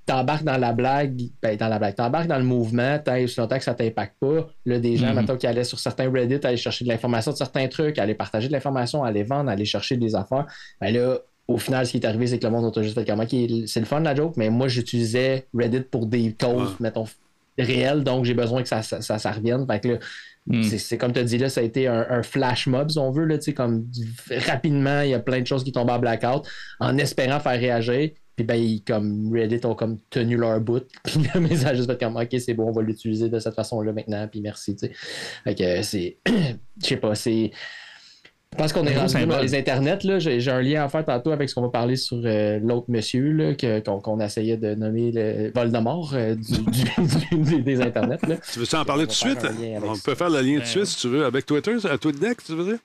t'embarques 0.05 0.43
dans 0.43 0.57
la 0.57 0.71
blague, 0.73 1.19
ben, 1.41 1.57
dans 1.57 1.67
la 1.67 1.79
blague, 1.79 1.95
t'embarques 1.95 2.27
dans 2.27 2.37
le 2.37 2.43
mouvement, 2.43 2.99
t'as 3.03 3.21
aussi 3.23 3.39
longtemps 3.39 3.57
que 3.57 3.63
ça 3.63 3.73
t'impacte 3.73 4.15
pas. 4.19 4.47
Là, 4.65 4.79
des 4.79 4.97
gens, 4.97 5.07
Mhm. 5.07 5.15
maintenant 5.15 5.35
qui 5.37 5.47
allaient 5.47 5.63
sur 5.63 5.79
certains 5.79 6.11
Reddit, 6.11 6.39
aller 6.43 6.57
chercher 6.57 6.85
de 6.85 6.89
l'information 6.89 7.31
de 7.31 7.37
certains 7.37 7.67
trucs, 7.67 7.97
aller 7.97 8.13
partager 8.15 8.47
de 8.47 8.53
l'information, 8.53 9.03
aller 9.03 9.23
vendre, 9.23 9.49
aller 9.49 9.65
chercher 9.65 9.97
des 9.97 10.15
affaires. 10.15 10.45
Ben 10.79 10.93
là, 10.93 11.17
au 11.47 11.57
final, 11.57 11.85
ce 11.85 11.91
qui 11.91 11.97
est 11.97 12.05
arrivé, 12.05 12.27
c'est 12.27 12.39
que 12.39 12.45
le 12.45 12.51
monde 12.51 12.71
a 12.75 12.81
juste 12.81 12.95
fait 12.95 13.05
comme 13.05 13.19
OK, 13.19 13.35
c'est 13.67 13.79
le 13.79 13.85
fun 13.85 13.99
la 13.99 14.15
joke, 14.15 14.35
mais 14.37 14.49
moi, 14.49 14.67
j'utilisais 14.67 15.45
Reddit 15.53 15.81
pour 15.81 16.05
des 16.05 16.33
causes, 16.39 16.75
mettons, 16.79 17.05
réelles, 17.57 18.03
donc 18.03 18.25
j'ai 18.25 18.33
besoin 18.33 18.61
que 18.61 18.67
ça, 18.67 18.81
ça, 18.81 19.01
ça, 19.01 19.17
ça 19.17 19.31
revienne. 19.31 19.65
Fait 19.65 19.79
que 19.79 19.87
là, 19.89 19.97
Mm. 20.47 20.61
c'est- 20.61 20.97
comme 20.99 21.11
tu 21.13 21.19
as 21.19 21.23
dit 21.23 21.39
là, 21.39 21.49
ça 21.49 21.61
a 21.61 21.63
été 21.63 21.87
un, 21.87 22.05
un 22.09 22.21
flash 22.21 22.67
mob, 22.67 22.91
si 22.91 22.99
on 22.99 23.09
veut, 23.09 23.25
là, 23.25 23.37
comme 23.55 23.87
rapidement, 24.47 25.01
il 25.01 25.09
y 25.09 25.13
a 25.15 25.19
plein 25.19 25.41
de 25.41 25.47
choses 25.47 25.63
qui 25.63 25.71
tombent 25.71 25.89
en 25.89 25.97
blackout 25.99 26.43
en 26.79 26.97
espérant 26.99 27.39
faire 27.39 27.59
réagir. 27.59 28.11
Puis 28.35 28.43
ben, 28.45 28.55
ils, 28.55 28.83
comme 28.83 29.31
Reddit 29.33 29.65
ont 29.65 29.75
comme 29.75 29.97
tenu 30.09 30.35
leur 30.37 30.59
bout. 30.59 30.83
Puis 31.03 31.19
le 31.33 31.39
message 31.39 31.67
a 31.69 31.73
juste 31.75 31.89
fait 31.89 31.97
comme 31.99 32.17
OK, 32.17 32.27
c'est 32.39 32.53
bon, 32.53 32.67
on 32.67 32.71
va 32.71 32.81
l'utiliser 32.81 33.29
de 33.29 33.39
cette 33.39 33.55
façon-là 33.55 33.93
maintenant, 33.93 34.27
puis 34.27 34.41
merci. 34.41 34.75
tu 34.75 34.87
sais. 34.87 34.91
Fait 35.43 35.55
que 35.55 35.81
c'est. 35.83 36.17
Je 36.27 36.85
sais 36.87 36.97
pas, 36.97 37.15
c'est. 37.15 37.51
Je 38.53 38.57
pense 38.57 38.71
qu'on 38.71 38.85
est 38.85 38.97
rendu 38.97 39.25
dans 39.25 39.41
les 39.41 39.53
internets. 39.53 39.99
là. 40.05 40.17
J'ai 40.19 40.49
un 40.49 40.61
lien 40.61 40.85
à 40.85 40.87
faire 40.87 41.03
tantôt 41.03 41.31
avec 41.31 41.49
ce 41.49 41.55
qu'on 41.55 41.63
va 41.63 41.69
parler 41.69 41.97
sur 41.97 42.21
euh, 42.23 42.57
l'autre 42.63 42.85
monsieur 42.87 43.33
là, 43.33 43.53
que- 43.53 43.81
qu'on 43.81 43.99
qu'on 43.99 44.21
essayait 44.21 44.55
de 44.55 44.75
nommer 44.75 45.11
le 45.13 45.51
Voldemort 45.53 46.13
euh, 46.13 46.35
du, 46.35 46.59
du- 46.61 47.37
du- 47.37 47.61
des 47.63 47.81
internets. 47.81 48.17
Là. 48.25 48.37
Tu 48.53 48.59
veux 48.59 48.77
en 48.77 48.85
parler 48.85 49.03
tout 49.03 49.09
de 49.09 49.13
suite? 49.13 49.39
On 49.83 49.95
ça. 49.95 50.01
peut 50.05 50.15
faire 50.15 50.29
le 50.29 50.39
lien 50.39 50.53
tout 50.53 50.59
de 50.59 50.59
Ben, 50.59 50.65
suite, 50.65 50.85
si 50.85 50.97
tu 51.01 51.09
veux, 51.09 51.25
avec 51.25 51.45
Twitter, 51.45 51.75
à 51.83 51.97
TweetDeck, 51.97 52.43
tu 52.45 52.55
veux 52.55 52.63
dire? 52.63 52.79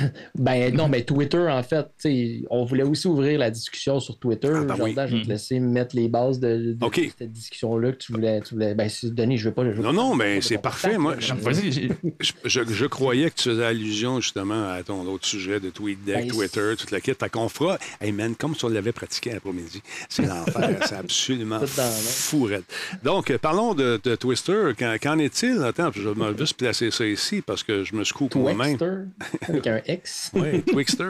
Ben 0.38 0.74
non, 0.74 0.88
mais 0.88 1.02
Twitter, 1.02 1.38
en 1.48 1.62
fait, 1.62 1.84
tu 1.84 2.08
sais, 2.08 2.42
on 2.50 2.64
voulait 2.64 2.82
aussi 2.82 3.06
ouvrir 3.08 3.38
la 3.38 3.50
discussion 3.50 3.98
sur 4.00 4.18
Twitter. 4.18 4.50
Ah, 4.54 4.60
ben 4.64 4.76
oui. 4.80 4.90
Je 4.96 5.00
vais 5.00 5.08
te 5.08 5.14
Mhm. 5.14 5.22
laisser 5.28 5.60
mettre 5.60 5.96
les 5.96 6.08
bases 6.08 6.38
de, 6.40 6.76
cette 7.18 7.32
discussion-là 7.32 7.92
que 7.92 7.96
tu 7.98 8.12
voulais. 8.12 8.40
Tu 8.42 8.54
voulais 8.54 8.74
ben, 8.74 8.88
si- 8.88 9.10
Denis, 9.10 9.38
je 9.38 9.48
veux 9.48 9.54
pas. 9.54 9.64
je 9.64 9.70
veux 9.70 9.76
Non, 9.82 9.88
pas- 9.90 9.92
non, 9.92 10.10
veux 10.12 10.16
mais 10.18 10.36
pas 10.36 10.42
c'est 10.42 10.58
parfait. 10.58 10.96
contact, 10.96 11.00
Moi, 11.00 11.16
je- 11.18 11.34
Je, 12.20 12.32
je- 12.44 12.72
je 12.72 12.86
croyais 12.86 13.30
que 13.30 13.36
tu 13.36 13.48
faisais 13.50 13.64
allusion 13.64 14.20
justement 14.20 14.68
à 14.70 14.82
ton 14.82 15.06
autre 15.06 15.26
sujet 15.26 15.60
de 15.60 15.70
TweetDeck, 15.70 16.16
Ben, 16.16 16.28
Twitter, 16.28 16.72
toute 16.78 16.90
la 16.90 17.00
kit. 17.00 17.12
Fait 17.18 17.30
qu'on 17.30 17.48
fera, 17.48 17.78
hey 18.00 18.12
man, 18.12 18.34
comme 18.36 18.54
si 18.54 18.64
on 18.64 18.68
l'avait 18.68 18.92
pratiqué 18.92 19.32
l'après-midi. 19.32 19.82
C'est 20.08 20.26
l'enfer, 20.26 20.78
c'est 20.88 20.96
absolument 20.96 21.58
Tout 21.60 21.66
dans 21.76 21.82
l'ordre. 21.82 21.96
fou. 21.98 22.44
raide. 22.44 22.62
Donc, 23.02 23.30
euh, 23.30 23.38
parlons 23.38 23.74
de, 23.74 24.00
de 24.02 24.14
Twister. 24.16 24.72
Qu'en, 24.78 24.96
qu'en 25.00 25.18
est-il? 25.18 25.62
Attends, 25.62 25.90
je 25.94 26.08
vais 26.08 26.38
juste 26.38 26.54
placer 26.56 26.90
ça 26.90 27.06
ici 27.06 27.42
parce 27.44 27.62
que 27.62 27.84
je 27.84 27.94
me 27.94 28.04
secoue 28.04 28.28
moi-même. 28.34 28.76
Twixter, 28.76 29.48
avec 29.48 29.66
un 29.66 29.80
X. 29.88 30.30
Oui, 30.34 30.62
Twixter. 30.66 31.08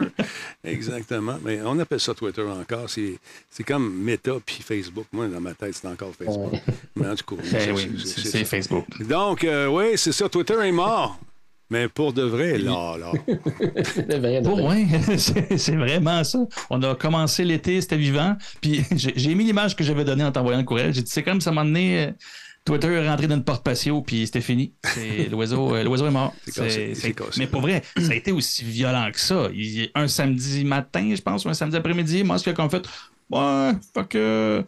Exactement. 0.63 1.37
Mais 1.43 1.59
on 1.63 1.77
appelle 1.79 1.99
ça 1.99 2.13
Twitter 2.13 2.43
encore. 2.43 2.89
C'est, 2.89 3.15
c'est 3.49 3.63
comme 3.63 3.93
Meta 4.03 4.33
puis 4.45 4.61
Facebook. 4.63 5.05
Moi, 5.11 5.27
dans 5.27 5.41
ma 5.41 5.53
tête, 5.53 5.73
c'est 5.75 5.87
encore 5.87 6.13
Facebook. 6.17 6.53
Ouais. 6.53 6.61
Mais 6.95 7.07
en 7.07 7.15
tout 7.15 7.35
cas, 7.35 7.41
Ben 7.41 7.59
c'est- 7.59 7.71
oui, 7.71 7.91
c'est- 7.99 8.07
c'est 8.07 8.21
c'est 8.21 8.29
c'est 8.29 8.39
ça. 8.39 8.45
Facebook. 8.45 8.85
Donc, 9.07 9.43
euh, 9.43 9.67
oui, 9.67 9.97
c'est 9.97 10.11
ça. 10.11 10.27
Twitter 10.29 10.55
est 10.63 10.71
mort. 10.71 11.19
Mais 11.69 11.89
pour 11.89 12.13
de 12.13 12.21
vrai, 12.23 12.57
là, 12.57 12.95
là. 12.97 13.11
C'est 13.83 14.17
vrai, 14.19 14.41
Pour 14.41 14.55
de 14.55 14.61
moi, 14.61 14.75
vrai. 14.75 15.17
c'est 15.17 15.57
c'est 15.57 15.75
vraiment 15.75 16.23
ça. 16.23 16.39
On 16.69 16.81
a 16.81 16.95
commencé 16.95 17.43
l'été, 17.43 17.81
c'était 17.81 17.97
vivant. 17.97 18.37
Puis 18.61 18.85
j'ai 18.95 19.11
j'ai 19.17 19.35
mis 19.35 19.43
l'image 19.43 19.75
que 19.75 19.83
j'avais 19.83 20.05
donnée 20.05 20.23
en 20.23 20.31
t'envoyant 20.31 20.59
le 20.59 20.63
courriel. 20.63 20.93
J'ai 20.93 21.01
dit, 21.01 21.11
c'est 21.11 21.23
comme 21.23 21.41
ça 21.41 21.51
m'a 21.51 21.65
donné. 21.65 22.13
Twitter 22.67 22.87
est 22.93 23.09
rentré 23.09 23.27
dans 23.27 23.35
une 23.35 23.43
porte 23.43 23.63
patio, 23.63 24.01
puis 24.01 24.25
c'était 24.25 24.41
fini. 24.41 24.73
L'oiseau 25.31 25.73
euh, 25.75 25.83
l'oiseau 25.83 26.05
est 26.07 26.11
mort. 26.11 26.33
C'est. 26.47 26.93
Mais 27.37 27.47
pour 27.47 27.61
vrai, 27.61 27.81
ça 27.97 28.11
a 28.11 28.15
été 28.15 28.31
aussi 28.31 28.63
violent 28.63 29.09
que 29.11 29.19
ça. 29.19 29.47
Il 29.53 29.89
un 29.95 30.07
samedi 30.07 30.63
matin, 30.63 31.13
je 31.15 31.21
pense, 31.21 31.45
ou 31.45 31.49
un 31.49 31.53
samedi 31.53 31.77
après-midi, 31.77 32.23
moi, 32.23 32.37
ce 32.37 32.43
qu'il 32.43 32.51
a 32.51 32.55
comme 32.55 32.69
fait, 32.69 32.85
ouais, 33.31 33.71
fuck, 33.93 34.15
euh, 34.15 34.61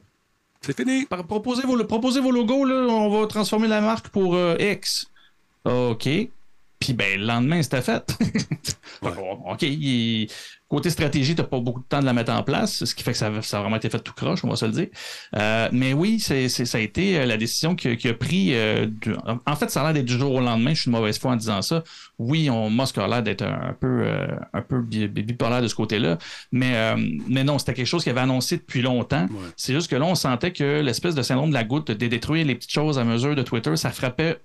C'est 0.61 0.75
fini. 0.75 1.05
par- 1.05 1.25
proposez, 1.27 1.63
vos, 1.63 1.83
proposez 1.83 2.21
vos 2.21 2.31
logos, 2.31 2.65
là, 2.65 2.75
on 2.87 3.09
va 3.09 3.27
transformer 3.27 3.67
la 3.67 3.81
marque 3.81 4.07
pour 4.09 4.35
euh, 4.35 4.55
X. 4.59 5.07
OK. 5.65 6.07
Puis 6.79 6.93
ben, 6.93 7.19
le 7.19 7.25
lendemain, 7.25 7.61
c'était 7.61 7.81
fait. 7.81 8.17
Ouais. 9.01 9.11
OK. 9.51 9.61
il- 9.61 10.29
Côté 10.69 10.91
stratégie, 10.91 11.33
tu 11.33 11.41
n'as 11.41 11.47
pas 11.47 11.59
beaucoup 11.59 11.79
de 11.79 11.85
temps 11.87 11.99
de 11.99 12.05
la 12.05 12.13
mettre 12.13 12.31
en 12.31 12.43
place, 12.43 12.85
ce 12.85 12.93
qui 12.93 13.03
fait 13.03 13.13
que 13.13 13.17
ça, 13.17 13.31
ça 13.41 13.57
a 13.57 13.61
vraiment 13.61 13.77
été 13.77 13.89
fait 13.89 13.97
tout 13.99 14.13
croche, 14.13 14.43
on 14.43 14.49
va 14.49 14.55
se 14.55 14.65
le 14.65 14.71
dire. 14.71 14.87
Euh, 15.35 15.67
mais 15.71 15.93
oui, 15.93 16.19
c'est, 16.19 16.47
ça 16.47 16.77
a 16.77 16.81
été 16.81 17.17
euh, 17.19 17.25
la 17.25 17.37
décision 17.37 17.75
qui, 17.75 17.97
qui 17.97 18.07
a 18.07 18.13
pris. 18.13 18.53
euh, 18.53 18.85
du- 18.85 19.15
en 19.47 19.55
fait, 19.55 19.71
ça 19.71 19.81
a 19.81 19.85
l'air 19.85 19.93
d'être 19.95 20.05
du 20.05 20.13
jour 20.19 20.31
au 20.31 20.39
lendemain. 20.41 20.75
Je 20.75 20.81
suis 20.81 20.91
de 20.91 20.95
mauvaise 20.95 21.17
foi 21.17 21.31
en 21.31 21.35
disant 21.37 21.63
ça. 21.63 21.83
Oui, 22.19 22.51
on, 22.51 22.69
Musk 22.69 22.99
a 22.99 23.07
l'air 23.07 23.23
d'être 23.23 23.41
un, 23.41 23.69
un 23.69 23.73
peu, 23.73 24.01
euh, 24.03 24.27
un 24.53 24.61
peu 24.61 24.79
bi- 24.81 25.07
bi- 25.07 25.23
bipolaire 25.23 25.63
de 25.63 25.67
ce 25.67 25.73
côté-là. 25.73 26.19
Mais, 26.51 26.75
euh, 26.75 26.95
mais 27.27 27.43
non, 27.43 27.57
c'était 27.57 27.73
quelque 27.73 27.87
chose 27.87 28.03
qu'il 28.03 28.11
avait 28.11 28.21
annoncé 28.21 28.57
depuis 28.57 28.83
longtemps. 28.83 29.23
Ouais. 29.23 29.49
C'est 29.57 29.73
juste 29.73 29.89
que 29.89 29.95
là, 29.95 30.05
on 30.05 30.13
sentait 30.13 30.51
que 30.53 30.81
l'espèce 30.81 31.15
de 31.15 31.23
syndrome 31.23 31.49
de 31.49 31.55
la 31.55 31.63
goutte, 31.63 31.89
de 31.89 32.05
détruire 32.07 32.45
les 32.45 32.53
petites 32.53 32.71
choses 32.71 32.99
à 32.99 33.03
mesure 33.03 33.35
de 33.35 33.41
Twitter, 33.41 33.75
ça 33.75 33.89
frappait, 33.89 34.37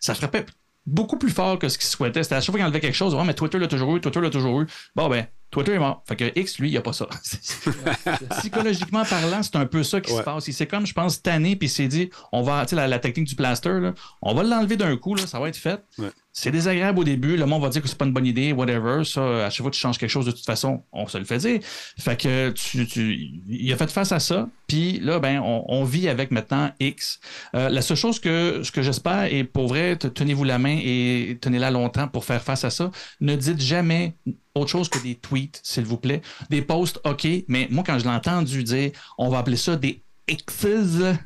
ça 0.00 0.16
frappait 0.16 0.46
beaucoup 0.86 1.16
plus 1.16 1.30
fort 1.30 1.58
que 1.60 1.68
ce 1.68 1.78
qu'il 1.78 1.86
souhaitait. 1.86 2.24
C'était 2.24 2.34
à 2.34 2.40
chaque 2.40 2.46
fois 2.50 2.58
qu'il 2.58 2.66
enlevait 2.66 2.80
quelque 2.80 2.96
chose, 2.96 3.14
ouais, 3.14 3.24
mais 3.24 3.34
Twitter 3.34 3.58
l'a 3.60 3.68
toujours 3.68 3.94
eu, 3.96 4.00
Twitter 4.00 4.20
l'a 4.20 4.30
toujours 4.30 4.62
eu. 4.62 4.66
Bon, 4.96 5.08
ben, 5.08 5.26
Twitter 5.50 5.72
est 5.74 5.78
mort. 5.78 6.02
Fait 6.06 6.16
que 6.16 6.38
X, 6.38 6.58
lui, 6.58 6.68
il 6.68 6.72
n'y 6.72 6.76
a 6.78 6.80
pas 6.82 6.92
ça. 6.92 7.08
Psychologiquement 8.38 9.04
parlant, 9.04 9.42
c'est 9.42 9.56
un 9.56 9.66
peu 9.66 9.82
ça 9.82 10.00
qui 10.00 10.12
Ouais. 10.12 10.18
se 10.18 10.22
passe. 10.22 10.48
Il 10.48 10.52
s'est 10.54 10.66
comme, 10.66 10.86
je 10.86 10.92
pense, 10.94 11.22
tanné, 11.22 11.56
puis 11.56 11.66
il 11.66 11.70
s'est 11.70 11.88
dit, 11.88 12.10
on 12.32 12.42
va, 12.42 12.64
tu 12.64 12.70
sais, 12.70 12.76
la, 12.76 12.88
la 12.88 12.98
technique 12.98 13.26
du 13.28 13.34
plaster, 13.34 13.80
là, 13.80 13.94
on 14.22 14.34
va 14.34 14.42
l'enlever 14.42 14.76
d'un 14.76 14.96
coup, 14.96 15.14
là, 15.14 15.26
ça 15.26 15.38
va 15.40 15.48
être 15.48 15.56
fait. 15.56 15.82
Ouais. 15.98 16.08
C'est 16.32 16.52
désagréable 16.52 17.00
au 17.00 17.04
début. 17.04 17.36
Le 17.36 17.44
monde 17.44 17.60
va 17.62 17.68
dire 17.70 17.82
que 17.82 17.88
c'est 17.88 17.98
pas 17.98 18.04
une 18.04 18.12
bonne 18.12 18.26
idée, 18.26 18.52
whatever. 18.52 19.02
Ça, 19.04 19.46
à 19.46 19.50
chaque 19.50 19.62
fois 19.62 19.70
que 19.70 19.74
tu 19.74 19.80
changes 19.80 19.98
quelque 19.98 20.10
chose, 20.10 20.26
de 20.26 20.30
toute 20.30 20.44
façon, 20.46 20.84
on 20.92 21.06
se 21.08 21.18
le 21.18 21.24
fait 21.24 21.38
dire. 21.38 21.58
Fait 21.98 22.16
que 22.16 22.50
tu, 22.50 22.86
tu 22.86 23.18
il 23.48 23.72
a 23.72 23.76
fait 23.76 23.90
face 23.90 24.12
à 24.12 24.20
ça. 24.20 24.48
Puis 24.68 25.00
là, 25.00 25.18
ben, 25.18 25.40
on, 25.40 25.64
on 25.66 25.82
vit 25.84 26.08
avec 26.08 26.30
maintenant 26.30 26.70
X. 26.78 27.18
Euh, 27.56 27.68
la 27.68 27.82
seule 27.82 27.96
chose 27.96 28.20
que, 28.20 28.62
ce 28.62 28.70
que 28.70 28.80
j'espère, 28.80 29.24
et 29.24 29.42
pour 29.42 29.66
vrai, 29.66 29.96
te- 29.96 30.06
tenez-vous 30.06 30.44
la 30.44 30.58
main 30.60 30.78
et 30.80 31.36
tenez-la 31.40 31.72
longtemps 31.72 32.06
pour 32.06 32.24
faire 32.24 32.42
face 32.42 32.64
à 32.64 32.70
ça. 32.70 32.92
Ne 33.20 33.34
dites 33.34 33.60
jamais 33.60 34.14
autre 34.54 34.70
chose 34.70 34.88
que 34.88 34.98
des 34.98 35.14
tweets, 35.14 35.60
s'il 35.62 35.84
vous 35.84 35.96
plaît. 35.96 36.22
Des 36.48 36.62
posts, 36.62 37.00
OK, 37.04 37.26
mais 37.48 37.68
moi, 37.70 37.84
quand 37.86 37.98
je 37.98 38.04
l'ai 38.04 38.10
entendu 38.10 38.64
dire, 38.64 38.90
on 39.18 39.28
va 39.28 39.38
appeler 39.38 39.56
ça 39.56 39.76
des 39.76 40.02
X's, 40.28 41.16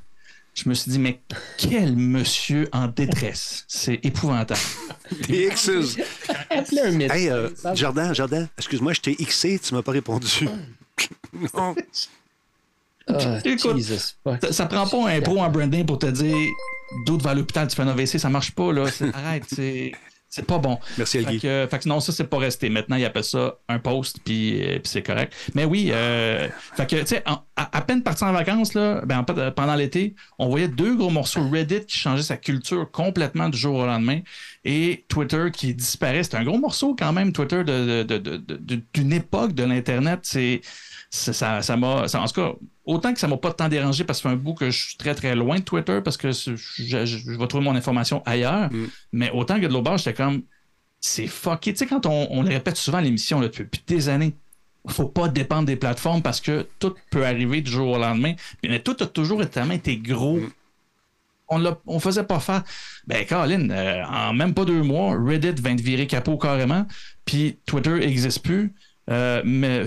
je 0.54 0.68
me 0.68 0.74
suis 0.74 0.90
dit, 0.90 0.98
mais 0.98 1.20
quel 1.58 1.96
monsieur 1.96 2.68
en 2.72 2.86
détresse. 2.86 3.64
C'est 3.66 4.00
épouvantable. 4.04 4.60
Les 5.28 5.48
X's. 5.48 5.96
Appelez 6.48 6.80
un 6.80 6.90
médecin. 6.92 7.16
Hey, 7.16 7.28
euh, 7.28 7.48
va. 7.62 7.74
Jardin, 7.74 8.12
Jardin, 8.12 8.48
excuse-moi, 8.56 8.92
je 8.92 9.00
t'ai 9.00 9.14
Xé, 9.16 9.58
tu 9.58 9.74
m'as 9.74 9.82
pas 9.82 9.92
répondu. 9.92 10.48
non. 11.54 11.74
Ah, 13.08 13.38
Écoute, 13.44 13.76
Jesus. 13.76 14.14
Ça, 14.40 14.52
ça 14.52 14.66
prend 14.66 14.86
pas 14.86 15.10
un 15.10 15.20
pro 15.20 15.40
en 15.40 15.50
branding 15.50 15.84
pour 15.84 15.98
te 15.98 16.06
dire 16.06 16.36
d'autres 17.04 17.24
vers 17.24 17.34
l'hôpital, 17.34 17.68
tu 17.68 17.76
fais 17.76 17.82
un 17.82 17.88
AVC, 17.88 18.18
ça 18.18 18.30
marche 18.30 18.52
pas, 18.52 18.72
là. 18.72 18.86
Arrête, 19.12 19.44
c'est. 19.52 19.92
C'est 20.34 20.46
pas 20.46 20.58
bon. 20.58 20.80
Merci, 20.98 21.18
Fait 21.18 21.24
Elguy. 21.24 21.38
que, 21.40 21.68
fait 21.70 21.78
que 21.78 21.88
non, 21.88 22.00
ça, 22.00 22.10
c'est 22.10 22.24
pas 22.24 22.38
resté. 22.38 22.68
Maintenant, 22.68 22.96
ils 22.96 23.04
appellent 23.04 23.22
ça 23.22 23.54
un 23.68 23.78
post, 23.78 24.18
puis, 24.24 24.60
euh, 24.62 24.74
puis 24.80 24.82
c'est 24.86 25.02
correct. 25.02 25.32
Mais 25.54 25.64
oui, 25.64 25.90
euh, 25.92 26.48
fait 26.76 26.90
que, 26.90 26.96
tu 26.96 27.06
sais, 27.06 27.22
à, 27.24 27.44
à 27.56 27.80
peine 27.82 28.02
parti 28.02 28.24
en 28.24 28.32
vacances, 28.32 28.74
là, 28.74 29.02
ben, 29.06 29.20
en 29.20 29.24
fait, 29.24 29.38
euh, 29.40 29.50
pendant 29.52 29.76
l'été, 29.76 30.16
on 30.40 30.48
voyait 30.48 30.66
deux 30.66 30.96
gros 30.96 31.10
morceaux 31.10 31.48
Reddit 31.48 31.86
qui 31.86 31.96
changeaient 31.96 32.24
sa 32.24 32.36
culture 32.36 32.90
complètement 32.90 33.48
du 33.48 33.56
jour 33.56 33.76
au 33.76 33.86
lendemain 33.86 34.22
et 34.64 35.04
Twitter 35.06 35.46
qui 35.52 35.72
disparaît. 35.72 36.24
C'est 36.24 36.34
un 36.36 36.42
gros 36.42 36.58
morceau 36.58 36.96
quand 36.98 37.12
même, 37.12 37.32
Twitter, 37.32 37.62
de, 37.62 38.02
de- 38.02 38.18
de- 38.18 38.36
de- 38.36 38.56
de- 38.56 38.80
d'une 38.92 39.12
époque 39.12 39.52
de 39.52 39.62
l'Internet. 39.62 40.20
C'est, 40.24 40.62
c'est- 41.14 41.32
ça, 41.32 41.62
ça 41.62 41.76
m'a, 41.76 42.08
ça- 42.08 42.20
en 42.20 42.26
tout 42.26 42.40
cas, 42.40 42.52
autant 42.84 43.12
que 43.14 43.20
ça 43.20 43.28
m'a 43.28 43.36
pas 43.36 43.52
tant 43.52 43.68
dérangé 43.68 44.04
parce 44.04 44.18
que 44.20 44.28
fait 44.28 44.34
un 44.34 44.36
bout 44.36 44.54
que 44.54 44.70
je 44.70 44.86
suis 44.88 44.96
très 44.96 45.14
très 45.14 45.34
loin 45.36 45.58
de 45.58 45.64
Twitter 45.64 46.00
parce 46.04 46.16
que 46.16 46.32
je, 46.32 46.56
je- 46.56 47.06
je 47.06 47.30
vais 47.38 47.46
trouver 47.46 47.64
mon 47.64 47.74
information 47.76 48.22
ailleurs. 48.26 48.70
Mm. 48.72 48.86
Mais 49.12 49.30
autant 49.30 49.60
que 49.60 49.66
de 49.66 49.80
bord, 49.80 49.96
j'étais 49.98 50.14
comme, 50.14 50.42
c'est 51.00 51.26
fucké. 51.26 51.72
Tu 51.72 51.78
sais, 51.78 51.86
quand 51.86 52.06
on, 52.06 52.26
on 52.30 52.42
le 52.42 52.48
répète 52.48 52.76
souvent 52.76 52.98
à 52.98 53.02
l'émission 53.02 53.40
depuis, 53.40 53.64
depuis 53.64 53.82
des 53.86 54.08
années, 54.08 54.34
faut 54.88 55.08
pas 55.08 55.28
dépendre 55.28 55.64
des 55.66 55.76
plateformes 55.76 56.20
parce 56.20 56.40
que 56.40 56.66
tout 56.78 56.94
peut 57.10 57.24
arriver 57.24 57.60
du 57.62 57.70
jour 57.70 57.90
au 57.92 57.98
lendemain. 57.98 58.34
Mais 58.62 58.80
tout 58.80 58.96
a 59.00 59.06
toujours 59.06 59.48
tellement 59.48 59.74
été 59.74 59.96
gros. 59.96 60.38
Mm. 60.38 60.50
On 61.48 61.58
ne 61.58 61.70
on 61.86 62.00
faisait 62.00 62.24
pas 62.24 62.40
faire. 62.40 62.64
Ben, 63.06 63.24
Colin, 63.26 63.68
euh, 63.70 64.02
en 64.04 64.32
même 64.32 64.54
pas 64.54 64.64
deux 64.64 64.82
mois, 64.82 65.14
Reddit 65.16 65.62
vient 65.62 65.74
de 65.74 65.82
virer 65.82 66.06
capot 66.06 66.38
carrément, 66.38 66.86
puis 67.26 67.58
Twitter 67.66 67.90
n'existe 67.98 68.42
plus. 68.42 68.72
Euh, 69.10 69.42
mais 69.44 69.84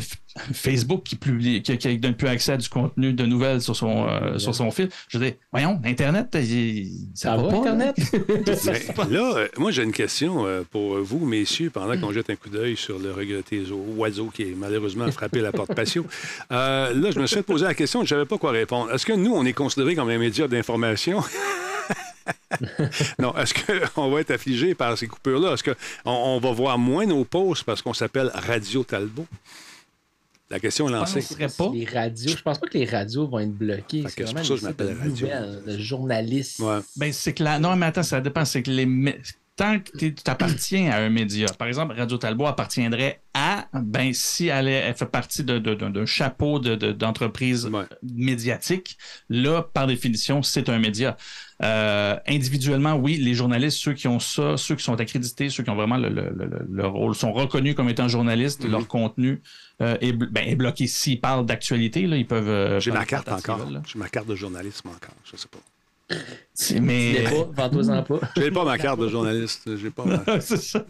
Facebook 0.54 1.02
qui 1.04 1.16
publie, 1.16 1.64
qui, 1.64 1.76
qui 1.80 1.98
donne 1.98 2.14
plus 2.14 2.28
accès 2.28 2.52
à 2.52 2.58
du 2.58 2.70
contenu 2.70 3.14
de 3.14 3.26
nouvelles 3.26 3.62
sur 3.62 3.76
son, 3.76 4.08
euh, 4.08 4.38
sur 4.38 4.54
son 4.54 4.70
fil. 4.70 4.90
Je 5.10 5.18
dis, 5.18 5.34
voyons, 5.52 5.80
Internet, 5.84 6.28
il- 6.40 7.08
ça, 7.16 7.30
Ça 7.32 7.38
va 7.38 7.44
va, 7.44 7.50
pas. 7.50 7.58
Internet? 7.58 7.96
Mais 9.10 9.16
là, 9.18 9.34
euh, 9.38 9.48
moi, 9.58 9.72
j'ai 9.72 9.82
une 9.82 9.92
question 9.92 10.46
euh, 10.46 10.62
pour 10.70 11.00
vous, 11.00 11.26
messieurs, 11.26 11.72
pendant 11.72 11.98
qu'on 12.00 12.14
jette 12.14 12.30
un 12.30 12.36
coup 12.36 12.50
d'œil 12.50 12.78
sur 12.78 13.00
le 13.00 13.12
regretté 13.12 13.64
oiseau 13.98 14.28
qui 14.28 14.44
est 14.44 14.56
malheureusement 14.56 15.10
frappé 15.12 15.40
la 15.40 15.52
porte 15.52 15.74
patio. 15.74 16.06
Euh, 16.52 16.94
là, 16.94 17.10
je 17.10 17.20
me 17.20 17.26
suis 17.26 17.38
fait 17.38 17.44
poser 17.44 17.66
la 17.66 17.74
question, 17.74 18.02
je 18.02 18.04
ne 18.14 18.20
savais 18.20 18.26
pas 18.28 18.38
quoi 18.38 18.52
répondre. 18.52 18.94
Est-ce 18.94 19.06
que 19.06 19.14
nous, 19.14 19.34
on 19.34 19.46
est 19.46 19.54
considérés 19.54 19.96
comme 19.96 20.10
un 20.10 20.18
média 20.20 20.48
d'information? 20.48 21.22
non, 23.20 23.36
est-ce 23.38 23.54
qu'on 23.94 24.10
va 24.12 24.22
être 24.22 24.32
affligé 24.32 24.76
par 24.76 24.98
ces 24.98 25.08
coupures-là? 25.08 25.54
Est-ce 25.54 25.64
qu'on 25.64 25.76
on 26.06 26.40
va 26.40 26.52
voir 26.52 26.78
moins 26.78 27.06
nos 27.06 27.26
posts 27.26 27.64
parce 27.64 27.82
qu'on 27.82 27.94
s'appelle 27.94 28.32
Radio 28.34 28.84
Talbot? 28.84 29.26
La 30.50 30.60
question 30.60 30.88
est 30.88 30.94
lancée. 30.94 31.22
Je 31.22 31.28
penserais 31.28 31.48
pas. 31.50 31.72
Les 31.74 31.86
radios, 31.86 32.38
je 32.38 32.42
pense 32.42 32.58
pas 32.58 32.68
que 32.68 32.78
les 32.78 32.86
radios 32.86 33.28
vont 33.28 33.40
être 33.40 33.52
bloquées. 33.52 34.06
C'est 34.08 34.24
pour 34.24 34.34
ça 34.34 34.42
que 34.42 34.56
je 34.56 34.64
m'appelle 34.64 34.98
radio. 34.98 35.28
de 35.66 35.78
journalistes. 35.78 36.60
Ouais. 36.60 36.80
Ben, 36.96 37.12
c'est 37.12 37.34
que 37.34 37.44
la. 37.44 37.60
Non, 37.60 37.76
mais 37.76 37.88
attends, 37.88 38.04
ça 38.04 38.22
dépend. 38.22 38.46
C'est 38.46 38.64
que 38.64 38.72
les. 38.72 38.86
Tant 39.58 39.80
que 39.80 40.06
tu 40.10 40.14
appartiens 40.28 40.92
à 40.92 40.98
un 40.98 41.10
média, 41.10 41.48
par 41.58 41.68
exemple, 41.68 41.96
Radio 41.98 42.18
Talbot 42.20 42.46
appartiendrait 42.46 43.22
à, 43.34 43.68
ben, 43.74 44.14
si 44.14 44.48
elle, 44.50 44.68
est- 44.68 44.72
elle 44.88 44.94
fait 44.94 45.08
partie 45.08 45.44
de- 45.44 45.58
de- 45.58 45.74
d'un 45.74 46.06
chapeau 46.06 46.60
de- 46.60 46.76
de- 46.76 46.92
d'entreprise 46.92 47.66
Ouais. 47.66 47.86
médiatique, 48.04 49.00
là, 49.30 49.64
par 49.64 49.88
définition, 49.88 50.44
c'est 50.44 50.70
un 50.70 50.78
média. 50.78 51.18
Euh, 51.64 52.16
individuellement, 52.28 52.94
oui, 52.98 53.18
les 53.18 53.34
journalistes, 53.34 53.80
ceux 53.80 53.94
qui 53.94 54.08
ont 54.08 54.20
ça, 54.20 54.58
ceux 54.58 54.76
qui 54.76 54.84
sont 54.84 55.00
accrédités, 55.00 55.50
ceux 55.50 55.64
qui 55.64 55.72
ont 55.72 55.76
vraiment 55.76 55.98
le, 55.98 56.10
le- 56.10 56.30
le- 56.36 56.68
le 56.70 56.88
rôle, 56.88 57.16
sont 57.16 57.34
reconnus 57.34 57.74
comme 57.74 57.90
étant 57.90 58.08
journalistes, 58.08 58.64
Mhm. 58.64 58.72
leur 58.72 58.88
contenu 58.88 59.42
euh, 59.82 59.98
est, 60.02 60.12
ben, 60.14 60.48
est 60.48 60.56
bloqué. 60.56 60.86
S'ils 60.88 61.20
parlent 61.22 61.46
d'actualité, 61.48 62.02
ils 62.02 62.28
peuvent. 62.28 62.48
euh, 62.48 62.80
J'ai 62.80 62.92
ma 62.92 63.06
carte 63.06 63.28
encore. 63.30 63.68
J'ai 63.88 63.98
ma 64.00 64.10
carte 64.10 64.28
de 64.28 64.36
journalisme 64.36 64.90
encore. 64.90 65.16
Je 65.32 65.36
sais 65.38 65.48
pas. 65.48 65.60
Mais. 66.80 67.14
l'es 67.14 67.24
pas, 67.54 67.68
vends-toi-en 67.70 68.04
pas. 68.04 68.20
J'ai 68.38 68.50
pas 68.52 68.64
ma 68.66 68.78
carte 68.78 69.00
de 69.00 69.08
journaliste. 69.10 69.70
J'ai 69.78 69.90
pas 69.92 70.06
ma- 70.06 70.24
c'est 70.42 70.58
ça. 70.58 70.86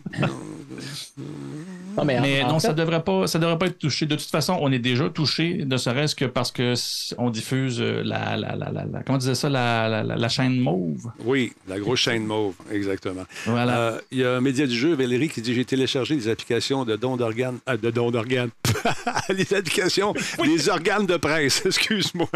Non, 1.97 2.05
mais, 2.05 2.19
en- 2.19 2.21
Mais 2.21 2.43
en 2.43 2.49
non, 2.49 2.59
fait, 2.59 2.67
ça 2.67 2.73
devrait 2.73 3.03
pas, 3.03 3.25
ça 3.27 3.39
devrait 3.39 3.57
pas 3.57 3.65
être 3.65 3.79
touché. 3.79 4.05
De 4.05 4.15
toute 4.15 4.29
façon, 4.29 4.57
on 4.61 4.71
est 4.71 4.79
déjà 4.79 5.09
touché, 5.09 5.65
ne 5.65 5.75
serait-ce 5.77 6.15
que 6.15 6.25
parce 6.25 6.51
que 6.51 6.73
on 7.17 7.29
diffuse 7.31 7.81
euh, 7.81 8.03
la, 8.03 8.37
la, 8.37 8.55
la, 8.55 8.69
la, 8.71 8.85
la- 8.85 9.03
comment 9.03 9.15
on 9.15 9.17
disait 9.17 9.35
ça, 9.35 9.49
la, 9.49 9.89
la, 9.89 10.03
la, 10.03 10.15
la 10.15 10.29
chaîne 10.29 10.59
mauve? 10.59 11.11
Oui, 11.25 11.53
la 11.67 11.79
grosse 11.79 11.99
chaîne 11.99 12.25
mauve, 12.25 12.53
exactement. 12.71 13.23
Voilà. 13.45 13.77
Euh, 13.79 13.99
Il 14.11 14.19
y 14.19 14.23
a 14.23 14.35
un 14.35 14.41
média 14.41 14.67
du 14.67 14.75
jeu, 14.75 14.93
Valérie, 14.93 15.29
qui 15.29 15.41
dit 15.41 15.53
J'ai 15.55 15.65
téléchargé 15.65 16.15
des 16.15 16.29
applications 16.29 16.85
de 16.85 16.95
dons 16.95 17.17
d'organes. 17.17 17.57
ah, 17.65 17.75
de 17.75 17.89
dons 17.89 18.11
d'organes. 18.11 18.51
les 19.29 19.53
applications 19.53 20.13
des 20.43 20.69
organes 20.69 21.07
de 21.07 21.17
presse, 21.17 21.63
excuse-moi. 21.65 22.29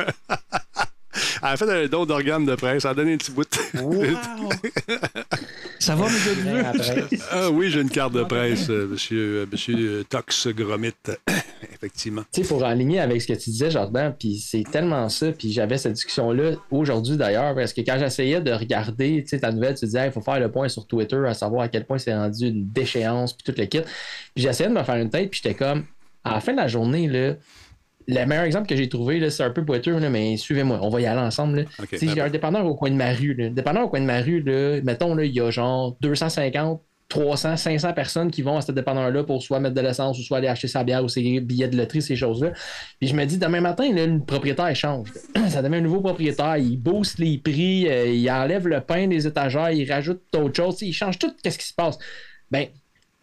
Elle 1.44 1.50
a 1.50 1.58
fait 1.58 1.70
un 1.70 1.88
don 1.88 2.06
d'organes 2.06 2.46
de 2.46 2.56
presse, 2.56 2.86
elle 2.86 2.92
a 2.92 2.94
donné 2.94 3.14
un 3.14 3.18
petit 3.18 3.32
bout. 3.32 3.48
ça 5.80 5.96
va, 5.96 6.06
mes 6.08 6.60
après, 6.60 7.06
ah 7.32 7.50
oui, 7.50 7.72
j'ai 7.72 7.82
une 7.82 7.90
carte 7.90 8.14
de 8.14 8.24
presse, 8.24 8.70
euh, 8.70 8.88
monsieur, 8.88 9.42
euh, 9.42 9.46
monsieur 9.52 10.04
Tox 10.08 10.48
Gromit. 10.50 10.92
Effectivement. 11.74 12.22
Tu 12.32 12.44
sais, 12.44 12.48
pour 12.48 12.64
aligner 12.64 13.00
avec 13.00 13.24
ce 13.24 13.28
que 13.28 13.34
tu 13.34 13.50
disais, 13.50 13.72
Jordan, 13.72 14.14
puis 14.18 14.38
c'est 14.38 14.64
tellement 14.72 15.10
ça, 15.10 15.32
puis 15.32 15.52
j'avais 15.52 15.80
cette 15.80 15.94
discussion-là 15.94 16.52
aujourd'hui 16.70 17.18
d'ailleurs, 17.18 17.56
parce 17.56 17.74
que 17.74 17.82
quand 17.82 17.98
j'essayais 17.98 18.40
de 18.40 18.52
regarder, 18.52 19.24
tu 19.24 19.30
sais, 19.30 19.40
ta 19.40 19.52
nouvelle, 19.52 19.74
tu 19.74 19.86
disais, 19.86 20.06
il 20.06 20.12
faut 20.12 20.22
faire 20.22 20.40
le 20.40 20.52
point 20.52 20.70
sur 20.70 20.86
Twitter, 20.86 21.24
à 21.28 21.34
savoir 21.34 21.64
à 21.64 21.68
quel 21.70 21.86
point 21.86 21.98
c'est 21.98 22.14
rendu 22.14 22.50
une 22.50 22.70
déchéance, 22.70 23.34
puis 23.34 23.52
tout 23.52 23.60
le 23.60 23.66
kit. 23.66 23.82
Puis 23.82 24.44
j'essayais 24.44 24.70
de 24.70 24.76
me 24.76 24.84
faire 24.84 24.96
une 24.96 25.10
tête, 25.10 25.32
puis 25.32 25.42
j'étais 25.44 25.56
comme, 25.56 25.86
à 26.24 26.36
la 26.36 26.40
fin 26.40 26.52
de 26.52 26.58
la 26.58 26.68
journée, 26.68 27.08
là, 27.08 27.34
le 28.08 28.26
meilleur 28.26 28.46
exemple 28.46 28.68
que 28.68 28.76
j'ai 28.76 28.90
trouvé, 28.90 29.30
c'est 29.30 29.44
un 29.44 29.50
peu 29.52 29.64
poiteux, 29.64 29.98
là, 30.00 30.10
mais 30.10 30.38
suivez-moi, 30.38 30.80
on 30.82 30.90
va 30.90 31.02
y 31.02 31.06
aller 31.06 31.20
ensemble. 31.20 31.58
Là. 31.58 31.64
OK, 31.80 31.90
Tu 31.90 31.98
sais, 31.98 32.08
j'ai 32.08 32.22
un 32.22 32.30
dépanneur 32.30 32.66
au 32.66 32.76
coin 32.76 32.90
de 32.90 32.96
ma 32.96 33.14
rue. 33.14 33.34
Là. 33.34 33.50
Dépanneur 33.50 33.86
au 33.86 33.90
coin 33.90 34.02
de 34.02 34.06
ma 34.06 34.22
rue, 34.22 34.42
là, 34.42 34.82
mettons, 34.84 35.18
il 35.20 35.32
y 35.32 35.40
a 35.40 35.50
genre 35.52 35.96
250, 36.02 36.82
300, 37.12 37.58
500 37.58 37.94
personnes 37.94 38.32
qui 38.32 38.42
vont 38.42 38.58
à 38.58 38.62
ce 38.62 38.72
dépanneur-là 38.72 39.24
pour 39.24 39.44
soit 39.44 39.60
mettre 39.60 39.76
de 39.76 39.82
l'essence 39.82 40.18
ou 40.18 40.24
soit 40.24 40.38
aller 40.38 40.48
acheter 40.48 40.70
sa 40.70 40.84
bière 40.84 41.04
ou 41.04 41.10
ses 41.10 41.42
billets 41.42 41.68
de 41.68 41.78
loterie, 41.78 42.02
ces 42.02 42.16
choses-là. 42.16 42.52
Puis 43.00 43.10
je 43.10 43.16
me 43.16 43.26
dis, 43.26 43.38
demain 43.38 43.62
matin, 43.62 43.94
là, 43.94 44.08
le 44.08 44.20
propriétaire 44.20 44.74
change. 44.76 45.12
Ça 45.50 45.62
devient 45.62 45.76
un 45.76 45.82
nouveau 45.82 46.00
propriétaire. 46.00 46.58
Il 46.58 46.78
booste 46.78 47.20
les 47.20 47.38
prix, 47.38 47.88
euh, 47.90 48.08
il 48.08 48.30
enlève 48.32 48.68
le 48.68 48.80
pain 48.80 49.08
des 49.08 49.28
étagères, 49.28 49.72
il 49.72 49.92
rajoute 49.92 50.22
d'autres 50.32 50.56
choses. 50.56 50.82
Il 50.82 50.94
change 50.94 51.20
tout 51.20 51.32
ce 51.44 51.58
qui 51.58 51.68
se 51.68 51.74
passe. 51.74 51.98
Ben, 52.50 52.68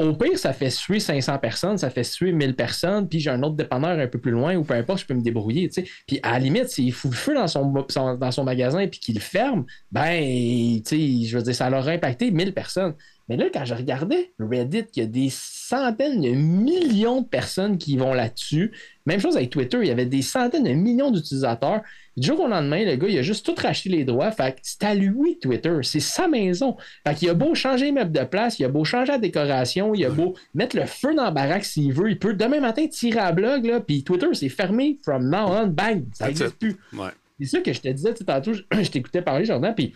au 0.01 0.13
pire, 0.13 0.39
ça 0.39 0.53
fait 0.53 0.71
suer 0.71 1.01
500 1.01 1.39
personnes, 1.39 1.77
ça 1.77 1.91
fait 1.91 2.05
suer 2.05 2.31
1000 2.31 2.55
personnes, 2.55 3.09
puis 3.09 3.19
j'ai 3.19 3.31
un 3.31 3.43
autre 3.43 3.57
dépanneur 3.57 3.99
un 3.99 4.07
peu 4.07 4.21
plus 4.21 4.31
loin, 4.31 4.55
ou 4.55 4.63
peu 4.63 4.75
importe, 4.75 5.01
je 5.01 5.07
peux 5.07 5.15
me 5.15 5.23
débrouiller. 5.23 5.69
Puis 6.07 6.21
à 6.23 6.33
la 6.33 6.39
limite, 6.39 6.69
s'il 6.69 6.93
fout 6.93 7.11
le 7.11 7.17
feu 7.17 7.35
dans 7.35 7.49
son, 7.49 8.45
magasin 8.45 8.87
puis 8.87 9.01
qu'il 9.01 9.19
ferme, 9.21 9.67
ben, 9.91 10.23
je 10.23 11.37
veux 11.37 11.43
dire, 11.43 11.55
ça 11.55 11.69
leur 11.69 11.89
a 11.89 11.91
impacté 11.91 12.31
1000 12.31 12.55
personnes. 12.55 12.95
Mais 13.29 13.37
là, 13.37 13.47
quand 13.53 13.65
je 13.65 13.75
regardais 13.75 14.33
Reddit, 14.39 14.85
il 14.95 15.01
y 15.01 15.03
a 15.03 15.07
des 15.07 15.29
centaines 15.69 16.23
de 16.23 16.31
millions 16.31 17.21
de 17.21 17.27
personnes 17.27 17.77
qui 17.77 17.99
vont 17.99 18.15
là-dessus. 18.15 18.73
Même 19.05 19.21
chose 19.21 19.37
avec 19.37 19.51
Twitter, 19.51 19.79
il 19.83 19.89
y 19.89 19.91
avait 19.91 20.07
des 20.07 20.23
centaines 20.23 20.65
de 20.65 20.73
millions 20.73 21.11
d'utilisateurs. 21.11 21.83
Du 22.17 22.27
jour 22.27 22.41
au 22.41 22.49
lendemain, 22.49 22.85
le 22.85 22.97
gars, 22.97 23.07
il 23.09 23.19
a 23.19 23.23
juste 23.23 23.45
tout 23.45 23.55
racheté 23.61 23.91
les 23.91 24.05
droits. 24.05 24.31
Fait 24.33 24.53
que 24.53 24.61
c'est 24.63 24.83
à 24.85 24.95
lui, 24.95 25.39
Twitter. 25.39 25.75
C'est 25.83 26.01
sa 26.01 26.27
maison. 26.27 26.77
Fait 27.07 27.15
qu'il 27.15 27.29
a 27.29 27.35
beau 27.35 27.55
changer 27.55 27.87
les 27.87 27.93
meubles 27.93 28.13
de 28.13 28.25
place, 28.25 28.59
il 28.59 28.65
a 28.65 28.69
beau 28.69 28.85
changer 28.85 29.13
la 29.13 29.19
décoration, 29.19 29.95
il 29.95 30.05
a 30.07 30.11
beau 30.11 30.35
mettre 30.55 30.77
le 30.77 30.87
feu 30.87 31.15
dans 31.15 31.25
la 31.25 31.31
baraque 31.31 31.65
s'il 31.65 31.93
veut. 31.93 32.11
Il 32.11 32.19
peut 32.19 32.33
demain 32.33 32.61
matin 32.61 32.87
tirer 32.87 33.21
à 33.21 33.33
blog, 33.33 33.67
là, 33.67 33.81
puis 33.81 34.03
Twitter, 34.03 34.29
c'est 34.33 34.49
fermé 34.49 34.97
from 35.03 35.29
now 35.29 35.49
on, 35.51 35.67
bang, 35.67 36.05
ça 36.15 36.29
n'existe 36.29 36.59
plus. 36.59 36.77
Ouais. 36.95 37.11
C'est 37.41 37.47
ça 37.47 37.61
que 37.61 37.73
je 37.73 37.81
te 37.81 37.89
disais 37.89 38.17
sais, 38.17 38.25
tantôt, 38.25 38.53
je, 38.55 38.63
je 38.83 38.91
t'écoutais 38.91 39.23
parler, 39.23 39.45
Jordan, 39.45 39.75
puis 39.75 39.93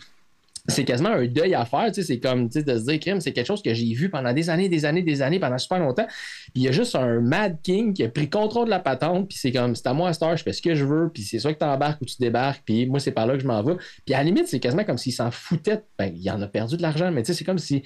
c'est 0.67 0.85
quasiment 0.85 1.09
un 1.09 1.25
deuil 1.27 1.53
à 1.55 1.65
faire. 1.65 1.89
C'est 1.91 2.19
comme 2.19 2.47
de 2.47 2.61
se 2.61 2.85
dire, 2.85 2.99
crime, 2.99 3.19
c'est 3.19 3.33
quelque 3.33 3.47
chose 3.47 3.61
que 3.61 3.73
j'ai 3.73 3.93
vu 3.93 4.09
pendant 4.09 4.31
des 4.31 4.49
années, 4.49 4.69
des 4.69 4.85
années, 4.85 5.01
des 5.01 5.21
années, 5.21 5.39
pendant 5.39 5.57
super 5.57 5.79
longtemps. 5.79 6.05
Puis 6.07 6.51
il 6.55 6.63
y 6.63 6.67
a 6.69 6.71
juste 6.71 6.95
un 6.95 7.19
Mad 7.19 7.57
King 7.61 7.93
qui 7.93 8.03
a 8.03 8.09
pris 8.09 8.29
contrôle 8.29 8.65
de 8.65 8.69
la 8.69 8.79
patente, 8.79 9.27
puis 9.27 9.37
c'est 9.37 9.51
comme, 9.51 9.75
c'est 9.75 9.87
à 9.87 9.93
moi 9.93 10.13
Star, 10.13 10.37
je 10.37 10.43
fais 10.43 10.53
ce 10.53 10.61
que 10.61 10.73
je 10.73 10.85
veux, 10.85 11.09
puis 11.13 11.23
c'est 11.23 11.39
soit 11.39 11.53
que 11.53 11.59
tu 11.59 11.65
embarques 11.65 12.01
ou 12.01 12.05
tu 12.05 12.15
débarques, 12.17 12.63
puis 12.65 12.85
moi, 12.85 12.99
c'est 13.01 13.11
par 13.11 13.27
là 13.27 13.33
que 13.33 13.41
je 13.41 13.47
m'en 13.47 13.61
vais. 13.61 13.75
Puis 14.05 14.15
à 14.15 14.19
la 14.19 14.23
limite, 14.23 14.47
c'est 14.47 14.59
quasiment 14.59 14.85
comme 14.85 14.97
s'il 14.97 15.13
s'en 15.13 15.31
foutait. 15.31 15.83
Ben, 15.99 16.13
il 16.15 16.31
en 16.31 16.41
a 16.41 16.47
perdu 16.47 16.77
de 16.77 16.81
l'argent, 16.81 17.11
mais 17.11 17.23
c'est 17.25 17.43
comme 17.43 17.59
s'il 17.59 17.83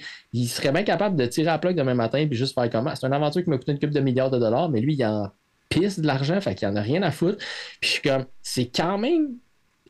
serait 0.48 0.70
bien 0.70 0.84
capable 0.84 1.16
de 1.16 1.26
tirer 1.26 1.50
à 1.50 1.58
plug 1.58 1.74
demain 1.76 1.94
matin, 1.94 2.26
puis 2.28 2.38
juste 2.38 2.54
faire 2.54 2.70
comment. 2.70 2.94
C'est 2.94 3.06
une 3.06 3.12
aventure 3.12 3.42
qui 3.42 3.50
m'a 3.50 3.58
coûté 3.58 3.72
une 3.72 3.80
coupe 3.80 3.90
de 3.90 4.00
milliards 4.00 4.30
de 4.30 4.38
dollars, 4.38 4.68
mais 4.68 4.80
lui, 4.80 4.94
il 4.94 5.04
en 5.04 5.30
pisse 5.68 5.98
de 5.98 6.06
l'argent, 6.06 6.40
fait 6.40 6.54
qu'il 6.54 6.68
en 6.68 6.76
a 6.76 6.80
rien 6.80 7.02
à 7.02 7.10
foutre. 7.10 7.38
Puis 7.80 7.80
je 7.82 7.88
suis 7.88 8.02
comme, 8.02 8.24
c'est 8.40 8.70
quand 8.74 8.98
même 8.98 9.36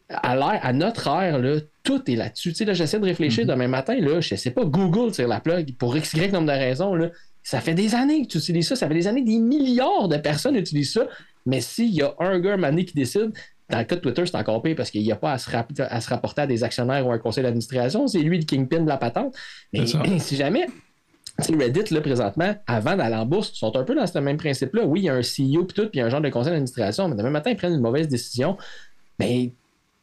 à 0.08 0.32
à 0.32 0.72
notre 0.72 1.06
ère, 1.08 1.38
là, 1.38 1.58
tout 1.82 2.10
est 2.10 2.16
là-dessus. 2.16 2.50
Tu 2.50 2.56
sais, 2.56 2.64
là, 2.64 2.72
j'essaie 2.72 2.98
de 2.98 3.04
réfléchir 3.04 3.44
mm-hmm. 3.44 3.48
demain 3.48 3.68
matin, 3.68 3.96
là, 4.00 4.20
je 4.20 4.34
sais 4.34 4.50
pas, 4.50 4.64
Google 4.64 5.12
tire 5.12 5.28
la 5.28 5.40
plug 5.40 5.74
pour 5.76 5.96
X, 5.96 6.14
Y 6.14 6.32
nombre 6.32 6.46
de 6.46 6.52
raisons, 6.52 6.94
là. 6.94 7.10
Ça 7.42 7.60
fait 7.60 7.74
des 7.74 7.94
années 7.94 8.22
que 8.22 8.32
tu 8.32 8.38
utilises 8.38 8.68
ça, 8.68 8.76
ça 8.76 8.88
fait 8.88 8.94
des 8.94 9.06
années, 9.06 9.22
des 9.22 9.38
milliards 9.38 10.08
de 10.08 10.18
personnes 10.18 10.56
utilisent 10.56 10.92
ça. 10.92 11.06
Mais 11.46 11.62
s'il 11.62 11.94
y 11.94 12.02
a 12.02 12.14
un 12.18 12.38
gars 12.40 12.58
mané 12.58 12.84
qui 12.84 12.94
décide, 12.94 13.32
dans 13.70 13.78
le 13.78 13.84
cas 13.84 13.96
de 13.96 14.00
Twitter, 14.00 14.24
c'est 14.26 14.36
encore 14.36 14.62
pire 14.62 14.76
parce 14.76 14.90
qu'il 14.90 15.02
n'y 15.02 15.12
a 15.12 15.16
pas 15.16 15.32
à 15.32 15.38
se, 15.38 15.50
à 15.82 16.00
se, 16.00 16.08
rapporter 16.10 16.42
à 16.42 16.46
des 16.46 16.62
actionnaires 16.62 17.06
ou 17.06 17.10
à 17.10 17.14
un 17.14 17.18
conseil 17.18 17.44
d'administration. 17.44 18.06
C'est 18.06 18.18
lui 18.18 18.38
le 18.38 18.44
kingpin 18.44 18.80
de 18.80 18.88
la 18.88 18.98
patente. 18.98 19.34
Mais 19.72 19.86
si 20.18 20.36
jamais 20.36 20.66
Reddit, 21.38 21.94
là, 21.94 22.00
présentement, 22.00 22.54
avant 22.66 22.96
d'aller 22.96 23.14
en 23.14 23.24
bourse, 23.24 23.52
sont 23.52 23.74
un 23.76 23.84
peu 23.84 23.94
dans 23.94 24.06
ce 24.06 24.18
même 24.18 24.36
principe-là. 24.36 24.84
Oui, 24.84 25.00
il 25.00 25.04
y 25.04 25.08
a 25.08 25.14
un 25.14 25.20
CEO 25.20 25.64
puis 25.64 25.74
tout, 25.74 25.88
puis 25.88 26.00
un 26.00 26.08
genre 26.08 26.20
de 26.20 26.28
conseil 26.30 26.50
d'administration, 26.50 27.08
mais 27.08 27.16
demain 27.16 27.30
matin, 27.30 27.50
ils 27.50 27.56
prennent 27.56 27.74
une 27.74 27.80
mauvaise 27.80 28.08
décision. 28.08 28.56
Mais 29.18 29.52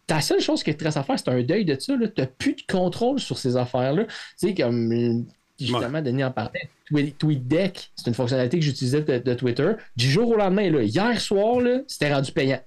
ta 0.07 0.21
seule 0.21 0.41
chose 0.41 0.63
qui 0.63 0.75
te 0.75 0.83
reste 0.83 0.97
à 0.97 1.03
faire, 1.03 1.17
c'est 1.17 1.29
un 1.29 1.41
deuil 1.41 1.65
de 1.65 1.77
ça. 1.79 1.93
Tu 1.97 2.21
n'as 2.21 2.27
plus 2.27 2.53
de 2.53 2.63
contrôle 2.71 3.19
sur 3.19 3.37
ces 3.37 3.57
affaires-là. 3.57 4.05
Tu 4.05 4.13
sais, 4.37 4.53
comme 4.53 5.25
justement, 5.59 6.01
Denis 6.01 6.23
en 6.23 6.31
parlait. 6.31 6.69
TweetDeck, 7.17 7.91
c'est 7.95 8.07
une 8.07 8.13
fonctionnalité 8.13 8.59
que 8.59 8.65
j'utilisais 8.65 9.01
de, 9.01 9.33
Twitter. 9.33 9.71
Du 9.95 10.09
jour 10.09 10.29
au 10.29 10.35
lendemain, 10.35 10.69
là, 10.69 10.83
hier 10.83 11.19
soir, 11.19 11.61
c'était 11.87 12.13
rendu 12.13 12.31
payant. 12.31 12.61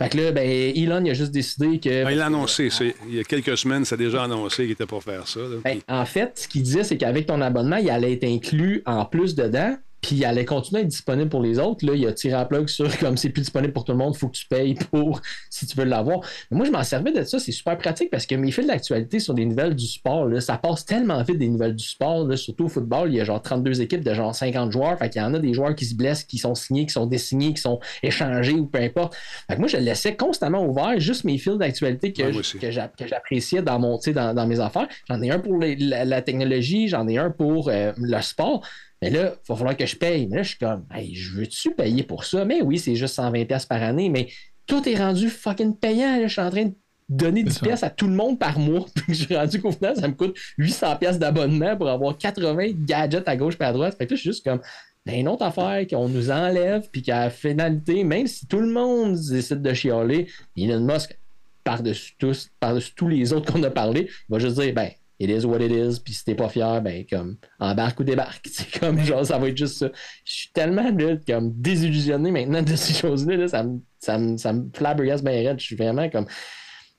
Fait 0.00 0.08
que 0.10 0.16
là, 0.16 0.30
ben, 0.30 0.48
Elon 0.48 1.04
il 1.04 1.10
a 1.10 1.14
juste 1.14 1.32
décidé 1.32 1.80
que. 1.80 2.04
Ben, 2.04 2.12
il 2.12 2.20
a 2.20 2.26
annoncé, 2.26 2.68
il 3.08 3.16
y 3.16 3.18
a 3.18 3.24
quelques 3.24 3.58
semaines, 3.58 3.84
ça 3.84 3.96
a 3.96 3.98
déjà 3.98 4.22
annoncé 4.22 4.62
qu'il 4.62 4.70
était 4.70 4.86
pour 4.86 5.02
faire 5.02 5.26
ça. 5.26 5.40
Ben, 5.64 5.80
en 5.88 6.04
fait, 6.04 6.38
ce 6.38 6.48
qu'il 6.48 6.62
disait, 6.62 6.84
c'est 6.84 6.96
qu'avec 6.96 7.26
ton 7.26 7.40
abonnement, 7.40 7.78
il 7.78 7.90
allait 7.90 8.12
être 8.12 8.24
inclus 8.24 8.82
en 8.86 9.04
plus 9.04 9.34
dedans 9.34 9.76
puis 10.00 10.16
il 10.16 10.24
allait 10.24 10.44
continuer 10.44 10.80
à 10.80 10.82
être 10.82 10.88
disponible 10.88 11.28
pour 11.28 11.42
les 11.42 11.58
autres. 11.58 11.84
Là, 11.84 11.94
il 11.94 12.06
a 12.06 12.12
tiré 12.12 12.34
à 12.34 12.44
plug 12.44 12.68
sur 12.68 12.96
comme 12.98 13.16
c'est 13.16 13.30
plus 13.30 13.42
disponible 13.42 13.72
pour 13.72 13.84
tout 13.84 13.92
le 13.92 13.98
monde, 13.98 14.14
il 14.16 14.18
faut 14.18 14.28
que 14.28 14.36
tu 14.36 14.46
payes 14.46 14.74
pour 14.74 15.20
si 15.50 15.66
tu 15.66 15.76
veux 15.76 15.84
l'avoir. 15.84 16.20
moi, 16.50 16.64
je 16.64 16.70
m'en 16.70 16.82
servais 16.82 17.12
de 17.12 17.22
ça, 17.24 17.38
c'est 17.38 17.52
super 17.52 17.76
pratique 17.78 18.10
parce 18.10 18.26
que 18.26 18.34
mes 18.34 18.50
fils 18.50 18.66
d'actualité 18.66 19.18
sur 19.18 19.34
des 19.34 19.44
nouvelles 19.44 19.74
du 19.74 19.86
sport, 19.86 20.26
là, 20.26 20.40
ça 20.40 20.58
passe 20.58 20.84
tellement 20.84 21.22
vite 21.22 21.38
des 21.38 21.48
nouvelles 21.48 21.74
du 21.74 21.84
sport, 21.84 22.26
là, 22.26 22.36
surtout 22.36 22.64
au 22.64 22.68
football, 22.68 23.10
il 23.10 23.16
y 23.16 23.20
a 23.20 23.24
genre 23.24 23.40
32 23.40 23.80
équipes 23.80 24.04
de 24.04 24.14
genre 24.14 24.34
50 24.34 24.72
joueurs. 24.72 24.98
Fait 24.98 25.10
qu'il 25.10 25.20
y 25.20 25.24
en 25.24 25.34
a 25.34 25.38
des 25.38 25.52
joueurs 25.52 25.74
qui 25.74 25.84
se 25.84 25.94
blessent, 25.94 26.24
qui 26.24 26.38
sont 26.38 26.54
signés, 26.54 26.86
qui 26.86 26.92
sont 26.92 27.06
désignés, 27.06 27.54
qui 27.54 27.60
sont 27.60 27.80
échangés 28.02 28.54
ou 28.54 28.66
peu 28.66 28.80
importe. 28.80 29.14
Fait 29.48 29.54
que 29.54 29.60
moi, 29.60 29.68
je 29.68 29.76
laissais 29.76 30.16
constamment 30.16 30.64
ouvert 30.64 30.98
juste 30.98 31.24
mes 31.24 31.38
fils 31.38 31.56
d'actualité 31.56 32.12
que, 32.12 32.58
que 32.58 32.70
j'appréciais 32.70 33.62
dans, 33.62 33.78
mon, 33.78 33.98
dans, 34.14 34.34
dans 34.34 34.46
mes 34.46 34.60
affaires. 34.60 34.88
J'en 35.08 35.20
ai 35.22 35.30
un 35.30 35.38
pour 35.38 35.58
la, 35.58 36.22
technologie, 36.22 36.88
j'en 36.88 37.06
ai 37.08 37.18
un 37.18 37.30
pour 37.30 37.68
euh, 37.68 37.92
le 37.96 38.20
sport. 38.20 38.62
Mais 39.02 39.10
là, 39.10 39.34
il 39.34 39.48
va 39.48 39.56
falloir 39.56 39.76
que 39.76 39.86
je 39.86 39.96
paye. 39.96 40.26
Mais 40.26 40.36
là, 40.36 40.42
je 40.42 40.48
suis 40.50 40.58
comme, 40.58 40.84
hey, 40.92 41.14
je 41.14 41.36
veux-tu 41.36 41.72
payer 41.72 42.02
pour 42.02 42.24
ça? 42.24 42.44
Mais 42.44 42.62
oui, 42.62 42.78
c'est 42.78 42.96
juste 42.96 43.18
120$ 43.18 43.66
par 43.66 43.82
année, 43.82 44.08
mais 44.08 44.28
tout 44.66 44.88
est 44.88 44.96
rendu 44.96 45.28
fucking 45.28 45.76
payant. 45.76 46.20
Je 46.22 46.28
suis 46.28 46.40
en 46.40 46.50
train 46.50 46.64
de 46.66 46.74
donner 47.08 47.42
10 47.42 47.60
pièces 47.60 47.82
à 47.82 47.90
tout 47.90 48.06
le 48.06 48.14
monde 48.14 48.38
par 48.38 48.58
mois. 48.58 48.86
Puis 48.94 49.14
je 49.14 49.24
suis 49.24 49.36
rendu 49.36 49.60
qu'au 49.60 49.72
final, 49.72 49.96
ça 49.96 50.08
me 50.08 50.14
coûte 50.14 50.36
800 50.58 50.96
pièces 50.96 51.18
d'abonnement 51.18 51.76
pour 51.76 51.88
avoir 51.88 52.16
80 52.18 52.70
gadgets 52.86 53.28
à 53.28 53.36
gauche 53.36 53.54
et 53.60 53.64
à 53.64 53.72
droite. 53.72 53.96
Fait 53.96 54.06
que 54.06 54.12
là, 54.12 54.16
je 54.16 54.20
suis 54.20 54.30
juste 54.30 54.44
comme, 54.44 54.60
ben, 55.06 55.20
une 55.20 55.28
autre 55.28 55.44
affaire 55.44 55.86
qu'on 55.86 56.08
nous 56.08 56.30
enlève, 56.30 56.88
puis 56.92 57.02
qu'à 57.02 57.20
la 57.24 57.30
finalité, 57.30 58.04
même 58.04 58.26
si 58.26 58.46
tout 58.46 58.60
le 58.60 58.68
monde 58.68 59.16
décide 59.30 59.62
de 59.62 59.72
chialer, 59.72 60.26
Elon 60.56 60.80
Musk, 60.80 61.18
par-dessus 61.64 62.14
tous, 62.18 62.50
par-dessus 62.60 62.92
tous 62.94 63.08
les 63.08 63.32
autres 63.32 63.50
qu'on 63.50 63.62
a 63.62 63.70
parlé, 63.70 64.08
il 64.10 64.32
va 64.32 64.38
juste 64.38 64.60
dire, 64.60 64.74
ben, 64.74 64.90
it 65.18 65.30
is 65.30 65.44
what 65.46 65.60
it 65.60 65.72
is, 65.72 65.98
puis 65.98 66.14
si 66.14 66.24
t'es 66.24 66.34
pas 66.34 66.48
fier, 66.48 66.80
ben 66.80 67.04
comme 67.08 67.36
embarque 67.58 68.00
ou 68.00 68.04
débarque. 68.04 68.46
C'est 68.50 68.78
comme 68.78 68.98
genre 69.00 69.24
ça 69.24 69.38
va 69.38 69.48
être 69.48 69.56
juste 69.56 69.78
ça. 69.78 69.90
Je 70.24 70.32
suis 70.32 70.50
tellement 70.52 70.90
comme 71.26 71.52
désillusionné 71.54 72.30
maintenant 72.30 72.62
de 72.62 72.76
ces 72.76 72.94
choses-là, 72.94 73.48
ça 73.48 73.64
me 73.64 73.80
ça 73.98 74.18
me 74.18 74.36
ça 74.36 74.52
me 74.52 74.70
flabbergasse 74.72 75.22
bien 75.22 75.56
Je 75.58 75.64
suis 75.64 75.76
vraiment 75.76 76.08
comme 76.08 76.26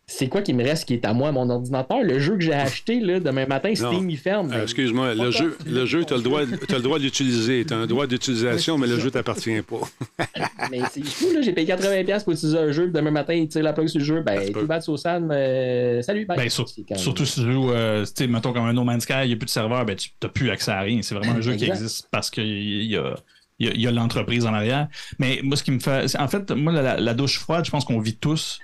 c'est 0.09 0.27
quoi 0.27 0.41
qui 0.41 0.53
me 0.53 0.63
reste 0.63 0.85
qui 0.85 0.95
est 0.95 1.05
à 1.05 1.13
moi, 1.13 1.31
mon 1.31 1.47
ordinateur? 1.51 2.01
Le 2.01 2.17
jeu 2.17 2.33
que 2.33 2.41
j'ai 2.41 2.53
acheté 2.53 2.99
là, 2.99 3.19
demain 3.19 3.45
matin, 3.45 3.73
Steam, 3.75 4.09
il 4.09 4.17
ferme. 4.17 4.51
Euh, 4.51 4.63
excuse-moi, 4.63 5.13
le 5.13 5.29
jeu, 5.29 5.55
le 5.67 5.85
jeu 5.85 6.03
tu 6.03 6.13
as 6.15 6.17
le 6.17 6.23
droit, 6.23 6.41
as 6.69 6.75
le 6.75 6.81
droit 6.81 6.97
d'utiliser. 6.97 7.63
Tu 7.63 7.73
as 7.75 7.77
un 7.77 7.85
droit 7.85 8.07
d'utilisation, 8.07 8.79
mais 8.79 8.87
le 8.87 8.99
jeu 8.99 9.11
t'appartient 9.11 9.61
pas. 9.61 9.81
mais 10.71 10.81
c'est 10.91 11.05
fou, 11.05 11.27
là. 11.31 11.41
J'ai 11.41 11.53
payé 11.53 11.71
80$ 11.71 12.23
pour 12.23 12.33
utiliser 12.33 12.57
un 12.57 12.71
jeu. 12.71 12.87
Demain 12.87 13.11
matin, 13.11 13.35
il 13.35 13.47
tire 13.47 13.61
la 13.61 13.71
plug 13.71 13.87
sur 13.87 13.99
le 13.99 14.05
jeu. 14.05 14.21
Ben, 14.21 14.51
tout 14.51 14.65
bad 14.65 14.81
sur 14.81 14.97
Sam. 14.97 15.29
Euh, 15.31 16.01
salut, 16.01 16.25
bye. 16.25 16.37
Ben, 16.37 16.49
surtout 16.49 17.25
si 17.25 17.41
tu 17.41 17.51
joues, 17.51 17.71
euh, 17.71 18.03
mettons, 18.27 18.51
comme 18.51 18.65
un 18.65 18.73
No 18.73 18.83
Man's 18.83 19.03
Sky, 19.03 19.13
il 19.23 19.27
n'y 19.27 19.33
a 19.33 19.37
plus 19.37 19.45
de 19.45 19.51
serveur, 19.51 19.85
ben, 19.85 19.95
tu 19.95 20.09
n'as 20.23 20.29
plus 20.29 20.49
accès 20.49 20.71
à 20.71 20.81
rien. 20.81 21.01
C'est 21.03 21.13
vraiment 21.13 21.35
un 21.35 21.41
jeu 21.41 21.55
qui 21.55 21.65
existe 21.65 22.07
parce 22.09 22.31
qu'il 22.31 22.83
y 22.83 22.97
a 22.97 23.15
il 23.61 23.81
y 23.81 23.87
a, 23.87 23.91
l'entreprise 23.91 24.45
en 24.45 24.53
arrière. 24.53 24.87
Mais 25.19 25.41
moi, 25.43 25.57
ce 25.57 25.63
qui 25.63 25.71
me 25.71 25.79
fait. 25.79 26.17
En 26.17 26.29
fait, 26.29 26.49
moi, 26.51 26.71
la 26.71 27.13
douche 27.13 27.37
froide, 27.37 27.65
je 27.65 27.71
pense 27.71 27.83
qu'on 27.83 27.99
vit 27.99 28.15
tous. 28.15 28.59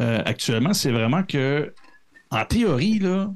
Euh, 0.00 0.22
actuellement, 0.24 0.72
c'est 0.72 0.90
vraiment 0.90 1.22
que, 1.22 1.74
en 2.30 2.44
théorie, 2.44 2.98
là, 2.98 3.30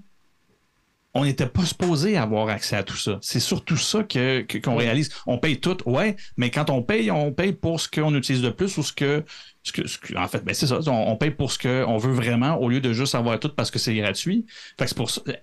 on 1.15 1.25
n'était 1.25 1.47
pas 1.47 1.65
supposé 1.65 2.17
avoir 2.17 2.49
accès 2.49 2.77
à 2.77 2.83
tout 2.83 2.97
ça. 2.97 3.19
C'est 3.23 3.41
surtout 3.41 3.77
ça 3.77 4.03
que, 4.03 4.45
qu'on 4.59 4.77
réalise. 4.77 5.11
On 5.27 5.39
paye 5.39 5.61
tout, 5.61 5.77
ouais, 5.89 6.17
mais 6.37 6.51
quand 6.51 6.71
on 6.71 6.83
paye, 6.83 7.11
on 7.11 7.33
paye 7.33 7.53
pour 7.53 7.81
ce 7.81 7.89
qu'on 7.89 8.15
utilise 8.15 8.43
de 8.43 8.51
plus 8.51 8.77
ou 8.79 8.83
ce 8.83 8.93
que 8.93 9.25
en 10.17 10.29
fait, 10.29 10.45
ben 10.45 10.55
c'est 10.55 10.67
ça. 10.67 10.79
On, 10.87 11.17
paye 11.17 11.31
pour 11.31 11.51
ce 11.51 11.59
qu'on 11.59 11.97
veut 11.97 12.13
vraiment 12.13 12.57
au 12.61 12.69
lieu 12.69 12.81
de 12.81 12.93
juste 12.93 13.15
avoir 13.15 13.41
tout 13.41 13.49
parce 13.49 13.71
que 13.71 13.79
c'est 13.79 13.95
gratuit. 13.95 14.45
Fait. 14.79 14.95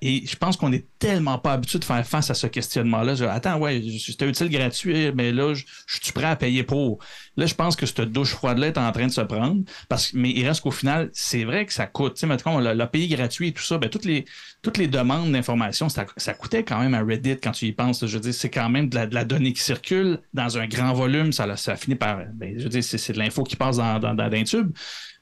Et 0.02 0.26
je 0.28 0.36
pense 0.36 0.58
qu'on 0.58 0.72
est 0.72 0.86
tellement 1.00 1.40
pas 1.40 1.54
habitué 1.54 1.80
de 1.80 1.86
faire 1.86 2.06
face 2.06 2.30
à 2.30 2.36
ce 2.36 2.46
questionnement-là. 2.46 3.16
Attends, 3.32 3.58
ouais, 3.58 3.82
c'était 4.00 4.30
utile 4.30 4.50
gratuit, 4.50 5.12
mais 5.14 5.32
là, 5.32 5.56
je, 5.56 5.64
suis 5.88 6.14
prêt 6.14 6.28
à 6.28 6.36
payer 6.36 6.62
pour. 6.64 7.00
Là, 7.36 7.48
je 7.48 7.56
pense 7.56 7.76
que 7.76 7.88
cette 7.88 8.12
douche 8.12 8.34
froide-là 8.34 8.68
est 8.68 8.78
en 8.78 8.92
train 8.92 9.08
de 9.08 9.12
se 9.12 9.22
prendre. 9.22 9.64
Parce, 9.90 10.14
mais 10.14 10.30
il 10.30 10.48
reste 10.48 10.62
qu'au 10.62 10.72
final, 10.72 11.10
c'est 11.14 11.44
vrai 11.44 11.66
que 11.66 11.74
ça 11.74 11.88
coûte. 11.88 12.14
Tu 12.14 12.22
sais, 12.22 12.28
maintenant, 12.28 12.58
on 12.58 12.60
l'a 12.60 12.88
payé 12.88 13.08
gratuit 13.08 13.48
et 13.48 13.54
tout 13.54 13.64
ça. 13.64 13.80
Ben, 13.80 13.90
toutes 13.90 14.06
les, 14.06 14.26
toutes 14.62 14.78
les 14.78 14.88
demandes 14.88 15.32
d'information, 15.32 15.90
ça, 15.90 16.06
coûtait 16.34 16.64
quand 16.64 16.80
même 16.80 16.94
à 16.94 17.02
Reddit 17.02 17.38
quand 17.38 17.52
tu 17.52 17.66
y 17.66 17.72
penses. 17.72 18.06
Je 18.06 18.14
veux 18.14 18.22
dire, 18.22 18.34
c'est 18.34 18.50
quand 18.50 18.70
même 18.70 18.90
de 18.90 19.14
la, 19.14 19.26
donnée 19.26 19.54
qui 19.54 19.62
circule 19.62 20.20
dans 20.34 20.58
un 20.58 20.68
grand 20.68 20.94
volume. 20.94 21.34
Ça, 21.34 21.56
ça 21.58 21.76
finit 21.76 21.96
par. 21.96 22.20
Ben, 22.34 22.54
je 22.58 22.64
veux 22.64 22.70
dire, 22.70 22.84
c'est 22.84 23.14
de 23.14 23.18
l'info 23.18 23.44
qui 23.44 23.56
passe 23.56 23.78
dans 23.78 24.00
d'un 24.00 24.44
tube. 24.44 24.72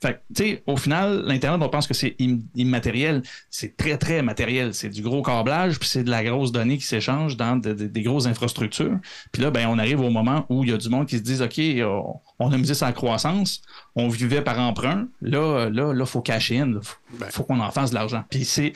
Fait 0.02 0.22
tu 0.34 0.44
sais, 0.44 0.64
au 0.66 0.78
final, 0.78 1.24
l'Internet, 1.26 1.62
on 1.62 1.70
pense 1.70 1.86
que 1.86 1.94
c'est 1.94 2.16
immatériel. 2.56 3.22
C'est 3.50 3.76
très, 3.76 3.98
très 3.98 4.22
matériel. 4.22 4.74
C'est 4.74 4.90
du 4.90 5.02
gros 5.02 5.22
câblage, 5.22 5.78
puis 5.78 5.90
c'est 5.90 6.04
de 6.04 6.10
la 6.10 6.24
grosse 6.24 6.54
donnée 6.54 6.78
qui 6.78 6.86
s'échange 6.86 7.36
dans 7.36 7.58
des 7.58 8.02
grosses 8.02 8.26
infrastructures. 8.26 8.98
Puis 9.34 9.42
là, 9.42 9.52
ben, 9.52 9.68
on 9.68 9.78
arrive 9.78 10.00
au 10.00 10.10
moment 10.10 10.46
où 10.50 10.64
il 10.64 10.70
y 10.70 10.74
a 10.74 10.78
du 10.78 10.90
monde 10.90 11.06
qui 11.06 11.18
se 11.18 11.24
dit 11.24 11.42
OK, 11.42 12.22
on 12.40 12.52
a 12.52 12.58
misé 12.58 12.74
sa 12.74 12.94
croissance, 12.94 13.62
on 13.96 14.08
vivait 14.08 14.42
par 14.42 14.60
emprunt. 14.60 15.08
Là, 15.22 15.70
là, 15.70 15.94
là, 15.94 16.06
faut 16.06 16.22
cacher 16.22 16.60
in. 16.60 16.80
Il 17.20 17.26
faut, 17.32 17.44
qu'on 17.44 17.60
en 17.60 17.72
fasse 17.72 17.90
de 17.90 17.96
l'argent. 17.96 18.24
Puis 18.30 18.46
c'est 18.46 18.72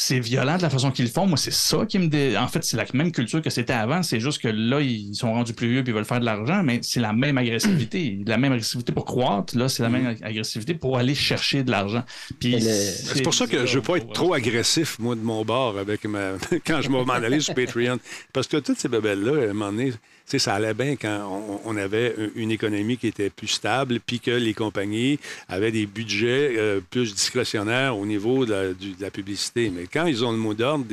c'est 0.00 0.20
violent 0.20 0.56
de 0.58 0.62
la 0.62 0.70
façon 0.70 0.92
qu'ils 0.92 1.06
le 1.06 1.10
font. 1.10 1.26
Moi, 1.26 1.36
c'est 1.36 1.52
ça 1.52 1.84
qui 1.84 1.98
me. 1.98 2.06
Dé... 2.06 2.36
En 2.36 2.46
fait, 2.46 2.62
c'est 2.62 2.76
la 2.76 2.84
même 2.94 3.10
culture 3.10 3.42
que 3.42 3.50
c'était 3.50 3.72
avant. 3.72 4.04
C'est 4.04 4.20
juste 4.20 4.40
que 4.40 4.46
là, 4.46 4.80
ils 4.80 5.12
sont 5.12 5.32
rendus 5.32 5.54
plus 5.54 5.68
vieux 5.68 5.80
et 5.80 5.84
ils 5.84 5.92
veulent 5.92 6.04
faire 6.04 6.20
de 6.20 6.24
l'argent, 6.24 6.62
mais 6.62 6.78
c'est 6.82 7.00
la 7.00 7.12
même 7.12 7.36
agressivité. 7.36 8.20
la 8.26 8.38
même 8.38 8.52
agressivité 8.52 8.92
pour 8.92 9.04
croître. 9.04 9.58
Là, 9.58 9.68
c'est 9.68 9.82
la 9.82 9.88
même 9.88 10.16
agressivité 10.22 10.74
pour 10.74 10.98
aller 10.98 11.16
chercher 11.16 11.64
de 11.64 11.72
l'argent. 11.72 12.04
Puis 12.38 12.60
c'est 12.60 13.24
pour 13.24 13.34
ça 13.34 13.48
que 13.48 13.66
je 13.66 13.74
veux 13.74 13.82
pas 13.82 13.96
être 13.96 14.12
trop 14.12 14.34
agressif, 14.34 15.00
moi, 15.00 15.16
de 15.16 15.20
mon 15.20 15.44
bord, 15.44 15.76
avec 15.76 16.04
ma... 16.04 16.34
quand 16.64 16.80
je 16.80 16.90
m'en 16.90 17.02
aller 17.08 17.40
sur 17.40 17.54
Patreon. 17.54 17.98
Parce 18.32 18.46
que 18.46 18.58
toutes 18.58 18.78
ces 18.78 18.88
bebelles-là, 18.88 19.48
à 19.48 19.50
un 19.50 19.52
moment 19.52 19.72
donné, 19.72 19.94
ça 20.36 20.54
allait 20.54 20.74
bien 20.74 20.96
quand 20.96 21.42
on, 21.64 21.76
avait 21.78 22.14
une 22.34 22.50
économie 22.50 22.98
qui 22.98 23.06
était 23.06 23.30
plus 23.30 23.48
stable, 23.48 23.98
puis 24.04 24.20
que 24.20 24.30
les 24.30 24.52
compagnies 24.52 25.18
avaient 25.48 25.72
des 25.72 25.86
budgets 25.86 26.54
euh, 26.58 26.80
plus 26.90 27.14
discrétionnaires 27.14 27.96
au 27.96 28.04
niveau 28.04 28.44
de 28.44 28.74
la, 29.00 29.10
publicité. 29.10 29.70
Mais 29.70 29.86
quand 29.90 30.04
ils 30.04 30.24
ont 30.24 30.32
le 30.32 30.36
mot 30.36 30.52
d'ordre 30.52 30.84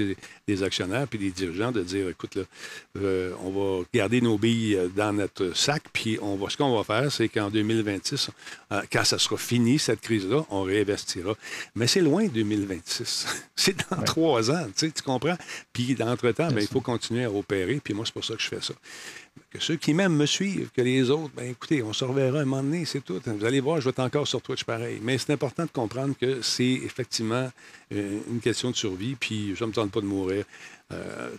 des, 0.47 0.63
actionnaires 0.63 1.07
puis 1.07 1.19
des 1.19 1.31
dirigeants 1.31 1.71
de 1.71 1.81
dire, 1.81 2.07
écoute, 2.07 2.36
là, 2.36 2.43
euh, 2.97 3.33
on 3.43 3.49
va 3.49 3.83
garder 3.93 4.21
nos 4.21 4.38
billes 4.38 4.75
euh, 4.75 4.88
dans 4.95 5.11
notre 5.11 5.53
sac, 5.57 5.83
puis 5.91 6.17
on 6.21 6.36
va, 6.36 6.49
ce 6.49 6.55
qu'on 6.55 6.73
va 6.77 6.83
faire, 6.83 7.11
c'est 7.11 7.27
qu'en 7.27 7.49
2026, 7.49 8.29
quand 8.91 9.03
ça 9.03 9.17
sera 9.19 9.38
fini, 9.38 9.79
cette 9.79 10.01
crise-là, 10.01 10.45
on 10.49 10.63
réinvestira. 10.63 11.36
Mais 11.75 11.88
c'est 11.88 12.01
loin 12.01 12.27
2026. 12.27 13.27
c'est 13.55 13.75
dans 13.89 14.01
trois 14.03 14.51
ans, 14.51 14.67
tu 14.77 14.91
comprends? 15.03 15.38
Puis, 15.73 15.95
d'entre-temps, 15.95 16.51
ben, 16.51 16.61
il 16.61 16.67
faut 16.67 16.81
continuer 16.81 17.25
à 17.25 17.31
opérer, 17.31 17.81
puis 17.83 17.93
moi, 17.93 18.05
c'est 18.05 18.13
pour 18.13 18.23
ça 18.23 18.36
que 18.36 18.41
je 18.41 18.47
fais 18.47 18.61
ça. 18.61 18.73
Que 19.49 19.59
ceux 19.59 19.75
qui 19.75 19.93
m'aiment 19.93 20.15
me 20.15 20.25
suivent, 20.25 20.69
que 20.75 20.81
les 20.81 21.09
autres, 21.09 21.31
ben 21.36 21.49
écoutez, 21.49 21.81
on 21.83 21.93
se 21.93 22.03
reverra 22.03 22.39
un 22.39 22.45
moment 22.45 22.63
donné, 22.63 22.86
c'est 22.86 23.01
tout. 23.01 23.21
Vous 23.25 23.45
allez 23.45 23.59
voir, 23.59 23.79
je 23.79 23.86
vais 23.86 23.91
être 23.91 23.99
encore 23.99 24.27
sur 24.27 24.41
Twitch 24.41 24.63
pareil. 24.63 24.99
Mais 25.01 25.17
c'est 25.17 25.33
important 25.33 25.63
de 25.63 25.71
comprendre 25.71 26.15
que 26.19 26.41
c'est 26.41 26.63
effectivement 26.63 27.49
euh, 27.93 28.19
une 28.29 28.39
question 28.39 28.71
de 28.71 28.75
survie, 28.75 29.15
puis 29.15 29.55
je 29.55 29.63
ne 29.63 29.69
me 29.69 29.73
tente 29.73 29.91
pas 29.91 30.01
de 30.01 30.05
mourir. 30.05 30.45
Euh. 30.91 31.29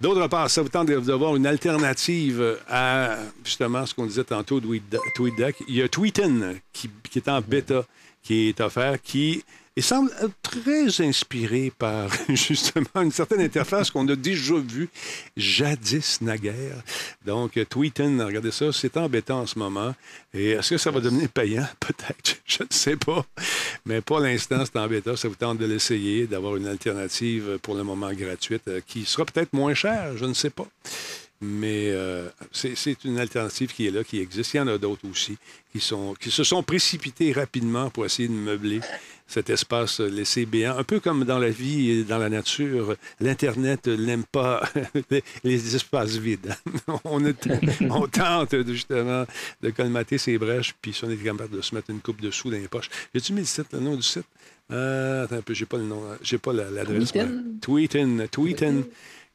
D'autre 0.00 0.26
part, 0.28 0.48
ça 0.48 0.62
vous 0.62 0.68
tente 0.68 0.88
d'avoir 0.88 1.36
une 1.36 1.46
alternative 1.46 2.58
à 2.68 3.18
justement 3.44 3.84
ce 3.84 3.94
qu'on 3.94 4.06
disait 4.06 4.24
tantôt 4.24 4.60
de 4.60 4.80
TweetDeck. 5.14 5.56
Il 5.68 5.76
y 5.76 5.82
a 5.82 5.88
Tweetin 5.88 6.54
qui, 6.72 6.88
qui 7.10 7.18
est 7.18 7.28
en 7.28 7.40
bêta, 7.40 7.84
qui 8.22 8.48
est 8.48 8.60
offert, 8.60 9.00
qui 9.02 9.44
il 9.74 9.82
semble 9.82 10.10
très 10.42 11.00
inspiré 11.00 11.72
par 11.76 12.10
justement 12.28 13.02
une 13.02 13.10
certaine 13.10 13.40
interface 13.40 13.90
qu'on 13.90 14.06
a 14.08 14.16
déjà 14.16 14.54
vue 14.54 14.88
jadis 15.36 16.20
naguère. 16.20 16.82
Donc, 17.24 17.58
Tweeten, 17.70 18.20
regardez 18.20 18.50
ça, 18.50 18.72
c'est 18.72 18.96
embêtant 18.96 19.40
en 19.40 19.46
ce 19.46 19.58
moment. 19.58 19.94
Et 20.34 20.50
est-ce 20.50 20.70
que 20.70 20.78
ça 20.78 20.90
va 20.90 21.00
devenir 21.00 21.28
payant? 21.28 21.66
Peut-être, 21.80 22.36
je 22.44 22.62
ne 22.62 22.68
sais 22.70 22.96
pas. 22.96 23.24
Mais 23.86 24.00
pour 24.00 24.20
l'instant, 24.20 24.64
c'est 24.64 24.78
embêtant. 24.78 25.16
Ça 25.16 25.28
vous 25.28 25.34
tente 25.34 25.58
de 25.58 25.66
l'essayer, 25.66 26.26
d'avoir 26.26 26.56
une 26.56 26.66
alternative 26.66 27.58
pour 27.62 27.74
le 27.74 27.82
moment 27.82 28.12
gratuite 28.12 28.68
euh, 28.68 28.80
qui 28.86 29.04
sera 29.04 29.24
peut-être 29.24 29.52
moins 29.52 29.74
chère, 29.74 30.16
je 30.16 30.24
ne 30.24 30.34
sais 30.34 30.50
pas. 30.50 30.66
Mais 31.44 31.90
euh, 31.90 32.28
c'est 32.52 33.04
une 33.04 33.18
alternative 33.18 33.72
qui 33.74 33.88
est 33.88 33.90
là, 33.90 34.04
qui 34.04 34.20
existe. 34.20 34.54
Il 34.54 34.58
y 34.58 34.60
en 34.60 34.68
a 34.68 34.78
d'autres 34.78 35.08
aussi 35.10 35.36
qui, 35.72 35.80
sont, 35.80 36.14
qui 36.14 36.30
se 36.30 36.44
sont 36.44 36.62
précipités 36.62 37.32
rapidement 37.32 37.90
pour 37.90 38.06
essayer 38.06 38.28
de 38.28 38.34
meubler 38.34 38.80
cet 39.26 39.50
espace 39.50 39.98
laissé 39.98 40.46
béant. 40.46 40.78
Un 40.78 40.84
peu 40.84 41.00
comme 41.00 41.24
dans 41.24 41.40
la 41.40 41.48
vie 41.48 41.90
et 41.90 42.04
dans 42.04 42.18
la 42.18 42.28
nature, 42.28 42.94
l'Internet 43.18 43.88
n'aime 43.88 44.22
pas 44.30 44.62
les 45.44 45.74
espaces 45.74 46.16
vides. 46.16 46.54
on, 47.04 47.24
on, 47.90 48.06
tente 48.06 48.66
justement 48.68 49.26
de 49.62 49.70
colmater 49.70 50.18
ces 50.18 50.38
brèches, 50.38 50.74
puis 50.80 50.92
si 50.92 51.04
on 51.04 51.10
est 51.10 51.16
capable 51.16 51.56
de 51.56 51.62
se 51.62 51.74
mettre 51.74 51.90
une 51.90 52.00
coupe 52.00 52.20
de 52.20 52.30
sous 52.30 52.50
dans 52.50 52.58
les 52.58 52.68
poches. 52.68 52.90
J'ai-tu 53.14 53.32
mis 53.32 53.40
le, 53.40 53.46
site, 53.46 53.72
le 53.72 53.80
nom 53.80 53.96
du 53.96 54.02
site? 54.02 54.26
Euh, 54.70 55.24
attends 55.24 55.36
un 55.36 55.42
peu, 55.42 55.54
j'ai 55.54 55.66
pas 55.66 55.78
le 55.78 55.84
nom, 55.84 56.02
j'ai 56.22 56.38
pas 56.38 56.52
l'adresse. 56.52 57.12
Tweetin. 57.60 58.26
Tweetin. 58.30 58.82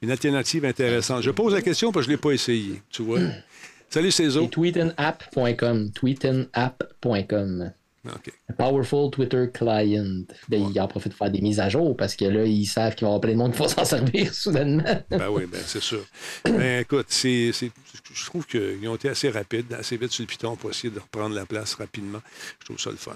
Une 0.01 0.11
alternative 0.11 0.65
intéressante. 0.65 1.23
Je 1.23 1.31
pose 1.31 1.53
la 1.53 1.61
question 1.61 1.91
parce 1.91 2.05
que 2.05 2.11
je 2.11 2.15
ne 2.15 2.17
l'ai 2.17 2.21
pas 2.21 2.31
essayé, 2.31 2.81
tu 2.89 3.01
vois. 3.01 3.19
Salut 3.89 4.11
Cézo. 4.11 4.47
Tweetinapp.com. 4.47 5.91
Tweetinapp.com. 5.91 7.71
Powerful 8.57 9.11
Twitter 9.11 9.45
Client. 9.53 10.23
Ben, 10.49 10.69
Ils 10.73 10.79
en 10.79 10.87
profitent 10.87 11.13
pour 11.13 11.25
faire 11.25 11.31
des 11.31 11.41
mises 11.41 11.59
à 11.59 11.69
jour 11.69 11.95
parce 11.95 12.15
que 12.15 12.25
là, 12.25 12.45
ils 12.45 12.65
savent 12.65 12.95
qu'il 12.95 13.05
va 13.05 13.09
y 13.09 13.11
avoir 13.11 13.21
plein 13.21 13.33
de 13.33 13.37
monde 13.37 13.53
qui 13.53 13.59
va 13.59 13.67
s'en 13.67 13.85
servir 13.85 14.33
soudainement. 14.33 15.01
ben 15.09 15.29
oui, 15.29 15.45
ben 15.45 15.61
c'est 15.65 15.81
sûr. 15.81 16.03
ben, 16.45 16.81
écoute, 16.81 17.07
c'est, 17.09 17.51
je 17.51 18.25
trouve 18.25 18.45
qu'ils 18.45 18.87
ont 18.87 18.95
été 18.95 19.09
assez 19.09 19.29
rapides, 19.29 19.73
assez 19.73 19.97
vite 19.97 20.11
sur 20.11 20.23
le 20.23 20.27
piton 20.27 20.55
pour 20.55 20.69
essayer 20.69 20.89
de 20.89 20.99
reprendre 20.99 21.35
la 21.35 21.45
place 21.45 21.75
rapidement. 21.75 22.21
Je 22.59 22.65
trouve 22.65 22.79
ça 22.79 22.89
le 22.89 22.97
fun. 22.97 23.15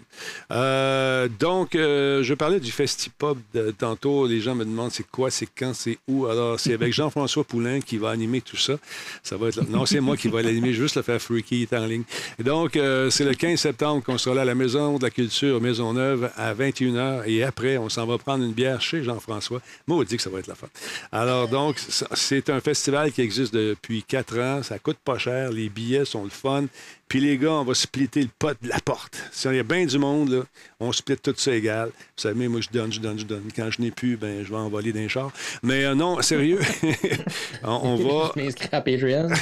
Euh, 0.52 1.28
donc, 1.40 1.76
euh, 1.76 2.24
je 2.24 2.34
parlais 2.34 2.60
du 2.60 2.72
Festipop 2.72 3.38
de, 3.54 3.72
tantôt. 3.72 4.28
Les 4.28 4.42
gens 4.42 4.56
me 4.56 4.66
demandent 4.66 4.92
c'est 4.92 5.08
quoi, 5.10 5.32
c'est 5.32 5.48
quand, 5.48 5.74
c'est 5.74 5.98
où? 6.08 6.26
Alors, 6.28 6.60
c'est 6.60 6.74
avec 6.74 6.94
Jean-François 6.94 7.44
Poulain 7.44 7.80
qui 7.82 7.98
va 7.98 8.10
animer 8.10 8.42
tout 8.42 8.58
ça. 8.58 8.78
Ça 9.24 9.38
va 9.38 9.48
être 9.48 9.68
Non, 9.70 9.86
c'est 9.86 10.00
moi 10.00 10.18
qui 10.18 10.28
vais 10.28 10.44
l'animer, 10.44 10.74
juste 10.74 10.96
le 10.96 11.02
faire 11.02 11.22
freaky, 11.22 11.64
est 11.64 11.74
en 11.74 11.86
ligne. 11.86 12.04
Et 12.40 12.44
donc, 12.44 12.76
euh, 12.76 13.10
c'est 13.10 13.26
le 13.26 13.34
15 13.34 13.60
septembre 13.60 14.04
qu'on 14.04 14.18
sera 14.18 14.36
là 14.36 14.42
à 14.42 14.46
la 14.46 14.56
Maison 14.56 14.81
de 14.90 15.04
la 15.04 15.10
Culture 15.10 15.62
Maisonneuve 15.62 16.32
à 16.36 16.54
21h. 16.54 17.24
Et 17.28 17.44
après, 17.44 17.78
on 17.78 17.90
s'en 17.90 18.06
va 18.06 18.18
prendre 18.18 18.44
une 18.44 18.52
bière 18.52 18.82
chez 18.82 19.04
Jean-François. 19.04 19.62
Moi, 19.88 19.98
on 19.98 20.04
dit 20.04 20.18
que 20.18 20.24
ça 20.24 20.30
va 20.30 20.40
être 20.40 20.48
la 20.48 20.56
fin. 20.56 20.68
Alors, 21.12 21.48
donc, 21.48 21.78
c'est 22.14 22.50
un 22.50 22.60
festival 22.60 23.12
qui 23.12 23.22
existe 23.22 23.54
depuis 23.54 24.04
quatre 24.04 24.38
ans. 24.40 24.64
Ça 24.64 24.80
coûte 24.80 24.98
pas 25.04 25.18
cher. 25.18 25.52
Les 25.52 25.70
billets 25.70 26.06
sont 26.06 26.24
le 26.24 26.30
fun. 26.30 26.66
Puis 27.12 27.20
les 27.20 27.38
gars, 27.38 27.52
on 27.52 27.66
va 27.66 27.74
splitter 27.74 28.22
le 28.22 28.30
pot 28.40 28.56
de 28.62 28.70
la 28.70 28.80
porte. 28.80 29.22
Si 29.34 29.46
on 29.46 29.52
y 29.52 29.60
a 29.60 29.64
bien 29.64 29.86
du 29.86 30.00
monde, 30.00 30.30
là, 30.30 30.44
on 30.80 30.94
split 30.94 31.18
tout 31.18 31.34
ça 31.36 31.54
égal. 31.54 31.90
Vous 31.90 32.22
savez, 32.22 32.48
moi, 32.48 32.62
je 32.62 32.70
donne, 32.70 32.94
je 32.94 33.02
donne, 33.02 33.20
je 33.20 33.26
donne. 33.26 33.50
Quand 33.54 33.70
je 33.70 33.82
n'ai 33.82 33.92
plus, 33.92 34.16
ben, 34.16 34.46
je 34.46 34.50
vais 34.50 34.56
envoler 34.56 34.94
d'un 34.94 35.10
char. 35.10 35.30
Mais 35.62 35.84
euh, 35.84 35.94
non, 35.94 36.22
sérieux, 36.22 36.62
on, 37.66 37.98
va... 37.98 38.32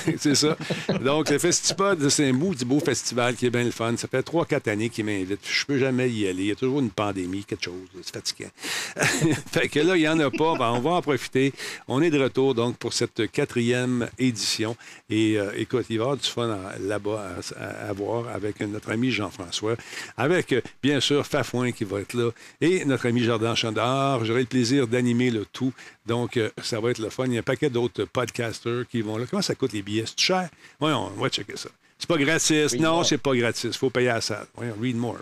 C'est 0.18 0.34
ça. 0.34 0.58
Donc, 1.00 1.30
le 1.30 1.38
Festipod, 1.38 2.10
c'est 2.10 2.30
un 2.30 2.34
beau, 2.34 2.56
beau 2.66 2.80
festival 2.80 3.36
qui 3.36 3.46
est 3.46 3.52
bien 3.52 3.64
le 3.64 3.70
fun. 3.70 3.96
Ça 3.98 4.08
fait 4.08 4.24
trois, 4.24 4.48
quatre 4.48 4.68
années 4.68 4.90
qu'il 4.90 5.06
m'invite. 5.06 5.42
Je 5.48 5.66
peux 5.66 5.78
jamais 5.78 6.10
y 6.10 6.28
aller. 6.28 6.42
Il 6.42 6.48
y 6.48 6.52
a 6.52 6.56
toujours 6.56 6.80
une 6.80 6.90
pandémie, 6.90 7.44
quelque 7.44 7.66
chose. 7.66 7.88
C'est 8.02 8.16
fatigant. 8.16 8.50
fait 9.52 9.70
que 9.70 9.80
là, 9.80 9.96
il 9.96 10.00
n'y 10.00 10.08
en 10.08 10.20
a 10.20 10.32
pas. 10.32 10.56
Ben, 10.58 10.72
on 10.72 10.80
va 10.80 10.92
en 10.94 11.02
profiter. 11.04 11.54
On 11.88 12.02
est 12.02 12.10
de 12.10 12.20
retour, 12.20 12.56
donc, 12.56 12.78
pour 12.78 12.94
cette 12.94 13.32
quatrième 13.32 14.10
édition. 14.18 14.76
Et 15.08 15.38
euh, 15.38 15.52
écoute, 15.56 15.86
il 15.92 16.00
va 16.00 16.04
y 16.04 16.06
avoir 16.08 16.18
du 16.18 16.28
fun 16.28 16.60
là-bas 16.82 17.36
à, 17.60 17.94
voir 17.94 18.28
avec 18.30 18.60
notre 18.62 18.92
ami 18.92 19.12
Jean-François, 19.12 19.76
avec 20.18 20.54
euh, 20.54 20.62
bien 20.82 21.00
sûr 21.00 21.26
Fafouin 21.26 21.72
qui 21.72 21.84
va 21.84 22.02
être 22.02 22.14
là 22.14 22.32
et 22.62 22.86
notre 22.86 23.08
ami 23.08 23.24
Jardin 23.24 23.56
Chandard. 23.56 24.26
J'aurai 24.26 24.42
le 24.42 24.48
plaisir 24.48 24.88
d'animer 24.88 25.30
le 25.30 25.46
tout. 25.46 25.74
Donc, 26.06 26.38
euh, 26.38 26.50
ça 26.62 26.80
va 26.80 26.92
être 26.92 27.00
le 27.00 27.10
fun. 27.10 27.26
Il 27.26 27.34
y 27.34 27.38
a 27.38 27.40
un 27.40 27.44
paquet 27.44 27.70
d'autres 27.70 28.06
podcasters 28.06 28.88
qui 28.88 29.02
vont 29.02 29.18
là. 29.18 29.26
Comment 29.30 29.42
ça 29.42 29.56
coûte 29.56 29.74
les 29.74 29.82
billets? 29.82 30.06
C'est 30.06 30.20
cher? 30.20 30.50
Voyons, 30.80 31.12
on 31.16 31.22
va 31.22 31.30
checker 31.30 31.58
ça. 31.58 31.70
C'est 31.98 32.08
pas 32.08 32.18
gratis. 32.18 32.74
non, 32.80 33.04
c'est 33.04 33.18
pas 33.18 33.36
gratis. 33.36 33.72
Il 33.74 33.78
faut 33.78 33.90
payer 33.90 34.10
à 34.10 34.22
ça. 34.22 34.46
Voyons, 34.56 34.76
read 34.82 34.96
more. 34.96 35.18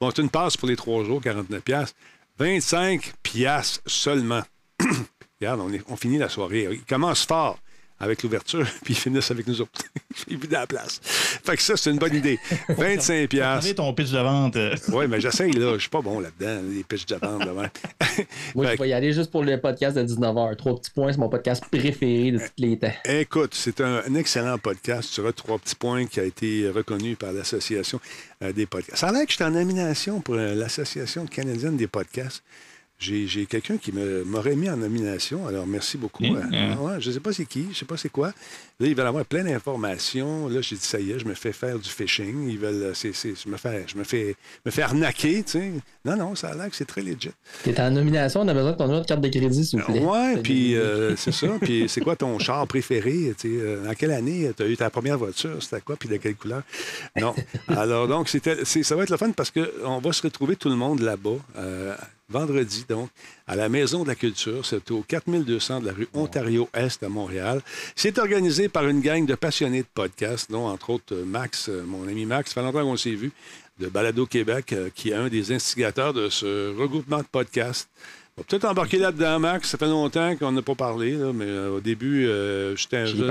Bon, 0.00 0.10
c'est 0.10 0.22
une 0.22 0.30
passe 0.30 0.56
pour 0.56 0.68
les 0.68 0.76
trois 0.76 1.04
jours, 1.04 1.20
49 1.20 1.62
pièces. 1.62 1.94
25 2.38 3.12
pièces 3.22 3.82
seulement. 3.86 4.42
Regarde, 5.40 5.60
on, 5.60 5.70
on 5.92 5.96
finit 5.96 6.18
la 6.18 6.28
soirée. 6.28 6.68
Il 6.70 6.84
commence 6.84 7.26
fort 7.26 7.58
avec 8.00 8.22
l'ouverture, 8.22 8.66
puis 8.84 8.94
ils 8.94 8.96
finissent 8.96 9.30
avec 9.30 9.46
nous 9.46 9.60
autres. 9.60 9.82
ils 10.28 10.38
vident 10.38 10.60
la 10.60 10.66
place. 10.66 11.00
Fait 11.02 11.56
que 11.56 11.62
ça, 11.62 11.76
c'est 11.76 11.90
une 11.90 11.98
bonne 11.98 12.14
idée. 12.14 12.38
25 12.68 13.28
piastres. 13.28 13.74
ton 13.74 13.92
pitch 13.92 14.10
de 14.10 14.18
vente. 14.18 14.56
oui, 14.88 15.06
mais 15.08 15.20
j'essaye, 15.20 15.52
là. 15.52 15.74
Je 15.74 15.80
suis 15.80 15.88
pas 15.88 16.00
bon 16.00 16.20
là-dedans, 16.20 16.62
les 16.68 16.84
pitchs 16.84 17.06
de 17.06 17.16
vente. 17.16 17.44
Là, 17.44 17.52
Moi, 18.54 18.72
je 18.72 18.78
vais 18.78 18.88
y 18.88 18.92
aller 18.92 19.12
juste 19.12 19.30
pour 19.30 19.42
le 19.42 19.60
podcast 19.60 19.96
de 19.96 20.04
19h. 20.04 20.56
Trois 20.56 20.76
petits 20.76 20.90
points, 20.90 21.12
c'est 21.12 21.18
mon 21.18 21.28
podcast 21.28 21.64
préféré 21.70 22.32
de 22.32 22.38
tous 22.38 22.52
les 22.58 22.78
temps. 22.78 22.92
Écoute, 23.04 23.54
c'est 23.54 23.80
un, 23.80 24.14
excellent 24.14 24.58
podcast 24.58 25.08
sur 25.08 25.28
Trois 25.34 25.58
petits 25.58 25.74
points 25.74 26.06
qui 26.06 26.20
a 26.20 26.24
été 26.24 26.68
reconnu 26.70 27.14
par 27.14 27.32
l'Association 27.32 28.00
euh, 28.42 28.52
des 28.52 28.66
podcasts. 28.66 28.98
Ça 28.98 29.08
a 29.08 29.12
l'air 29.12 29.24
que 29.24 29.30
je 29.30 29.36
suis 29.36 29.44
en 29.44 29.50
nomination 29.50 30.20
pour 30.20 30.34
euh, 30.34 30.54
l'Association 30.54 31.26
canadienne 31.26 31.76
des 31.76 31.86
podcasts 31.86 32.42
j'ai 32.98 33.46
quelqu'un 33.46 33.76
qui 33.76 33.92
m'aurait 33.92 34.56
mis 34.56 34.68
en 34.68 34.76
nomination. 34.76 35.46
Alors, 35.46 35.66
merci 35.66 35.96
beaucoup. 35.96 36.24
Mmh, 36.24 36.50
mmh. 36.50 37.00
je 37.00 37.08
ne 37.08 37.14
sais 37.14 37.20
pas 37.20 37.32
c'est 37.32 37.46
qui, 37.46 37.64
je 37.64 37.68
ne 37.68 37.74
sais 37.74 37.84
pas 37.84 37.96
c'est 37.96 38.08
quoi. 38.08 38.32
Là, 38.80 38.86
ils 38.86 38.94
veulent 38.94 39.06
avoir 39.06 39.24
plein 39.24 39.44
d'informations. 39.44 40.48
Là, 40.48 40.60
j'ai 40.60 40.76
dit, 40.76 40.84
ça 40.84 41.00
y 41.00 41.12
est, 41.12 41.18
je 41.18 41.26
me 41.26 41.34
fais 41.34 41.52
faire 41.52 41.78
du 41.78 41.88
phishing. 41.88 42.48
Ils 42.48 42.58
veulent, 42.58 42.92
je 42.94 43.48
me 43.48 43.56
fais, 43.56 43.84
je 43.86 43.96
me 43.98 44.04
fais, 44.04 44.36
me 44.64 44.70
fais 44.70 44.82
arnaquer, 44.82 45.42
tu 45.42 45.50
sais. 45.52 45.72
Non, 46.04 46.16
non, 46.16 46.34
ça 46.34 46.48
a 46.48 46.54
l'air 46.54 46.70
que 46.70 46.76
c'est 46.76 46.84
très 46.84 47.02
legit. 47.02 47.30
Tu 47.64 47.70
es 47.70 47.80
en 47.80 47.90
nomination, 47.90 48.40
on 48.40 48.48
a 48.48 48.54
besoin 48.54 48.72
de 48.72 48.76
ton 48.76 48.84
numéro 48.84 49.02
de 49.02 49.06
carte 49.06 49.20
de 49.20 49.28
crédit, 49.28 49.64
s'il 49.64 49.80
vous 49.80 49.92
plaît. 49.92 50.02
Oui, 50.02 50.42
puis 50.42 50.76
euh, 50.76 51.16
c'est 51.16 51.32
ça. 51.32 51.48
Puis 51.60 51.88
c'est 51.88 52.00
quoi 52.00 52.16
ton 52.16 52.38
char 52.38 52.66
préféré? 52.66 53.34
Tu 53.38 53.48
sais, 53.48 53.62
euh, 53.62 53.90
en 53.90 53.94
quelle 53.94 54.12
année 54.12 54.50
tu 54.56 54.62
as 54.62 54.66
eu 54.66 54.76
ta 54.76 54.90
première 54.90 55.18
voiture? 55.18 55.62
C'était 55.62 55.80
quoi? 55.80 55.96
Puis 55.96 56.08
de 56.08 56.16
quelle 56.16 56.36
couleur? 56.36 56.62
Non. 57.16 57.34
Alors, 57.68 58.08
donc, 58.08 58.28
ça 58.28 58.96
va 58.96 59.02
être 59.02 59.10
le 59.10 59.16
fun 59.16 59.30
parce 59.32 59.50
qu'on 59.50 59.98
va 59.98 60.12
se 60.12 60.22
retrouver 60.22 60.56
tout 60.56 60.68
le 60.68 60.76
monde 60.76 61.00
là-bas. 61.00 61.36
Euh, 61.56 61.94
vendredi, 62.28 62.84
donc, 62.88 63.08
à 63.46 63.56
la 63.56 63.68
Maison 63.68 64.02
de 64.02 64.08
la 64.08 64.14
Culture. 64.14 64.64
C'est 64.64 64.90
au 64.90 65.02
4200 65.02 65.80
de 65.80 65.86
la 65.86 65.92
rue 65.92 66.08
Ontario-Est 66.12 67.02
à 67.02 67.08
Montréal. 67.08 67.62
C'est 67.96 68.18
organisé 68.18 68.68
par 68.68 68.86
une 68.86 69.00
gang 69.00 69.24
de 69.24 69.34
passionnés 69.34 69.82
de 69.82 69.88
podcasts, 69.92 70.50
dont, 70.50 70.66
entre 70.66 70.90
autres, 70.90 71.14
Max, 71.14 71.68
euh, 71.68 71.82
mon 71.84 72.06
ami 72.06 72.26
Max, 72.26 72.50
ça 72.50 72.60
fait 72.60 72.66
longtemps 72.66 72.82
qu'on 72.82 72.96
s'est 72.96 73.14
vu, 73.14 73.32
de 73.80 73.86
Balado 73.86 74.26
Québec, 74.26 74.72
euh, 74.72 74.90
qui 74.94 75.10
est 75.10 75.14
un 75.14 75.28
des 75.28 75.52
instigateurs 75.52 76.12
de 76.12 76.28
ce 76.28 76.76
regroupement 76.78 77.18
de 77.18 77.26
podcasts. 77.30 77.88
On 78.36 78.42
va 78.42 78.46
peut-être 78.46 78.66
embarquer 78.66 78.98
là-dedans, 78.98 79.40
Max. 79.40 79.70
Ça 79.70 79.78
fait 79.78 79.86
longtemps 79.86 80.36
qu'on 80.36 80.52
n'a 80.52 80.62
pas 80.62 80.74
parlé, 80.76 81.16
mais 81.34 81.46
euh, 81.46 81.76
au 81.76 81.80
début, 81.80 82.28
j'étais 82.76 82.98
un 82.98 83.04
jeune. 83.06 83.30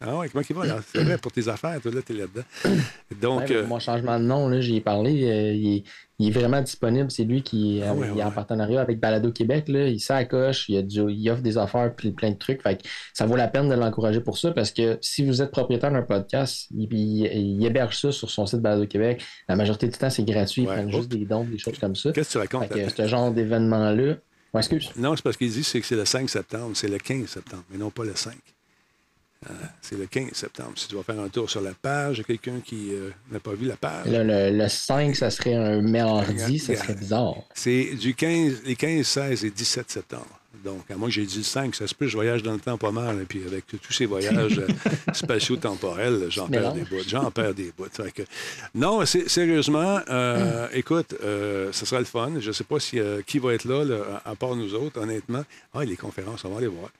Ah 0.00 0.18
oui, 0.18 0.28
comment 0.30 0.44
il 0.48 0.54
va? 0.54 0.82
C'est 0.92 1.02
vrai, 1.02 1.18
pour 1.18 1.32
tes 1.32 1.48
affaires, 1.48 1.80
toi, 1.80 1.90
là, 1.90 2.02
t'es 2.02 2.14
là-dedans. 2.14 2.44
Donc. 3.20 3.50
mon 3.66 3.80
changement 3.80 4.20
de 4.20 4.24
nom, 4.24 4.60
j'y 4.60 4.76
ai 4.76 4.80
parlé. 4.80 5.10
il 5.14 5.84
il 6.18 6.28
est 6.28 6.30
vraiment 6.30 6.62
disponible. 6.62 7.10
C'est 7.10 7.24
lui 7.24 7.42
qui 7.42 7.82
ah 7.82 7.94
est 8.16 8.22
en 8.22 8.30
partenariat 8.30 8.80
avec 8.80 9.00
Balado 9.00 9.30
Québec. 9.32 9.68
Là. 9.68 9.88
Il 9.88 10.00
s'accroche, 10.00 10.68
il, 10.68 10.86
il 10.90 11.30
offre 11.30 11.42
des 11.42 11.58
offres, 11.58 11.92
puis 11.96 12.10
plein 12.12 12.30
de 12.30 12.36
trucs. 12.36 12.62
Fait 12.62 12.80
ça 13.12 13.26
vaut 13.26 13.36
la 13.36 13.48
peine 13.48 13.68
de 13.68 13.74
l'encourager 13.74 14.20
pour 14.20 14.38
ça 14.38 14.50
parce 14.52 14.70
que 14.70 14.98
si 15.00 15.24
vous 15.24 15.42
êtes 15.42 15.50
propriétaire 15.50 15.92
d'un 15.92 16.02
podcast, 16.02 16.68
il, 16.74 17.64
héberge 17.64 17.98
ça 17.98 18.12
sur 18.12 18.30
son 18.30 18.46
site 18.46 18.60
Balado 18.60 18.86
Québec. 18.86 19.22
La 19.48 19.56
majorité 19.56 19.88
du 19.88 19.98
temps, 19.98 20.10
c'est 20.10 20.24
gratuit. 20.24 20.62
Ils 20.62 20.68
prennent 20.68 20.92
juste 20.92 21.08
des 21.08 21.24
dons, 21.24 21.44
des 21.44 21.58
choses 21.58 21.78
comme 21.78 21.96
ça. 21.96 22.12
Qu'est-ce 22.12 22.28
que 22.28 22.32
tu 22.32 22.38
racontes? 22.38 22.72
ce 22.96 23.06
genre 23.06 23.30
d'événement-là. 23.30 24.14
excuse. 24.54 24.90
Non, 24.96 25.14
c'est 25.16 25.22
parce 25.22 25.36
qu'il 25.36 25.50
dit 25.50 25.60
que 25.60 25.82
c'est 25.82 25.96
le 25.96 26.04
5 26.04 26.30
septembre. 26.30 26.70
C'est 26.74 26.88
le 26.88 26.98
15 26.98 27.26
septembre, 27.26 27.64
mais 27.70 27.78
non 27.78 27.90
pas 27.90 28.04
le 28.04 28.14
5. 28.14 28.34
Euh, 29.48 29.52
c'est 29.80 29.96
le 29.98 30.06
15 30.06 30.30
septembre. 30.32 30.72
Si 30.76 30.88
tu 30.88 30.96
vas 30.96 31.02
faire 31.02 31.20
un 31.20 31.28
tour 31.28 31.48
sur 31.48 31.60
la 31.60 31.72
page, 31.72 32.22
quelqu'un 32.26 32.60
qui 32.64 32.92
euh, 32.92 33.10
n'a 33.30 33.38
pas 33.40 33.52
vu 33.54 33.66
la 33.66 33.76
page. 33.76 34.06
Le, 34.06 34.50
le 34.50 34.68
5, 34.68 35.14
ça 35.14 35.30
serait 35.30 35.54
un 35.54 35.80
mardi, 35.82 36.58
ça 36.58 36.74
serait 36.74 36.94
bizarre. 36.94 37.36
C'est 37.54 37.94
du 37.94 38.14
15, 38.14 38.62
les 38.64 38.74
15, 38.76 39.06
16 39.06 39.44
et 39.44 39.50
17 39.50 39.90
septembre. 39.90 40.26
Donc, 40.64 40.90
à 40.90 40.96
moi, 40.96 41.08
j'ai 41.10 41.24
dit 41.24 41.36
le 41.38 41.44
5, 41.44 41.76
ça 41.76 41.86
se 41.86 41.94
peut, 41.94 42.08
je 42.08 42.16
voyage 42.16 42.42
dans 42.42 42.54
le 42.54 42.58
temps 42.58 42.76
pas 42.76 42.90
mal. 42.90 43.20
Et 43.22 43.24
puis, 43.24 43.40
avec 43.46 43.66
tous 43.68 43.92
ces 43.92 44.06
voyages 44.06 44.58
euh, 44.58 44.66
spatio-temporels, 45.12 46.26
j'en 46.30 46.48
perds 46.48 46.72
des 46.72 46.80
bouts. 46.82 46.96
J'en 47.06 47.30
perds 47.30 47.54
des 47.54 47.72
bouts. 47.76 47.86
Que- 48.14 48.22
non, 48.74 49.04
sérieusement, 49.06 50.00
euh, 50.08 50.66
écoute, 50.72 51.14
euh, 51.22 51.70
ce 51.72 51.86
sera 51.86 52.00
le 52.00 52.06
fun. 52.06 52.32
Je 52.40 52.48
ne 52.48 52.52
sais 52.52 52.64
pas 52.64 52.80
si, 52.80 52.98
qui 53.26 53.38
va 53.38 53.54
être 53.54 53.64
là, 53.64 53.84
là, 53.84 54.22
à 54.24 54.34
part 54.34 54.56
nous 54.56 54.74
autres, 54.74 55.00
honnêtement. 55.00 55.44
Ah, 55.72 55.84
les 55.84 55.96
conférences, 55.96 56.44
on 56.44 56.48
va 56.48 56.58
aller 56.58 56.66
voir. 56.66 56.90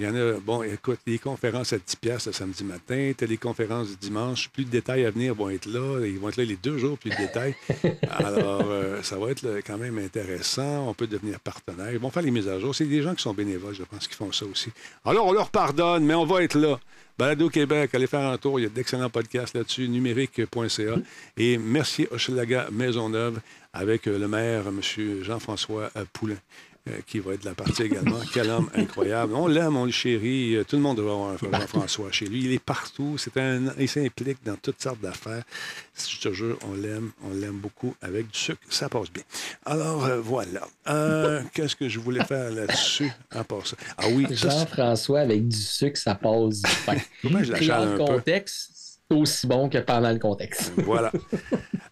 Il 0.00 0.06
y 0.06 0.08
en 0.08 0.14
a, 0.14 0.40
bon, 0.40 0.62
écoute, 0.62 0.98
les 1.06 1.18
conférences 1.18 1.74
à 1.74 1.76
10 1.76 1.96
piastres 1.96 2.30
le 2.30 2.32
samedi 2.32 2.64
matin, 2.64 3.12
tu 3.18 3.22
as 3.22 3.26
les 3.26 3.36
conférences 3.36 3.90
du 3.90 3.96
dimanche, 3.96 4.48
plus 4.48 4.64
de 4.64 4.70
détails 4.70 5.04
à 5.04 5.10
venir 5.10 5.34
vont 5.34 5.50
être 5.50 5.66
là, 5.66 6.02
ils 6.06 6.18
vont 6.18 6.30
être 6.30 6.38
là 6.38 6.44
les 6.44 6.56
deux 6.56 6.78
jours, 6.78 6.96
plus 6.96 7.10
de 7.10 7.16
détails. 7.16 7.54
Alors, 8.10 8.64
euh, 8.70 9.02
ça 9.02 9.18
va 9.18 9.30
être 9.30 9.42
là, 9.42 9.60
quand 9.60 9.76
même 9.76 9.98
intéressant, 9.98 10.88
on 10.88 10.94
peut 10.94 11.06
devenir 11.06 11.38
partenaire, 11.40 11.92
ils 11.92 11.98
vont 11.98 12.08
faire 12.08 12.22
les 12.22 12.30
mises 12.30 12.48
à 12.48 12.58
jour, 12.58 12.74
c'est 12.74 12.86
des 12.86 13.02
gens 13.02 13.14
qui 13.14 13.20
sont 13.22 13.34
bénévoles, 13.34 13.74
je 13.74 13.82
pense, 13.82 14.08
qui 14.08 14.14
font 14.14 14.32
ça 14.32 14.46
aussi. 14.46 14.70
Alors, 15.04 15.26
on 15.26 15.32
leur 15.32 15.50
pardonne, 15.50 16.02
mais 16.06 16.14
on 16.14 16.24
va 16.24 16.44
être 16.44 16.58
là. 16.58 16.80
Balado 17.18 17.50
Québec, 17.50 17.94
allez 17.94 18.06
faire 18.06 18.26
un 18.26 18.38
tour, 18.38 18.58
il 18.58 18.62
y 18.62 18.66
a 18.66 18.70
d'excellents 18.70 19.10
podcasts 19.10 19.54
là-dessus, 19.54 19.86
numérique.ca. 19.86 20.94
Et 21.36 21.58
merci 21.58 22.08
Hochelaga 22.10 22.68
Maisonneuve 22.72 23.40
avec 23.74 24.08
euh, 24.08 24.18
le 24.18 24.26
maire, 24.26 24.68
M. 24.68 24.80
Jean-François 25.22 25.90
euh, 25.96 26.04
Poulain 26.12 26.34
euh, 26.34 26.69
qui 27.06 27.18
va 27.20 27.34
être 27.34 27.40
de 27.42 27.46
la 27.46 27.54
partie 27.54 27.82
également. 27.82 28.18
Quel 28.32 28.48
homme 28.50 28.70
incroyable. 28.74 29.34
On 29.34 29.46
l'aime, 29.46 29.76
on 29.76 29.84
le 29.84 29.92
chérit. 29.92 30.56
Euh, 30.56 30.64
Tout 30.64 30.76
le 30.76 30.82
monde 30.82 30.96
devrait 30.96 31.12
avoir 31.12 31.30
un 31.30 31.36
frère 31.38 31.50
Jean-François 31.60 32.10
chez 32.10 32.26
lui. 32.26 32.44
Il 32.44 32.52
est 32.52 32.58
partout. 32.62 33.16
C'est 33.18 33.36
un, 33.36 33.72
il 33.78 33.88
s'implique 33.88 34.38
dans 34.44 34.56
toutes 34.56 34.80
sortes 34.82 35.00
d'affaires. 35.00 35.42
Je 35.96 36.18
te 36.28 36.32
jure, 36.32 36.58
on 36.70 36.74
l'aime. 36.74 37.10
On 37.22 37.34
l'aime 37.34 37.58
beaucoup. 37.58 37.94
Avec 38.00 38.30
du 38.30 38.38
sucre, 38.38 38.60
ça 38.70 38.88
passe 38.88 39.10
bien. 39.12 39.22
Alors, 39.66 40.04
euh, 40.06 40.20
voilà. 40.20 40.66
Euh, 40.88 41.42
Qu'est-ce 41.54 41.76
que 41.76 41.88
je 41.88 41.98
voulais 42.00 42.24
faire 42.24 42.50
là-dessus 42.50 43.10
à 43.30 43.44
part 43.44 43.66
ça? 43.66 43.76
Ah 43.98 44.04
oui, 44.10 44.26
Jean-François, 44.30 45.20
avec 45.20 45.46
du 45.48 45.56
sucre, 45.56 45.98
ça 45.98 46.14
passe 46.14 46.62
pain. 46.86 46.96
Comment 47.22 47.42
je 47.42 47.50
la 47.52 47.56
Pris 47.58 47.66
chale 47.66 47.88
hors 47.88 47.94
un 47.94 47.96
peu? 47.96 48.04
contexte, 48.16 48.70
c'est 48.74 48.79
aussi 49.10 49.46
bon 49.46 49.68
que 49.68 49.78
pendant 49.78 50.10
le 50.10 50.18
contexte. 50.18 50.72
Voilà. 50.90 51.12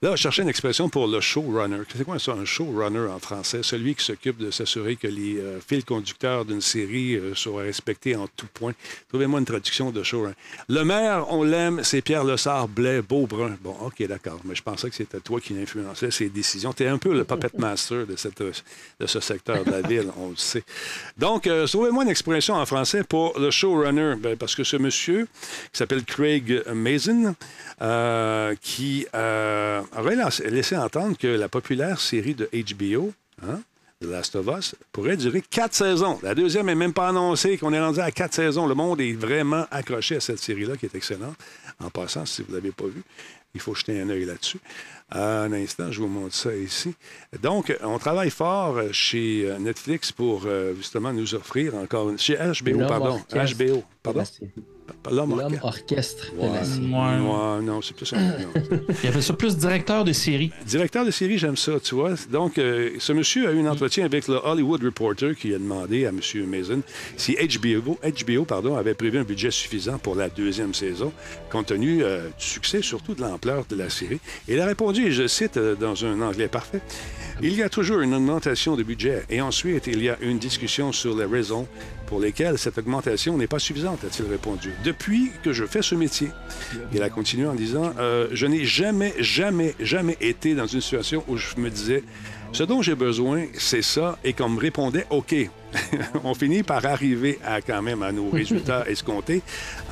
Là, 0.00 0.14
je 0.14 0.22
cherchais 0.22 0.42
une 0.42 0.48
expression 0.48 0.88
pour 0.88 1.08
le 1.08 1.20
showrunner. 1.20 1.80
C'est 1.96 2.04
quoi 2.04 2.18
ça, 2.18 2.32
un 2.32 2.44
showrunner 2.44 3.10
en 3.10 3.18
français? 3.18 3.60
Celui 3.62 3.96
qui 3.96 4.04
s'occupe 4.04 4.38
de 4.38 4.50
s'assurer 4.50 4.94
que 4.96 5.08
les 5.08 5.38
euh, 5.38 5.58
fils 5.60 5.84
conducteurs 5.84 6.44
d'une 6.44 6.60
série 6.60 7.16
euh, 7.16 7.34
soient 7.34 7.62
respectés 7.62 8.14
en 8.14 8.28
tout 8.28 8.46
point. 8.54 8.72
Trouvez-moi 9.08 9.40
une 9.40 9.44
traduction 9.44 9.90
de 9.90 10.02
showrunner. 10.02 10.36
Le 10.68 10.84
maire, 10.84 11.26
on 11.30 11.42
l'aime, 11.42 11.82
c'est 11.82 12.00
Pierre 12.00 12.22
Lessard, 12.22 12.68
Blais, 12.68 13.02
Beaubrun. 13.02 13.56
Bon, 13.60 13.74
OK, 13.84 14.00
d'accord. 14.06 14.38
Mais 14.44 14.54
je 14.54 14.62
pensais 14.62 14.88
que 14.88 14.94
c'était 14.94 15.20
toi 15.20 15.40
qui 15.40 15.58
influençais 15.58 16.12
ses 16.12 16.28
décisions. 16.28 16.72
Tu 16.72 16.84
es 16.84 16.88
un 16.88 16.98
peu 16.98 17.12
le 17.12 17.24
puppet 17.24 17.50
master 17.58 18.06
de, 18.06 18.14
cette, 18.14 18.40
de 18.42 19.06
ce 19.06 19.20
secteur 19.20 19.64
de 19.64 19.70
la 19.70 19.82
ville, 19.82 20.10
on 20.16 20.30
le 20.30 20.36
sait. 20.36 20.62
Donc, 21.16 21.48
euh, 21.48 21.66
trouvez-moi 21.66 22.04
une 22.04 22.10
expression 22.10 22.54
en 22.54 22.66
français 22.66 23.02
pour 23.02 23.38
le 23.38 23.50
showrunner. 23.50 24.14
Ben, 24.20 24.36
parce 24.36 24.54
que 24.54 24.62
ce 24.62 24.76
monsieur, 24.76 25.26
qui 25.72 25.78
s'appelle 25.78 26.04
Craig 26.04 26.62
Mason, 26.72 27.07
euh, 27.80 28.54
qui 28.60 29.06
euh, 29.14 29.82
aurait 29.96 30.16
laissé 30.50 30.76
entendre 30.76 31.16
que 31.16 31.28
la 31.28 31.48
populaire 31.48 32.00
série 32.00 32.34
de 32.34 32.48
HBO, 32.52 33.12
hein, 33.42 33.60
The 34.00 34.06
Last 34.06 34.36
of 34.36 34.46
Us, 34.46 34.74
pourrait 34.92 35.16
durer 35.16 35.42
quatre 35.42 35.74
saisons. 35.74 36.18
La 36.22 36.34
deuxième 36.34 36.66
n'est 36.66 36.74
même 36.74 36.92
pas 36.92 37.08
annoncée 37.08 37.58
qu'on 37.58 37.72
est 37.72 37.80
rendu 37.80 38.00
à 38.00 38.10
quatre 38.10 38.34
saisons. 38.34 38.66
Le 38.66 38.74
monde 38.74 39.00
est 39.00 39.12
vraiment 39.12 39.66
accroché 39.70 40.16
à 40.16 40.20
cette 40.20 40.38
série-là 40.38 40.76
qui 40.76 40.86
est 40.86 40.94
excellente. 40.94 41.36
En 41.82 41.90
passant, 41.90 42.26
si 42.26 42.42
vous 42.42 42.50
ne 42.50 42.56
l'avez 42.56 42.72
pas 42.72 42.86
vue, 42.86 43.02
il 43.54 43.60
faut 43.60 43.74
jeter 43.74 44.00
un 44.00 44.08
œil 44.10 44.24
là-dessus. 44.24 44.60
Un 45.10 45.52
instant, 45.52 45.90
je 45.90 46.00
vous 46.00 46.08
montre 46.08 46.34
ça 46.34 46.54
ici. 46.54 46.94
Donc, 47.40 47.76
on 47.82 47.98
travaille 47.98 48.30
fort 48.30 48.78
chez 48.92 49.48
euh, 49.48 49.58
Netflix 49.58 50.12
pour 50.12 50.46
justement 50.76 51.12
nous 51.12 51.34
offrir 51.34 51.74
encore 51.76 52.10
une... 52.10 52.18
Chez 52.18 52.36
HBO, 52.36 52.86
pardon. 52.86 53.20
HBO, 53.32 53.84
pardon? 54.02 54.24
Série. 54.24 54.50
L'homme 55.10 55.32
orchestre. 55.32 55.64
orchestre 55.64 56.32
de 56.34 56.38
Ouais. 56.40 56.48
la 56.54 56.64
série. 56.64 56.86
Ouais. 56.86 56.96
Ouais, 56.96 57.62
non, 57.62 57.80
c'est 57.82 57.94
plus 57.96 58.12
un. 58.12 58.18
non. 58.20 58.88
Il 59.02 59.08
appelle 59.08 59.22
ça 59.22 59.32
plus 59.34 59.56
directeur 59.56 60.04
de 60.04 60.12
série. 60.12 60.50
Directeur 60.66 61.04
de 61.04 61.10
série, 61.10 61.38
j'aime 61.38 61.56
ça, 61.56 61.72
tu 61.82 61.94
vois. 61.94 62.14
Donc, 62.30 62.58
euh, 62.58 62.90
ce 62.98 63.12
monsieur 63.12 63.48
a 63.48 63.52
eu 63.52 63.60
un 63.60 63.70
entretien 63.70 64.04
avec 64.04 64.28
le 64.28 64.36
Hollywood 64.42 64.82
Reporter 64.84 65.34
qui 65.36 65.54
a 65.54 65.58
demandé 65.58 66.06
à 66.06 66.10
M. 66.10 66.20
Mason 66.46 66.80
si 67.16 67.36
HBO, 67.36 67.98
HBO 68.02 68.44
pardon, 68.44 68.76
avait 68.76 68.94
prévu 68.94 69.18
un 69.18 69.24
budget 69.24 69.50
suffisant 69.50 69.98
pour 69.98 70.14
la 70.14 70.28
deuxième 70.28 70.74
saison, 70.74 71.12
compte 71.50 71.66
tenu 71.66 72.02
euh, 72.02 72.28
du 72.38 72.44
succès, 72.44 72.82
surtout 72.82 73.14
de 73.14 73.20
l'ampleur 73.22 73.64
de 73.68 73.76
la 73.76 73.90
série. 73.90 74.20
Et 74.48 74.54
il 74.54 74.60
a 74.60 74.66
répondu, 74.66 75.06
et 75.06 75.12
je 75.12 75.26
cite 75.26 75.56
euh, 75.56 75.74
dans 75.74 76.04
un 76.04 76.20
anglais 76.20 76.48
parfait, 76.48 76.80
Il 77.40 77.54
y 77.54 77.62
a 77.62 77.68
toujours 77.68 78.00
une 78.00 78.14
augmentation 78.14 78.74
de 78.76 78.82
budget 78.82 79.22
et 79.30 79.40
ensuite 79.40 79.86
il 79.86 80.02
y 80.02 80.08
a 80.08 80.16
une 80.20 80.38
discussion 80.38 80.90
sur 80.92 81.16
les 81.16 81.24
raisons 81.24 81.68
pour 82.08 82.20
lesquelles 82.20 82.58
cette 82.58 82.78
augmentation 82.78 83.36
n'est 83.36 83.46
pas 83.46 83.58
suffisante, 83.58 84.02
a-t-il 84.04 84.28
répondu. 84.28 84.72
Depuis 84.82 85.30
que 85.42 85.52
je 85.52 85.66
fais 85.66 85.82
ce 85.82 85.94
métier, 85.94 86.30
il 86.92 87.02
a 87.02 87.10
continué 87.10 87.46
en 87.46 87.54
disant 87.54 87.92
euh, 87.98 88.28
Je 88.32 88.46
n'ai 88.46 88.64
jamais, 88.64 89.14
jamais, 89.18 89.74
jamais 89.78 90.16
été 90.20 90.54
dans 90.54 90.66
une 90.66 90.80
situation 90.80 91.22
où 91.28 91.36
je 91.36 91.56
me 91.58 91.68
disais 91.70 92.02
Ce 92.52 92.62
dont 92.62 92.80
j'ai 92.80 92.94
besoin, 92.94 93.44
c'est 93.58 93.82
ça, 93.82 94.18
et 94.24 94.32
qu'on 94.32 94.48
me 94.48 94.58
répondait 94.58 95.06
OK. 95.10 95.34
On 96.24 96.34
finit 96.34 96.62
par 96.62 96.84
arriver 96.86 97.38
à 97.44 97.60
quand 97.60 97.82
même 97.82 98.02
à 98.02 98.12
nos 98.12 98.30
résultats 98.30 98.84
escomptés 98.88 99.42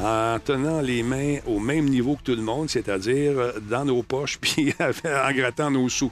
en 0.03 0.39
tenant 0.45 0.81
les 0.81 1.03
mains 1.03 1.39
au 1.47 1.59
même 1.59 1.87
niveau 1.87 2.17
que 2.17 2.23
tout 2.23 2.37
le 2.37 2.43
monde, 2.43 2.71
c'est-à-dire 2.71 3.39
euh, 3.39 3.53
dans 3.69 3.85
nos 3.85 4.03
poches 4.03 4.39
puis 4.41 4.75
en 4.81 5.33
grattant 5.33 5.71
nos 5.71 5.89
sous. 5.89 6.11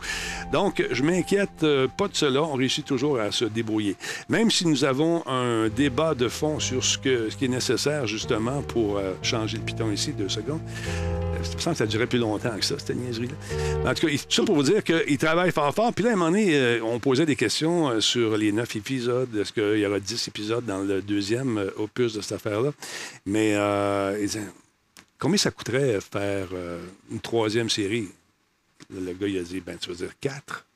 Donc, 0.53 0.85
je 0.91 1.03
m'inquiète 1.03 1.63
euh, 1.63 1.89
pas 1.89 2.09
de 2.09 2.17
cela. 2.17 2.43
On 2.43 2.55
réussit 2.55 2.85
toujours 2.85 3.19
à 3.19 3.31
se 3.33 3.45
débrouiller. 3.45 3.97
Même 4.29 4.51
si 4.51 4.67
nous 4.67 4.85
avons 4.85 5.27
un 5.27 5.69
débat 5.69 6.15
de 6.15 6.29
fond 6.29 6.61
sur 6.61 6.85
ce, 6.85 6.99
que, 6.99 7.31
ce 7.31 7.37
qui 7.37 7.47
est 7.47 7.49
nécessaire 7.49 8.07
justement 8.07 8.63
pour 8.63 8.99
euh, 8.99 9.13
changer 9.23 9.59
le 9.59 9.65
piton 9.65 9.91
ici, 9.91 10.13
deux 10.13 10.29
secondes. 10.29 10.61
Euh, 11.35 11.51
Il 11.51 11.57
me 11.57 11.61
semble 11.61 11.75
que 11.75 11.79
ça 11.79 11.87
durait 11.87 12.07
plus 12.07 12.19
longtemps 12.19 12.57
que 12.57 12.65
ça, 12.65 12.77
cette 12.79 12.97
niaiserie-là. 12.97 13.91
En 13.91 13.95
tout 13.95 14.07
cas, 14.07 14.13
tout 14.13 14.19
ça 14.29 14.43
pour 14.43 14.55
vous 14.55 14.63
dire 14.63 14.83
qu'il 14.83 15.19
travaille 15.19 15.53
fort 15.53 15.75
fort. 15.75 15.93
Puis 15.93 16.05
là, 16.05 16.11
à 16.11 16.13
un 16.15 16.17
moment 16.17 16.31
donné, 16.31 16.55
euh, 16.55 16.81
on 16.83 16.99
posait 16.99 17.27
des 17.27 17.37
questions 17.37 17.89
euh, 17.89 18.01
sur 18.01 18.37
les 18.37 18.53
neuf 18.53 18.77
épisodes. 18.77 19.45
Qu'il 19.55 19.79
y 19.79 19.87
aura 19.87 20.01
dix 20.01 20.27
épisodes 20.29 20.67
dans 20.67 20.81
le 20.83 21.01
deuxième 21.01 21.59
euh, 21.59 21.71
opus 21.77 22.13
de 22.13 22.21
cette 22.21 22.33
affaire-là? 22.33 22.73
Mais 23.25 23.55
euh, 23.55 24.27
combien 25.19 25.39
ça 25.39 25.51
coûterait 25.53 26.01
faire 26.01 26.49
euh, 26.53 26.85
une 27.11 27.21
troisième 27.21 27.71
série? 27.71 28.09
Le 28.91 29.13
gars, 29.13 29.29
il 29.29 29.39
a 29.39 29.43
dit, 29.43 29.61
ben, 29.61 29.79
tu 29.79 29.91
veux 29.91 29.97
dire 29.97 30.13
quatre? 30.21 30.67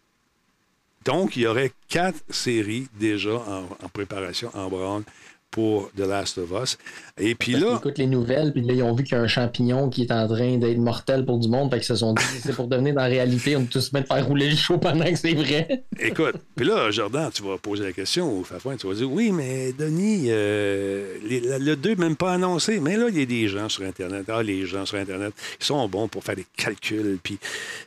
Donc, 1.05 1.37
il 1.37 1.43
y 1.43 1.47
aurait 1.47 1.73
quatre 1.89 2.21
séries 2.31 2.89
déjà 2.99 3.35
en, 3.35 3.65
en 3.65 3.89
préparation, 3.89 4.51
en 4.55 4.69
branle 4.69 5.05
pour 5.51 5.91
The 5.97 6.01
Last 6.01 6.39
of 6.39 6.51
Us. 6.63 6.79
Et 7.19 7.35
puis 7.35 7.53
là, 7.53 7.77
écoutent 7.77 7.99
les 7.99 8.07
nouvelles, 8.07 8.53
puis 8.53 8.63
là, 8.63 8.75
ils 8.75 8.83
ont 8.83 8.95
vu 8.95 9.03
qu'il 9.03 9.17
y 9.17 9.19
a 9.19 9.23
un 9.23 9.27
champignon 9.27 9.89
qui 9.89 10.03
est 10.03 10.13
en 10.13 10.29
train 10.29 10.57
d'être 10.59 10.79
mortel 10.79 11.25
pour 11.25 11.39
du 11.39 11.49
monde, 11.49 11.71
fait 11.71 11.79
qu'ils 11.79 11.87
se 11.87 11.97
sont 11.97 12.13
dit, 12.15 12.23
c'est 12.43 12.55
pour 12.55 12.69
devenir 12.69 12.95
dans 12.95 13.01
la 13.03 13.07
réalité, 13.09 13.57
on 13.57 13.63
est 13.63 13.71
tous 13.71 13.91
bien 13.93 14.03
de 14.03 14.07
faire 14.07 14.27
rouler 14.27 14.51
le 14.51 14.57
show 14.57 14.79
pendant 14.79 15.05
que 15.05 15.17
c'est 15.17 15.35
vrai. 15.35 15.85
Écoute, 15.99 16.37
puis 16.55 16.67
là, 16.67 16.91
Jordan, 16.91 17.31
tu 17.33 17.43
vas 17.43 17.57
poser 17.59 17.85
la 17.85 17.93
question 17.93 18.39
au 18.39 18.45
Fafouin, 18.45 18.77
tu 18.77 18.87
vas 18.87 18.95
dire 18.95 19.11
Oui, 19.11 19.33
mais 19.33 19.73
Denis, 19.73 20.27
euh, 20.29 21.15
les- 21.25 21.41
la- 21.41 21.59
le 21.59 21.77
2 21.77 21.97
même 21.97 22.15
pas 22.17 22.33
annoncé. 22.35 22.79
Mais 22.79 22.97
là, 22.97 23.07
il 23.09 23.19
y 23.19 23.23
a 23.23 23.27
des 23.27 23.49
gens 23.49 23.69
sur 23.69 23.85
Internet. 23.85 24.27
Ah, 24.29 24.43
les 24.43 24.67
gens 24.67 24.85
sur 24.87 24.99
Internet, 24.99 25.33
ils 25.61 25.65
sont 25.65 25.89
bons 25.89 26.09
pour 26.09 26.23
faire 26.23 26.37
des 26.37 26.47
calculs 26.57 27.19
puis 27.23 27.39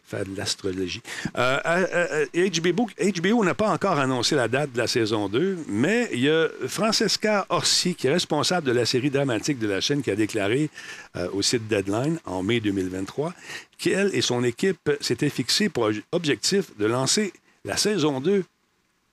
faire 0.04 0.26
de 0.26 0.36
l'astrologie. 0.36 1.02
Euh, 1.38 1.58
euh, 1.66 2.26
euh, 2.36 2.50
HBO, 2.50 2.88
HBO 3.00 3.46
n'a 3.46 3.54
pas 3.54 3.70
encore 3.70 3.98
annoncé 4.00 4.36
la 4.36 4.48
date 4.48 4.74
de 4.74 4.78
la 4.80 4.88
saison 4.88 5.30
2, 5.30 5.58
mais 5.70 6.10
il 6.12 6.22
y 6.22 6.30
a 6.30 6.48
Francesca 6.68 7.46
Orsi, 7.52 7.96
qui 7.96 8.08
est 8.08 8.14
responsable 8.14 8.66
de 8.66 8.72
la 8.72 8.86
série 8.86 9.10
dramatique 9.10 9.60
de 9.60 9.68
la 9.68 9.82
chaîne, 9.82 10.02
qui 10.02 10.10
a 10.10 10.16
déclaré 10.16 10.70
euh, 11.18 11.30
au 11.34 11.42
site 11.42 11.68
Deadline 11.68 12.18
en 12.26 12.42
mai 12.44 12.62
2023 12.62 13.34
qu'elle 13.78 14.10
et 14.16 14.22
son 14.22 14.44
équipe 14.44 14.90
s'étaient 15.02 15.30
fixés 15.30 15.68
pour 15.70 15.90
objectif 16.12 16.76
de 16.78 16.86
lancer 16.86 17.34
la 17.66 17.76
saison 17.78 18.22
2 18.22 18.44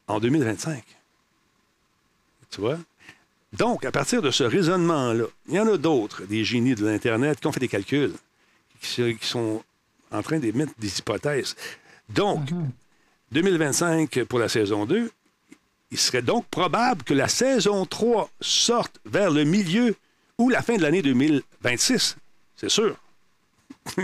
en 0.07 0.20
2025. 0.20 0.82
Tu 2.51 2.61
vois? 2.61 2.78
Donc, 3.53 3.84
à 3.84 3.91
partir 3.91 4.22
de 4.22 4.30
ce 4.30 4.45
raisonnement-là, 4.45 5.24
il 5.49 5.55
y 5.55 5.61
en 5.61 5.72
a 5.72 5.76
d'autres, 5.76 6.24
des 6.24 6.45
génies 6.45 6.74
de 6.74 6.86
l'Internet, 6.86 7.41
qui 7.41 7.47
ont 7.47 7.53
fait 7.53 7.61
des 7.61 7.68
calculs, 7.68 8.12
qui, 8.80 9.16
sont 9.22 9.62
en 10.11 10.22
train 10.22 10.39
d'émettre 10.39 10.72
des 10.78 10.99
hypothèses. 10.99 11.57
Donc, 12.09 12.49
2025 13.32 14.24
pour 14.24 14.39
la 14.39 14.49
saison 14.49 14.86
2, 14.86 15.11
il 15.91 15.99
serait 15.99 16.22
donc 16.22 16.47
probable 16.49 17.03
que 17.03 17.14
la 17.14 17.28
saison 17.28 17.86
3 17.86 18.30
sorte 18.41 18.99
vers 19.05 19.30
le 19.30 19.45
milieu 19.45 19.95
ou 20.39 20.49
la 20.51 20.62
fin 20.62 20.76
de 20.76 20.82
l'année 20.82 21.03
2026. 21.03 22.16
C'est 22.57 22.68
sûr. 22.68 22.97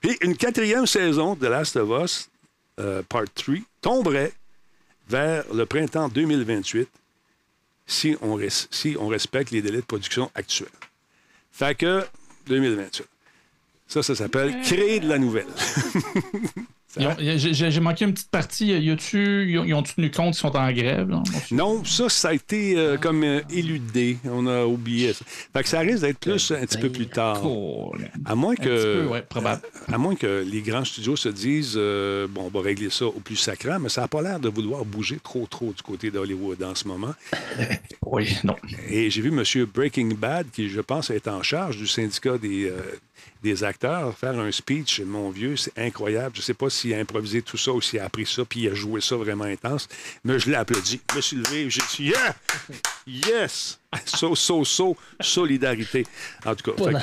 Puis 0.00 0.16
une 0.22 0.36
quatrième 0.36 0.86
saison 0.86 1.34
de 1.34 1.46
Last 1.46 1.76
of 1.76 2.04
Us, 2.04 2.30
euh, 2.78 3.02
Part 3.08 3.24
3, 3.34 3.56
tomberait 3.80 4.32
vers 5.08 5.44
le 5.52 5.66
printemps 5.66 6.08
2028 6.08 6.88
si 7.86 8.16
on, 8.22 8.36
res- 8.38 8.68
si 8.70 8.96
on 8.98 9.08
respecte 9.08 9.50
les 9.50 9.62
délais 9.62 9.78
de 9.80 9.84
production 9.86 10.30
actuels. 10.34 10.68
Fait 11.50 11.74
que 11.74 12.04
2028. 12.46 13.04
Ça, 13.88 14.02
ça 14.04 14.14
s'appelle 14.14 14.62
créer 14.62 15.00
de 15.00 15.08
la 15.08 15.18
nouvelle. 15.18 15.48
J'ai 16.98 17.80
manqué 17.80 18.04
une 18.04 18.12
petite 18.14 18.30
partie. 18.30 18.66
Y 18.68 18.90
ont- 19.58 19.78
ont 19.78 19.82
tenu 19.82 20.10
compte 20.10 20.34
qu'ils 20.34 20.40
sont 20.40 20.56
en 20.56 20.72
grève? 20.72 21.08
là? 21.08 21.22
Non, 21.50 21.84
ça, 21.84 22.08
ça 22.08 22.28
a 22.30 22.32
été 22.34 22.76
euh, 22.76 22.96
comme 22.96 23.22
euh, 23.22 23.40
éludé. 23.50 24.16
On 24.24 24.46
a 24.46 24.64
oublié 24.64 25.12
ça. 25.12 25.24
Fait 25.52 25.62
que 25.62 25.68
ça 25.68 25.80
risque 25.80 26.00
d'être 26.02 26.18
plus 26.18 26.50
un 26.50 26.66
petit 26.66 26.78
peu 26.78 26.90
plus 26.90 27.06
tard. 27.06 27.40
Cool. 27.40 28.08
À 28.24 28.34
moins 28.34 28.52
Un 28.52 28.56
petit 28.56 28.64
que. 28.68 29.02
peu, 29.02 29.06
ouais, 29.08 29.22
probable. 29.22 29.62
À 29.92 29.98
moins 29.98 30.14
que 30.16 30.44
les 30.46 30.62
grands 30.62 30.84
studios 30.84 31.16
se 31.16 31.28
disent 31.28 31.74
euh, 31.76 32.26
bon, 32.28 32.50
on 32.52 32.58
va 32.58 32.64
régler 32.64 32.90
ça 32.90 33.06
au 33.06 33.12
plus 33.20 33.36
sacrant, 33.36 33.78
mais 33.78 33.88
ça 33.88 34.00
n'a 34.02 34.08
pas 34.08 34.22
l'air 34.22 34.40
de 34.40 34.48
vouloir 34.48 34.84
bouger 34.84 35.18
trop, 35.22 35.46
trop 35.48 35.72
du 35.72 35.82
côté 35.82 36.10
d'Hollywood 36.10 36.62
en 36.62 36.74
ce 36.74 36.88
moment. 36.88 37.14
Oui, 38.12 38.36
non. 38.42 38.56
Et 38.88 39.08
j'ai 39.10 39.20
vu 39.22 39.28
M. 39.28 39.44
Breaking 39.72 40.14
Bad, 40.16 40.46
qui, 40.52 40.68
je 40.68 40.80
pense, 40.80 41.10
est 41.10 41.28
en 41.28 41.42
charge 41.44 41.76
du 41.76 41.86
syndicat 41.86 42.38
des, 42.38 42.64
euh, 42.68 42.80
des 43.42 43.64
acteurs, 43.64 44.16
faire 44.16 44.38
un 44.38 44.52
speech. 44.52 45.00
Mon 45.00 45.30
vieux, 45.30 45.56
c'est 45.56 45.76
incroyable. 45.78 46.34
Je 46.34 46.40
ne 46.40 46.44
sais 46.44 46.54
pas 46.54 46.70
s'il 46.70 46.94
a 46.94 46.98
improvisé 46.98 47.42
tout 47.42 47.56
ça 47.56 47.72
ou 47.72 47.80
s'il 47.80 47.98
a 48.00 48.04
appris 48.04 48.26
ça 48.26 48.44
puis 48.44 48.60
il 48.60 48.68
a 48.68 48.74
joué 48.74 49.00
ça 49.00 49.16
vraiment 49.16 49.44
intense, 49.44 49.88
mais 50.24 50.38
je 50.38 50.50
l'ai 50.50 50.56
applaudi. 50.56 51.00
Je 51.10 51.16
me 51.16 51.20
suis 51.20 51.36
levé 51.36 51.70
j'ai 51.70 51.82
dit 51.96 52.04
Yeah! 52.10 52.36
Yes! 53.06 53.78
So, 54.06 54.36
so, 54.36 54.64
so, 54.64 54.96
solidarité. 55.20 56.06
En 56.44 56.54
tout 56.54 56.70
cas, 56.70 57.00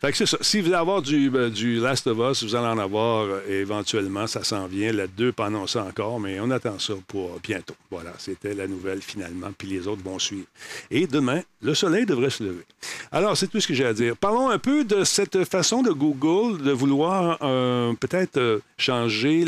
Si 0.00 0.58
vous 0.58 0.66
voulez 0.66 0.76
avoir 0.76 1.02
du, 1.02 1.28
euh, 1.34 1.50
du 1.50 1.80
Last 1.80 2.06
of 2.06 2.18
Us, 2.18 2.44
vous 2.44 2.54
allez 2.54 2.68
en 2.68 2.78
avoir 2.78 3.24
euh, 3.24 3.40
éventuellement. 3.48 4.28
Ça 4.28 4.44
s'en 4.44 4.68
vient. 4.68 4.92
La 4.92 5.08
2, 5.08 5.32
pas 5.32 5.46
annoncé 5.46 5.80
encore, 5.80 6.20
mais 6.20 6.38
on 6.38 6.52
attend 6.52 6.78
ça 6.78 6.94
pour 7.08 7.40
bientôt. 7.40 7.74
Voilà, 7.90 8.12
c'était 8.16 8.54
la 8.54 8.68
nouvelle 8.68 9.02
finalement. 9.02 9.48
Puis 9.58 9.66
les 9.66 9.88
autres 9.88 10.04
vont 10.04 10.20
suivre. 10.20 10.46
Et 10.92 11.08
demain, 11.08 11.42
le 11.62 11.74
soleil 11.74 12.06
devrait 12.06 12.30
se 12.30 12.44
lever. 12.44 12.64
Alors, 13.10 13.36
c'est 13.36 13.48
tout 13.48 13.60
ce 13.60 13.66
que 13.66 13.74
j'ai 13.74 13.86
à 13.86 13.92
dire. 13.92 14.16
Parlons 14.16 14.50
un 14.50 14.60
peu 14.60 14.84
de 14.84 15.02
cette 15.02 15.44
façon 15.44 15.82
de 15.82 15.90
Google 15.90 16.62
de 16.62 16.70
vouloir 16.70 17.36
euh, 17.42 17.92
peut-être 17.94 18.60
changer 18.76 19.44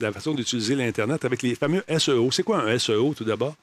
la 0.00 0.12
façon 0.12 0.34
d'utiliser 0.34 0.74
l'Internet 0.74 1.24
avec 1.24 1.42
les 1.42 1.54
fameux 1.54 1.82
SEO. 1.96 2.30
C'est 2.30 2.42
quoi 2.42 2.62
un 2.62 2.78
SEO 2.78 3.14
tout 3.14 3.24
d'abord? 3.24 3.54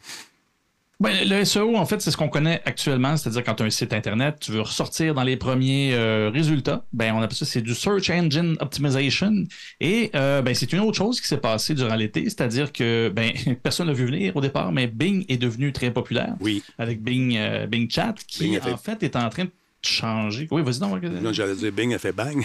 Ben, 1.02 1.28
le 1.28 1.44
SEO, 1.44 1.76
en 1.76 1.86
fait, 1.86 2.02
c'est 2.02 2.10
ce 2.10 2.16
qu'on 2.16 2.30
connaît 2.30 2.62
actuellement, 2.66 3.18
c'est-à-dire 3.18 3.44
quand 3.44 3.56
tu 3.56 3.64
as 3.64 3.66
un 3.66 3.70
site 3.70 3.92
Internet, 3.92 4.38
tu 4.40 4.52
veux 4.54 4.62
ressortir 4.62 5.14
dans 5.14 5.24
les 5.24 5.36
premiers 5.36 5.94
euh, 5.94 6.30
résultats, 6.34 6.86
ben, 6.94 7.14
on 7.14 7.22
appelle 7.22 7.36
ça, 7.36 7.46
c'est 7.46 7.62
du 7.62 7.76
Search 7.76 8.10
Engine 8.10 8.56
Optimization. 8.62 9.44
Et 9.82 10.10
euh, 10.16 10.42
ben, 10.42 10.56
c'est 10.56 10.72
une 10.72 10.80
autre 10.80 10.98
chose 10.98 11.20
qui 11.20 11.28
s'est 11.28 11.38
passée 11.38 11.74
durant 11.74 11.96
l'été, 11.96 12.24
c'est-à-dire 12.24 12.72
que 12.72 13.10
ben, 13.10 13.32
personne 13.64 13.88
n'a 13.88 13.94
vu 13.94 14.06
venir 14.06 14.36
au 14.38 14.42
départ, 14.42 14.72
mais 14.72 14.88
Bing 14.88 15.26
est 15.28 15.38
devenu 15.38 15.74
très 15.74 15.92
populaire 15.92 16.36
Oui. 16.40 16.64
avec 16.78 17.04
Bing, 17.04 17.36
euh, 17.36 17.68
Bing 17.68 17.92
Chat, 17.92 18.16
qui 18.26 18.52
Bing 18.52 18.60
en 18.72 18.78
fait 18.78 19.04
est 19.04 19.18
en 19.18 19.28
train 19.30 19.46
de 19.46 19.52
changer. 19.88 20.48
Oui, 20.52 20.62
vas-y 20.64 20.80
donc. 20.80 21.02
Non, 21.04 21.34
J'allais 21.34 21.56
dire 21.56 21.72
Bing 21.72 21.94
a 21.94 21.98
fait 22.00 22.12
bang. 22.12 22.44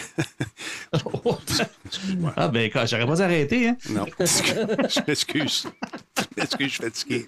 ah 2.37 2.49
ben, 2.49 2.71
quand- 2.73 2.87
j'aurais 2.87 3.07
pas 3.07 3.23
arrêté, 3.23 3.69
hein. 3.69 3.77
non. 3.91 4.07
je 4.19 5.01
m'excuse. 5.07 5.67
Je 6.19 6.23
m'excuse, 6.37 6.67
je 6.67 6.69
suis 6.69 6.83
fatigué. 6.83 7.27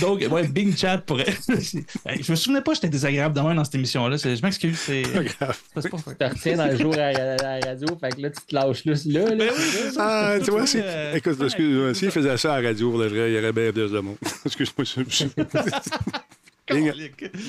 Donc, 0.00 0.24
ouais, 0.30 0.46
Bing 0.48 0.76
Chat 0.76 0.98
pourrait. 0.98 1.34
Je 1.48 2.30
me 2.30 2.36
souvenais 2.36 2.60
pas 2.60 2.72
que 2.72 2.76
j'étais 2.76 2.88
désagréable 2.88 3.34
demain 3.34 3.54
dans 3.54 3.64
cette 3.64 3.74
émission-là. 3.76 4.18
C'est- 4.18 4.36
Je 4.36 4.42
m'excuse. 4.42 4.78
C'est 4.78 5.02
Pas 5.02 5.22
grave. 5.24 5.58
c'est 5.76 5.90
pas- 5.90 5.96
Tu 5.98 6.16
te 6.16 6.24
retiens 6.24 6.56
dans 6.56 6.66
le 6.66 6.76
jour 6.76 6.94
à, 6.94 7.12
la 7.12 7.60
radio, 7.64 7.88
fait 8.00 8.16
que 8.16 8.20
là, 8.22 8.30
tu 8.30 8.40
te 8.46 8.54
lâches 8.54 8.84
là. 8.84 8.94
là, 9.06 9.24
Ben 9.30 9.38
là. 9.38 9.52
Ah, 9.98 10.34
tu 10.42 10.50
vois, 10.50 10.66
si, 10.66 10.78
Euh, 10.82 11.14
écoute, 11.14 11.40
excuse-moi, 11.42 11.94
s'il 11.94 12.10
faisait 12.10 12.36
ça 12.36 12.54
à 12.54 12.60
la 12.60 12.68
radio, 12.68 12.90
pour 12.90 12.98
le 13.00 13.06
vrai, 13.08 13.30
il 13.30 13.34
y 13.34 13.38
aurait 13.38 13.52
bien 13.52 13.72
plus 13.72 13.90
de 13.90 13.98
monde. 14.00 14.16
Excuse-moi. 14.46 14.84
Bing, 16.70 16.92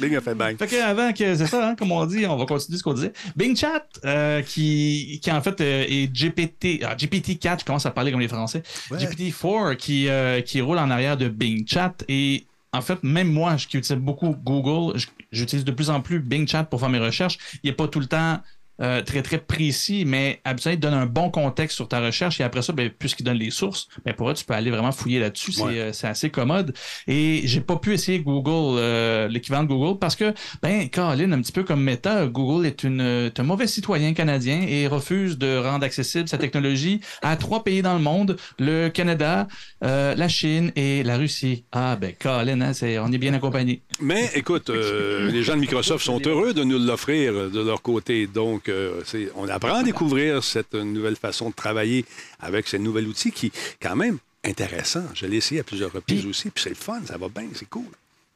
Bing 0.01 0.15
a 0.15 0.21
fait 0.21 0.35
bang. 0.35 0.57
Fait 0.57 0.67
qu'avant 0.67 1.13
que 1.13 1.35
c'est 1.35 1.47
ça, 1.47 1.69
hein, 1.69 1.75
comme 1.75 1.91
on 1.91 2.05
dit, 2.05 2.25
on 2.25 2.35
va 2.35 2.45
continuer 2.45 2.77
ce 2.77 2.83
qu'on 2.83 2.93
disait. 2.93 3.13
Bing 3.35 3.55
Chat, 3.55 3.85
euh, 4.03 4.41
qui, 4.41 5.19
qui 5.23 5.31
en 5.31 5.41
fait 5.41 5.61
euh, 5.61 5.85
est 5.87 6.07
GPT, 6.13 6.83
ah, 6.83 6.95
GPT-4, 6.95 7.61
je 7.61 7.65
commence 7.65 7.85
à 7.85 7.91
parler 7.91 8.11
comme 8.11 8.19
les 8.19 8.27
Français. 8.27 8.61
Ouais. 8.91 8.97
GPT-4 8.97 9.75
qui, 9.77 10.09
euh, 10.09 10.41
qui 10.41 10.59
roule 10.61 10.77
en 10.79 10.89
arrière 10.89 11.15
de 11.17 11.29
Bing 11.29 11.65
Chat. 11.67 11.93
Et 12.09 12.45
en 12.73 12.81
fait, 12.81 13.01
même 13.03 13.31
moi, 13.31 13.55
je- 13.57 13.67
qui 13.67 13.77
utilise 13.77 14.01
beaucoup 14.01 14.35
Google, 14.43 14.97
j'utilise 15.31 15.63
de 15.63 15.71
plus 15.71 15.89
en 15.89 16.01
plus 16.01 16.19
Bing 16.19 16.45
Chat 16.47 16.65
pour 16.65 16.79
faire 16.81 16.89
mes 16.89 16.99
recherches. 16.99 17.37
Il 17.63 17.69
n'est 17.69 17.75
pas 17.75 17.87
tout 17.87 18.01
le 18.01 18.07
temps 18.07 18.41
euh, 18.81 19.01
très, 19.01 19.21
très 19.21 19.37
précis, 19.37 20.03
mais 20.05 20.41
habituellement, 20.43 20.73
il 20.75 20.79
te 20.79 20.87
donne 20.87 20.93
un 20.93 21.05
bon 21.05 21.29
contexte 21.29 21.75
sur 21.75 21.87
ta 21.87 21.99
recherche. 21.99 22.39
Et 22.41 22.43
après 22.43 22.61
ça, 22.61 22.73
ben, 22.73 22.89
puisqu'il 22.89 23.23
donne 23.23 23.37
les 23.37 23.51
sources, 23.51 23.87
ben, 24.05 24.13
pour 24.13 24.29
eux, 24.29 24.33
tu 24.33 24.43
peux 24.45 24.53
aller 24.53 24.71
vraiment 24.71 24.91
fouiller 24.91 25.19
là-dessus. 25.19 25.51
C'est 25.51 25.61
euh, 25.79 25.93
c'est 25.93 26.07
assez 26.07 26.29
commode. 26.29 26.73
Et 27.07 27.41
j'ai 27.45 27.61
pas 27.61 27.77
pu 27.77 27.93
essayer 27.93 28.19
Google, 28.19 28.77
euh, 28.79 29.27
l'équivalent 29.27 29.63
de 29.63 29.69
Google, 29.69 29.99
parce 29.99 30.15
que, 30.15 30.33
ben, 30.61 30.89
Colin, 30.89 31.31
un 31.31 31.41
petit 31.41 31.51
peu 31.51 31.63
comme 31.63 31.81
Meta, 31.83 32.25
Google 32.27 32.65
est, 32.65 32.83
une, 32.83 33.01
est 33.01 33.39
un 33.39 33.43
mauvais 33.43 33.67
citoyen 33.67 34.13
canadien 34.13 34.61
et 34.67 34.87
refuse 34.87 35.37
de 35.37 35.57
rendre 35.57 35.85
accessible 35.85 36.27
sa 36.27 36.37
technologie 36.37 36.99
à 37.21 37.37
trois 37.37 37.63
pays 37.63 37.81
dans 37.81 37.93
le 37.95 38.01
monde, 38.01 38.37
le 38.59 38.89
Canada, 38.89 39.47
euh, 39.83 40.15
la 40.15 40.27
Chine 40.27 40.71
et 40.75 41.03
la 41.03 41.17
Russie. 41.17 41.65
Ah, 41.71 41.95
ben, 41.95 42.13
Colin, 42.19 42.61
hein, 42.61 42.73
c'est- 42.73 42.99
on 42.99 43.11
est 43.11 43.17
bien 43.17 43.33
accompagné. 43.33 43.81
Mais 44.01 44.29
écoute, 44.35 44.69
euh, 44.69 45.31
les 45.31 45.43
gens 45.43 45.55
de 45.55 45.61
Microsoft 45.61 46.03
sont 46.03 46.21
heureux 46.25 46.53
de 46.53 46.63
nous 46.63 46.77
l'offrir 46.79 47.49
de 47.49 47.61
leur 47.61 47.81
côté. 47.81 48.27
Donc, 48.27 48.67
euh, 48.69 49.01
on 49.35 49.47
apprend 49.47 49.75
à 49.75 49.83
découvrir 49.83 50.43
cette 50.43 50.73
nouvelle 50.73 51.15
façon 51.15 51.49
de 51.49 51.55
travailler 51.55 52.05
avec 52.39 52.67
ce 52.67 52.77
nouvel 52.77 53.07
outil 53.07 53.31
qui, 53.31 53.51
quand 53.81 53.95
même, 53.95 54.17
intéressant. 54.43 55.03
Je 55.13 55.25
l'ai 55.25 55.37
essayé 55.37 55.61
à 55.61 55.63
plusieurs 55.63 55.91
reprises 55.91 56.21
Puis- 56.21 56.29
aussi, 56.29 56.49
puis 56.49 56.63
c'est 56.63 56.69
le 56.69 56.75
fun, 56.75 57.01
ça 57.05 57.17
va 57.17 57.29
bien, 57.29 57.47
c'est 57.53 57.69
cool. 57.69 57.85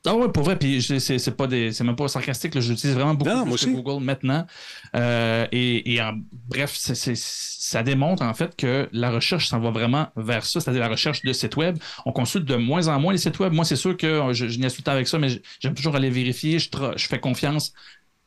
Ah 0.06 0.16
ouais, 0.16 0.30
pour 0.32 0.43
vrai, 0.43 0.58
puis 0.58 0.82
c'est 0.82 1.00
c'est 1.00 1.32
pas 1.36 1.45
des, 1.45 1.74
c'est 1.74 1.84
même 1.84 1.97
pas 1.97 2.08
sarcastique, 2.08 2.58
j'utilise 2.58 2.95
vraiment 2.95 3.16
beaucoup 3.16 3.30
Non, 3.30 3.45
que. 3.45 3.70
Google 3.70 4.02
maintenant. 4.02 4.47
Euh, 4.95 5.45
et, 5.52 5.93
et 5.93 6.02
en, 6.02 6.14
bref, 6.32 6.72
ça 6.74 7.84
démontre 7.84 8.24
en 8.24 8.34
fait 8.34 8.56
que 8.56 8.88
la 8.93 9.12
recherche 9.12 9.50
s'en 9.50 9.60
va 9.60 9.72
vraiment 9.72 10.08
vers 10.16 10.45
ça, 10.45 10.62
c'est-à-dire 10.62 10.82
la 10.82 10.88
recherche 10.88 11.22
de 11.22 11.34
sites 11.34 11.58
web. 11.58 11.78
On 12.06 12.14
consulte 12.14 12.45
de 12.45 12.56
moins 12.56 12.88
en 12.88 12.97
moins 13.00 13.12
les 13.12 13.20
sites 13.20 13.39
web. 13.39 13.52
Moi, 13.52 13.66
c'est 13.66 13.76
sûr 13.76 13.97
que 13.97 14.32
je, 14.32 14.47
je 14.47 14.60
n'y 14.60 14.70
suis 14.70 14.84
pas 14.84 14.93
avec 14.93 15.08
ça, 15.08 15.20
mais 15.20 15.41
j'aime 15.60 15.74
toujours 15.74 15.97
aller 15.97 16.10
vérifier. 16.10 16.60
Je, 16.60 16.70
je 16.95 17.08
fais 17.08 17.20
confiance 17.20 17.74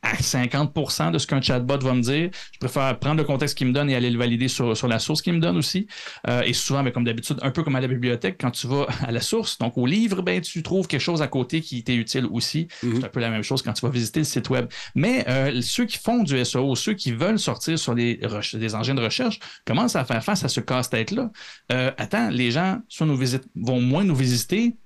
à 0.02 0.14
50% 0.14 1.12
de 1.12 1.18
ce 1.18 1.26
qu'un 1.26 1.40
chatbot 1.40 1.78
va 1.78 1.94
me 1.94 2.02
dire. 2.02 2.30
Je 2.52 2.58
préfère 2.58 2.98
prendre 2.98 3.16
le 3.16 3.24
contexte 3.24 3.56
qu'il 3.56 3.68
me 3.68 3.72
donne 3.72 3.88
et 3.88 3.94
aller 3.94 4.10
le 4.10 4.18
valider 4.18 4.48
sur, 4.48 4.76
sur 4.76 4.88
la 4.88 4.98
source 4.98 5.22
qu'il 5.22 5.32
me 5.32 5.40
donne 5.40 5.56
aussi. 5.56 5.86
Euh, 6.28 6.42
et 6.42 6.52
souvent, 6.52 6.82
ben, 6.82 6.92
comme 6.92 7.04
d'habitude, 7.04 7.38
un 7.42 7.50
peu 7.50 7.62
comme 7.62 7.76
à 7.76 7.80
la 7.80 7.86
bibliothèque, 7.86 8.36
quand 8.40 8.50
tu 8.50 8.66
vas 8.66 8.86
à 9.02 9.12
la 9.12 9.20
source, 9.20 9.58
donc 9.58 9.78
au 9.78 9.86
livre, 9.86 10.22
ben, 10.22 10.40
tu 10.40 10.62
trouves 10.62 10.88
quelque 10.88 11.00
chose 11.00 11.22
à 11.22 11.28
côté 11.28 11.60
qui 11.60 11.84
t'est 11.84 11.94
utile 11.94 12.26
aussi. 12.26 12.68
Mhm. 12.82 12.96
C'est 12.96 13.04
un 13.04 13.08
peu 13.08 13.20
la 13.20 13.30
même 13.30 13.42
chose 13.42 13.62
quand 13.62 13.72
tu 13.72 13.86
vas 13.86 13.92
visiter 13.92 14.20
le 14.20 14.24
site 14.24 14.50
web. 14.50 14.66
Mais 14.94 15.24
euh, 15.28 15.60
ceux 15.62 15.86
qui 15.86 15.98
font 15.98 16.22
du 16.22 16.44
SEO, 16.44 16.74
ceux 16.74 16.94
qui 16.94 17.12
veulent 17.12 17.38
sortir 17.38 17.78
sur 17.78 17.94
les, 17.94 18.20
des 18.54 18.74
engins 18.74 18.94
de 18.94 19.02
recherche, 19.02 19.38
commencent 19.64 19.96
à 19.96 20.04
faire 20.04 20.22
face 20.24 20.44
à 20.44 20.48
ce 20.48 20.60
casse-tête-là. 20.60 21.30
Euh, 21.70 21.92
attends, 21.96 22.28
les 22.30 22.50
gens 22.50 22.80
soit 22.88 23.06
nous 23.06 23.16
visitent, 23.16 23.48
vont 23.54 23.80
moins 23.80 24.04
nous 24.04 24.16
visiter 24.16 24.76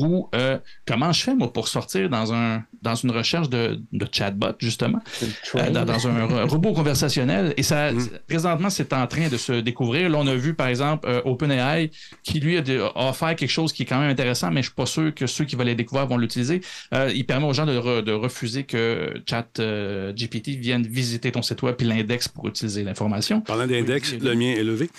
ou 0.00 0.28
euh, 0.34 0.58
comment 0.86 1.12
je 1.12 1.22
fais, 1.22 1.34
moi, 1.34 1.52
pour 1.52 1.68
sortir 1.68 2.08
dans, 2.10 2.32
un, 2.32 2.62
dans 2.82 2.94
une 2.94 3.10
recherche 3.10 3.48
de, 3.48 3.80
de 3.92 4.06
chatbot, 4.10 4.52
justement, 4.58 5.00
euh, 5.56 5.70
dans, 5.70 5.84
dans 5.84 6.08
un 6.08 6.24
ro- 6.24 6.46
robot 6.46 6.72
conversationnel? 6.72 7.54
Et 7.56 7.62
ça, 7.62 7.92
Mm. 7.92 8.08
présentement, 8.28 8.70
c'est 8.70 8.92
en 8.92 9.06
train 9.06 9.28
de 9.28 9.36
se 9.36 9.52
découvrir. 9.60 10.08
Là, 10.10 10.18
on 10.18 10.26
a 10.26 10.34
vu, 10.34 10.54
par 10.54 10.68
exemple, 10.68 11.08
euh, 11.08 11.20
OpenAI, 11.24 11.90
qui 12.22 12.40
lui 12.40 12.56
a, 12.56 12.60
de- 12.62 12.80
a 12.80 13.08
offert 13.10 13.34
quelque 13.36 13.50
chose 13.50 13.72
qui 13.72 13.82
est 13.82 13.86
quand 13.86 13.98
même 14.00 14.10
intéressant, 14.10 14.50
mais 14.50 14.62
je 14.62 14.66
suis 14.66 14.74
pas 14.74 14.86
sûr 14.86 15.14
que 15.14 15.26
ceux 15.26 15.44
qui 15.44 15.56
vont 15.56 15.64
les 15.64 15.74
découvrir 15.74 16.06
vont 16.06 16.16
l'utiliser. 16.18 16.60
Il 17.14 17.24
permet 17.26 17.46
aux 17.46 17.52
gens 17.52 17.66
de, 17.66 17.78
re- 17.78 18.02
de 18.02 18.12
refuser 18.12 18.64
que 18.64 19.14
Chat 19.28 19.58
euh, 19.58 20.12
GPT 20.12 20.50
vienne 20.58 20.86
visiter 20.86 21.30
ton 21.32 21.42
site 21.42 21.62
web 21.62 21.74
puis 21.76 21.86
l'index 21.86 22.28
pour 22.28 22.46
utiliser 22.48 22.82
l'information. 22.84 23.40
Parlant 23.40 23.66
d'index, 23.66 24.12
Oui, 24.12 24.18
le 24.22 24.34
mien 24.34 24.54
est 24.56 24.62
levé. 24.64 24.90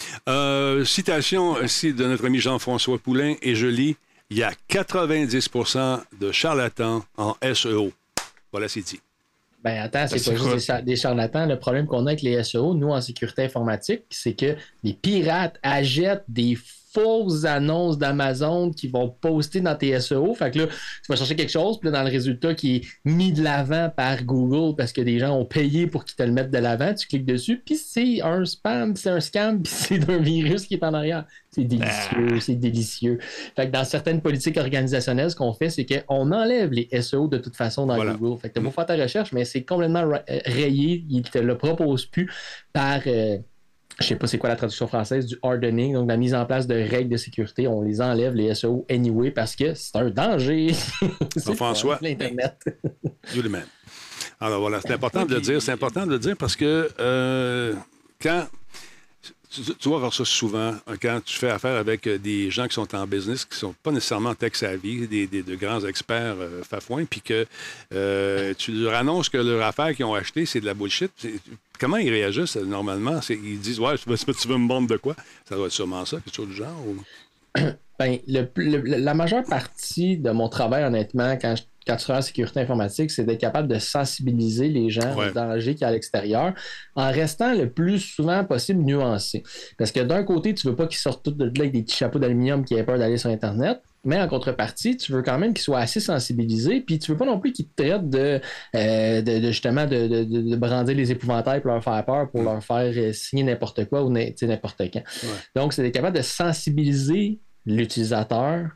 Citation 0.86 1.62
ici 1.62 1.94
de 1.94 2.06
notre 2.06 2.26
ami 2.26 2.40
Jean-François 2.40 2.98
Poulain, 2.98 3.36
et 3.42 3.56
je 3.56 3.68
lis 3.68 3.96
il 4.32 4.38
y 4.38 4.44
a 4.44 4.54
90% 4.70 6.04
de 6.20 6.32
charlatans 6.32 7.04
en 7.18 7.36
SEO. 7.54 7.92
Voilà, 8.52 8.70
c'est 8.70 8.82
dit. 8.82 9.00
Ben 9.62 9.82
attends, 9.82 10.08
c'est 10.08 10.20
C'est 10.20 10.34
pas 10.34 10.56
juste 10.56 10.72
des 10.86 10.96
charlatans. 10.96 11.46
Le 11.46 11.60
problème 11.60 11.86
qu'on 11.86 12.08
a 12.08 12.12
avec 12.12 12.22
les 12.22 12.42
SEO, 12.42 12.74
nous, 12.74 12.90
en 12.90 13.02
sécurité 13.02 13.44
informatique, 13.44 14.04
c'est 14.10 14.34
que 14.34 14.56
les 14.84 14.94
pirates 14.94 15.60
achètent 15.62 16.24
des 16.30 16.58
fausses 16.94 17.46
annonces 17.46 17.98
d'Amazon 17.98 18.72
qui 18.72 18.88
vont 18.88 19.10
poster 19.10 19.62
dans 19.62 19.76
tes 19.76 20.00
SEO. 20.00 20.34
Fait 20.34 20.52
que 20.52 20.60
là, 20.60 20.68
tu 20.68 21.08
vas 21.10 21.16
chercher 21.16 21.36
quelque 21.36 21.52
chose, 21.52 21.80
puis 21.80 21.90
là, 21.90 22.00
dans 22.00 22.04
le 22.04 22.12
résultat 22.12 22.54
qui 22.54 22.76
est 22.78 22.82
mis 23.06 23.32
de 23.32 23.44
l'avant 23.44 23.90
par 23.96 24.24
Google 24.24 24.76
parce 24.76 24.92
que 24.92 25.02
des 25.02 25.20
gens 25.20 25.38
ont 25.38 25.46
payé 25.46 25.88
pour 25.88 26.06
qu'ils 26.06 26.16
te 26.16 26.24
le 26.24 26.32
mettent 26.32 26.52
de 26.52 26.58
l'avant, 26.58 26.94
tu 26.94 27.08
cliques 27.08 27.26
dessus, 27.26 27.62
puis 27.66 27.76
c'est 27.76 28.22
un 28.22 28.46
spam, 28.46 28.96
c'est 28.96 29.10
un 29.10 29.20
scam, 29.20 29.62
puis 29.62 29.74
c'est 29.76 30.10
un 30.10 30.18
virus 30.18 30.66
qui 30.66 30.76
est 30.76 30.84
en 30.84 30.94
arrière. 30.94 31.26
C'est 31.50 31.66
délicieux, 31.66 32.40
c'est 32.40 32.56
délicieux. 32.56 33.20
Fait 33.56 33.68
que 33.68 33.72
dans 33.72 33.84
certaines 33.84 34.22
politiques 34.22 34.58
organisationnelles, 34.58 35.32
ce 35.32 35.36
qu'on 35.36 35.54
fait, 35.54 35.70
c'est 35.70 35.86
qu'on 35.86 36.32
enlève 36.32 36.72
les 36.72 36.88
SEO 37.02 37.28
de 37.28 37.38
toute 37.38 37.58
façon 37.58 37.86
dans 37.86 37.96
Voilà. 37.96 38.14
Google. 38.14 38.40
Fait 38.40 38.50
que 38.50 38.54
tu 38.54 38.62
beau 38.62 38.72
faire 38.72 38.86
ta 38.86 38.96
recherche, 38.96 39.34
mais 39.34 39.44
c'est 39.44 39.64
complètement 39.64 40.04
euh, 40.04 40.18
rayé. 40.46 41.04
Il 41.10 41.24
te 41.24 41.40
le 41.40 41.58
propose 41.58 42.06
plus 42.06 42.32
par, 42.72 43.02
euh, 43.08 43.38
je 44.02 44.08
sais 44.10 44.16
pas 44.16 44.28
c'est 44.28 44.38
quoi 44.38 44.50
la 44.50 44.56
traduction 44.56 44.88
française, 44.88 45.26
du 45.26 45.38
hardening, 45.42 45.94
donc 45.94 46.10
la 46.10 46.18
mise 46.18 46.34
en 46.34 46.46
place 46.46 46.68
de 46.68 46.76
règles 46.76 47.10
de 47.10 47.18
sécurité. 47.18 47.68
On 47.68 47.82
les 47.82 48.02
enlève, 48.02 48.34
les 48.34 48.54
SEO, 48.54 48.86
anyway, 48.90 49.32
parce 49.32 49.56
que 49.56 49.74
c'est 49.74 49.96
un 49.96 50.10
danger. 50.10 50.74
C'est 51.34 51.46
Jean-François. 51.46 51.96
ça, 51.96 52.00
L'Internet. 52.02 52.56
You 53.34 53.42
the. 53.42 53.52
Alors 54.40 54.60
voilà, 54.60 54.82
c'est 54.82 54.92
important 54.94 55.26
de 55.26 55.36
le 55.36 55.42
dire. 55.42 55.62
C'est 55.62 55.72
important 55.72 56.06
de 56.06 56.12
le 56.12 56.20
dire 56.20 56.36
parce 56.36 56.56
que 56.56 56.90
euh, 57.00 57.74
quand. 58.22 58.48
Tu, 59.52 59.90
vas 59.90 59.98
voir 59.98 60.14
ça 60.14 60.24
souvent 60.24 60.74
euh, 60.88 60.96
quand 61.02 61.20
tu 61.26 61.38
fais 61.38 61.50
affaire 61.50 61.76
avec 61.78 62.08
euh, 62.08 62.18
des 62.18 62.50
gens 62.50 62.68
qui 62.68 62.74
sont 62.76 62.96
en 62.96 63.06
business, 63.06 63.44
qui 63.44 63.58
sont 63.58 63.76
pas 63.84 63.92
nécessairement 63.92 64.34
tech 64.34 64.56
savvy, 64.56 65.08
des, 65.08 65.28
des- 65.28 65.44
de 65.44 65.56
grands 65.56 65.84
experts 65.86 66.36
euh, 66.40 66.64
fafouins, 66.64 67.04
puis 67.04 67.20
que 67.22 67.46
euh, 67.94 68.54
tu 68.58 68.72
leur 68.72 68.94
annonces 68.96 69.28
que 69.28 69.38
leur 69.38 69.62
affaire 69.66 69.94
qu'ils 69.94 70.06
ont 70.06 70.14
acheté, 70.14 70.46
c'est 70.46 70.62
de 70.62 70.66
la 70.66 70.74
bullshit. 70.74 71.12
Comment 71.80 71.98
ils 71.98 72.10
réagissent 72.10 72.56
euh, 72.56 72.64
normalement? 72.66 73.20
Ils 73.30 73.60
disent 73.60 73.80
Ouais, 73.80 73.98
tu 73.98 74.08
veux, 74.10 74.16
tu 74.18 74.48
me 74.48 74.68
vendre 74.68 74.88
de 74.88 74.98
quoi? 74.98 75.16
Ça 75.50 75.56
doit 75.56 75.66
être 75.68 75.74
sûrement 75.74 76.06
ça, 76.06 76.18
quelque 76.24 76.36
chose 76.36 76.48
du 76.48 76.56
genre. 76.56 76.78
ou- 76.88 77.62
Ben, 78.00 78.18
le- 78.28 78.48
le- 78.56 78.98
la 78.98 79.14
majeure 79.14 79.44
partie 79.44 80.18
de 80.18 80.32
mon 80.32 80.48
travail, 80.50 80.86
honnêtement, 80.86 81.34
quand 81.40 81.56
je, 81.56 81.64
quand 81.88 81.98
je 81.98 82.04
travaille 82.04 82.20
en 82.20 82.26
sécurité 82.26 82.60
informatique, 82.60 83.10
c'est 83.12 83.24
d'être 83.24 83.40
capable 83.42 83.68
de 83.68 83.80
sensibiliser 83.80 84.68
les 84.70 84.90
gens 84.92 85.16
Ouais. 85.16 85.30
aux 85.30 85.34
dangers 85.34 85.74
qu'il 85.74 85.82
y 85.82 85.86
a 85.86 85.88
à 85.88 85.92
l'extérieur 85.92 86.54
en 86.96 87.12
restant 87.12 87.54
le 87.56 87.70
plus 87.70 88.00
souvent 88.00 88.44
possible 88.46 88.82
nuancé. 88.84 89.42
Parce 89.78 89.92
que 89.92 90.00
d'un 90.02 90.24
côté, 90.24 90.54
tu 90.54 90.68
veux 90.68 90.76
pas 90.76 90.86
qu'ils 90.88 91.00
sortent 91.00 91.24
tous 91.24 91.32
de 91.32 91.46
là 91.46 91.52
avec 91.58 91.72
des 91.72 91.82
petits 91.84 91.96
chapeaux 91.98 92.20
d'aluminium 92.20 92.64
qui 92.64 92.76
aient 92.76 92.84
peur 92.84 93.00
d'aller 93.00 93.18
sur 93.18 93.30
Internet. 93.32 93.82
Mais 94.04 94.20
en 94.20 94.28
contrepartie, 94.28 94.98
tu 94.98 95.12
veux 95.12 95.22
quand 95.22 95.38
même 95.38 95.54
qu'ils 95.54 95.62
soient 95.64 95.78
assez 95.80 96.00
sensibilisés, 96.00 96.82
puis 96.82 96.98
tu 96.98 97.12
veux 97.12 97.18
pas 97.18 97.26
non 97.26 97.40
plus 97.40 97.52
qu'ils 97.52 97.68
te 97.68 97.84
traitent 97.84 98.10
de, 98.10 98.40
euh, 98.76 99.22
de, 99.22 99.40
de 99.40 99.48
justement 99.48 99.86
de, 99.86 100.08
de- 100.08 100.24
de- 100.24 100.42
de 100.50 100.56
brandir 100.56 100.96
les 100.96 101.12
épouvantails 101.12 101.62
pour 101.62 101.72
leur 101.72 101.84
faire 101.84 102.04
peur, 102.04 102.30
pour 102.32 102.42
leur 102.42 102.64
faire 102.64 102.92
euh, 102.96 103.14
signer 103.14 103.44
n'importe 103.44 103.86
quoi 103.86 104.04
ou 104.04 104.12
tu 104.36 104.48
n'importe 104.48 104.82
quand. 104.92 105.04
Donc, 105.56 105.74
c'est 105.74 105.84
d'être 105.84 105.94
capable 105.94 106.18
de 106.18 106.24
sensibiliser 106.24 107.40
l'utilisateur, 107.68 108.70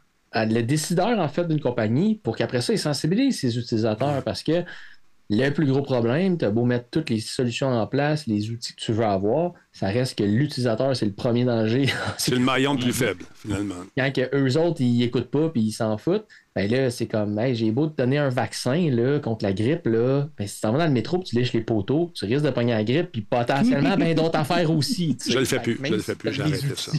le 0.44 0.62
décideur 0.62 1.18
en 1.20 1.30
fait 1.30 1.48
d'une 1.48 1.62
compagnie, 1.62 2.16
pour 2.16 2.36
qu'après 2.36 2.62
ça, 2.62 2.74
il 2.74 2.80
sensibilise 2.80 3.40
ses 3.40 3.58
utilisateurs 3.58 4.22
parce 4.24 4.44
que 4.44 4.64
le 5.30 5.50
plus 5.50 5.66
gros 5.66 5.82
problème, 5.82 6.38
tu 6.38 6.46
as 6.46 6.52
beau 6.52 6.66
mettre 6.66 6.86
toutes 6.92 7.10
les 7.10 7.20
solutions 7.20 7.68
en 7.68 7.88
place, 7.88 8.28
les 8.28 8.52
outils 8.52 8.76
que 8.76 8.82
tu 8.82 8.92
veux 8.92 9.06
avoir, 9.06 9.54
ça 9.74 9.88
reste 9.88 10.18
que 10.18 10.24
l'utilisateur, 10.24 10.96
c'est 10.96 11.06
le 11.06 11.14
premier 11.14 11.46
danger. 11.46 11.88
C'est 12.18 12.32
le 12.32 12.40
maillon 12.40 12.74
le 12.74 12.80
plus 12.80 12.94
faible, 12.94 13.26
finalement. 13.34 13.76
Quand 13.98 14.14
que 14.14 14.36
eux 14.36 14.58
autres, 14.58 14.82
ils 14.82 15.02
écoutent 15.04 15.32
pas 15.32 15.50
puis 15.50 15.62
ils 15.62 15.72
s'en 15.72 15.98
foutent, 15.98 16.28
ben 16.56 16.70
là, 16.70 16.90
c'est 16.90 17.08
comme, 17.08 17.38
hey, 17.40 17.56
j'ai 17.56 17.72
beau 17.72 17.88
te 17.88 17.98
donner 17.98 18.18
un 18.18 18.30
vaccin 18.30 18.90
là, 18.90 19.20
contre 19.20 19.44
la 19.44 19.52
grippe, 19.52 19.88
là, 19.88 20.30
ben, 20.38 20.48
si 20.48 20.62
tu 20.62 20.68
vas 20.68 20.78
dans 20.78 20.86
le 20.86 20.92
métro 20.92 21.18
puis 21.18 21.30
tu 21.30 21.36
lèches 21.36 21.54
les 21.54 21.62
poteaux, 21.62 22.12
tu 22.14 22.26
risques 22.26 22.46
de 22.46 22.52
pogner 22.52 22.74
la 22.74 22.84
grippe 22.84 23.12
puis 23.12 23.22
potentiellement 23.22 23.98
ben, 23.98 24.16
d'autres 24.16 24.38
affaires 24.38 24.72
aussi. 24.72 25.18
tu 25.18 25.26
sais. 25.26 25.32
Je 25.34 25.40
le 25.40 25.46
fais 25.46 25.60
plus, 25.60 25.80
je 25.84 25.94
le 25.94 26.00
fais 26.00 26.16
plus, 26.16 26.32
j'ai 26.32 26.44
arrêté 26.44 26.68
ça. 26.76 26.92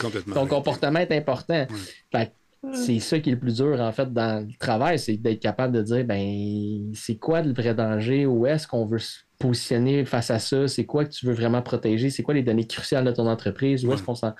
complètement. 0.00 0.34
ton 0.34 0.40
arrêté. 0.40 0.54
comportement 0.56 0.98
est 0.98 1.12
important. 1.12 1.66
Fait 2.10 2.32
c'est 2.72 2.98
ça 3.00 3.18
qui 3.18 3.30
est 3.30 3.32
le 3.32 3.38
plus 3.38 3.56
dur, 3.56 3.80
en 3.80 3.92
fait, 3.92 4.12
dans 4.12 4.46
le 4.46 4.52
travail, 4.58 4.98
c'est 4.98 5.16
d'être 5.16 5.40
capable 5.40 5.74
de 5.74 5.82
dire, 5.82 6.04
ben, 6.04 6.92
c'est 6.94 7.16
quoi 7.16 7.42
le 7.42 7.52
vrai 7.52 7.74
danger? 7.74 8.26
Où 8.26 8.46
est-ce 8.46 8.66
qu'on 8.66 8.86
veut 8.86 8.98
se 8.98 9.20
positionner 9.38 10.04
face 10.04 10.30
à 10.30 10.38
ça? 10.38 10.68
C'est 10.68 10.84
quoi 10.84 11.04
que 11.04 11.10
tu 11.10 11.26
veux 11.26 11.34
vraiment 11.34 11.62
protéger? 11.62 12.10
C'est 12.10 12.22
quoi 12.22 12.34
les 12.34 12.42
données 12.42 12.66
cruciales 12.66 13.04
de 13.04 13.12
ton 13.12 13.26
entreprise? 13.26 13.84
Où 13.84 13.92
est-ce 13.92 14.02
qu'on 14.02 14.14
s'en... 14.14 14.34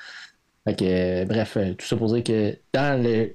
Fait 0.64 0.76
que, 0.76 0.84
euh, 0.84 1.24
bref, 1.24 1.56
euh, 1.56 1.74
tout 1.74 1.86
ça 1.86 1.96
pour 1.96 2.12
dire 2.12 2.24
que 2.24 2.56
dans 2.72 3.02
le... 3.02 3.34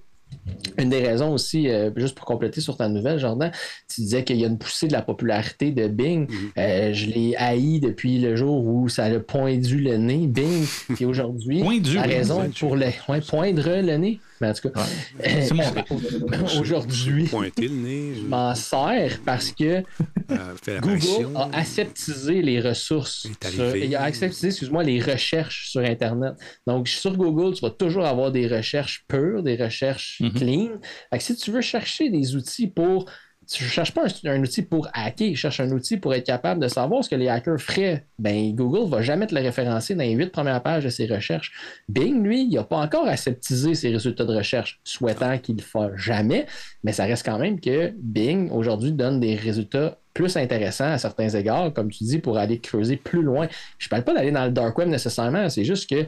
Une 0.77 0.89
des 0.89 1.05
raisons 1.05 1.33
aussi, 1.33 1.69
euh, 1.69 1.91
juste 1.97 2.15
pour 2.15 2.25
compléter 2.25 2.61
sur 2.61 2.77
ta 2.77 2.87
nouvelle, 2.87 3.19
Jordan, 3.19 3.51
tu 3.93 3.99
disais 3.99 4.23
qu'il 4.23 4.37
y 4.37 4.45
a 4.45 4.47
une 4.47 4.57
poussée 4.57 4.87
de 4.87 4.93
la 4.93 5.01
popularité 5.01 5.71
de 5.71 5.87
Bing. 5.87 6.25
Euh, 6.57 6.93
je 6.93 7.07
l'ai 7.07 7.35
haï 7.35 7.81
depuis 7.81 8.17
le 8.17 8.37
jour 8.37 8.65
où 8.65 8.87
ça 8.87 9.05
a 9.05 9.19
pointu 9.19 9.77
le 9.79 9.97
nez, 9.97 10.27
Bing. 10.27 10.65
Puis 10.95 11.03
aujourd'hui, 11.03 11.61
la 11.93 12.03
raison 12.03 12.49
pour 12.57 12.77
le 12.77 12.87
ouais, 13.09 13.19
poindre 13.21 13.81
le 13.81 13.97
nez. 13.97 14.19
Mais 14.41 14.49
en 14.49 14.53
tout 14.53 14.69
cas, 14.69 14.81
Ouais. 15.19 15.49
Mon 15.51 16.59
aujourd'hui, 16.59 17.27
je 17.27 18.21
m'en 18.27 18.55
sers 18.55 19.19
parce 19.25 19.51
que 19.51 19.83
euh. 20.31 20.79
Google 20.81 21.35
a 21.35 21.49
aseptisé 21.53 22.41
les 22.41 22.59
ressources. 22.59 23.27
Sur- 23.49 23.75
il 23.75 23.95
a 23.95 24.03
aseptisé, 24.03 24.47
excuse-moi, 24.47 24.83
les 24.83 24.99
recherches 24.99 25.69
sur 25.69 25.81
Internet. 25.81 26.33
Donc, 26.65 26.87
sur 26.87 27.15
Google, 27.15 27.53
tu 27.55 27.61
vas 27.61 27.69
toujours 27.69 28.05
avoir 28.05 28.31
des 28.31 28.47
recherches 28.47 29.03
pures, 29.07 29.43
des 29.43 29.55
recherches 29.55 30.19
Mhm. 30.21 30.33
clean. 30.33 30.69
Fait 31.11 31.17
que 31.17 31.23
si 31.23 31.35
tu 31.35 31.51
veux 31.51 31.61
chercher 31.61 32.09
des 32.09 32.35
outils 32.35 32.67
pour. 32.67 33.05
Tu 33.53 33.65
ne 33.65 33.69
cherches 33.69 33.93
pas 33.93 34.05
un, 34.25 34.41
outil 34.41 34.61
pour 34.61 34.87
hacker, 34.93 35.29
tu 35.29 35.35
cherches 35.35 35.59
un 35.59 35.69
outil 35.71 35.97
pour 35.97 36.13
être 36.13 36.25
capable 36.25 36.61
de 36.61 36.69
savoir 36.69 37.03
ce 37.03 37.09
que 37.09 37.15
les 37.15 37.27
hackers 37.27 37.59
feraient. 37.59 38.05
Ben, 38.17 38.55
Google 38.55 38.89
va 38.89 39.01
jamais 39.01 39.27
te 39.27 39.35
le 39.35 39.41
référencer 39.41 39.93
dans 39.93 40.03
les 40.03 40.13
huit 40.13 40.31
premières 40.31 40.63
pages 40.63 40.85
de 40.85 40.89
ses 40.89 41.05
recherches. 41.05 41.51
Bing, 41.89 42.23
lui, 42.23 42.43
il 42.43 42.55
n'a 42.55 42.63
pas 42.63 42.77
encore 42.77 43.07
aseptisé 43.07 43.75
ses 43.75 43.89
résultats 43.89 44.23
de 44.23 44.33
recherche, 44.33 44.79
souhaitant 44.85 45.37
qu'il 45.37 45.57
le 45.57 45.61
fasse 45.61 45.91
jamais, 45.97 46.45
mais 46.83 46.93
ça 46.93 47.03
reste 47.03 47.25
quand 47.25 47.39
même 47.39 47.59
que 47.59 47.93
Bing, 47.97 48.49
aujourd'hui, 48.51 48.93
donne 48.93 49.19
des 49.19 49.35
résultats 49.35 49.97
plus 50.13 50.35
intéressants 50.37 50.91
à 50.91 50.97
certains 50.97 51.29
égards, 51.29 51.73
comme 51.73 51.89
tu 51.89 52.03
dis, 52.03 52.19
pour 52.19 52.37
aller 52.37 52.59
creuser 52.59 52.97
plus 52.97 53.21
loin. 53.21 53.47
Je 53.77 53.87
ne 53.87 53.89
parle 53.89 54.03
pas 54.03 54.13
d'aller 54.13 54.31
dans 54.31 54.45
le 54.45 54.51
dark 54.51 54.77
web 54.77 54.89
nécessairement, 54.89 55.49
c'est 55.49 55.63
juste 55.63 55.89
que 55.89 56.05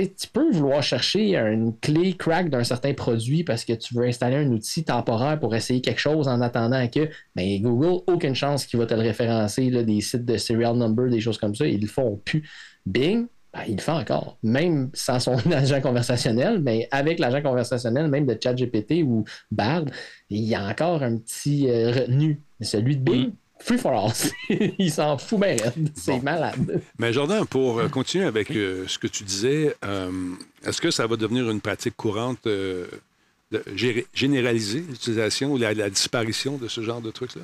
tu 0.00 0.28
peux 0.32 0.50
vouloir 0.50 0.82
chercher 0.82 1.36
une 1.36 1.76
clé 1.78 2.14
crack 2.14 2.48
d'un 2.50 2.64
certain 2.64 2.94
produit 2.94 3.44
parce 3.44 3.64
que 3.64 3.72
tu 3.72 3.94
veux 3.94 4.04
installer 4.06 4.36
un 4.36 4.50
outil 4.50 4.84
temporaire 4.84 5.38
pour 5.38 5.54
essayer 5.54 5.80
quelque 5.80 6.00
chose 6.00 6.28
en 6.28 6.40
attendant 6.40 6.86
que 6.88 7.08
ben, 7.36 7.60
Google, 7.60 8.02
aucune 8.06 8.34
chance 8.34 8.66
qu'il 8.66 8.78
va 8.78 8.86
te 8.86 8.94
le 8.94 9.00
référencer, 9.00 9.70
des 9.70 10.00
sites 10.00 10.24
de 10.24 10.36
serial 10.36 10.76
number, 10.76 11.10
des 11.10 11.20
choses 11.20 11.38
comme 11.38 11.54
ça, 11.54 11.66
ils 11.66 11.80
le 11.80 11.86
font 11.86 12.20
plus. 12.24 12.48
Bing, 12.86 13.26
ben, 13.52 13.60
il 13.68 13.76
le 13.76 13.82
fait 13.82 13.92
encore, 13.92 14.38
même 14.42 14.90
sans 14.94 15.20
son 15.20 15.36
agent 15.52 15.80
conversationnel, 15.80 16.60
mais 16.60 16.88
avec 16.90 17.18
l'agent 17.18 17.42
conversationnel, 17.42 18.08
même 18.08 18.26
de 18.26 18.36
ChatGPT 18.42 19.02
ou 19.04 19.24
Bard, 19.50 19.84
il 20.30 20.42
y 20.42 20.54
a 20.54 20.64
encore 20.64 21.02
un 21.02 21.18
petit 21.18 21.68
euh, 21.68 21.90
retenu. 21.90 22.40
Celui 22.60 22.96
de 22.96 23.02
Bing, 23.02 23.32
free 23.64 23.78
for 23.78 23.92
all. 23.92 24.12
il 24.78 24.90
s'en 24.92 25.16
fout 25.18 25.40
bien. 25.40 25.56
C'est 25.94 26.12
Bon. 26.12 26.22
malade. 26.22 26.82
Mais 26.98 27.12
Jordan, 27.12 27.46
pour 27.46 27.78
euh, 27.78 27.88
continuer 27.88 28.24
avec 28.26 28.50
euh, 28.50 28.84
ce 28.88 28.98
que 28.98 29.06
tu 29.06 29.24
disais, 29.24 29.74
euh, 29.84 30.10
est-ce 30.64 30.80
que 30.80 30.90
ça 30.90 31.06
va 31.06 31.16
devenir 31.16 31.50
une 31.50 31.60
pratique 31.60 31.96
courante 31.96 32.46
euh, 32.46 32.86
de 33.50 33.58
gé- 33.76 34.06
généraliser 34.14 34.80
l'utilisation 34.80 35.52
ou 35.52 35.58
la, 35.58 35.74
la 35.74 35.90
disparition 35.90 36.56
de 36.56 36.68
ce 36.68 36.80
genre 36.82 37.00
de 37.00 37.10
trucs-là? 37.10 37.42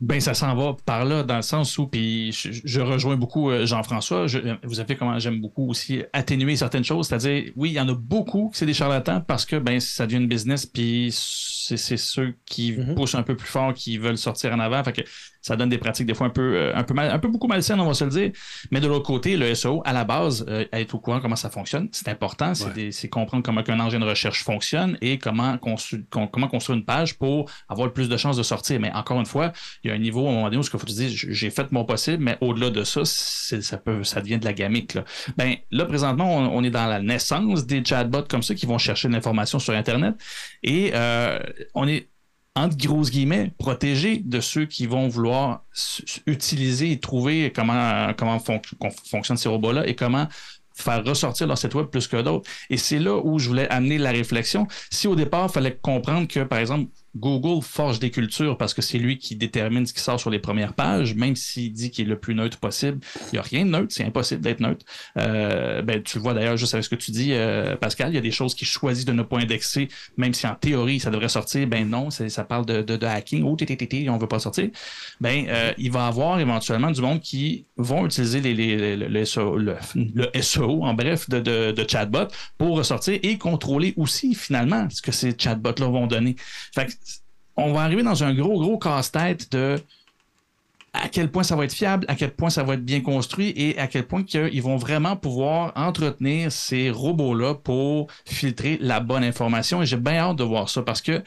Ben, 0.00 0.20
ça 0.20 0.34
s'en 0.34 0.54
va 0.56 0.76
par 0.84 1.04
là, 1.04 1.22
dans 1.22 1.36
le 1.36 1.42
sens 1.42 1.78
où, 1.78 1.86
puis 1.86 2.32
je, 2.32 2.50
je 2.64 2.80
rejoins 2.80 3.16
beaucoup 3.16 3.50
euh, 3.50 3.64
Jean-François. 3.64 4.26
Je- 4.26 4.38
vous 4.64 4.74
savez 4.74 4.96
comment 4.96 5.18
j'aime 5.20 5.40
beaucoup 5.40 5.68
aussi 5.70 6.02
atténuer 6.12 6.56
certaines 6.56 6.84
choses. 6.84 7.06
C'est-à-dire, 7.08 7.52
oui, 7.56 7.70
il 7.70 7.74
y 7.74 7.80
en 7.80 7.88
a 7.88 7.94
beaucoup 7.94 8.48
que 8.50 8.56
c'est 8.56 8.66
des 8.66 8.74
charlatans 8.74 9.20
parce 9.26 9.46
que 9.46 9.56
ben, 9.56 9.78
ça 9.80 10.04
devient 10.06 10.18
une 10.18 10.28
business, 10.28 10.66
puis 10.66 11.10
c'est 11.12 11.96
ceux 11.96 12.34
qui 12.44 12.72
Mhm. 12.72 12.94
poussent 12.96 13.14
un 13.14 13.22
peu 13.22 13.36
plus 13.36 13.46
fort, 13.48 13.72
qui 13.72 13.96
veulent 13.96 14.18
sortir 14.18 14.52
en 14.52 14.58
avant. 14.58 14.82
Fait 14.84 14.92
que 14.92 15.02
ça 15.40 15.56
donne 15.56 15.68
des 15.68 15.78
pratiques 15.78 16.06
des 16.06 16.14
fois 16.14 16.26
un 16.26 16.30
peu, 16.30 16.56
euh, 16.56 16.72
un 16.74 16.82
peu, 16.84 16.92
mal, 16.94 17.10
un 17.10 17.18
peu 17.18 17.28
beaucoup 17.28 17.46
malsaines, 17.46 17.78
on 17.80 17.86
va 17.86 17.94
se 17.94 18.04
le 18.04 18.10
dire. 18.10 18.32
Mais 18.70 18.80
de 18.80 18.86
l'autre 18.88 19.06
côté, 19.06 19.36
le 19.36 19.54
SEO, 19.54 19.80
à 19.84 19.92
la 19.92 20.04
base, 20.04 20.44
euh, 20.48 20.64
être 20.72 20.94
au 20.94 20.98
courant 20.98 21.20
comment 21.20 21.36
ça 21.36 21.50
fonctionne, 21.50 21.88
c'est 21.92 22.08
important. 22.08 22.52
C'est 22.54 22.64
Ouais. 22.66 23.08
comprendre 23.10 23.42
comment 23.42 23.62
un 23.66 23.80
engin 23.80 24.00
de 24.00 24.04
recherche 24.04 24.42
fonctionne 24.42 24.98
et 25.00 25.18
comment, 25.18 25.54
constru- 25.56 26.04
con- 26.10 26.26
comment 26.26 26.48
construire 26.48 26.78
une 26.78 26.84
page 26.84 27.16
pour 27.16 27.48
avoir 27.68 27.86
le 27.86 27.92
plus 27.92 28.08
de 28.08 28.16
chances 28.16 28.36
de 28.36 28.42
sortir. 28.42 28.80
Mais 28.80 28.92
encore 28.92 29.18
une 29.20 29.26
fois, 29.26 29.52
il 29.84 29.88
y 29.88 29.90
a 29.90 29.94
un 29.94 29.98
niveau 29.98 30.26
à 30.26 30.30
un 30.30 30.32
moment 30.32 30.44
donné 30.44 30.56
où 30.56 30.62
il 30.62 30.68
faut 30.68 30.78
dises, 30.78 31.12
j'ai 31.14 31.50
fait 31.50 31.70
mon 31.70 31.84
possible, 31.84 32.22
mais 32.22 32.38
au-delà 32.40 32.70
de 32.70 32.84
ça, 32.84 33.04
ça, 33.04 33.76
devient 34.20 34.38
de 34.38 34.44
la 34.44 34.52
gamique. 34.52 34.94
Là. 34.94 35.04
Ben, 35.36 35.56
là, 35.70 35.84
présentement, 35.84 36.36
on, 36.36 36.64
est 36.64 36.70
dans 36.70 36.86
la 36.86 37.00
naissance 37.00 37.66
des 37.66 37.84
chatbots 37.84 38.24
comme 38.28 38.42
ça 38.42 38.54
qui 38.54 38.66
vont 38.66 38.78
chercher 38.78 39.08
de 39.08 39.12
l'information 39.12 39.58
sur 39.58 39.74
Internet. 39.74 40.14
Et 40.62 40.92
euh, 40.94 41.38
on 41.74 41.86
est 41.86 42.08
entre 42.56 42.76
grosses 42.76 43.10
guillemets, 43.10 43.52
protégé 43.58 44.22
de 44.24 44.40
ceux 44.40 44.64
qui 44.66 44.86
vont 44.86 45.08
vouloir 45.08 45.64
utiliser 46.26 46.92
et 46.92 47.00
trouver 47.00 47.52
comment, 47.54 48.12
comment 48.16 48.38
fonctionnent 48.38 49.36
ces 49.36 49.48
robots-là 49.48 49.86
et 49.88 49.96
comment 49.96 50.28
faire 50.72 51.04
ressortir 51.04 51.46
leur 51.46 51.58
site 51.58 51.74
web 51.74 51.86
plus 51.86 52.06
que 52.08 52.20
d'autres. 52.20 52.48
Et 52.70 52.76
c'est 52.76 52.98
là 52.98 53.16
où 53.16 53.38
je 53.38 53.48
voulais 53.48 53.68
amener 53.70 53.98
la 53.98 54.10
réflexion. 54.10 54.66
Si 54.90 55.08
au 55.08 55.14
départ, 55.14 55.46
il 55.48 55.52
fallait 55.52 55.76
comprendre 55.76 56.28
que, 56.28 56.40
par 56.44 56.58
exemple, 56.58 56.90
Google 57.16 57.62
forge 57.62 58.00
des 58.00 58.10
cultures 58.10 58.56
parce 58.58 58.74
que 58.74 58.82
c'est 58.82 58.98
lui 58.98 59.18
qui 59.18 59.36
détermine 59.36 59.86
ce 59.86 59.92
qui 59.92 60.00
sort 60.00 60.18
sur 60.18 60.30
les 60.30 60.38
premières 60.38 60.72
pages, 60.72 61.14
même 61.14 61.36
s'il 61.36 61.72
dit 61.72 61.90
qu'il 61.90 62.06
est 62.06 62.10
le 62.10 62.18
plus 62.18 62.34
neutre 62.34 62.58
possible. 62.58 62.98
Il 63.32 63.34
n'y 63.34 63.38
a 63.38 63.42
rien 63.42 63.64
de 63.64 63.70
neutre, 63.70 63.88
c'est 63.90 64.04
impossible 64.04 64.40
d'être 64.40 64.60
neutre. 64.60 64.84
Euh, 65.18 65.82
ben, 65.82 66.02
tu 66.02 66.18
le 66.18 66.22
vois 66.22 66.34
d'ailleurs 66.34 66.56
juste 66.56 66.74
avec 66.74 66.84
ce 66.84 66.90
que 66.90 66.96
tu 66.96 67.10
dis, 67.10 67.32
euh, 67.32 67.76
Pascal, 67.76 68.10
il 68.10 68.14
y 68.14 68.18
a 68.18 68.22
des 68.22 68.30
choses 68.30 68.54
qu'il 68.54 68.66
choisit 68.66 69.06
de 69.06 69.12
ne 69.12 69.22
pas 69.22 69.38
indexer, 69.38 69.88
même 70.16 70.34
si 70.34 70.46
en 70.46 70.54
théorie 70.54 71.00
ça 71.00 71.10
devrait 71.10 71.28
sortir. 71.28 71.66
Ben 71.66 71.88
non, 71.88 72.10
ça 72.10 72.44
parle 72.44 72.66
de, 72.66 73.04
hacking. 73.04 73.44
Oh, 73.44 73.56
TTT, 73.56 74.08
on 74.08 74.16
ne 74.16 74.20
veut 74.20 74.26
pas 74.26 74.38
sortir. 74.38 74.70
Ben, 75.20 75.46
euh, 75.48 75.72
il 75.78 75.92
va 75.92 76.06
y 76.06 76.08
avoir 76.08 76.40
éventuellement 76.40 76.90
du 76.90 77.00
monde 77.00 77.20
qui 77.20 77.66
vont 77.76 78.06
utiliser 78.06 78.40
le, 78.40 79.24
SEO, 79.24 79.58
SEO, 80.40 80.82
en 80.84 80.94
bref, 80.94 81.28
de, 81.28 81.40
de, 81.40 81.72
de 81.72 81.88
chatbot 81.88 82.28
pour 82.58 82.76
ressortir 82.76 83.18
et 83.22 83.38
contrôler 83.38 83.94
aussi 83.96 84.34
finalement 84.34 84.88
ce 84.90 85.02
que 85.02 85.12
ces 85.12 85.34
chatbots-là 85.36 85.86
vont 85.86 86.06
donner. 86.06 86.36
Fait 86.74 86.86
que, 86.86 86.92
on 87.56 87.72
va 87.72 87.82
arriver 87.82 88.02
dans 88.02 88.24
un 88.24 88.34
gros, 88.34 88.58
gros 88.60 88.78
casse-tête 88.78 89.50
de 89.52 89.80
à 90.92 91.08
quel 91.08 91.28
point 91.30 91.42
ça 91.42 91.56
va 91.56 91.64
être 91.64 91.72
fiable, 91.72 92.04
à 92.08 92.14
quel 92.14 92.30
point 92.32 92.50
ça 92.50 92.62
va 92.62 92.74
être 92.74 92.84
bien 92.84 93.00
construit 93.00 93.52
et 93.56 93.76
à 93.80 93.88
quel 93.88 94.06
point 94.06 94.22
qu'ils 94.22 94.62
vont 94.62 94.76
vraiment 94.76 95.16
pouvoir 95.16 95.72
entretenir 95.74 96.52
ces 96.52 96.88
robots-là 96.90 97.54
pour 97.54 98.06
filtrer 98.24 98.78
la 98.80 99.00
bonne 99.00 99.24
information. 99.24 99.82
Et 99.82 99.86
j'ai 99.86 99.96
bien 99.96 100.18
hâte 100.18 100.36
de 100.36 100.44
voir 100.44 100.68
ça 100.68 100.82
parce 100.82 101.00
que 101.02 101.22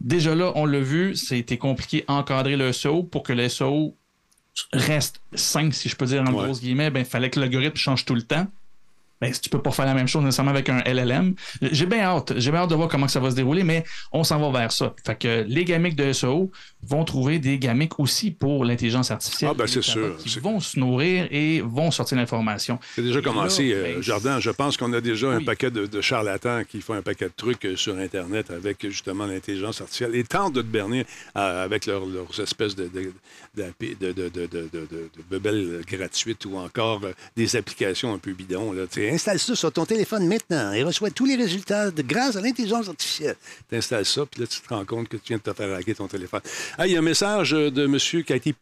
Déjà 0.00 0.34
là, 0.34 0.52
on 0.56 0.66
l'a 0.66 0.80
vu, 0.80 1.16
c'était 1.16 1.56
compliqué 1.56 2.04
encadrer 2.08 2.56
le 2.56 2.72
SEO 2.72 3.04
pour 3.04 3.22
que 3.22 3.32
le 3.32 3.48
SEO 3.48 3.96
reste 4.72 5.20
sain, 5.34 5.70
si 5.70 5.88
je 5.88 5.96
peux 5.96 6.04
dire 6.06 6.22
en 6.22 6.32
Ouais. 6.32 6.52
guillemets, 6.52 6.90
ben, 6.90 7.00
il 7.00 7.06
fallait 7.06 7.30
que 7.30 7.40
l'algorithme 7.40 7.76
change 7.76 8.04
tout 8.04 8.14
le 8.14 8.22
temps. 8.22 8.46
Ben, 9.20 9.32
tu 9.32 9.48
peux 9.48 9.62
pas 9.62 9.70
faire 9.70 9.86
la 9.86 9.94
même 9.94 10.08
chose 10.08 10.22
nécessairement 10.22 10.50
avec 10.50 10.68
un 10.68 10.80
LLM. 10.80 11.34
J'ai 11.62 11.86
bien 11.86 12.00
hâte. 12.00 12.32
J'ai 12.36 12.50
bien 12.50 12.60
hâte 12.60 12.70
de 12.70 12.74
voir 12.74 12.88
comment 12.88 13.08
ça 13.08 13.20
va 13.20 13.30
se 13.30 13.36
dérouler, 13.36 13.64
mais 13.64 13.84
on 14.12 14.24
s'en 14.24 14.38
va 14.38 14.58
vers 14.58 14.72
ça. 14.72 14.94
Fait 15.04 15.16
que 15.16 15.44
les 15.46 15.64
gamiques 15.64 15.96
de 15.96 16.12
SEO 16.12 16.50
vont 16.86 17.04
trouver 17.04 17.38
des 17.38 17.58
gamiques 17.58 17.98
aussi 17.98 18.30
pour 18.30 18.64
l'intelligence 18.64 19.10
artificielle. 19.10 19.50
Ah, 19.52 19.54
ben, 19.56 19.66
c'est 19.66 19.82
sûr. 19.82 20.16
Qui 20.18 20.38
vont 20.38 20.60
se 20.60 20.78
nourrir 20.78 21.26
et 21.30 21.60
vont 21.60 21.90
sortir 21.90 22.16
l'information. 22.18 22.78
C'est 22.94 23.02
déjà 23.02 23.20
Et 23.20 23.22
commencé, 23.22 23.68
là, 23.70 23.76
euh, 23.76 23.94
ben, 23.94 24.02
Jardin. 24.02 24.40
Je 24.40 24.50
pense 24.50 24.76
qu'on 24.76 24.92
a 24.92 25.00
déjà 25.00 25.30
un 25.30 25.42
paquet 25.42 25.70
de, 25.70 25.86
de 25.86 26.00
charlatans 26.00 26.62
qui 26.68 26.80
font 26.80 26.94
un 26.94 27.02
paquet 27.02 27.26
de 27.26 27.32
trucs 27.36 27.64
euh, 27.64 27.76
sur 27.76 27.96
Internet 27.96 28.50
avec 28.50 28.82
justement 28.88 29.26
l'intelligence 29.26 29.80
artificielle 29.80 30.14
et 30.14 30.24
tentent 30.24 30.54
de 30.54 30.62
te 30.62 30.66
berner 30.66 31.06
euh, 31.36 31.64
avec 31.64 31.86
leurs, 31.86 32.06
leurs 32.06 32.38
espèces 32.40 32.74
de, 32.76 32.88
de, 32.88 33.12
de, 33.56 33.64
de, 33.80 34.12
de, 34.12 34.12
de, 34.12 34.28
de- 34.28 34.46
de- 34.46 34.88
de 34.90 35.22
bebelles 35.30 35.82
gratuites 35.86 36.44
ou 36.46 36.56
encore 36.56 37.00
euh, 37.04 37.12
des 37.36 37.56
applications 37.56 38.12
un 38.12 38.18
peu 38.18 38.32
bidons. 38.32 38.72
Là. 38.72 38.84
Installe 39.10 39.38
ça 39.38 39.54
sur 39.54 39.72
ton 39.72 39.84
téléphone 39.86 40.26
maintenant 40.26 40.72
et 40.72 40.82
reçois 40.82 41.10
tous 41.10 41.26
les 41.26 41.36
résultats 41.36 41.90
de, 41.90 42.02
grâce 42.02 42.36
à 42.36 42.40
l'intelligence 42.40 42.88
artificielle. 42.88 43.36
Tu 43.68 43.76
installes 43.76 44.04
ça, 44.04 44.24
puis 44.26 44.40
là, 44.40 44.46
tu 44.46 44.60
te 44.60 44.68
rends 44.68 44.84
compte 44.84 45.08
que 45.08 45.16
tu 45.16 45.28
viens 45.28 45.38
de 45.38 45.42
te 45.42 45.52
faire 45.52 45.74
hacker 45.74 45.94
ton 45.96 46.08
téléphone. 46.08 46.40
Ah, 46.78 46.86
il 46.86 46.92
y 46.92 46.96
a 46.96 46.98
un 46.98 47.02
message 47.02 47.54
euh, 47.54 47.70
de 47.70 47.86
monsieur 47.86 48.22
qui 48.22 48.32
a 48.32 48.36
été 48.36 48.54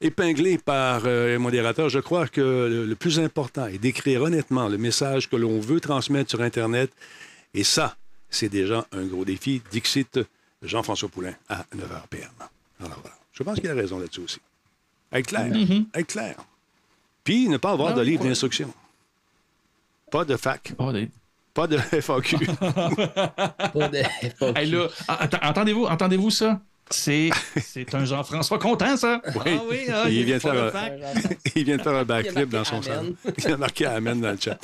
épinglé 0.00 0.58
par 0.58 1.02
euh, 1.06 1.36
un 1.36 1.38
modérateur. 1.38 1.88
Je 1.88 1.98
crois 2.00 2.26
que 2.28 2.40
le, 2.40 2.86
le 2.86 2.94
plus 2.96 3.18
important 3.20 3.66
est 3.66 3.78
d'écrire 3.78 4.22
honnêtement 4.22 4.68
le 4.68 4.78
message 4.78 5.28
que 5.28 5.36
l'on 5.36 5.60
veut 5.60 5.80
transmettre 5.80 6.30
sur 6.30 6.40
Internet. 6.42 6.90
Et 7.54 7.64
ça, 7.64 7.96
c'est 8.28 8.48
déjà 8.48 8.86
un 8.92 9.04
gros 9.04 9.24
défi. 9.24 9.62
Dixit 9.70 10.18
Jean-François 10.62 11.08
Poulain 11.08 11.34
à 11.48 11.64
9h 11.76 12.08
PM. 12.10 12.28
Alors 12.80 12.98
voilà. 13.00 13.16
Je 13.32 13.42
pense 13.42 13.58
qu'il 13.60 13.70
a 13.70 13.74
raison 13.74 13.98
là-dessus 13.98 14.20
aussi. 14.20 14.38
Être 15.12 15.26
clair. 15.26 15.52
Être 15.94 16.06
clair. 16.06 16.36
Puis 17.24 17.48
ne 17.48 17.56
pas 17.56 17.70
avoir 17.72 17.90
Ah 17.90 17.92
de 17.94 18.00
oui, 18.00 18.10
livre 18.10 18.24
d'instruction. 18.24 18.72
Pas 20.10 20.24
de 20.24 20.36
fac. 20.36 20.72
Pas 21.54 21.66
de 21.66 21.76
FAQ. 21.78 22.36
Pas 22.46 23.88
de- 23.88 23.98
Hey, 24.58 24.74
ah, 25.08 25.26
atta- 25.26 25.40
entendez-vous, 25.50 25.84
entendez-vous 25.86 26.30
ça? 26.30 26.60
C'est, 26.92 27.30
c'est 27.62 27.94
un 27.94 28.04
Jean-François 28.04 28.58
content, 28.58 28.96
ça? 28.96 29.22
Oui. 29.24 29.40
Ah 29.46 29.62
oui, 29.70 29.76
ah, 29.92 30.04
Il 30.10 30.24
vient 30.24 30.40
faire 30.40 30.60
un- 30.60 30.70
fac. 30.70 30.92
Il 31.54 31.64
vient 31.64 31.76
de 31.76 31.82
faire 31.82 31.94
un 31.94 32.00
a 32.00 32.04
backflip 32.04 32.48
dans 32.48 32.64
son 32.64 32.82
salon. 32.82 33.14
Il 33.38 33.46
a 33.52 33.56
marqué 33.56 33.86
Amen 33.86 34.20
dans 34.20 34.32
le 34.32 34.38
chat. 34.40 34.58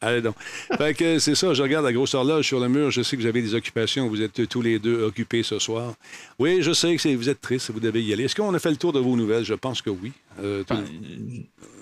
Allez 0.00 0.20
donc. 0.20 0.34
Fait 0.76 0.92
que 0.94 1.18
c'est 1.18 1.34
ça, 1.34 1.54
je 1.54 1.62
regarde 1.62 1.84
la 1.86 1.92
grosse 1.92 2.12
horloge 2.14 2.46
sur 2.46 2.60
le 2.60 2.68
mur. 2.68 2.90
Je 2.90 3.02
sais 3.02 3.16
que 3.16 3.22
vous 3.22 3.28
avez 3.28 3.40
des 3.40 3.54
occupations. 3.54 4.06
Vous 4.08 4.20
êtes 4.20 4.46
tous 4.48 4.60
les 4.60 4.78
deux 4.78 5.02
occupés 5.02 5.42
ce 5.42 5.58
soir. 5.58 5.94
Oui, 6.38 6.58
je 6.60 6.72
sais 6.72 6.94
que 6.94 7.00
c'est- 7.00 7.14
vous 7.14 7.28
êtes 7.30 7.40
triste. 7.40 7.70
Vous 7.70 7.80
devez 7.80 8.02
y 8.02 8.12
aller. 8.12 8.24
Est-ce 8.24 8.36
qu'on 8.36 8.52
a 8.54 8.58
fait 8.58 8.70
le 8.70 8.76
tour 8.76 8.92
de 8.92 9.00
vos 9.00 9.16
nouvelles? 9.16 9.44
Je 9.44 9.54
pense 9.54 9.80
que 9.80 9.90
oui. 9.90 10.12
Euh, 10.42 10.64
tout- 10.64 10.74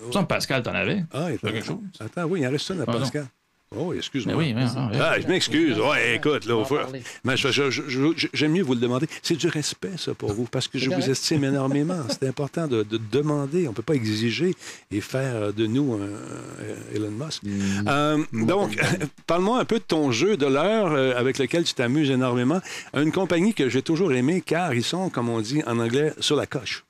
Enfin, 0.07 0.21
euh, 0.21 0.23
Pascal, 0.23 0.63
t'en 0.63 0.73
avais. 0.73 1.03
Ah, 1.13 1.27
il 1.31 1.37
quelque 1.37 1.65
chose. 1.65 1.77
Attends, 1.99 2.23
oui, 2.25 2.39
il 2.41 2.47
en 2.47 2.51
reste 2.51 2.69
une 2.69 2.79
à 2.81 2.85
Ah. 2.87 2.91
Pascal. 2.93 3.27
Oh, 3.73 3.93
excuse-moi. 3.93 4.35
Oui, 4.35 4.53
oui, 4.53 4.63
ah, 4.75 4.89
oui. 4.91 4.97
Ah, 4.99 5.19
je 5.21 5.27
m'excuse. 5.27 5.79
Ouais, 5.79 6.15
écoute, 6.17 6.43
là, 6.45 6.55
On 6.55 6.57
va 6.57 6.61
en 6.63 6.65
faut- 6.65 6.93
mais 7.23 7.37
je- 7.37 7.47
je- 7.51 7.69
je- 7.71 7.87
je- 7.87 8.27
j'aime 8.33 8.51
mieux 8.51 8.63
vous 8.63 8.73
le 8.73 8.81
demander. 8.81 9.07
C'est 9.23 9.37
du 9.37 9.47
respect, 9.47 9.93
ça, 9.97 10.13
pour 10.13 10.33
vous, 10.33 10.43
parce 10.43 10.67
que 10.67 10.77
je 10.77 10.89
vous 10.89 11.09
estime 11.09 11.45
énormément. 11.45 12.01
C'est 12.09 12.27
important 12.27 12.67
de, 12.67 12.83
de 12.83 12.99
demander. 13.11 13.67
On 13.67 13.71
ne 13.71 13.75
peut 13.75 13.81
pas 13.81 13.93
exiger 13.95 14.55
et 14.91 14.99
faire 14.99 15.53
de 15.53 15.65
nous 15.67 15.93
un, 15.93 16.03
un 16.03 16.95
Elon 16.95 17.11
Musk. 17.11 17.43
Euh, 17.87 18.21
donc, 18.33 18.77
parle-moi 19.25 19.59
un 19.61 19.65
peu 19.65 19.77
de 19.79 19.83
ton 19.83 20.11
jeu 20.11 20.35
de 20.35 20.47
l'heure 20.47 20.91
euh, 20.91 21.13
avec 21.15 21.37
lequel 21.37 21.63
tu 21.63 21.73
t'amuses 21.73 22.11
énormément. 22.11 22.59
Une 22.93 23.13
compagnie 23.13 23.53
que 23.53 23.69
j'ai 23.69 23.81
toujours 23.81 24.11
aimée, 24.11 24.43
car 24.45 24.73
ils 24.73 24.83
sont, 24.83 25.09
comme 25.09 25.29
on 25.29 25.39
dit 25.39 25.63
en 25.65 25.79
anglais, 25.79 26.11
sur 26.19 26.35
la 26.35 26.45
coche. 26.45 26.83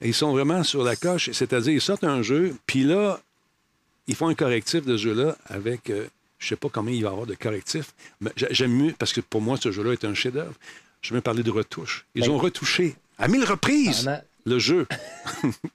Ils 0.00 0.14
sont 0.14 0.30
vraiment 0.30 0.62
sur 0.62 0.84
la 0.84 0.94
coche, 0.94 1.30
c'est-à-dire 1.32 1.72
ils 1.72 1.80
sortent 1.80 2.04
un 2.04 2.22
jeu, 2.22 2.54
puis 2.66 2.84
là, 2.84 3.18
ils 4.06 4.14
font 4.14 4.28
un 4.28 4.34
correctif 4.34 4.86
de 4.86 4.96
ce 4.96 5.02
jeu-là 5.02 5.36
avec, 5.46 5.90
je 6.40 6.48
sais 6.48 6.56
pas 6.56 6.68
combien 6.72 6.92
il 6.92 7.02
va 7.04 7.10
y 7.10 7.12
avoir 7.12 7.26
de 7.26 7.34
correctifs, 7.34 7.94
mais 8.20 8.30
j'a- 8.36 8.48
j'aime 8.50 8.72
mieux, 8.72 8.92
parce 8.98 9.12
que 9.12 9.20
pour 9.20 9.40
moi, 9.40 9.56
ce 9.56 9.70
jeu-là 9.70 9.92
est 9.92 10.04
un 10.04 10.14
chef-d'œuvre. 10.14 10.54
Je 11.02 11.14
vais 11.14 11.20
parler 11.20 11.42
de 11.44 11.50
retouches. 11.52 12.06
Ils 12.16 12.22
Ben- 12.22 12.30
ont 12.30 12.38
retouché 12.38 12.96
à 13.18 13.28
mille 13.28 13.44
reprises 13.44 14.10
le 14.46 14.58
jeu. 14.58 14.86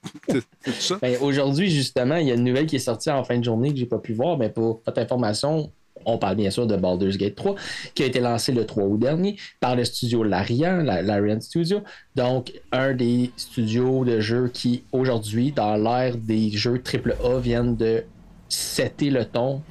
Ben, 1.00 1.16
Aujourd'hui, 1.20 1.70
justement, 1.70 2.16
il 2.16 2.26
y 2.26 2.30
a 2.30 2.34
une 2.34 2.44
nouvelle 2.44 2.66
qui 2.66 2.76
est 2.76 2.80
sortie 2.80 3.10
en 3.10 3.22
fin 3.24 3.38
de 3.38 3.44
journée 3.44 3.72
que 3.72 3.78
j'ai 3.78 3.86
pas 3.86 3.98
pu 3.98 4.12
voir, 4.12 4.36
mais 4.38 4.48
pour 4.50 4.82
votre 4.84 4.98
information, 5.00 5.70
on 6.04 6.18
parle 6.18 6.36
bien 6.36 6.50
sûr 6.50 6.66
de 6.66 6.76
Baldur's 6.76 7.16
Gate 7.16 7.36
3, 7.36 7.54
qui 7.94 8.02
a 8.02 8.06
été 8.06 8.20
lancé 8.20 8.52
le 8.52 8.66
3 8.66 8.84
août 8.84 8.98
dernier 8.98 9.36
par 9.60 9.76
le 9.76 9.84
studio 9.84 10.22
Larian, 10.24 10.78
la- 10.78 11.00
Larian 11.02 11.40
Studio. 11.40 11.80
Donc, 12.16 12.52
un 12.72 12.92
des 12.92 13.30
studios 13.36 14.04
de 14.04 14.20
jeux 14.20 14.50
qui, 14.52 14.82
aujourd'hui, 14.92 15.52
dans 15.52 15.76
l'ère 15.76 16.16
des 16.16 16.50
jeux 16.50 16.78
AAA, 16.82 17.38
viennent 17.40 17.76
de 17.76 18.04
setter 18.48 19.10
le 19.10 19.24
ton 19.24 19.62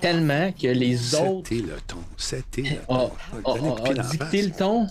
tellement 0.00 0.52
que 0.52 0.66
les 0.68 1.14
autres 1.14 1.48
C'était 1.50 1.62
le 1.62 1.76
ton. 1.86 1.96
C'était 2.16 2.62
le 2.62 2.76
ton. 2.86 3.10
a- 3.84 3.94
dicté 4.10 4.42
le 4.42 4.50
ton, 4.50 4.86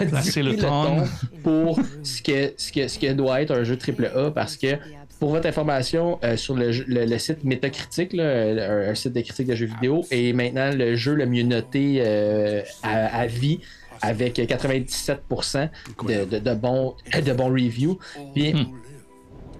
dicté 0.22 0.42
le 0.42 0.56
ton. 0.56 1.04
pour 1.42 1.78
ce 2.02 2.22
que, 2.22 2.52
ce, 2.56 2.72
que, 2.72 2.88
ce 2.88 2.98
que 2.98 3.12
doit 3.12 3.42
être 3.42 3.52
un 3.52 3.64
jeu 3.64 3.76
AAA 3.78 4.30
parce 4.32 4.56
que 4.56 4.76
pour 5.18 5.30
votre 5.30 5.46
information, 5.46 6.18
euh, 6.24 6.36
sur 6.36 6.54
le, 6.56 6.72
jeu- 6.72 6.84
le- 6.88 7.04
le 7.04 7.18
site 7.18 7.44
Metacritic, 7.44 8.12
là, 8.12 8.24
un, 8.24 8.90
un 8.90 8.94
site 8.96 9.12
de 9.12 9.20
critique 9.20 9.46
de 9.46 9.54
jeux 9.54 9.66
vidéo, 9.66 10.04
est 10.10 10.32
maintenant 10.32 10.70
le 10.74 10.96
jeu 10.96 11.14
le 11.14 11.26
mieux 11.26 11.44
noté 11.44 11.98
euh, 12.04 12.62
à, 12.82 13.20
à 13.20 13.26
vie 13.26 13.60
avec 14.00 14.38
97% 14.38 15.68
de, 16.08 16.24
de, 16.24 16.38
de 16.40 16.54
bons, 16.54 16.94
de 17.24 17.32
bons 17.32 17.50
reviews. 17.52 17.98
Puis, 18.34 18.52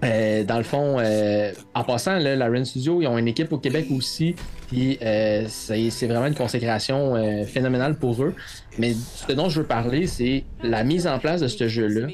euh, 0.05 0.43
dans 0.45 0.59
le 0.59 0.65
fond, 0.65 0.97
euh, 0.99 1.53
en 1.75 1.85
passant, 1.85 2.19
là, 2.19 2.35
la 2.37 2.49
Ren 2.49 2.65
Studio, 2.65 3.01
ils 3.03 3.07
ont 3.07 3.19
une 3.19 3.29
équipe 3.29 3.53
au 3.53 3.59
Québec 3.59 3.87
aussi. 3.91 4.35
Puis 4.69 4.99
euh, 5.03 5.45
c'est 5.49 6.07
vraiment 6.07 6.27
une 6.27 6.35
consécration 6.35 7.15
euh, 7.15 7.45
phénoménale 7.45 7.95
pour 7.97 8.23
eux. 8.23 8.35
Mais 8.79 8.95
ce 8.95 9.33
dont 9.33 9.49
je 9.49 9.61
veux 9.61 9.67
parler, 9.67 10.07
c'est 10.07 10.45
la 10.63 10.83
mise 10.83 11.07
en 11.07 11.19
place 11.19 11.41
de 11.41 11.49
ce 11.49 11.69
jeu-là. 11.69 12.07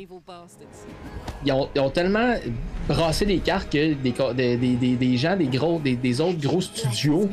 Ils 1.46 1.52
ont, 1.52 1.68
ils 1.74 1.80
ont 1.80 1.90
tellement 1.90 2.34
brassé 2.88 3.24
les 3.24 3.38
cartes 3.38 3.72
que 3.72 3.94
des, 3.94 4.12
des, 4.56 4.76
des- 4.76 4.96
des- 4.96 5.16
gens, 5.16 5.36
des, 5.36 5.46
gros, 5.46 5.78
des 5.80 6.20
autres 6.20 6.40
gros 6.40 6.60
studios, 6.60 7.28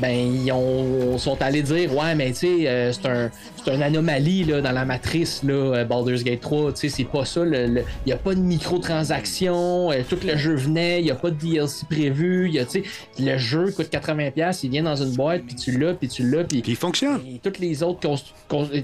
ben 0.00 0.10
ils 0.10 0.52
ont, 0.52 1.18
sont 1.18 1.40
allés 1.42 1.62
dire 1.62 1.94
ouais 1.96 2.14
mais 2.14 2.28
tu 2.28 2.34
sais 2.34 2.68
euh, 2.68 2.92
c'est 2.92 3.06
un 3.06 3.30
c'est 3.56 3.74
une 3.74 3.82
anomalie 3.82 4.44
là, 4.44 4.60
dans 4.60 4.72
la 4.72 4.84
matrice 4.84 5.42
là, 5.42 5.52
euh, 5.52 5.84
Baldur's 5.84 6.22
Gate 6.22 6.40
3 6.40 6.72
tu 6.72 6.80
sais 6.80 6.88
c'est 6.88 7.04
pas 7.04 7.24
ça 7.24 7.42
il 7.44 7.84
y 8.06 8.12
a 8.12 8.16
pas 8.16 8.34
de 8.34 8.40
microtransactions 8.40 9.90
euh, 9.90 10.02
tout 10.08 10.18
le 10.24 10.36
jeu 10.36 10.54
venait 10.54 11.00
il 11.00 11.06
y 11.06 11.10
a 11.10 11.14
pas 11.14 11.30
de 11.30 11.36
DLC 11.36 11.86
prévu 11.88 12.48
il 12.48 12.54
y 12.54 12.58
a 12.58 12.64
tu 12.64 12.82
sais 12.82 12.84
le 13.18 13.36
jeu 13.38 13.72
coûte 13.72 13.90
80 13.90 14.30
pièces 14.30 14.62
il 14.62 14.70
vient 14.70 14.84
dans 14.84 14.96
une 14.96 15.14
boîte 15.14 15.42
puis 15.46 15.56
tu 15.56 15.78
l'as 15.78 15.94
puis 15.94 16.08
tu 16.08 16.28
l'as 16.28 16.44
puis 16.44 16.62
il 16.66 16.76
fonctionne. 16.76 17.20
et 17.26 17.40
toutes 17.42 17.58
les 17.58 17.82
autres 17.82 18.08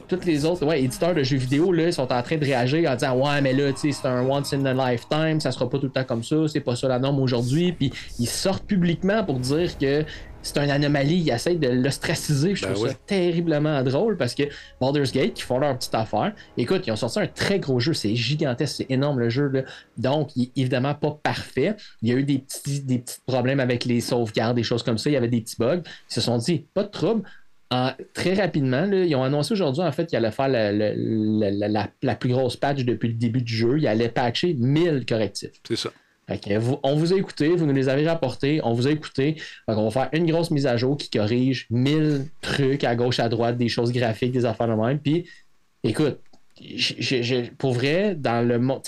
toutes 0.09 0.25
les 0.25 0.45
autres 0.45 0.67
ouais, 0.67 0.83
éditeurs 0.83 1.15
de 1.15 1.23
jeux 1.23 1.37
vidéo 1.37 1.73
là, 1.73 1.93
sont 1.93 2.13
en 2.13 2.23
train 2.23 2.37
de 2.37 2.45
réagir 2.45 2.91
en 2.91 2.95
disant 2.95 3.17
ouais 3.17 3.41
mais 3.41 3.53
là 3.53 3.73
tu 3.73 3.93
sais 3.93 3.99
c'est 4.01 4.09
un 4.09 4.23
once 4.25 4.53
in 4.53 4.65
a 4.65 4.91
lifetime 4.91 5.41
ça 5.41 5.53
sera 5.53 5.69
pas 5.69 5.79
tout 5.79 5.87
le 5.87 5.93
temps 5.93 6.05
comme 6.05 6.25
ça 6.25 6.37
c'est 6.49 6.61
pas 6.61 6.77
ça 6.77 6.89
la 6.89 6.99
norme 6.99 7.21
aujourd'hui 7.21 7.73
puis 7.73 7.93
ils 8.19 8.27
sortent 8.27 8.65
publiquement 8.65 9.25
pour 9.25 9.39
dire 9.39 9.79
que 9.79 10.05
c'est 10.45 10.59
une 10.59 10.71
anomalie, 10.71 11.17
ils 11.17 11.31
essayent 11.31 11.59
de 11.59 11.69
l'ostraciser. 11.69 12.55
Je 12.55 12.65
Ben 12.67 12.73
trouve 12.75 12.89
ça 12.89 12.95
terriblement 13.07 13.83
drôle 13.83 14.17
parce 14.17 14.35
que 14.35 14.45
Baldur's 14.81 15.11
Gate, 15.13 15.35
qui 15.35 15.43
font 15.43 15.59
leur 15.59 15.77
petite 15.77 15.95
affaire, 15.95 16.33
écoute, 16.57 16.87
ils 16.87 16.93
ont 16.93 16.97
sorti 16.97 17.19
un 17.19 17.27
très 17.27 17.59
gros 17.59 17.81
jeu, 17.81 17.95
c'est 17.95 18.15
gigantesque, 18.15 18.77
c'est 18.79 18.91
énorme 18.91 19.19
le 19.21 19.31
jeu. 19.31 19.49
Là. 19.49 19.63
Donc, 19.97 20.31
il 20.37 20.45
est 20.45 20.59
évidemment 20.61 20.95
pas 20.95 21.19
parfait. 21.23 21.75
Il 22.03 22.09
y 22.09 22.13
a 22.13 22.17
eu 22.17 22.25
des 22.25 22.39
petits, 22.39 22.81
des 22.83 22.99
petits 23.01 23.19
problèmes 23.27 23.59
avec 23.61 23.85
les 23.85 24.01
sauvegardes, 24.01 24.55
des 24.57 24.63
choses 24.63 24.83
comme 24.83 24.99
ça. 24.99 25.11
Il 25.11 25.15
y 25.15 25.17
avait 25.17 25.29
des 25.29 25.41
petits 25.41 25.57
bugs. 25.59 25.83
Ils 25.85 26.15
se 26.15 26.21
sont 26.21 26.39
dit, 26.39 26.67
pas 26.75 26.83
de 26.85 26.89
trouble. 26.91 27.23
En- 27.71 27.93
très 28.13 28.35
rapidement, 28.35 28.85
là, 28.87 28.99
ils 29.05 29.17
ont 29.17 29.25
annoncé 29.25 29.53
aujourd'hui 29.53 29.83
en 29.83 29.91
fait 29.91 30.07
qu'ils 30.07 30.17
allaient 30.19 30.31
faire 30.31 30.49
la, 30.49 30.71
la- 30.71 30.93
la- 30.95 31.51
la- 31.51 31.69
la- 31.69 31.89
la 32.03 32.15
plus 32.15 32.29
grosse 32.31 32.57
patch 32.57 32.85
depuis 32.85 33.09
le 33.09 33.15
début 33.15 33.41
du 33.43 33.53
jeu. 33.53 33.79
Ils 33.79 33.87
allaient 33.89 34.11
patcher 34.11 34.55
1000 34.55 35.05
correctifs. 35.09 35.51
C'est 35.67 35.77
ça. 35.77 35.91
On 36.83 36.97
vous 36.97 37.13
a 37.13 37.17
écouté, 37.17 37.49
vous 37.49 37.67
nous 37.67 37.75
les 37.75 37.89
avez 37.89 38.09
rapportés, 38.09 38.61
on 38.65 38.73
vous 38.73 38.87
a 38.87 38.91
écouté. 38.91 39.37
Qu'on 39.67 39.85
va 39.85 39.91
faire 39.91 40.09
une 40.13 40.27
grosse 40.31 40.51
mise 40.51 40.67
à 40.67 40.77
jour 40.77 40.97
qui 40.97 41.11
corrige 41.11 41.67
1000 41.71 42.27
trucs 42.41 42.85
à 42.85 42.95
gauche, 42.97 43.21
à 43.21 43.29
droite, 43.29 43.59
des 43.59 43.69
choses 43.69 43.93
graphiques, 43.93 44.33
des 44.33 44.45
affaires 44.45 44.69
de 44.69 44.75
même. 44.75 44.99
Puis, 44.99 45.29
écoute, 45.83 46.19
pour 47.59 47.75
vrai, 47.75 48.15
dans 48.15 48.47
le 48.47 48.59
monde, 48.59 48.83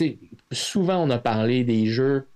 souvent 0.53 1.03
on 1.05 1.11
a 1.11 1.19
parlé 1.19 1.65
des 1.65 1.87
jeux 1.87 2.27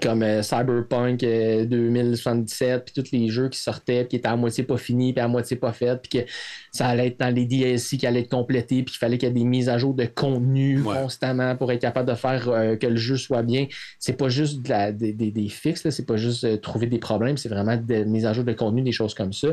comme 0.00 0.22
euh, 0.22 0.42
Cyberpunk 0.42 1.22
euh, 1.22 1.66
2077, 1.66 2.84
puis 2.86 2.94
tous 3.02 3.12
les 3.12 3.28
jeux 3.28 3.48
qui 3.50 3.58
sortaient, 3.58 4.00
puis 4.04 4.08
qui 4.08 4.16
étaient 4.16 4.28
à 4.28 4.36
moitié 4.36 4.64
pas 4.64 4.78
finis, 4.78 5.12
puis 5.12 5.20
à 5.22 5.28
moitié 5.28 5.56
pas 5.56 5.72
faits, 5.72 6.00
puis 6.08 6.20
que 6.20 6.30
ça 6.70 6.86
allait 6.86 7.08
être 7.08 7.20
dans 7.20 7.34
les 7.34 7.44
DLC 7.44 7.98
qui 7.98 8.06
allaient 8.06 8.20
être 8.20 8.30
complétés, 8.30 8.76
puis 8.82 8.92
qu'il 8.92 8.98
fallait 8.98 9.18
qu'il 9.18 9.28
y 9.28 9.30
ait 9.30 9.34
des 9.34 9.44
mises 9.44 9.68
à 9.68 9.76
jour 9.76 9.92
de 9.94 10.06
contenu 10.06 10.80
Ouais. 10.80 10.96
constamment 11.02 11.56
pour 11.56 11.70
être 11.72 11.80
capable 11.82 12.08
de 12.08 12.14
faire 12.14 12.48
euh, 12.48 12.76
que 12.76 12.86
le 12.86 12.96
jeu 12.96 13.16
soit 13.18 13.42
bien. 13.42 13.66
C'est 13.98 14.16
pas 14.16 14.28
juste 14.30 14.62
de 14.62 14.70
la- 14.70 14.92
des, 14.92 15.12
des, 15.12 15.30
des 15.30 15.48
fixes, 15.48 15.88
c'est 15.90 16.06
pas 16.06 16.16
juste 16.16 16.44
euh, 16.44 16.56
trouver 16.56 16.86
des 16.86 16.98
problèmes, 16.98 17.36
c'est 17.36 17.50
vraiment 17.50 17.76
des 17.76 18.04
mises 18.06 18.24
à 18.24 18.32
jour 18.32 18.44
de 18.44 18.52
contenu, 18.54 18.80
des 18.82 18.92
choses 18.92 19.12
comme 19.14 19.32
ça. 19.34 19.48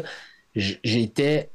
J'étais 0.55 1.49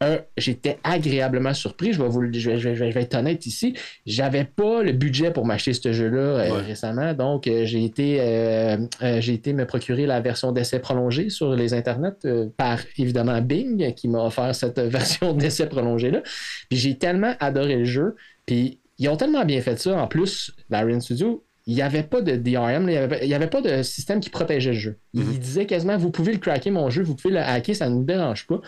un, 0.00 0.18
j'étais 0.36 0.78
agréablement 0.84 1.54
surpris. 1.54 1.92
Je 1.92 2.02
vais, 2.02 2.08
vous, 2.08 2.22
je, 2.32 2.50
vais, 2.50 2.58
je 2.58 2.68
vais- 2.68 2.74
je 2.76 2.84
vais 2.84 3.02
être 3.02 3.14
honnête 3.14 3.46
ici. 3.46 3.74
J'avais 4.04 4.44
pas 4.44 4.82
le 4.82 4.92
budget 4.92 5.30
pour 5.30 5.46
m'acheter 5.46 5.72
ce 5.72 5.92
jeu-là 5.92 6.18
euh, 6.20 6.50
Ouais. 6.56 6.60
récemment. 6.62 7.14
Donc, 7.14 7.46
euh, 7.46 7.64
j'ai 7.64 7.84
été, 7.84 8.18
euh, 8.20 8.76
j'ai 9.20 9.34
été 9.34 9.52
me 9.52 9.64
procurer 9.66 10.06
la 10.06 10.20
version 10.20 10.52
d'essai 10.52 10.78
prolongé 10.80 11.30
sur 11.30 11.54
les 11.54 11.72
internets 11.74 12.26
par 12.56 12.78
évidemment 12.98 13.40
Bing 13.40 13.94
qui 13.94 14.08
m'a 14.08 14.24
offert 14.24 14.54
cette 14.54 14.78
version 14.98 15.32
d'essai 15.32 15.66
prolongé-là. 15.68 16.22
Puis 16.68 16.78
j'ai 16.78 16.96
tellement 16.98 17.34
adoré 17.40 17.76
le 17.76 17.84
jeu. 17.84 18.16
Puis 18.46 18.80
ils 18.98 19.08
ont 19.08 19.16
tellement 19.16 19.44
bien 19.44 19.60
fait 19.60 19.78
ça. 19.78 19.96
En 20.00 20.06
plus, 20.06 20.52
Larian 20.70 21.00
Studio, 21.00 21.42
il 21.68 21.74
n'y 21.74 21.82
avait 21.82 22.04
pas 22.04 22.20
de 22.22 22.36
DRM, 22.36 22.88
il 22.88 23.26
n'y 23.26 23.34
avait, 23.34 23.48
pas 23.48 23.60
de 23.60 23.82
système 23.82 24.20
qui 24.20 24.30
protégeait 24.30 24.70
le 24.70 24.78
jeu. 24.78 24.98
Il 25.14 25.22
Mhm. 25.22 25.38
disait 25.38 25.66
quasiment 25.66 25.96
vous 25.96 26.12
pouvez 26.12 26.32
le 26.32 26.38
craquer, 26.38 26.70
mon 26.70 26.90
jeu, 26.90 27.02
vous 27.02 27.16
pouvez 27.16 27.34
le 27.34 27.40
hacker, 27.40 27.74
ça 27.74 27.88
ne 27.90 27.96
nous 27.96 28.04
dérange 28.04 28.46
pas. 28.46 28.60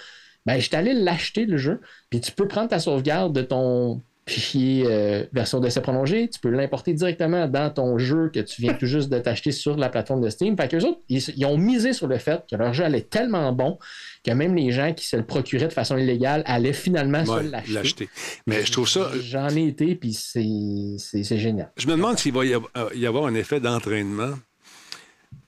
Ben, 0.49 0.59
je 0.59 0.67
suis 0.67 0.77
allé 0.77 0.95
l'acheter, 0.95 1.45
le 1.45 1.59
jeu, 1.59 1.81
puis 2.11 2.21
tu 2.21 2.33
peux 2.33 2.49
prendre 2.49 2.69
ta 2.69 2.79
sauvegarde 2.79 3.35
de 3.35 3.43
ton 3.43 4.03
fichier 4.27 4.85
euh, 4.87 5.25
version 5.33 5.59
d'essai 5.59 5.81
prolongé, 5.81 6.29
tu 6.29 6.39
peux 6.39 6.51
l'importer 6.51 6.93
directement 6.93 7.49
dans 7.49 7.71
ton 7.71 7.99
jeu 7.99 8.31
que 8.33 8.41
tu 8.41 8.63
viens 8.63 8.75
tout 8.75 8.87
juste 8.87 9.09
de 9.09 9.19
t'acheter 9.19 9.53
sur 9.53 9.77
la 9.77 9.89
plateforme 9.89 10.21
de 10.21 10.29
Steam. 10.29 10.57
Fait 10.57 10.69
qu'eux 10.69 10.85
autres, 10.85 11.01
ils, 11.09 11.23
ils 11.37 11.47
ont 11.47 11.57
misé 11.57 11.93
sur 11.93 12.07
le 12.07 12.19
fait 12.19 12.45
que 12.51 12.57
leur 12.57 12.73
jeu 12.73 12.85
allait 12.85 13.03
tellement 13.03 13.53
bon 13.53 13.79
que 14.25 14.31
même 14.31 14.55
les 14.55 14.71
gens 14.71 14.93
qui 14.93 15.07
se 15.07 15.17
le 15.17 15.25
procuraient 15.25 15.69
de 15.69 15.73
façon 15.73 15.97
illégale 15.97 16.43
allaient 16.47 16.73
finalement 16.73 17.23
Ouais, 17.25 17.45
se 17.45 17.73
l'acheter. 17.73 18.09
Mais 18.47 18.65
je 18.65 18.73
trouve 18.73 18.89
ça. 18.89 19.11
J'en 19.21 19.49
ai 19.49 19.67
été, 19.67 19.95
puis 19.95 20.13
c'est 20.13 21.39
génial. 21.39 21.73
Je 21.77 21.87
me 21.87 21.93
demande 21.93 22.19
s'il 22.19 22.33
va 22.33 22.45
y 22.45 22.55
avoir, 22.55 22.71
euh, 22.77 22.91
y 22.95 23.07
avoir 23.07 23.27
un 23.27 23.35
effet 23.35 23.61
d'entraînement 23.61 24.35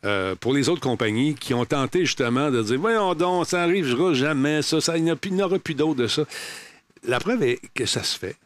euh, 0.05 0.35
pour 0.35 0.55
les 0.55 0.69
autres 0.69 0.81
compagnies 0.81 1.35
qui 1.35 1.53
ont 1.55 1.65
tenté 1.65 2.01
justement 2.07 2.51
de 2.51 2.63
dire 2.63 2.79
Voyons 2.81 3.15
donc, 3.15 3.47
ça 3.47 3.59
n'arrivera 3.59 4.15
jamais, 4.15 4.63
ça, 4.63 4.81
ça 4.81 4.97
il 4.97 5.05
n'y 5.05 5.11
en 5.11 5.15
a 5.15 5.17
plus- 5.17 5.43
aura 5.43 5.59
plus 5.59 5.75
d'autres 5.75 6.01
de 6.03 6.07
ça. 6.07 6.23
La 7.05 7.19
preuve 7.21 7.43
est 7.43 7.61
que 7.75 7.87
ça 7.87 8.03
se 8.03 8.19
fait. 8.19 8.37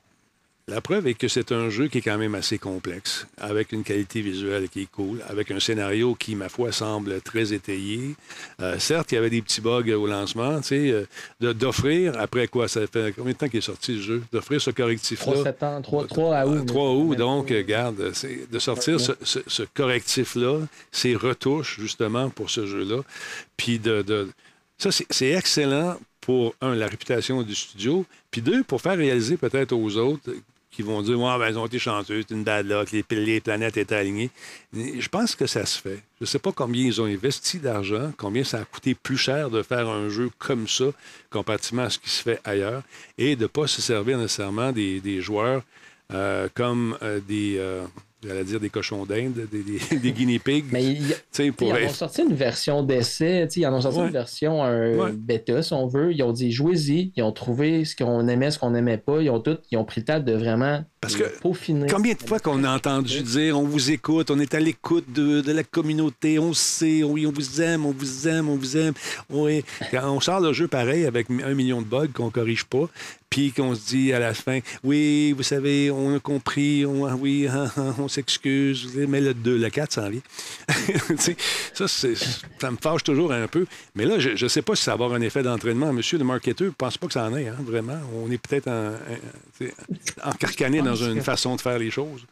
La 0.66 0.80
preuve 0.80 1.06
est 1.08 1.14
que 1.14 1.28
c'est 1.28 1.52
un 1.52 1.68
jeu 1.68 1.88
qui 1.88 1.98
est 1.98 2.00
quand 2.00 2.16
même 2.16 2.34
assez 2.34 2.56
complexe, 2.56 3.26
avec 3.36 3.72
une 3.72 3.82
qualité 3.84 4.22
visuelle 4.22 4.70
qui 4.70 4.80
est 4.82 4.90
cool, 4.90 5.20
avec 5.28 5.50
un 5.50 5.60
scénario 5.60 6.14
qui, 6.14 6.34
ma 6.36 6.48
foi, 6.48 6.72
semble 6.72 7.20
très 7.20 7.52
étayé. 7.52 8.14
Euh, 8.62 8.78
certes, 8.78 9.12
il 9.12 9.16
y 9.16 9.18
avait 9.18 9.28
des 9.28 9.42
petits 9.42 9.60
bugs 9.60 9.92
au 9.92 10.06
lancement, 10.06 10.58
tu 10.62 10.68
sais, 10.68 11.06
euh, 11.42 11.52
d'offrir, 11.52 12.18
après 12.18 12.48
quoi, 12.48 12.66
ça 12.66 12.80
fait 12.86 13.12
combien 13.14 13.34
de 13.34 13.36
temps 13.36 13.48
qu'il 13.50 13.58
est 13.58 13.60
sorti 13.62 13.96
le 13.96 14.00
jeu, 14.00 14.22
d'offrir 14.32 14.58
ce 14.58 14.70
3 14.70 14.84
correctif-là. 14.84 15.42
septembre, 15.42 15.82
3, 15.82 16.06
3 16.06 16.34
à 16.36 16.46
août. 16.46 16.64
3 16.66 16.92
août, 16.92 17.14
donc, 17.16 17.52
garde, 17.52 18.12
de 18.50 18.58
sortir 18.58 18.98
ce, 19.00 19.12
ce- 19.22 19.40
ce 19.46 19.64
correctif-là, 19.74 20.60
ces 20.90 21.14
retouches, 21.14 21.78
justement, 21.78 22.30
pour 22.30 22.48
ce 22.48 22.64
jeu-là. 22.64 23.02
Puis 23.58 23.78
de. 23.78 24.00
de- 24.00 24.30
ça, 24.78 24.88
c'est 24.90 25.28
excellent 25.30 25.98
pour, 26.22 26.54
un, 26.62 26.74
la 26.74 26.86
réputation 26.86 27.42
du 27.42 27.54
studio, 27.54 28.06
puis 28.30 28.40
deux, 28.40 28.64
pour 28.64 28.80
faire 28.80 28.96
réaliser 28.96 29.36
peut-être 29.36 29.72
aux 29.72 29.96
autres 29.98 30.30
qui 30.74 30.82
vont 30.82 31.02
dire 31.02 31.20
Ouais, 31.20 31.38
ben, 31.38 31.48
ils 31.48 31.58
ont 31.58 31.66
été 31.66 31.78
chanceux, 31.78 32.24
c'est 32.26 32.34
une 32.34 32.44
les, 32.92 33.04
les 33.10 33.40
planètes 33.40 33.76
étaient 33.76 33.94
alignées. 33.94 34.30
Je 34.72 35.08
pense 35.08 35.36
que 35.36 35.46
ça 35.46 35.64
se 35.66 35.80
fait. 35.80 36.02
Je 36.18 36.22
ne 36.22 36.26
sais 36.26 36.38
pas 36.38 36.52
combien 36.52 36.84
ils 36.84 37.00
ont 37.00 37.06
investi 37.06 37.58
d'argent, 37.58 38.12
combien 38.16 38.44
ça 38.44 38.60
a 38.60 38.64
coûté 38.64 38.94
plus 38.94 39.16
cher 39.16 39.50
de 39.50 39.62
faire 39.62 39.88
un 39.88 40.08
jeu 40.08 40.30
comme 40.38 40.66
ça, 40.68 40.86
comparativement 41.30 41.82
à 41.82 41.90
ce 41.90 41.98
qui 41.98 42.10
se 42.10 42.22
fait 42.22 42.40
ailleurs, 42.44 42.82
et 43.18 43.36
de 43.36 43.42
ne 43.42 43.46
pas 43.46 43.66
se 43.66 43.80
servir 43.80 44.18
nécessairement 44.18 44.72
des, 44.72 45.00
des 45.00 45.20
joueurs 45.20 45.62
euh, 46.12 46.48
comme 46.54 46.98
euh, 47.02 47.20
des, 47.20 47.56
euh, 47.58 47.84
j'allais 48.26 48.44
dire 48.44 48.60
des 48.60 48.70
cochons 48.70 49.04
d'Inde, 49.06 49.46
des, 49.50 49.62
des, 49.62 49.96
des 49.98 50.12
guinea 50.12 50.38
pigs. 50.38 50.64
Mais 50.72 50.96
pour 51.56 51.68
Ils 51.68 51.84
en 51.84 51.86
ont 51.86 51.92
sorti 51.92 52.22
une 52.22 52.34
version 52.34 52.82
d'essai, 52.82 53.48
ils 53.56 53.66
en 53.66 53.74
ont 53.74 53.80
sorti 53.80 53.98
Ouais. 53.98 54.06
une 54.06 54.12
version 54.12 54.62
un 54.64 54.94
Ouais. 54.96 55.12
bêta, 55.12 55.62
si 55.62 55.72
on 55.74 55.86
veut. 55.86 56.12
Ils 56.12 56.22
ont 56.22 56.32
dit 56.32 56.52
jouez-y, 56.52 57.12
ils 57.16 57.22
ont 57.22 57.32
trouvé 57.32 57.84
ce 57.84 57.94
qu'on 57.96 58.26
aimait, 58.28 58.50
ce 58.50 58.58
qu'on 58.58 58.70
n'aimait 58.70 58.98
pas. 58.98 59.20
Ils 59.20 59.30
ont 59.30 59.40
tout, 59.40 59.58
ils 59.70 59.76
ont 59.78 59.84
pris 59.84 60.00
le 60.00 60.04
temps 60.06 60.20
de 60.20 60.32
vraiment 60.32 60.84
Parce 61.04 61.16
que. 61.16 61.24
Combien 61.90 62.14
de 62.14 62.22
fois 62.26 62.38
qu'on 62.40 62.64
a 62.64 62.74
entendu 62.74 63.22
dire 63.22 63.58
on 63.58 63.64
vous 63.64 63.90
écoute, 63.90 64.30
on 64.30 64.38
est 64.38 64.54
à 64.54 64.60
l'écoute 64.60 65.04
de, 65.12 65.40
de 65.40 65.52
la 65.52 65.62
communauté, 65.64 66.38
on 66.38 66.52
sait, 66.52 67.02
oui, 67.02 67.26
on 67.26 67.32
vous 67.32 67.60
aime, 67.60 67.86
on 67.86 67.92
vous 67.92 68.28
aime, 68.28 68.48
on 68.48 68.56
vous 68.56 68.76
aime. 68.76 68.94
Oui. 69.30 69.64
Quand 69.90 70.10
on 70.10 70.20
sort 70.20 70.40
le 70.40 70.52
jeu 70.52 70.68
pareil 70.68 71.04
avec 71.06 71.28
un 71.30 71.54
million 71.54 71.80
de 71.82 71.86
bugs 71.86 72.08
qu'on 72.12 72.30
corrige 72.30 72.64
pas, 72.64 72.88
puis 73.30 73.50
qu'on 73.50 73.74
se 73.74 73.88
dit 73.88 74.12
à 74.12 74.20
la 74.20 74.32
fin, 74.32 74.60
oui, 74.84 75.32
vous 75.36 75.42
savez, 75.42 75.90
on 75.90 76.14
a 76.14 76.20
compris, 76.20 76.86
on, 76.86 77.04
ah 77.04 77.16
oui, 77.18 77.48
ah, 77.50 77.66
ah, 77.76 77.94
on 77.98 78.06
s'excuse, 78.06 78.92
mais 79.08 79.20
le 79.20 79.34
2, 79.34 79.58
le 79.58 79.70
4 79.70 79.92
s'en 79.92 80.08
vient. 80.08 80.20
Ça, 81.74 81.88
ça 81.88 82.70
me 82.70 82.76
fâche 82.80 83.02
toujours 83.02 83.32
un 83.32 83.48
peu. 83.48 83.66
Mais 83.96 84.04
là, 84.04 84.18
je 84.20 84.40
ne 84.42 84.48
sais 84.48 84.62
pas 84.62 84.76
si 84.76 84.84
ça 84.84 84.92
va 84.92 85.04
avoir 85.06 85.14
un 85.14 85.20
effet 85.20 85.42
d'entraînement. 85.42 85.92
Monsieur 85.92 86.18
le 86.18 86.24
marketeur, 86.24 86.68
je 86.68 86.74
pense 86.76 86.96
pas 86.96 87.08
que 87.08 87.12
ça 87.12 87.24
en 87.24 87.36
ait, 87.36 87.48
hein, 87.48 87.56
vraiment. 87.60 87.98
On 88.24 88.30
est 88.30 88.38
peut-être 88.38 88.68
en, 88.68 88.90
en- 88.90 89.58
tu 89.58 89.66
sais, 89.66 89.74
encarcané 90.24 90.82
dans 90.82 90.93
une 90.96 91.20
façon 91.22 91.56
de 91.56 91.60
faire 91.60 91.78
les 91.78 91.90
choses. 91.90 92.26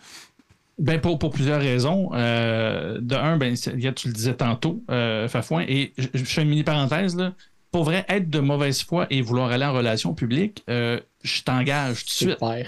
Ben 0.79 1.01
pour, 1.01 1.19
pour 1.19 1.31
plusieurs 1.31 1.61
raisons. 1.61 2.11
Euh, 2.15 2.99
de 3.01 3.15
un, 3.15 3.37
ben, 3.37 3.55
tu 3.55 4.09
le 4.09 4.13
disais 4.13 4.35
tantôt, 4.35 4.83
euh, 4.91 5.29
Fafouin, 5.29 5.65
et 5.69 5.93
je, 5.99 6.09
je 6.15 6.25
fais 6.25 6.43
une 6.43 6.49
mini 6.49 6.65
parenthèse 6.65 7.15
là. 7.17 7.35
Pour 7.73 7.85
vrai, 7.85 8.05
être 8.09 8.29
de 8.29 8.39
mauvaise 8.39 8.83
foi 8.83 9.07
et 9.09 9.23
vouloir 9.23 9.51
aller 9.51 9.65
en 9.65 9.73
relation 9.73 10.13
publique, 10.15 10.63
euh, 10.69 11.01
je 11.23 11.43
t'engage 11.43 12.01
tout 12.05 12.11
de 12.11 12.11
suite. 12.11 12.31
Super. 12.33 12.67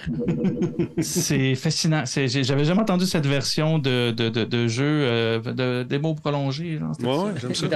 C'est 1.03 1.55
fascinant. 1.57 2.05
J'avais 2.07 2.65
jamais 2.65 2.81
entendu 2.81 3.05
cette 3.05 3.27
version 3.27 3.79
de, 3.79 4.13
de, 4.13 4.31
de, 4.31 4.45
de 4.45 4.67
jeu 4.67 4.85
euh, 4.87 5.41
de 5.41 5.83
démo 5.83 6.15
prolongée. 6.15 6.79
Ouais, 6.79 6.89
ça? 6.99 7.07
ouais, 7.25 7.33
j'aime 7.39 7.55
ça. 7.55 7.67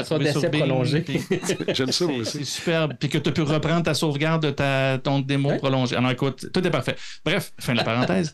J'aime 1.75 1.93
ça, 1.93 2.05
moi 2.07 2.17
aussi. 2.19 2.39
c'est 2.39 2.45
superbe. 2.45 2.95
Puis 2.99 3.09
que 3.11 3.19
tu 3.19 3.31
pu 3.33 3.43
reprendre 3.43 3.83
ta 3.83 3.93
sauvegarde 3.95 4.43
de 4.43 4.51
ta, 4.51 4.99
ton 4.99 5.21
démo 5.21 5.51
Ouais. 5.51 5.59
prolongé. 5.59 5.97
Alors 5.97 6.11
écoute, 6.11 6.47
tout 6.53 6.67
est 6.67 6.71
parfait. 6.71 6.97
Bref, 7.25 7.53
fin 7.61 7.73
de 7.73 7.79
la 7.79 7.85
parenthèse. 7.85 8.33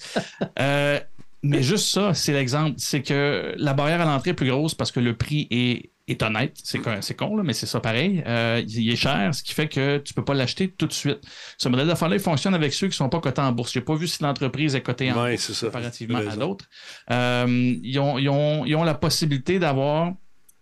Euh, 0.61 1.01
mais 1.43 1.63
juste 1.63 1.89
ça, 1.89 2.15
c'est 2.15 2.33
l'exemple. 2.33 2.75
C'est 2.79 3.03
que 3.03 3.55
la 3.57 3.75
barrière 3.75 4.01
à 4.01 4.05
l'entrée 4.05 4.31
est 4.31 4.35
plus 4.35 4.49
grosse 4.51 4.75
parce 4.75 4.93
que 4.93 5.01
le 5.01 5.15
prix 5.17 5.47
est, 5.51 5.91
est 6.07 6.23
honnête. 6.23 6.57
C'est 6.63 6.79
con, 6.81 6.97
c'est 7.01 7.15
con, 7.17 7.37
là, 7.37 7.43
mais 7.43 7.55
c'est 7.55 7.67
ça 7.67 7.81
pareil. 7.81 8.23
Euh, 8.27 8.63
il 8.67 8.91
est 8.91 8.97
cher, 8.97 9.35
ce 9.35 9.43
qui 9.43 9.55
fait 9.55 9.69
que 9.69 9.99
tu 9.99 10.13
peux 10.13 10.25
pas 10.25 10.35
l'acheter 10.35 10.69
tout 10.69 10.87
de 10.87 10.93
suite. 10.93 11.21
Ce 11.57 11.69
modèle 11.69 11.87
d'affaires-là, 11.87 12.19
fonctionne 12.19 12.55
avec 12.55 12.75
ceux 12.75 12.89
qui 12.89 12.97
sont 12.97 13.09
pas 13.09 13.21
cotés 13.21 13.41
en 13.41 13.53
bourse. 13.53 13.73
J'ai 13.73 13.81
pas 13.81 13.95
vu 13.95 14.07
si 14.07 14.23
l'entreprise 14.23 14.75
est 14.75 14.83
cotée 14.83 15.11
en 15.13 15.23
Ouais, 15.23 15.31
bourse 15.33 15.53
ça. 15.53 15.67
comparativement 15.67 16.19
à 16.19 16.37
d'autres. 16.37 16.67
Euh, 17.11 17.75
ils, 17.83 17.99
ont, 17.99 18.19
ils 18.19 18.29
ont- 18.29 18.65
ils 18.67 18.77
ont 18.77 18.85
la 18.85 18.95
possibilité 18.95 19.59
d'avoir 19.59 20.13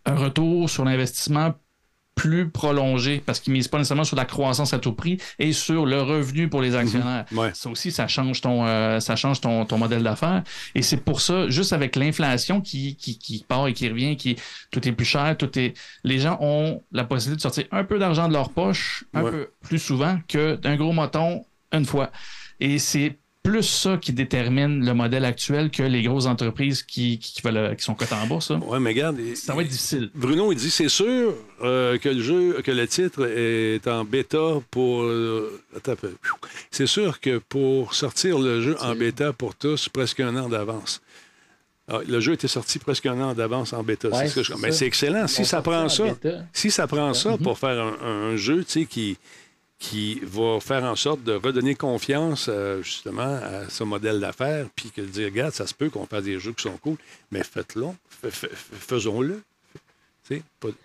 un 0.04 0.14
retour 0.16 0.68
sur 0.70 0.84
l'investissement 0.84 1.54
plus 2.22 2.48
prolongé 2.48 3.20
parce 3.26 3.40
qu'ils 3.40 3.52
ne 3.52 3.58
misent 3.58 3.66
pas 3.66 3.78
nécessairement 3.78 4.04
sur 4.04 4.16
la 4.16 4.24
croissance 4.24 4.72
à 4.72 4.78
tout 4.78 4.92
prix 4.92 5.18
et 5.40 5.52
sur 5.52 5.86
le 5.86 6.00
revenu 6.00 6.48
pour 6.48 6.62
les 6.62 6.76
actionnaires. 6.76 7.24
Ouais. 7.32 7.50
Ça 7.52 7.68
aussi, 7.68 7.90
ça 7.90 8.06
change 8.06 8.40
ton, 8.40 8.64
euh, 8.64 9.00
ça 9.00 9.16
change 9.16 9.40
ton, 9.40 9.64
ton 9.64 9.76
modèle 9.76 10.04
d'affaires. 10.04 10.44
Et 10.76 10.82
c'est 10.82 10.98
pour 10.98 11.20
ça, 11.20 11.48
juste 11.48 11.72
avec 11.72 11.96
l'inflation 11.96 12.60
qui, 12.60 12.94
qui, 12.94 13.18
qui 13.18 13.44
part 13.48 13.66
et 13.66 13.72
qui 13.72 13.88
revient, 13.88 14.16
qui 14.16 14.36
tout 14.70 14.86
est 14.86 14.92
plus 14.92 15.04
cher, 15.04 15.36
tout 15.36 15.58
est. 15.58 15.74
Les 16.04 16.20
gens 16.20 16.38
ont 16.40 16.80
la 16.92 17.02
possibilité 17.02 17.38
de 17.38 17.42
sortir 17.42 17.64
un 17.72 17.82
peu 17.82 17.98
d'argent 17.98 18.28
de 18.28 18.32
leur 18.34 18.50
poche 18.50 19.02
un 19.14 19.22
Ouais. 19.24 19.30
peu 19.32 19.50
plus 19.60 19.80
souvent 19.80 20.20
que 20.28 20.54
d'un 20.54 20.76
gros 20.76 20.92
moton 20.92 21.44
une 21.72 21.86
fois. 21.86 22.12
Et 22.60 22.78
c'est 22.78 23.18
plus 23.42 23.64
ça 23.64 23.96
qui 23.96 24.12
détermine 24.12 24.84
le 24.84 24.94
modèle 24.94 25.24
actuel 25.24 25.70
que 25.70 25.82
les 25.82 26.02
grosses 26.02 26.26
entreprises 26.26 26.82
qui, 26.84 27.18
qui, 27.18 27.32
qui 27.34 27.42
veulent- 27.42 27.74
qui 27.76 27.82
sont 27.82 27.94
cotées 27.94 28.14
en 28.14 28.26
bourse. 28.26 28.50
Ouais, 28.50 28.78
mais 28.78 28.90
regarde. 28.90 29.18
Ça 29.34 29.54
va 29.54 29.62
être 29.62 29.68
difficile. 29.68 30.10
Bruno, 30.14 30.52
il 30.52 30.56
dit 30.58 30.70
c'est 30.70 30.88
sûr 30.88 31.34
euh, 31.64 31.98
que 31.98 32.08
le 32.08 32.22
jeu, 32.22 32.60
que 32.62 32.70
le 32.70 32.86
titre 32.86 33.26
est 33.26 33.86
en 33.88 34.04
bêta 34.04 34.60
pour. 34.70 35.02
euh, 35.02 35.60
attends 35.76 35.92
un 35.92 35.96
peu. 35.96 36.14
C'est 36.70 36.86
sûr 36.86 37.18
que 37.20 37.38
pour 37.38 37.94
sortir 37.94 38.38
le 38.38 38.62
jeu 38.62 38.76
en 38.80 38.94
bêta 38.94 39.32
pour 39.32 39.54
tous, 39.56 39.88
presque 39.88 40.20
un 40.20 40.36
an 40.36 40.48
d'avance. 40.48 41.02
Ah, 41.88 41.98
le 42.06 42.20
jeu 42.20 42.34
était 42.34 42.46
sorti 42.48 42.78
presque 42.78 43.06
un 43.06 43.20
an 43.20 43.34
d'avance 43.34 43.72
en 43.72 43.82
bêta. 43.82 44.08
Ouais, 44.08 44.18
c'est 44.22 44.28
ce 44.28 44.34
que 44.36 44.42
je- 44.44 44.54
Mais 44.62 44.70
c'est 44.70 44.86
excellent. 44.86 45.26
Si 45.26 45.44
ça 45.44 45.62
prend 45.62 45.82
en 45.82 45.88
ça, 45.88 46.04
si 46.52 46.70
ça 46.70 46.86
prend 46.86 47.12
ça 47.12 47.36
pour 47.38 47.58
faire 47.58 47.82
un, 47.82 48.30
un 48.30 48.36
jeu 48.36 48.62
tu 48.64 48.70
sais, 48.82 48.86
qui, 48.86 49.18
qui 49.82 50.20
va 50.22 50.60
faire 50.60 50.84
en 50.84 50.94
sorte 50.94 51.24
de 51.24 51.32
redonner 51.32 51.74
confiance 51.74 52.46
euh, 52.48 52.82
justement 52.84 53.22
à 53.42 53.68
ce 53.68 53.82
modèle 53.82 54.20
d'affaires, 54.20 54.66
puis 54.76 54.90
que 54.92 55.00
de 55.00 55.06
dire, 55.06 55.24
regarde, 55.26 55.52
ça 55.52 55.66
se 55.66 55.74
peut 55.74 55.90
qu'on 55.90 56.06
fasse 56.06 56.22
des 56.22 56.38
jeux 56.38 56.52
qui 56.52 56.62
sont 56.62 56.76
cool, 56.76 56.96
mais 57.32 57.42
faites-le, 57.42 57.86
faisons-le. 58.30 59.42
Tu 60.28 60.40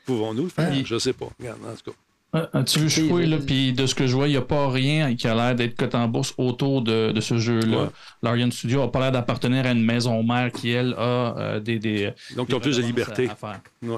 Pouvons-nous 0.06 0.44
le 0.45 0.49
faire? 0.49 0.74
Je 0.84 0.98
sais 0.98 1.14
pas. 1.14 1.28
Regarde, 1.40 1.60
en 1.64 1.76
tout 1.76 1.91
cas. 1.91 2.64
Tu 2.64 2.80
veux 2.80 2.86
Oui, 2.86 2.90
jouer, 2.90 3.11
oui. 3.11 3.26
là, 3.28 3.38
puis 3.38 3.72
de 3.74 3.86
ce 3.86 3.94
que 3.95 4.07
je 4.07 4.15
vois, 4.15 4.28
il 4.28 4.32
n'y 4.32 4.38
a 4.38 4.41
pas 4.41 4.68
rien 4.69 5.15
qui 5.15 5.28
a 5.28 5.36
l'air 5.36 5.56
d'être 5.56 5.76
coté 5.76 5.95
en 5.95 6.07
bourse 6.07 6.34
autour 6.38 6.82
de, 6.82 7.11
de 7.11 7.22
ce 7.22 7.38
jeu-là. 7.38 7.84
Ouais. 7.84 7.90
L'Ariane 8.24 8.52
Studio 8.52 8.82
n'a 8.82 8.88
pas 8.88 8.99
l'air 8.99 9.11
d'appartenir 9.11 9.65
à 9.65 9.72
une 9.72 9.84
maison 9.86 10.22
mère 10.24 10.52
qui, 10.52 10.72
elle, 10.72 10.94
a 10.98 11.38
euh, 11.38 11.60
des, 11.60 11.78
des. 11.80 12.11
Donc, 12.36 12.48
ils 12.49 12.56
ont 12.56 12.60
plus 12.60 12.78
de 12.78 12.82
liberté. 12.82 13.30
à- 13.30 13.34
à 13.34 13.36
faire. 13.36 13.61
Ouais. 13.84 13.98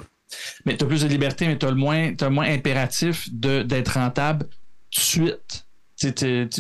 Mais 0.66 0.76
tu 0.78 0.84
as 0.84 0.88
plus 0.88 1.02
de 1.04 1.08
liberté, 1.08 1.48
mais 1.48 1.58
tu 1.58 1.66
as 1.66 1.70
le 1.70 1.76
moins, 1.76 2.14
t'as 2.14 2.28
le 2.30 2.36
moins 2.36 2.48
impératif 2.50 3.28
de- 3.32 3.64
d'être 3.64 3.94
rentable 3.94 4.46
de 4.96 5.00
suite. 5.00 5.66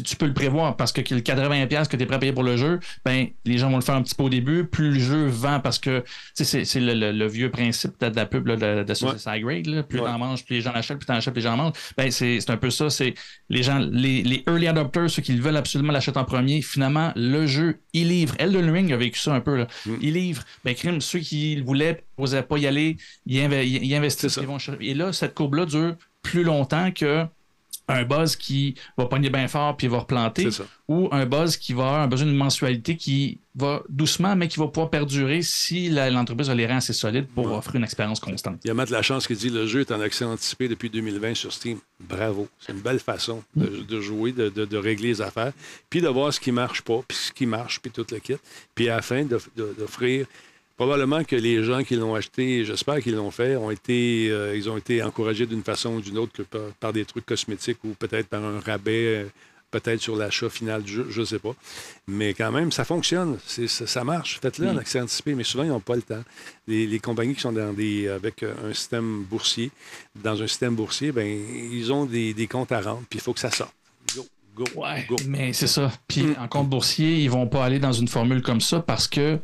tu, 0.03 0.15
peux 0.17 0.25
le 0.25 0.33
prévoir 0.33 0.75
parce 0.75 0.91
que 0.91 0.99
le 0.99 1.21
80$ 1.21 1.87
que 1.87 1.95
tu 1.95 2.03
es 2.03 2.05
prêt 2.05 2.17
à 2.17 2.19
payer 2.19 2.33
pour 2.33 2.43
le 2.43 2.57
jeu, 2.57 2.81
ben, 3.05 3.27
les 3.45 3.57
gens 3.57 3.69
vont 3.69 3.77
le 3.77 3.81
faire 3.83 3.95
un 3.95 4.01
petit 4.01 4.13
peu 4.13 4.23
au 4.23 4.29
début. 4.29 4.65
Plus 4.65 4.91
le 4.91 4.99
jeu 4.99 5.27
vend, 5.27 5.61
parce 5.61 5.79
que 5.79 6.03
c'est 6.33 6.65
le, 6.75 6.93
le- 6.93 7.13
le 7.13 7.25
vieux 7.27 7.49
principe 7.49 7.93
de, 8.01 8.13
la 8.13 8.25
pub 8.25 8.47
là, 8.47 8.57
de, 8.57 8.83
de 8.83 9.05
Ouais. 9.05 9.39
Grade. 9.39 9.67
là. 9.67 9.83
Plus 9.83 9.99
Ouais. 10.01 10.05
t'en 10.07 10.17
manges, 10.17 10.43
plus 10.45 10.55
les 10.55 10.61
gens 10.61 10.73
l'achètent, 10.73 10.97
plus 10.97 11.05
t'en 11.05 11.13
achètes, 11.13 11.33
plus 11.33 11.39
les 11.39 11.43
gens 11.47 11.53
en 11.53 11.57
mangent. 11.57 11.73
Ben, 11.97 12.11
c'est 12.11 12.49
un 12.49 12.57
peu 12.57 12.69
ça. 12.69 12.89
C'est 12.89 13.13
les 13.49 13.63
gens, 13.63 13.79
les, 13.79 14.23
les 14.23 14.43
early 14.45 14.67
adopters, 14.67 15.09
ceux 15.09 15.21
qui 15.21 15.33
veulent 15.37 15.55
absolument 15.55 15.93
l'acheter 15.93 16.17
en 16.19 16.25
premier, 16.25 16.61
finalement, 16.61 17.13
le 17.15 17.47
jeu, 17.47 17.79
il 17.93 18.09
livre. 18.09 18.35
Elden 18.39 18.69
Ring 18.69 18.91
a 18.91 18.97
vécu 18.97 19.19
ça 19.21 19.33
un 19.33 19.39
peu. 19.39 19.55
Là. 19.55 19.67
Mm. 19.85 19.91
Il 20.01 20.13
livre. 20.15 20.43
Ben, 20.65 20.75
crime, 20.75 20.99
ceux 20.99 21.19
qui 21.19 21.55
le 21.55 21.63
voulaient, 21.63 22.03
n'osaient 22.17 22.43
pas 22.43 22.57
y 22.57 22.67
aller, 22.67 22.97
ils, 23.25 23.37
inve- 23.39 23.65
ils- 23.65 23.85
ils 23.85 23.95
investissent. 23.95 24.37
Ils 24.41 24.47
vont. 24.47 24.57
Et 24.81 24.93
là, 24.95 25.13
cette 25.13 25.33
courbe-là 25.33 25.65
dure 25.65 25.95
plus 26.21 26.43
longtemps 26.43 26.91
que 26.91 27.23
un 27.89 28.03
buzz 28.03 28.35
qui 28.37 28.75
va 28.97 29.05
pogner 29.07 29.29
bien 29.29 29.47
fort 29.47 29.75
puis 29.75 29.87
va 29.87 29.99
replanter 29.99 30.47
ou 30.87 31.09
un 31.11 31.25
buzz 31.25 31.57
qui 31.57 31.73
va 31.73 31.87
avoir 31.87 32.01
un 32.01 32.07
besoin 32.07 32.27
d'une 32.27 32.37
mensualité 32.37 32.95
qui 32.95 33.39
va 33.55 33.81
doucement 33.89 34.35
mais 34.35 34.47
qui 34.47 34.59
va 34.59 34.67
pouvoir 34.67 34.89
perdurer 34.89 35.41
si 35.41 35.89
la- 35.89 36.09
l'entreprise 36.09 36.49
a 36.49 36.55
les 36.55 36.65
reins 36.65 36.77
assez 36.77 36.93
solides 36.93 37.27
pour 37.27 37.47
Ouais. 37.47 37.55
offrir 37.57 37.75
une 37.75 37.83
expérience 37.83 38.19
constante. 38.19 38.59
Il 38.63 38.67
y 38.67 38.71
a 38.71 38.73
Matt 38.73 38.89
Lachance 38.89 39.27
qui 39.27 39.33
dit 39.35 39.49
le 39.49 39.65
jeu 39.65 39.81
est 39.81 39.91
en 39.91 39.99
accès 39.99 40.23
anticipé 40.23 40.67
depuis 40.67 40.89
2020 40.89 41.33
sur 41.33 41.51
Steam. 41.51 41.79
Bravo. 41.99 42.47
C'est 42.59 42.71
une 42.71 42.79
belle 42.81 42.99
façon 42.99 43.43
de, 43.55 43.81
de 43.83 43.99
jouer, 44.01 44.31
de, 44.31 44.49
de- 44.49 44.65
de 44.65 44.77
régler 44.77 45.09
les 45.09 45.21
affaires, 45.21 45.51
puis 45.89 45.99
de 46.01 46.07
voir 46.07 46.31
ce 46.33 46.39
qui 46.39 46.51
marche 46.51 46.81
pas, 46.83 47.01
puis 47.07 47.17
ce 47.17 47.31
qui 47.33 47.45
marche, 47.45 47.79
puis 47.81 47.91
tout 47.91 48.05
le 48.11 48.19
kit. 48.19 48.35
Puis 48.75 48.87
à 48.89 48.97
la 48.97 49.01
fin, 49.01 49.23
de- 49.23 49.39
de- 49.57 49.75
d'offrir. 49.77 50.25
Probablement 50.79 51.25
que 51.25 51.35
les 51.35 51.61
gens 51.61 51.83
qui 51.83 51.97
l'ont 51.97 52.15
acheté, 52.15 52.63
j'espère 52.63 53.01
qu'ils 53.01 53.15
l'ont 53.15 53.31
fait, 53.31 53.57
ont 53.57 53.69
été, 53.69 54.29
euh, 54.31 54.55
ils 54.55 54.69
ont 54.69 54.77
été 54.77 55.03
encouragés 55.03 55.45
d'une 55.45 55.61
façon 55.61 55.95
ou 55.95 55.99
d'une 56.01 56.17
autre 56.17 56.31
que 56.31 56.41
par, 56.43 56.61
par 56.79 56.93
des 56.93 57.03
trucs 57.03 57.25
cosmétiques 57.25 57.79
ou 57.83 57.89
peut-être 57.89 58.29
par 58.29 58.41
un 58.45 58.61
rabais, 58.61 59.23
euh, 59.23 59.25
peut-être 59.71 59.99
sur 60.01 60.15
l'achat 60.15 60.49
final 60.49 60.81
du 60.81 60.93
jeu, 60.93 61.07
je 61.09 61.19
ne 61.19 61.25
sais 61.25 61.37
pas. 61.39 61.53
Mais 62.07 62.33
quand 62.33 62.53
même, 62.53 62.71
ça 62.71 62.85
fonctionne, 62.85 63.37
ça, 63.45 63.87
ça 63.87 64.03
marche. 64.05 64.39
Faites-le 64.41 64.69
en 64.69 64.77
accès 64.77 65.01
anticipé, 65.01 65.35
mais 65.35 65.43
souvent, 65.43 65.63
ils 65.65 65.69
n'ont 65.69 65.81
pas 65.81 65.97
le 65.97 66.01
temps. 66.01 66.23
Les, 66.65 66.87
les 66.87 66.99
compagnies 66.99 67.35
qui 67.35 67.41
sont 67.41 67.51
dans 67.51 67.73
des, 67.73 68.07
avec 68.07 68.41
euh, 68.43 68.53
un 68.69 68.73
système 68.73 69.23
boursier, 69.29 69.71
dans 70.23 70.41
un 70.41 70.47
système 70.47 70.75
boursier, 70.75 71.11
ben, 71.11 71.27
ils 71.27 71.91
ont 71.91 72.05
des, 72.05 72.33
des 72.33 72.47
comptes 72.47 72.71
à 72.71 72.79
rendre, 72.79 73.03
puis 73.09 73.19
il 73.19 73.21
faut 73.21 73.33
que 73.33 73.41
ça 73.41 73.51
sorte. 73.51 73.73
Go, 74.15 74.25
go, 74.55 74.63
go. 75.09 75.15
Mais 75.27 75.51
c'est 75.51 75.67
ça. 75.67 75.91
Puis 76.07 76.23
Mm. 76.23 76.35
en 76.39 76.47
compte 76.47 76.69
boursier, 76.69 77.17
ils 77.17 77.29
vont 77.29 77.47
pas 77.47 77.65
aller 77.65 77.79
dans 77.79 77.91
une 77.91 78.07
formule 78.07 78.41
comme 78.41 78.61
ça 78.61 78.79
parce 78.79 79.09
que 79.09 79.39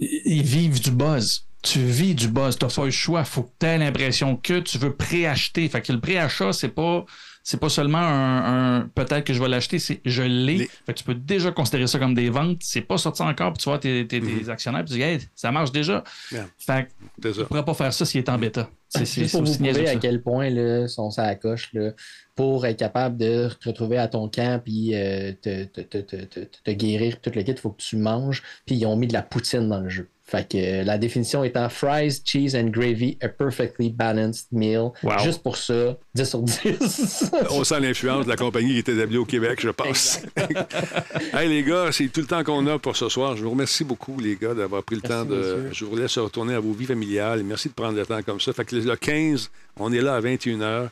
ils 0.00 0.42
vivent 0.42 0.80
du 0.80 0.90
buzz. 0.90 1.46
Tu 1.62 1.80
vis 1.80 2.14
du 2.14 2.28
buzz, 2.28 2.58
tu 2.58 2.64
n'as 2.64 2.70
pas 2.70 2.84
le 2.84 2.90
choix. 2.90 3.24
faut 3.24 3.42
que 3.42 3.52
tu 3.60 3.66
aies 3.66 3.78
l'impression 3.78 4.36
que 4.36 4.60
tu 4.60 4.78
veux 4.78 4.94
préacheter. 4.94 5.68
Fait 5.68 5.82
que 5.82 5.92
le 5.92 6.00
préachat, 6.00 6.52
c'est 6.52 6.68
pas. 6.70 7.04
C'est 7.42 7.58
pas 7.58 7.68
seulement 7.70 7.98
un, 7.98 8.76
un 8.80 8.88
peut-être 8.94 9.24
que 9.24 9.32
je 9.32 9.40
vais 9.42 9.48
l'acheter, 9.48 9.78
c'est 9.78 10.00
je 10.04 10.22
l'ai. 10.22 10.56
Les- 10.58 10.66
Fait 10.86 10.92
que 10.92 10.98
tu 10.98 11.04
peux 11.04 11.14
déjà 11.14 11.50
considérer 11.50 11.86
ça 11.86 11.98
comme 11.98 12.14
des 12.14 12.28
ventes. 12.30 12.58
C'est 12.60 12.82
pas 12.82 12.98
sorti 12.98 13.22
encore, 13.22 13.54
puis 13.54 13.62
tu 13.62 13.68
vois 13.68 13.78
tes, 13.78 14.06
tes- 14.06 14.20
tes 14.20 14.26
Mhm. 14.44 14.50
actionnaires, 14.50 14.84
puis 14.84 14.92
tu 14.92 14.98
dis, 14.98 15.02
hey, 15.04 15.18
ça 15.34 15.50
marche 15.50 15.72
déjà. 15.72 16.04
Yeah. 16.30 16.46
Fait 16.58 16.88
que 17.22 17.28
tu 17.32 17.44
pourrais 17.46 17.64
pas 17.64 17.74
faire 17.74 17.92
ça 17.92 18.04
s'il 18.04 18.20
est 18.20 18.28
en 18.28 18.38
bêta. 18.38 18.68
C'est 18.88 19.06
c'est- 19.06 19.20
Juste 19.22 19.32
c'est 19.32 19.38
pour 19.38 19.46
vous 19.46 19.54
prouver 19.64 19.88
à 19.88 19.96
quel 19.96 20.20
point 20.22 20.50
là, 20.50 20.86
sont 20.88 21.10
ça 21.10 21.34
coche 21.34 21.70
là, 21.72 21.92
pour 22.36 22.66
être 22.66 22.78
capable 22.78 23.16
de 23.16 23.48
te 23.60 23.68
retrouver 23.68 23.96
à 23.98 24.08
ton 24.08 24.28
camp 24.28 24.60
puis 24.62 24.94
euh, 24.94 25.32
te, 25.40 25.64
te, 25.64 25.80
te, 25.80 25.98
te, 25.98 26.16
te- 26.24 26.44
te 26.64 26.70
guérir 26.72 27.20
tout 27.20 27.30
le 27.34 27.42
kit, 27.42 27.52
il 27.52 27.58
faut 27.58 27.70
que 27.70 27.80
tu 27.82 27.96
manges. 27.96 28.42
Puis 28.66 28.76
ils 28.76 28.86
ont 28.86 28.96
mis 28.96 29.06
de 29.06 29.12
la 29.12 29.22
poutine 29.22 29.68
dans 29.68 29.80
le 29.80 29.88
jeu. 29.88 30.08
Fait 30.30 30.48
que 30.48 30.56
euh, 30.56 30.84
la 30.84 30.96
définition 30.96 31.42
étant 31.42 31.68
fries, 31.68 32.22
cheese 32.24 32.54
and 32.54 32.68
gravy, 32.68 33.18
a 33.20 33.28
perfectly 33.28 33.90
balanced 33.90 34.46
meal. 34.52 34.92
Wow. 35.02 35.18
Juste 35.18 35.42
pour 35.42 35.56
ça, 35.56 35.96
10 36.14 36.24
sur 36.24 36.42
10. 36.42 37.32
On 37.50 37.64
sent 37.64 37.80
l'influence 37.80 38.26
de 38.26 38.30
la 38.30 38.36
compagnie 38.36 38.70
qui 38.70 38.78
est 38.90 38.94
établie 38.94 39.16
au 39.16 39.24
Québec, 39.24 39.58
je 39.60 39.70
pense. 39.70 40.20
hey 41.34 41.48
les 41.48 41.64
gars, 41.64 41.90
c'est 41.90 42.06
tout 42.06 42.20
le 42.20 42.28
temps 42.28 42.44
qu'on 42.44 42.64
a 42.68 42.78
pour 42.78 42.96
ce 42.96 43.08
soir. 43.08 43.36
Je 43.36 43.42
vous 43.42 43.50
remercie 43.50 43.82
beaucoup, 43.82 44.20
les 44.20 44.36
gars, 44.36 44.54
d'avoir 44.54 44.84
pris 44.84 44.94
le 44.94 45.02
Merci, 45.02 45.18
temps 45.18 45.24
de. 45.24 45.36
monsieur. 45.36 45.68
Je 45.72 45.84
vous 45.84 45.96
laisse 45.96 46.16
retourner 46.16 46.54
à 46.54 46.60
vos 46.60 46.74
vies 46.74 46.86
familiales. 46.86 47.42
Merci 47.42 47.68
de 47.68 47.74
prendre 47.74 47.96
le 47.98 48.06
temps 48.06 48.22
comme 48.22 48.40
ça. 48.40 48.52
Fait 48.52 48.64
que 48.64 48.76
le 48.76 48.94
15, 48.94 49.50
on 49.80 49.92
est 49.92 50.00
là 50.00 50.14
à 50.14 50.20
21h. 50.20 50.90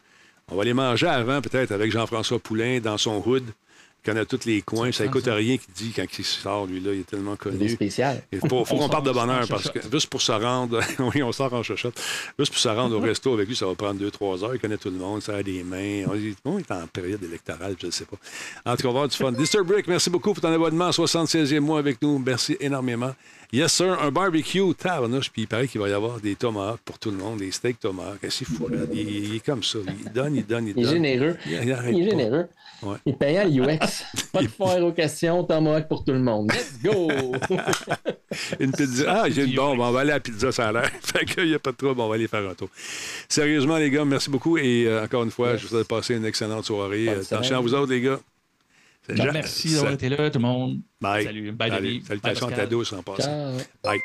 On 0.51 0.57
va 0.57 0.63
aller 0.63 0.75
manger 0.75 1.07
avant, 1.07 1.41
peut-être, 1.41 1.71
avec 1.71 1.93
Jean-François 1.93 2.41
Poulain 2.41 2.81
dans 2.81 2.99
son 2.99 3.23
hood. 3.25 3.45
Il 4.09 4.15
connaît 4.15 4.25
tous 4.25 4.47
les 4.47 4.63
coins. 4.63 4.91
Ça 4.91 5.05
écoute 5.05 5.25
rien 5.27 5.59
qu'il 5.59 5.75
dit 5.75 5.93
quand 5.95 6.07
il 6.19 6.25
sort, 6.25 6.67
lui, 6.67 6.81
là. 6.81 6.95
Il 6.95 7.01
est 7.01 7.05
tellement 7.05 7.37
connu. 7.37 7.69
spéciales. 7.69 8.23
Il 8.33 8.41
faut, 8.41 8.65
faut 8.65 8.77
On 8.77 8.79
qu'on 8.79 8.89
parle 8.89 9.05
de 9.05 9.11
en 9.11 9.15
bonheur 9.15 9.47
parce 9.49 9.71
que 9.71 9.81
juste 9.93 10.07
pour 10.07 10.23
se 10.23 10.33
rendre, 10.33 10.81
oui, 11.15 11.23
on 11.23 11.31
sort 11.31 11.53
en 11.53 11.63
chochotte. 11.63 12.01
Juste 12.39 12.53
pour 12.53 12.61
se 12.61 12.69
rendre 12.69 12.97
au 12.97 13.01
resto 13.01 13.35
avec 13.35 13.47
lui, 13.49 13.55
ça 13.55 13.67
va 13.67 13.75
prendre 13.75 14.01
deux, 14.01 14.11
trois 14.11 14.43
heures. 14.43 14.55
Il 14.55 14.61
connaît 14.61 14.79
tout 14.79 14.91
le 14.91 14.97
monde, 14.97 15.21
ça 15.21 15.37
a 15.37 15.43
des 15.43 15.63
mains. 15.63 16.05
On 16.11 16.15
dit, 16.15 16.35
bon, 16.43 16.59
il 16.59 16.63
est 16.63 16.73
en 16.73 16.87
période 16.87 17.23
électorale, 17.23 17.77
je 17.79 17.87
ne 17.87 17.91
sais 17.91 18.07
pas. 18.07 18.17
En 18.65 18.77
tout 18.77 18.83
cas, 18.83 18.89
on 18.89 18.93
va 18.93 19.01
avoir 19.01 19.09
du 19.09 19.17
fun. 19.17 19.33
Disturb 19.33 19.67
Brick, 19.67 19.87
merci 19.87 20.09
beaucoup 20.09 20.33
pour 20.33 20.41
ton 20.41 20.53
abonnement, 20.53 20.89
76e 20.89 21.61
mois 21.61 21.79
avec 21.79 22.01
nous. 22.01 22.19
Merci 22.19 22.57
énormément. 22.61 23.15
Yes, 23.51 23.73
sir, 23.73 23.99
un 24.03 24.11
barbecue, 24.11 24.75
tabarnouche, 24.77 25.31
puis 25.31 25.43
il 25.43 25.49
paraît 25.49 25.67
qu'il 25.69 25.81
va 25.81 25.89
y 25.89 25.93
avoir 25.95 26.21
des 26.21 26.35
tomahawks 26.37 26.81
pour 26.85 26.99
tout 26.99 27.11
le 27.11 27.17
monde, 27.17 27.39
des 27.39 27.51
steaks 27.51 27.81
tomahawks. 27.81 28.19
C'est 28.29 28.45
fou, 28.45 28.69
là? 28.69 28.81
Il, 28.93 28.99
il 29.09 29.35
est 29.37 29.41
comme 29.45 29.63
ça. 29.63 29.79
Il 30.05 30.13
donne, 30.13 30.37
il 30.37 30.45
donne, 30.47 30.67
il 30.67 30.75
Il 30.77 30.81
est 30.81 30.83
donne. 30.83 30.93
généreux. 30.93 31.37
Il- 31.47 31.53
il 31.65 31.73
arrête 31.73 31.95
Il 31.97 32.07
est 32.07 32.11
généreux. 32.11 32.47
Ouais. 32.83 32.97
Il 33.07 33.13
est 33.15 33.17
payant 33.17 33.45
le 33.45 33.51
UX. 33.51 33.79
Pas 34.33 34.43
de 34.43 34.49
foire 34.49 34.79
aux 34.85 34.93
questions, 34.93 35.43
Tomahawk 35.45 35.89
pour 35.89 36.05
tout 36.05 36.13
le 36.13 36.21
monde. 36.21 36.53
Let's 36.53 36.79
go! 36.83 37.11
Une 38.61 38.71
pizza. 38.73 39.23
Ah, 39.23 39.31
j'ai 39.31 39.45
une 39.45 39.55
bombe. 39.55 39.81
On 39.81 39.91
va 39.91 40.01
aller 40.01 40.11
à 40.11 40.15
la 40.17 40.21
pizza, 40.21 40.53
ça 40.53 40.69
a 40.69 40.73
l'air. 40.73 40.91
Fait 41.01 41.25
qu'il 41.25 41.47
n'y 41.49 41.55
a 41.55 41.59
pas 41.59 41.73
de 41.73 41.77
trouble, 41.77 42.01
on 42.03 42.09
va 42.09 42.15
aller 42.17 42.29
faire 42.29 42.47
un 42.49 42.55
tour. 42.55 42.69
Sérieusement, 43.29 43.79
les 43.79 43.91
gars, 43.91 44.05
merci 44.05 44.29
beaucoup. 44.31 44.59
Et 44.59 44.87
euh, 44.87 45.03
encore 45.03 45.25
une 45.25 45.31
fois, 45.31 45.57
je 45.57 45.63
vous 45.63 45.69
souhaite 45.69 45.89
passer 45.89 46.15
une 46.17 46.27
excellente 46.27 46.67
soirée. 46.67 47.09
Euh, 47.09 47.23
Attention 47.23 47.57
à 47.57 47.61
vous 47.61 47.73
autres, 47.75 47.91
les 47.93 48.03
gars. 48.03 48.21
Ben, 49.09 49.31
Merci 49.33 49.73
d'avoir 49.73 49.93
été 49.93 50.11
là, 50.11 50.31
tout 50.31 50.39
le 50.39 50.43
monde. 50.45 50.81
Bye. 51.01 51.25
Salut. 51.25 51.53
Bye, 51.53 51.71
Allez. 51.71 52.03
Salutations 52.07 52.47
Bye, 52.47 52.55
à 52.55 52.59
ta 52.59 52.67
douce 52.67 52.93
en 52.93 53.03
passant. 53.03 53.57
Bye. 53.85 54.01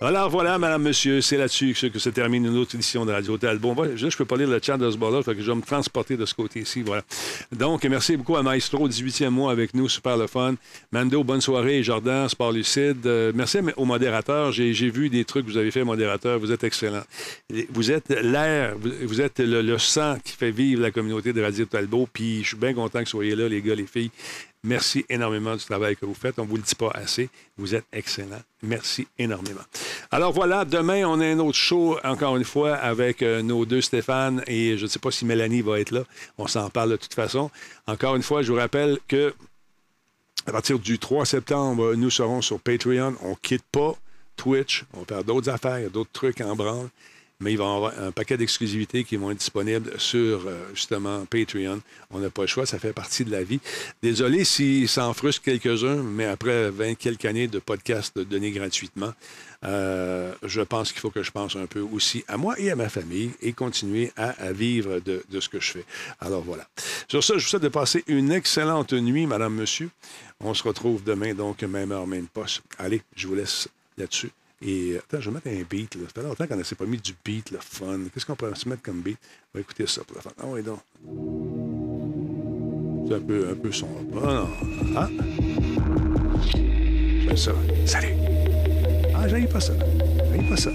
Alors 0.00 0.30
voilà, 0.30 0.58
madame, 0.58 0.82
monsieur, 0.82 1.20
c'est 1.20 1.36
là-dessus 1.36 1.74
que, 1.92 1.98
se 1.98 2.08
termine 2.08 2.44
une 2.46 2.56
autre 2.56 2.74
édition 2.74 3.04
de 3.06 3.12
Radio 3.12 3.36
Talbot. 3.38 3.74
Bon, 3.74 3.90
je 3.94 4.06
ne 4.06 4.10
peux 4.10 4.24
pas 4.24 4.36
lire 4.36 4.48
le 4.48 4.58
chat 4.62 4.76
de 4.76 4.90
ce 4.90 4.96
bord-là, 4.96 5.22
que 5.22 5.40
je 5.40 5.50
vais 5.50 5.54
me 5.54 5.62
transporter 5.62 6.16
de 6.16 6.24
ce 6.26 6.34
côté-ci. 6.34 6.82
Voilà. 6.82 7.02
Donc, 7.52 7.84
merci 7.84 8.16
beaucoup 8.16 8.36
à 8.36 8.42
Maestro, 8.42 8.88
18e 8.88 9.28
mois 9.30 9.52
avec 9.52 9.74
nous, 9.74 9.88
super 9.88 10.16
le 10.16 10.26
fun. 10.26 10.54
Mando, 10.92 11.22
bonne 11.24 11.40
soirée. 11.40 11.82
Jordan, 11.82 12.28
Sport 12.28 12.52
Lucide. 12.52 13.06
Euh, 13.06 13.30
merci 13.34 13.58
à- 13.58 13.62
au 13.76 13.84
modérateur. 13.84 14.50
J'ai 14.50 14.72
j'ai 14.72 14.88
vu 14.90 15.10
des 15.10 15.24
trucs 15.24 15.46
que 15.46 15.50
vous 15.50 15.58
avez 15.58 15.70
fait, 15.70 15.84
modérateur. 15.84 16.38
Vous 16.38 16.52
êtes 16.52 16.64
excellent. 16.64 17.02
Vous 17.70 17.90
êtes 17.92 18.08
l'air, 18.08 18.74
vous, 18.78 18.90
vous 19.02 19.20
êtes 19.20 19.38
le, 19.40 19.60
le 19.62 19.78
sang 19.78 20.16
qui 20.24 20.32
fait 20.32 20.50
vivre 20.50 20.80
la 20.82 20.90
communauté 20.90 21.32
de 21.32 21.42
Radio 21.42 21.66
Talbot. 21.66 22.08
Puis 22.12 22.42
je 22.42 22.48
suis 22.48 22.56
bien 22.56 22.72
content 22.74 22.98
que 23.00 23.04
vous 23.04 23.10
soyez 23.10 23.36
là, 23.36 23.48
les 23.48 23.60
gars, 23.62 23.74
les 23.74 23.86
filles. 23.86 24.10
Merci 24.64 25.04
énormément 25.10 25.54
du 25.54 25.64
travail 25.64 25.94
que 25.94 26.06
vous 26.06 26.14
faites. 26.14 26.38
On 26.38 26.44
ne 26.44 26.48
vous 26.48 26.56
le 26.56 26.62
dit 26.62 26.74
pas 26.74 26.90
assez. 26.94 27.28
Vous 27.58 27.74
êtes 27.74 27.84
excellent. 27.92 28.40
Merci 28.62 29.06
énormément. 29.18 29.60
Alors 30.10 30.32
voilà, 30.32 30.64
demain, 30.64 31.04
on 31.04 31.20
a 31.20 31.26
un 31.26 31.38
autre 31.38 31.58
show, 31.58 31.98
encore 32.02 32.38
une 32.38 32.44
fois, 32.44 32.74
avec 32.74 33.22
euh, 33.22 33.42
nos 33.42 33.66
deux 33.66 33.82
Stéphane 33.82 34.42
et 34.46 34.78
je 34.78 34.84
ne 34.84 34.88
sais 34.88 34.98
pas 34.98 35.10
si 35.10 35.26
Mélanie 35.26 35.60
va 35.60 35.80
être 35.80 35.90
là. 35.90 36.04
On 36.38 36.46
s'en 36.46 36.70
parle 36.70 36.92
de 36.92 36.96
toute 36.96 37.12
façon. 37.12 37.50
Encore 37.86 38.16
une 38.16 38.22
fois, 38.22 38.40
je 38.40 38.52
vous 38.52 38.58
rappelle 38.58 38.98
que 39.06 39.34
à 40.46 40.52
partir 40.52 40.78
du 40.78 40.98
3 40.98 41.26
septembre, 41.26 41.94
nous 41.94 42.10
serons 42.10 42.40
sur 42.40 42.58
Patreon. 42.58 43.16
On 43.22 43.30
ne 43.30 43.36
quitte 43.42 43.64
pas 43.70 43.94
Twitch. 44.36 44.84
On 44.94 45.04
faire 45.04 45.24
d'autres 45.24 45.50
affaires, 45.50 45.90
d'autres 45.90 46.12
trucs 46.12 46.40
en 46.40 46.56
branle. 46.56 46.88
Mais 47.40 47.52
il 47.52 47.58
va 47.58 47.64
y 47.64 47.66
avoir 47.66 47.92
un 47.98 48.12
paquet 48.12 48.36
d'exclusivités 48.36 49.04
qui 49.04 49.16
vont 49.16 49.30
être 49.30 49.38
disponibles 49.38 49.92
sur, 49.98 50.46
euh, 50.46 50.68
justement, 50.74 51.26
Patreon. 51.26 51.80
On 52.10 52.20
n'a 52.20 52.30
pas 52.30 52.42
le 52.42 52.48
choix, 52.48 52.64
ça 52.64 52.78
fait 52.78 52.92
partie 52.92 53.24
de 53.24 53.30
la 53.30 53.42
vie. 53.42 53.60
Désolé 54.02 54.44
s'il 54.44 54.88
s'en 54.88 55.12
frustre 55.14 55.42
quelques-uns, 55.42 55.96
mais 55.96 56.26
après 56.26 56.70
20 56.70 56.94
quelques 56.94 57.24
années 57.24 57.48
de 57.48 57.58
podcasts 57.58 58.18
donnés 58.18 58.52
gratuitement, 58.52 59.12
euh, 59.64 60.32
je 60.42 60.60
pense 60.60 60.92
qu'il 60.92 61.00
faut 61.00 61.10
que 61.10 61.22
je 61.22 61.30
pense 61.30 61.56
un 61.56 61.66
peu 61.66 61.80
aussi 61.80 62.24
à 62.28 62.36
moi 62.36 62.54
et 62.58 62.70
à 62.70 62.76
ma 62.76 62.88
famille 62.88 63.32
et 63.40 63.52
continuer 63.52 64.12
à, 64.16 64.30
à 64.30 64.52
vivre 64.52 65.00
de, 65.00 65.24
de 65.28 65.40
ce 65.40 65.48
que 65.48 65.58
je 65.58 65.72
fais. 65.72 65.84
Alors 66.20 66.42
voilà. 66.42 66.66
Sur 67.08 67.24
ça, 67.24 67.34
je 67.36 67.44
vous 67.44 67.48
souhaite 67.50 67.62
de 67.62 67.68
passer 67.68 68.04
une 68.06 68.30
excellente 68.30 68.92
nuit, 68.92 69.26
madame, 69.26 69.54
monsieur. 69.54 69.90
On 70.40 70.54
se 70.54 70.62
retrouve 70.62 71.02
demain, 71.02 71.34
donc, 71.34 71.62
même 71.62 71.92
heure, 71.92 72.06
même 72.06 72.26
poste. 72.26 72.62
Allez, 72.78 73.02
je 73.16 73.26
vous 73.26 73.34
laisse 73.34 73.68
là-dessus. 73.96 74.30
Et 74.66 74.96
attends, 74.96 75.20
je 75.20 75.28
vais 75.28 75.34
mettre 75.34 75.48
un 75.48 75.62
beat. 75.68 75.94
Là. 75.94 76.02
Ça 76.06 76.22
fait 76.22 76.26
longtemps 76.26 76.46
qu'on 76.46 76.56
ne 76.56 76.62
s'est 76.62 76.74
pas 76.74 76.86
mis 76.86 76.96
du 76.96 77.14
beat, 77.24 77.50
le 77.50 77.58
fun. 77.60 77.98
Qu'est-ce 78.12 78.24
qu'on 78.24 78.34
pourrait 78.34 78.54
se 78.54 78.68
mettre 78.68 78.82
comme 78.82 79.02
beat? 79.02 79.18
On 79.54 79.58
va 79.58 79.60
écouter 79.60 79.86
ça 79.86 80.02
pour 80.04 80.16
la 80.16 80.22
fin. 80.22 80.30
Ah 80.38 80.46
oui, 80.46 80.62
donc. 80.62 80.80
C'est 83.06 83.14
un 83.14 83.20
peu, 83.20 83.48
un 83.50 83.54
peu 83.54 83.70
sombre. 83.70 84.00
Ah 84.24 84.32
non? 84.32 84.48
Ah. 84.96 85.08
J'aime 86.54 87.36
ça. 87.36 87.52
Salut. 87.84 88.14
Ah, 89.14 89.28
j'aille 89.28 89.46
pas 89.46 89.60
ça. 89.60 89.74
J'aille 90.30 90.48
pas 90.48 90.56
ça. 90.56 90.70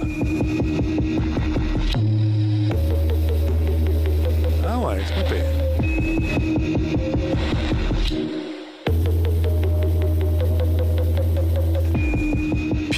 Ah 4.68 4.80
ouais, 4.80 5.02
c'est 5.08 5.16
pas 5.16 5.24
pire. 5.24 6.59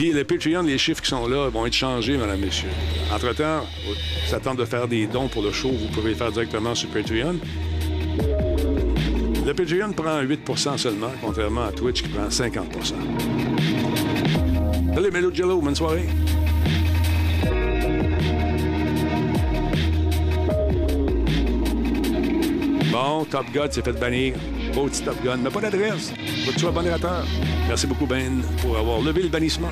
Puis 0.02 0.12
le 0.12 0.24
Patreon, 0.24 0.64
les 0.64 0.80
chiffres 0.80 1.00
qui 1.00 1.10
sont 1.10 1.28
là 1.28 1.48
vont 1.50 1.64
être 1.68 1.76
changés, 1.76 2.18
madame, 2.18 2.40
monsieur. 2.40 2.70
Entre-temps, 3.14 3.68
ça 4.26 4.40
tente 4.40 4.58
de 4.58 4.66
faire 4.66 4.88
des 4.88 5.06
dons 5.06 5.28
pour 5.28 5.44
le 5.44 5.52
show, 5.52 5.70
vous 5.70 5.90
pouvez 5.90 6.10
le 6.10 6.16
faire 6.16 6.32
directement 6.32 6.74
sur 6.74 6.90
Patreon. 6.90 7.36
Le 9.46 9.54
Patreon 9.54 9.94
prend 9.94 10.24
8% 10.24 10.80
seulement, 10.80 11.12
contrairement 11.24 11.66
à 11.66 11.72
Twitch 11.72 12.02
qui 12.02 12.10
prend 12.10 12.28
50% 12.30 12.96
Salut, 14.96 15.12
Melo 15.12 15.32
Jello, 15.32 15.62
bonne 15.62 15.76
soirée. 15.76 16.08
Bon, 22.92 23.24
Top 23.26 23.46
God 23.54 23.72
s'est 23.72 23.84
fait 23.84 23.94
bannir. 24.00 24.34
Beau 24.74 24.88
petit 24.88 25.02
Top 25.04 25.22
Gun, 25.24 25.38
mais 25.38 25.50
pas 25.50 25.62
d'adresse. 25.62 26.14
Faut 26.46 26.52
que 26.52 26.56
tu 26.56 26.60
sois 26.62 26.72
modérateur. 26.72 27.26
Merci 27.68 27.88
beaucoup, 27.88 28.06
Ben, 28.06 28.42
pour 28.62 28.78
avoir 28.78 29.02
levé 29.02 29.24
le 29.24 29.30
bannissement. 29.30 29.70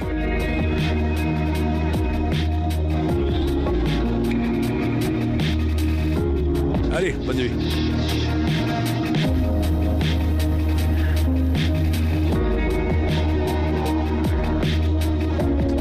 Allez, 6.93 7.13
bonne 7.26 7.38
nuit. 7.38 7.51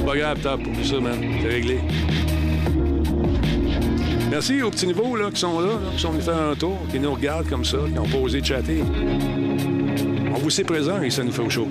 Pas 0.07 0.17
grave, 0.17 0.41
top. 0.41 0.61
Oublie 0.67 0.89
ça, 0.89 1.01
man. 1.01 1.19
C'est 1.43 1.49
réglé. 1.49 1.81
Merci 4.31 4.63
aux 4.63 4.71
petits 4.71 4.87
niveaux 4.87 5.17
là, 5.17 5.31
qui 5.31 5.41
sont 5.41 5.61
là, 5.61 5.73
qui 5.93 6.01
sont 6.01 6.11
venus 6.11 6.25
faire 6.25 6.51
un 6.51 6.55
tour, 6.55 6.79
qui 6.91 7.01
nous 7.01 7.13
regardent 7.13 7.49
comme 7.49 7.65
ça, 7.65 7.79
qui 7.91 7.99
ont 7.99 8.09
posé 8.09 8.43
chatter. 8.45 8.83
On 10.35 10.39
vous 10.39 10.51
sait 10.51 10.65
présent 10.65 11.01
et 11.03 11.11
ça 11.11 11.25
nous 11.25 11.33
fait 11.33 11.43
au 11.43 11.51
chaud. 11.51 11.69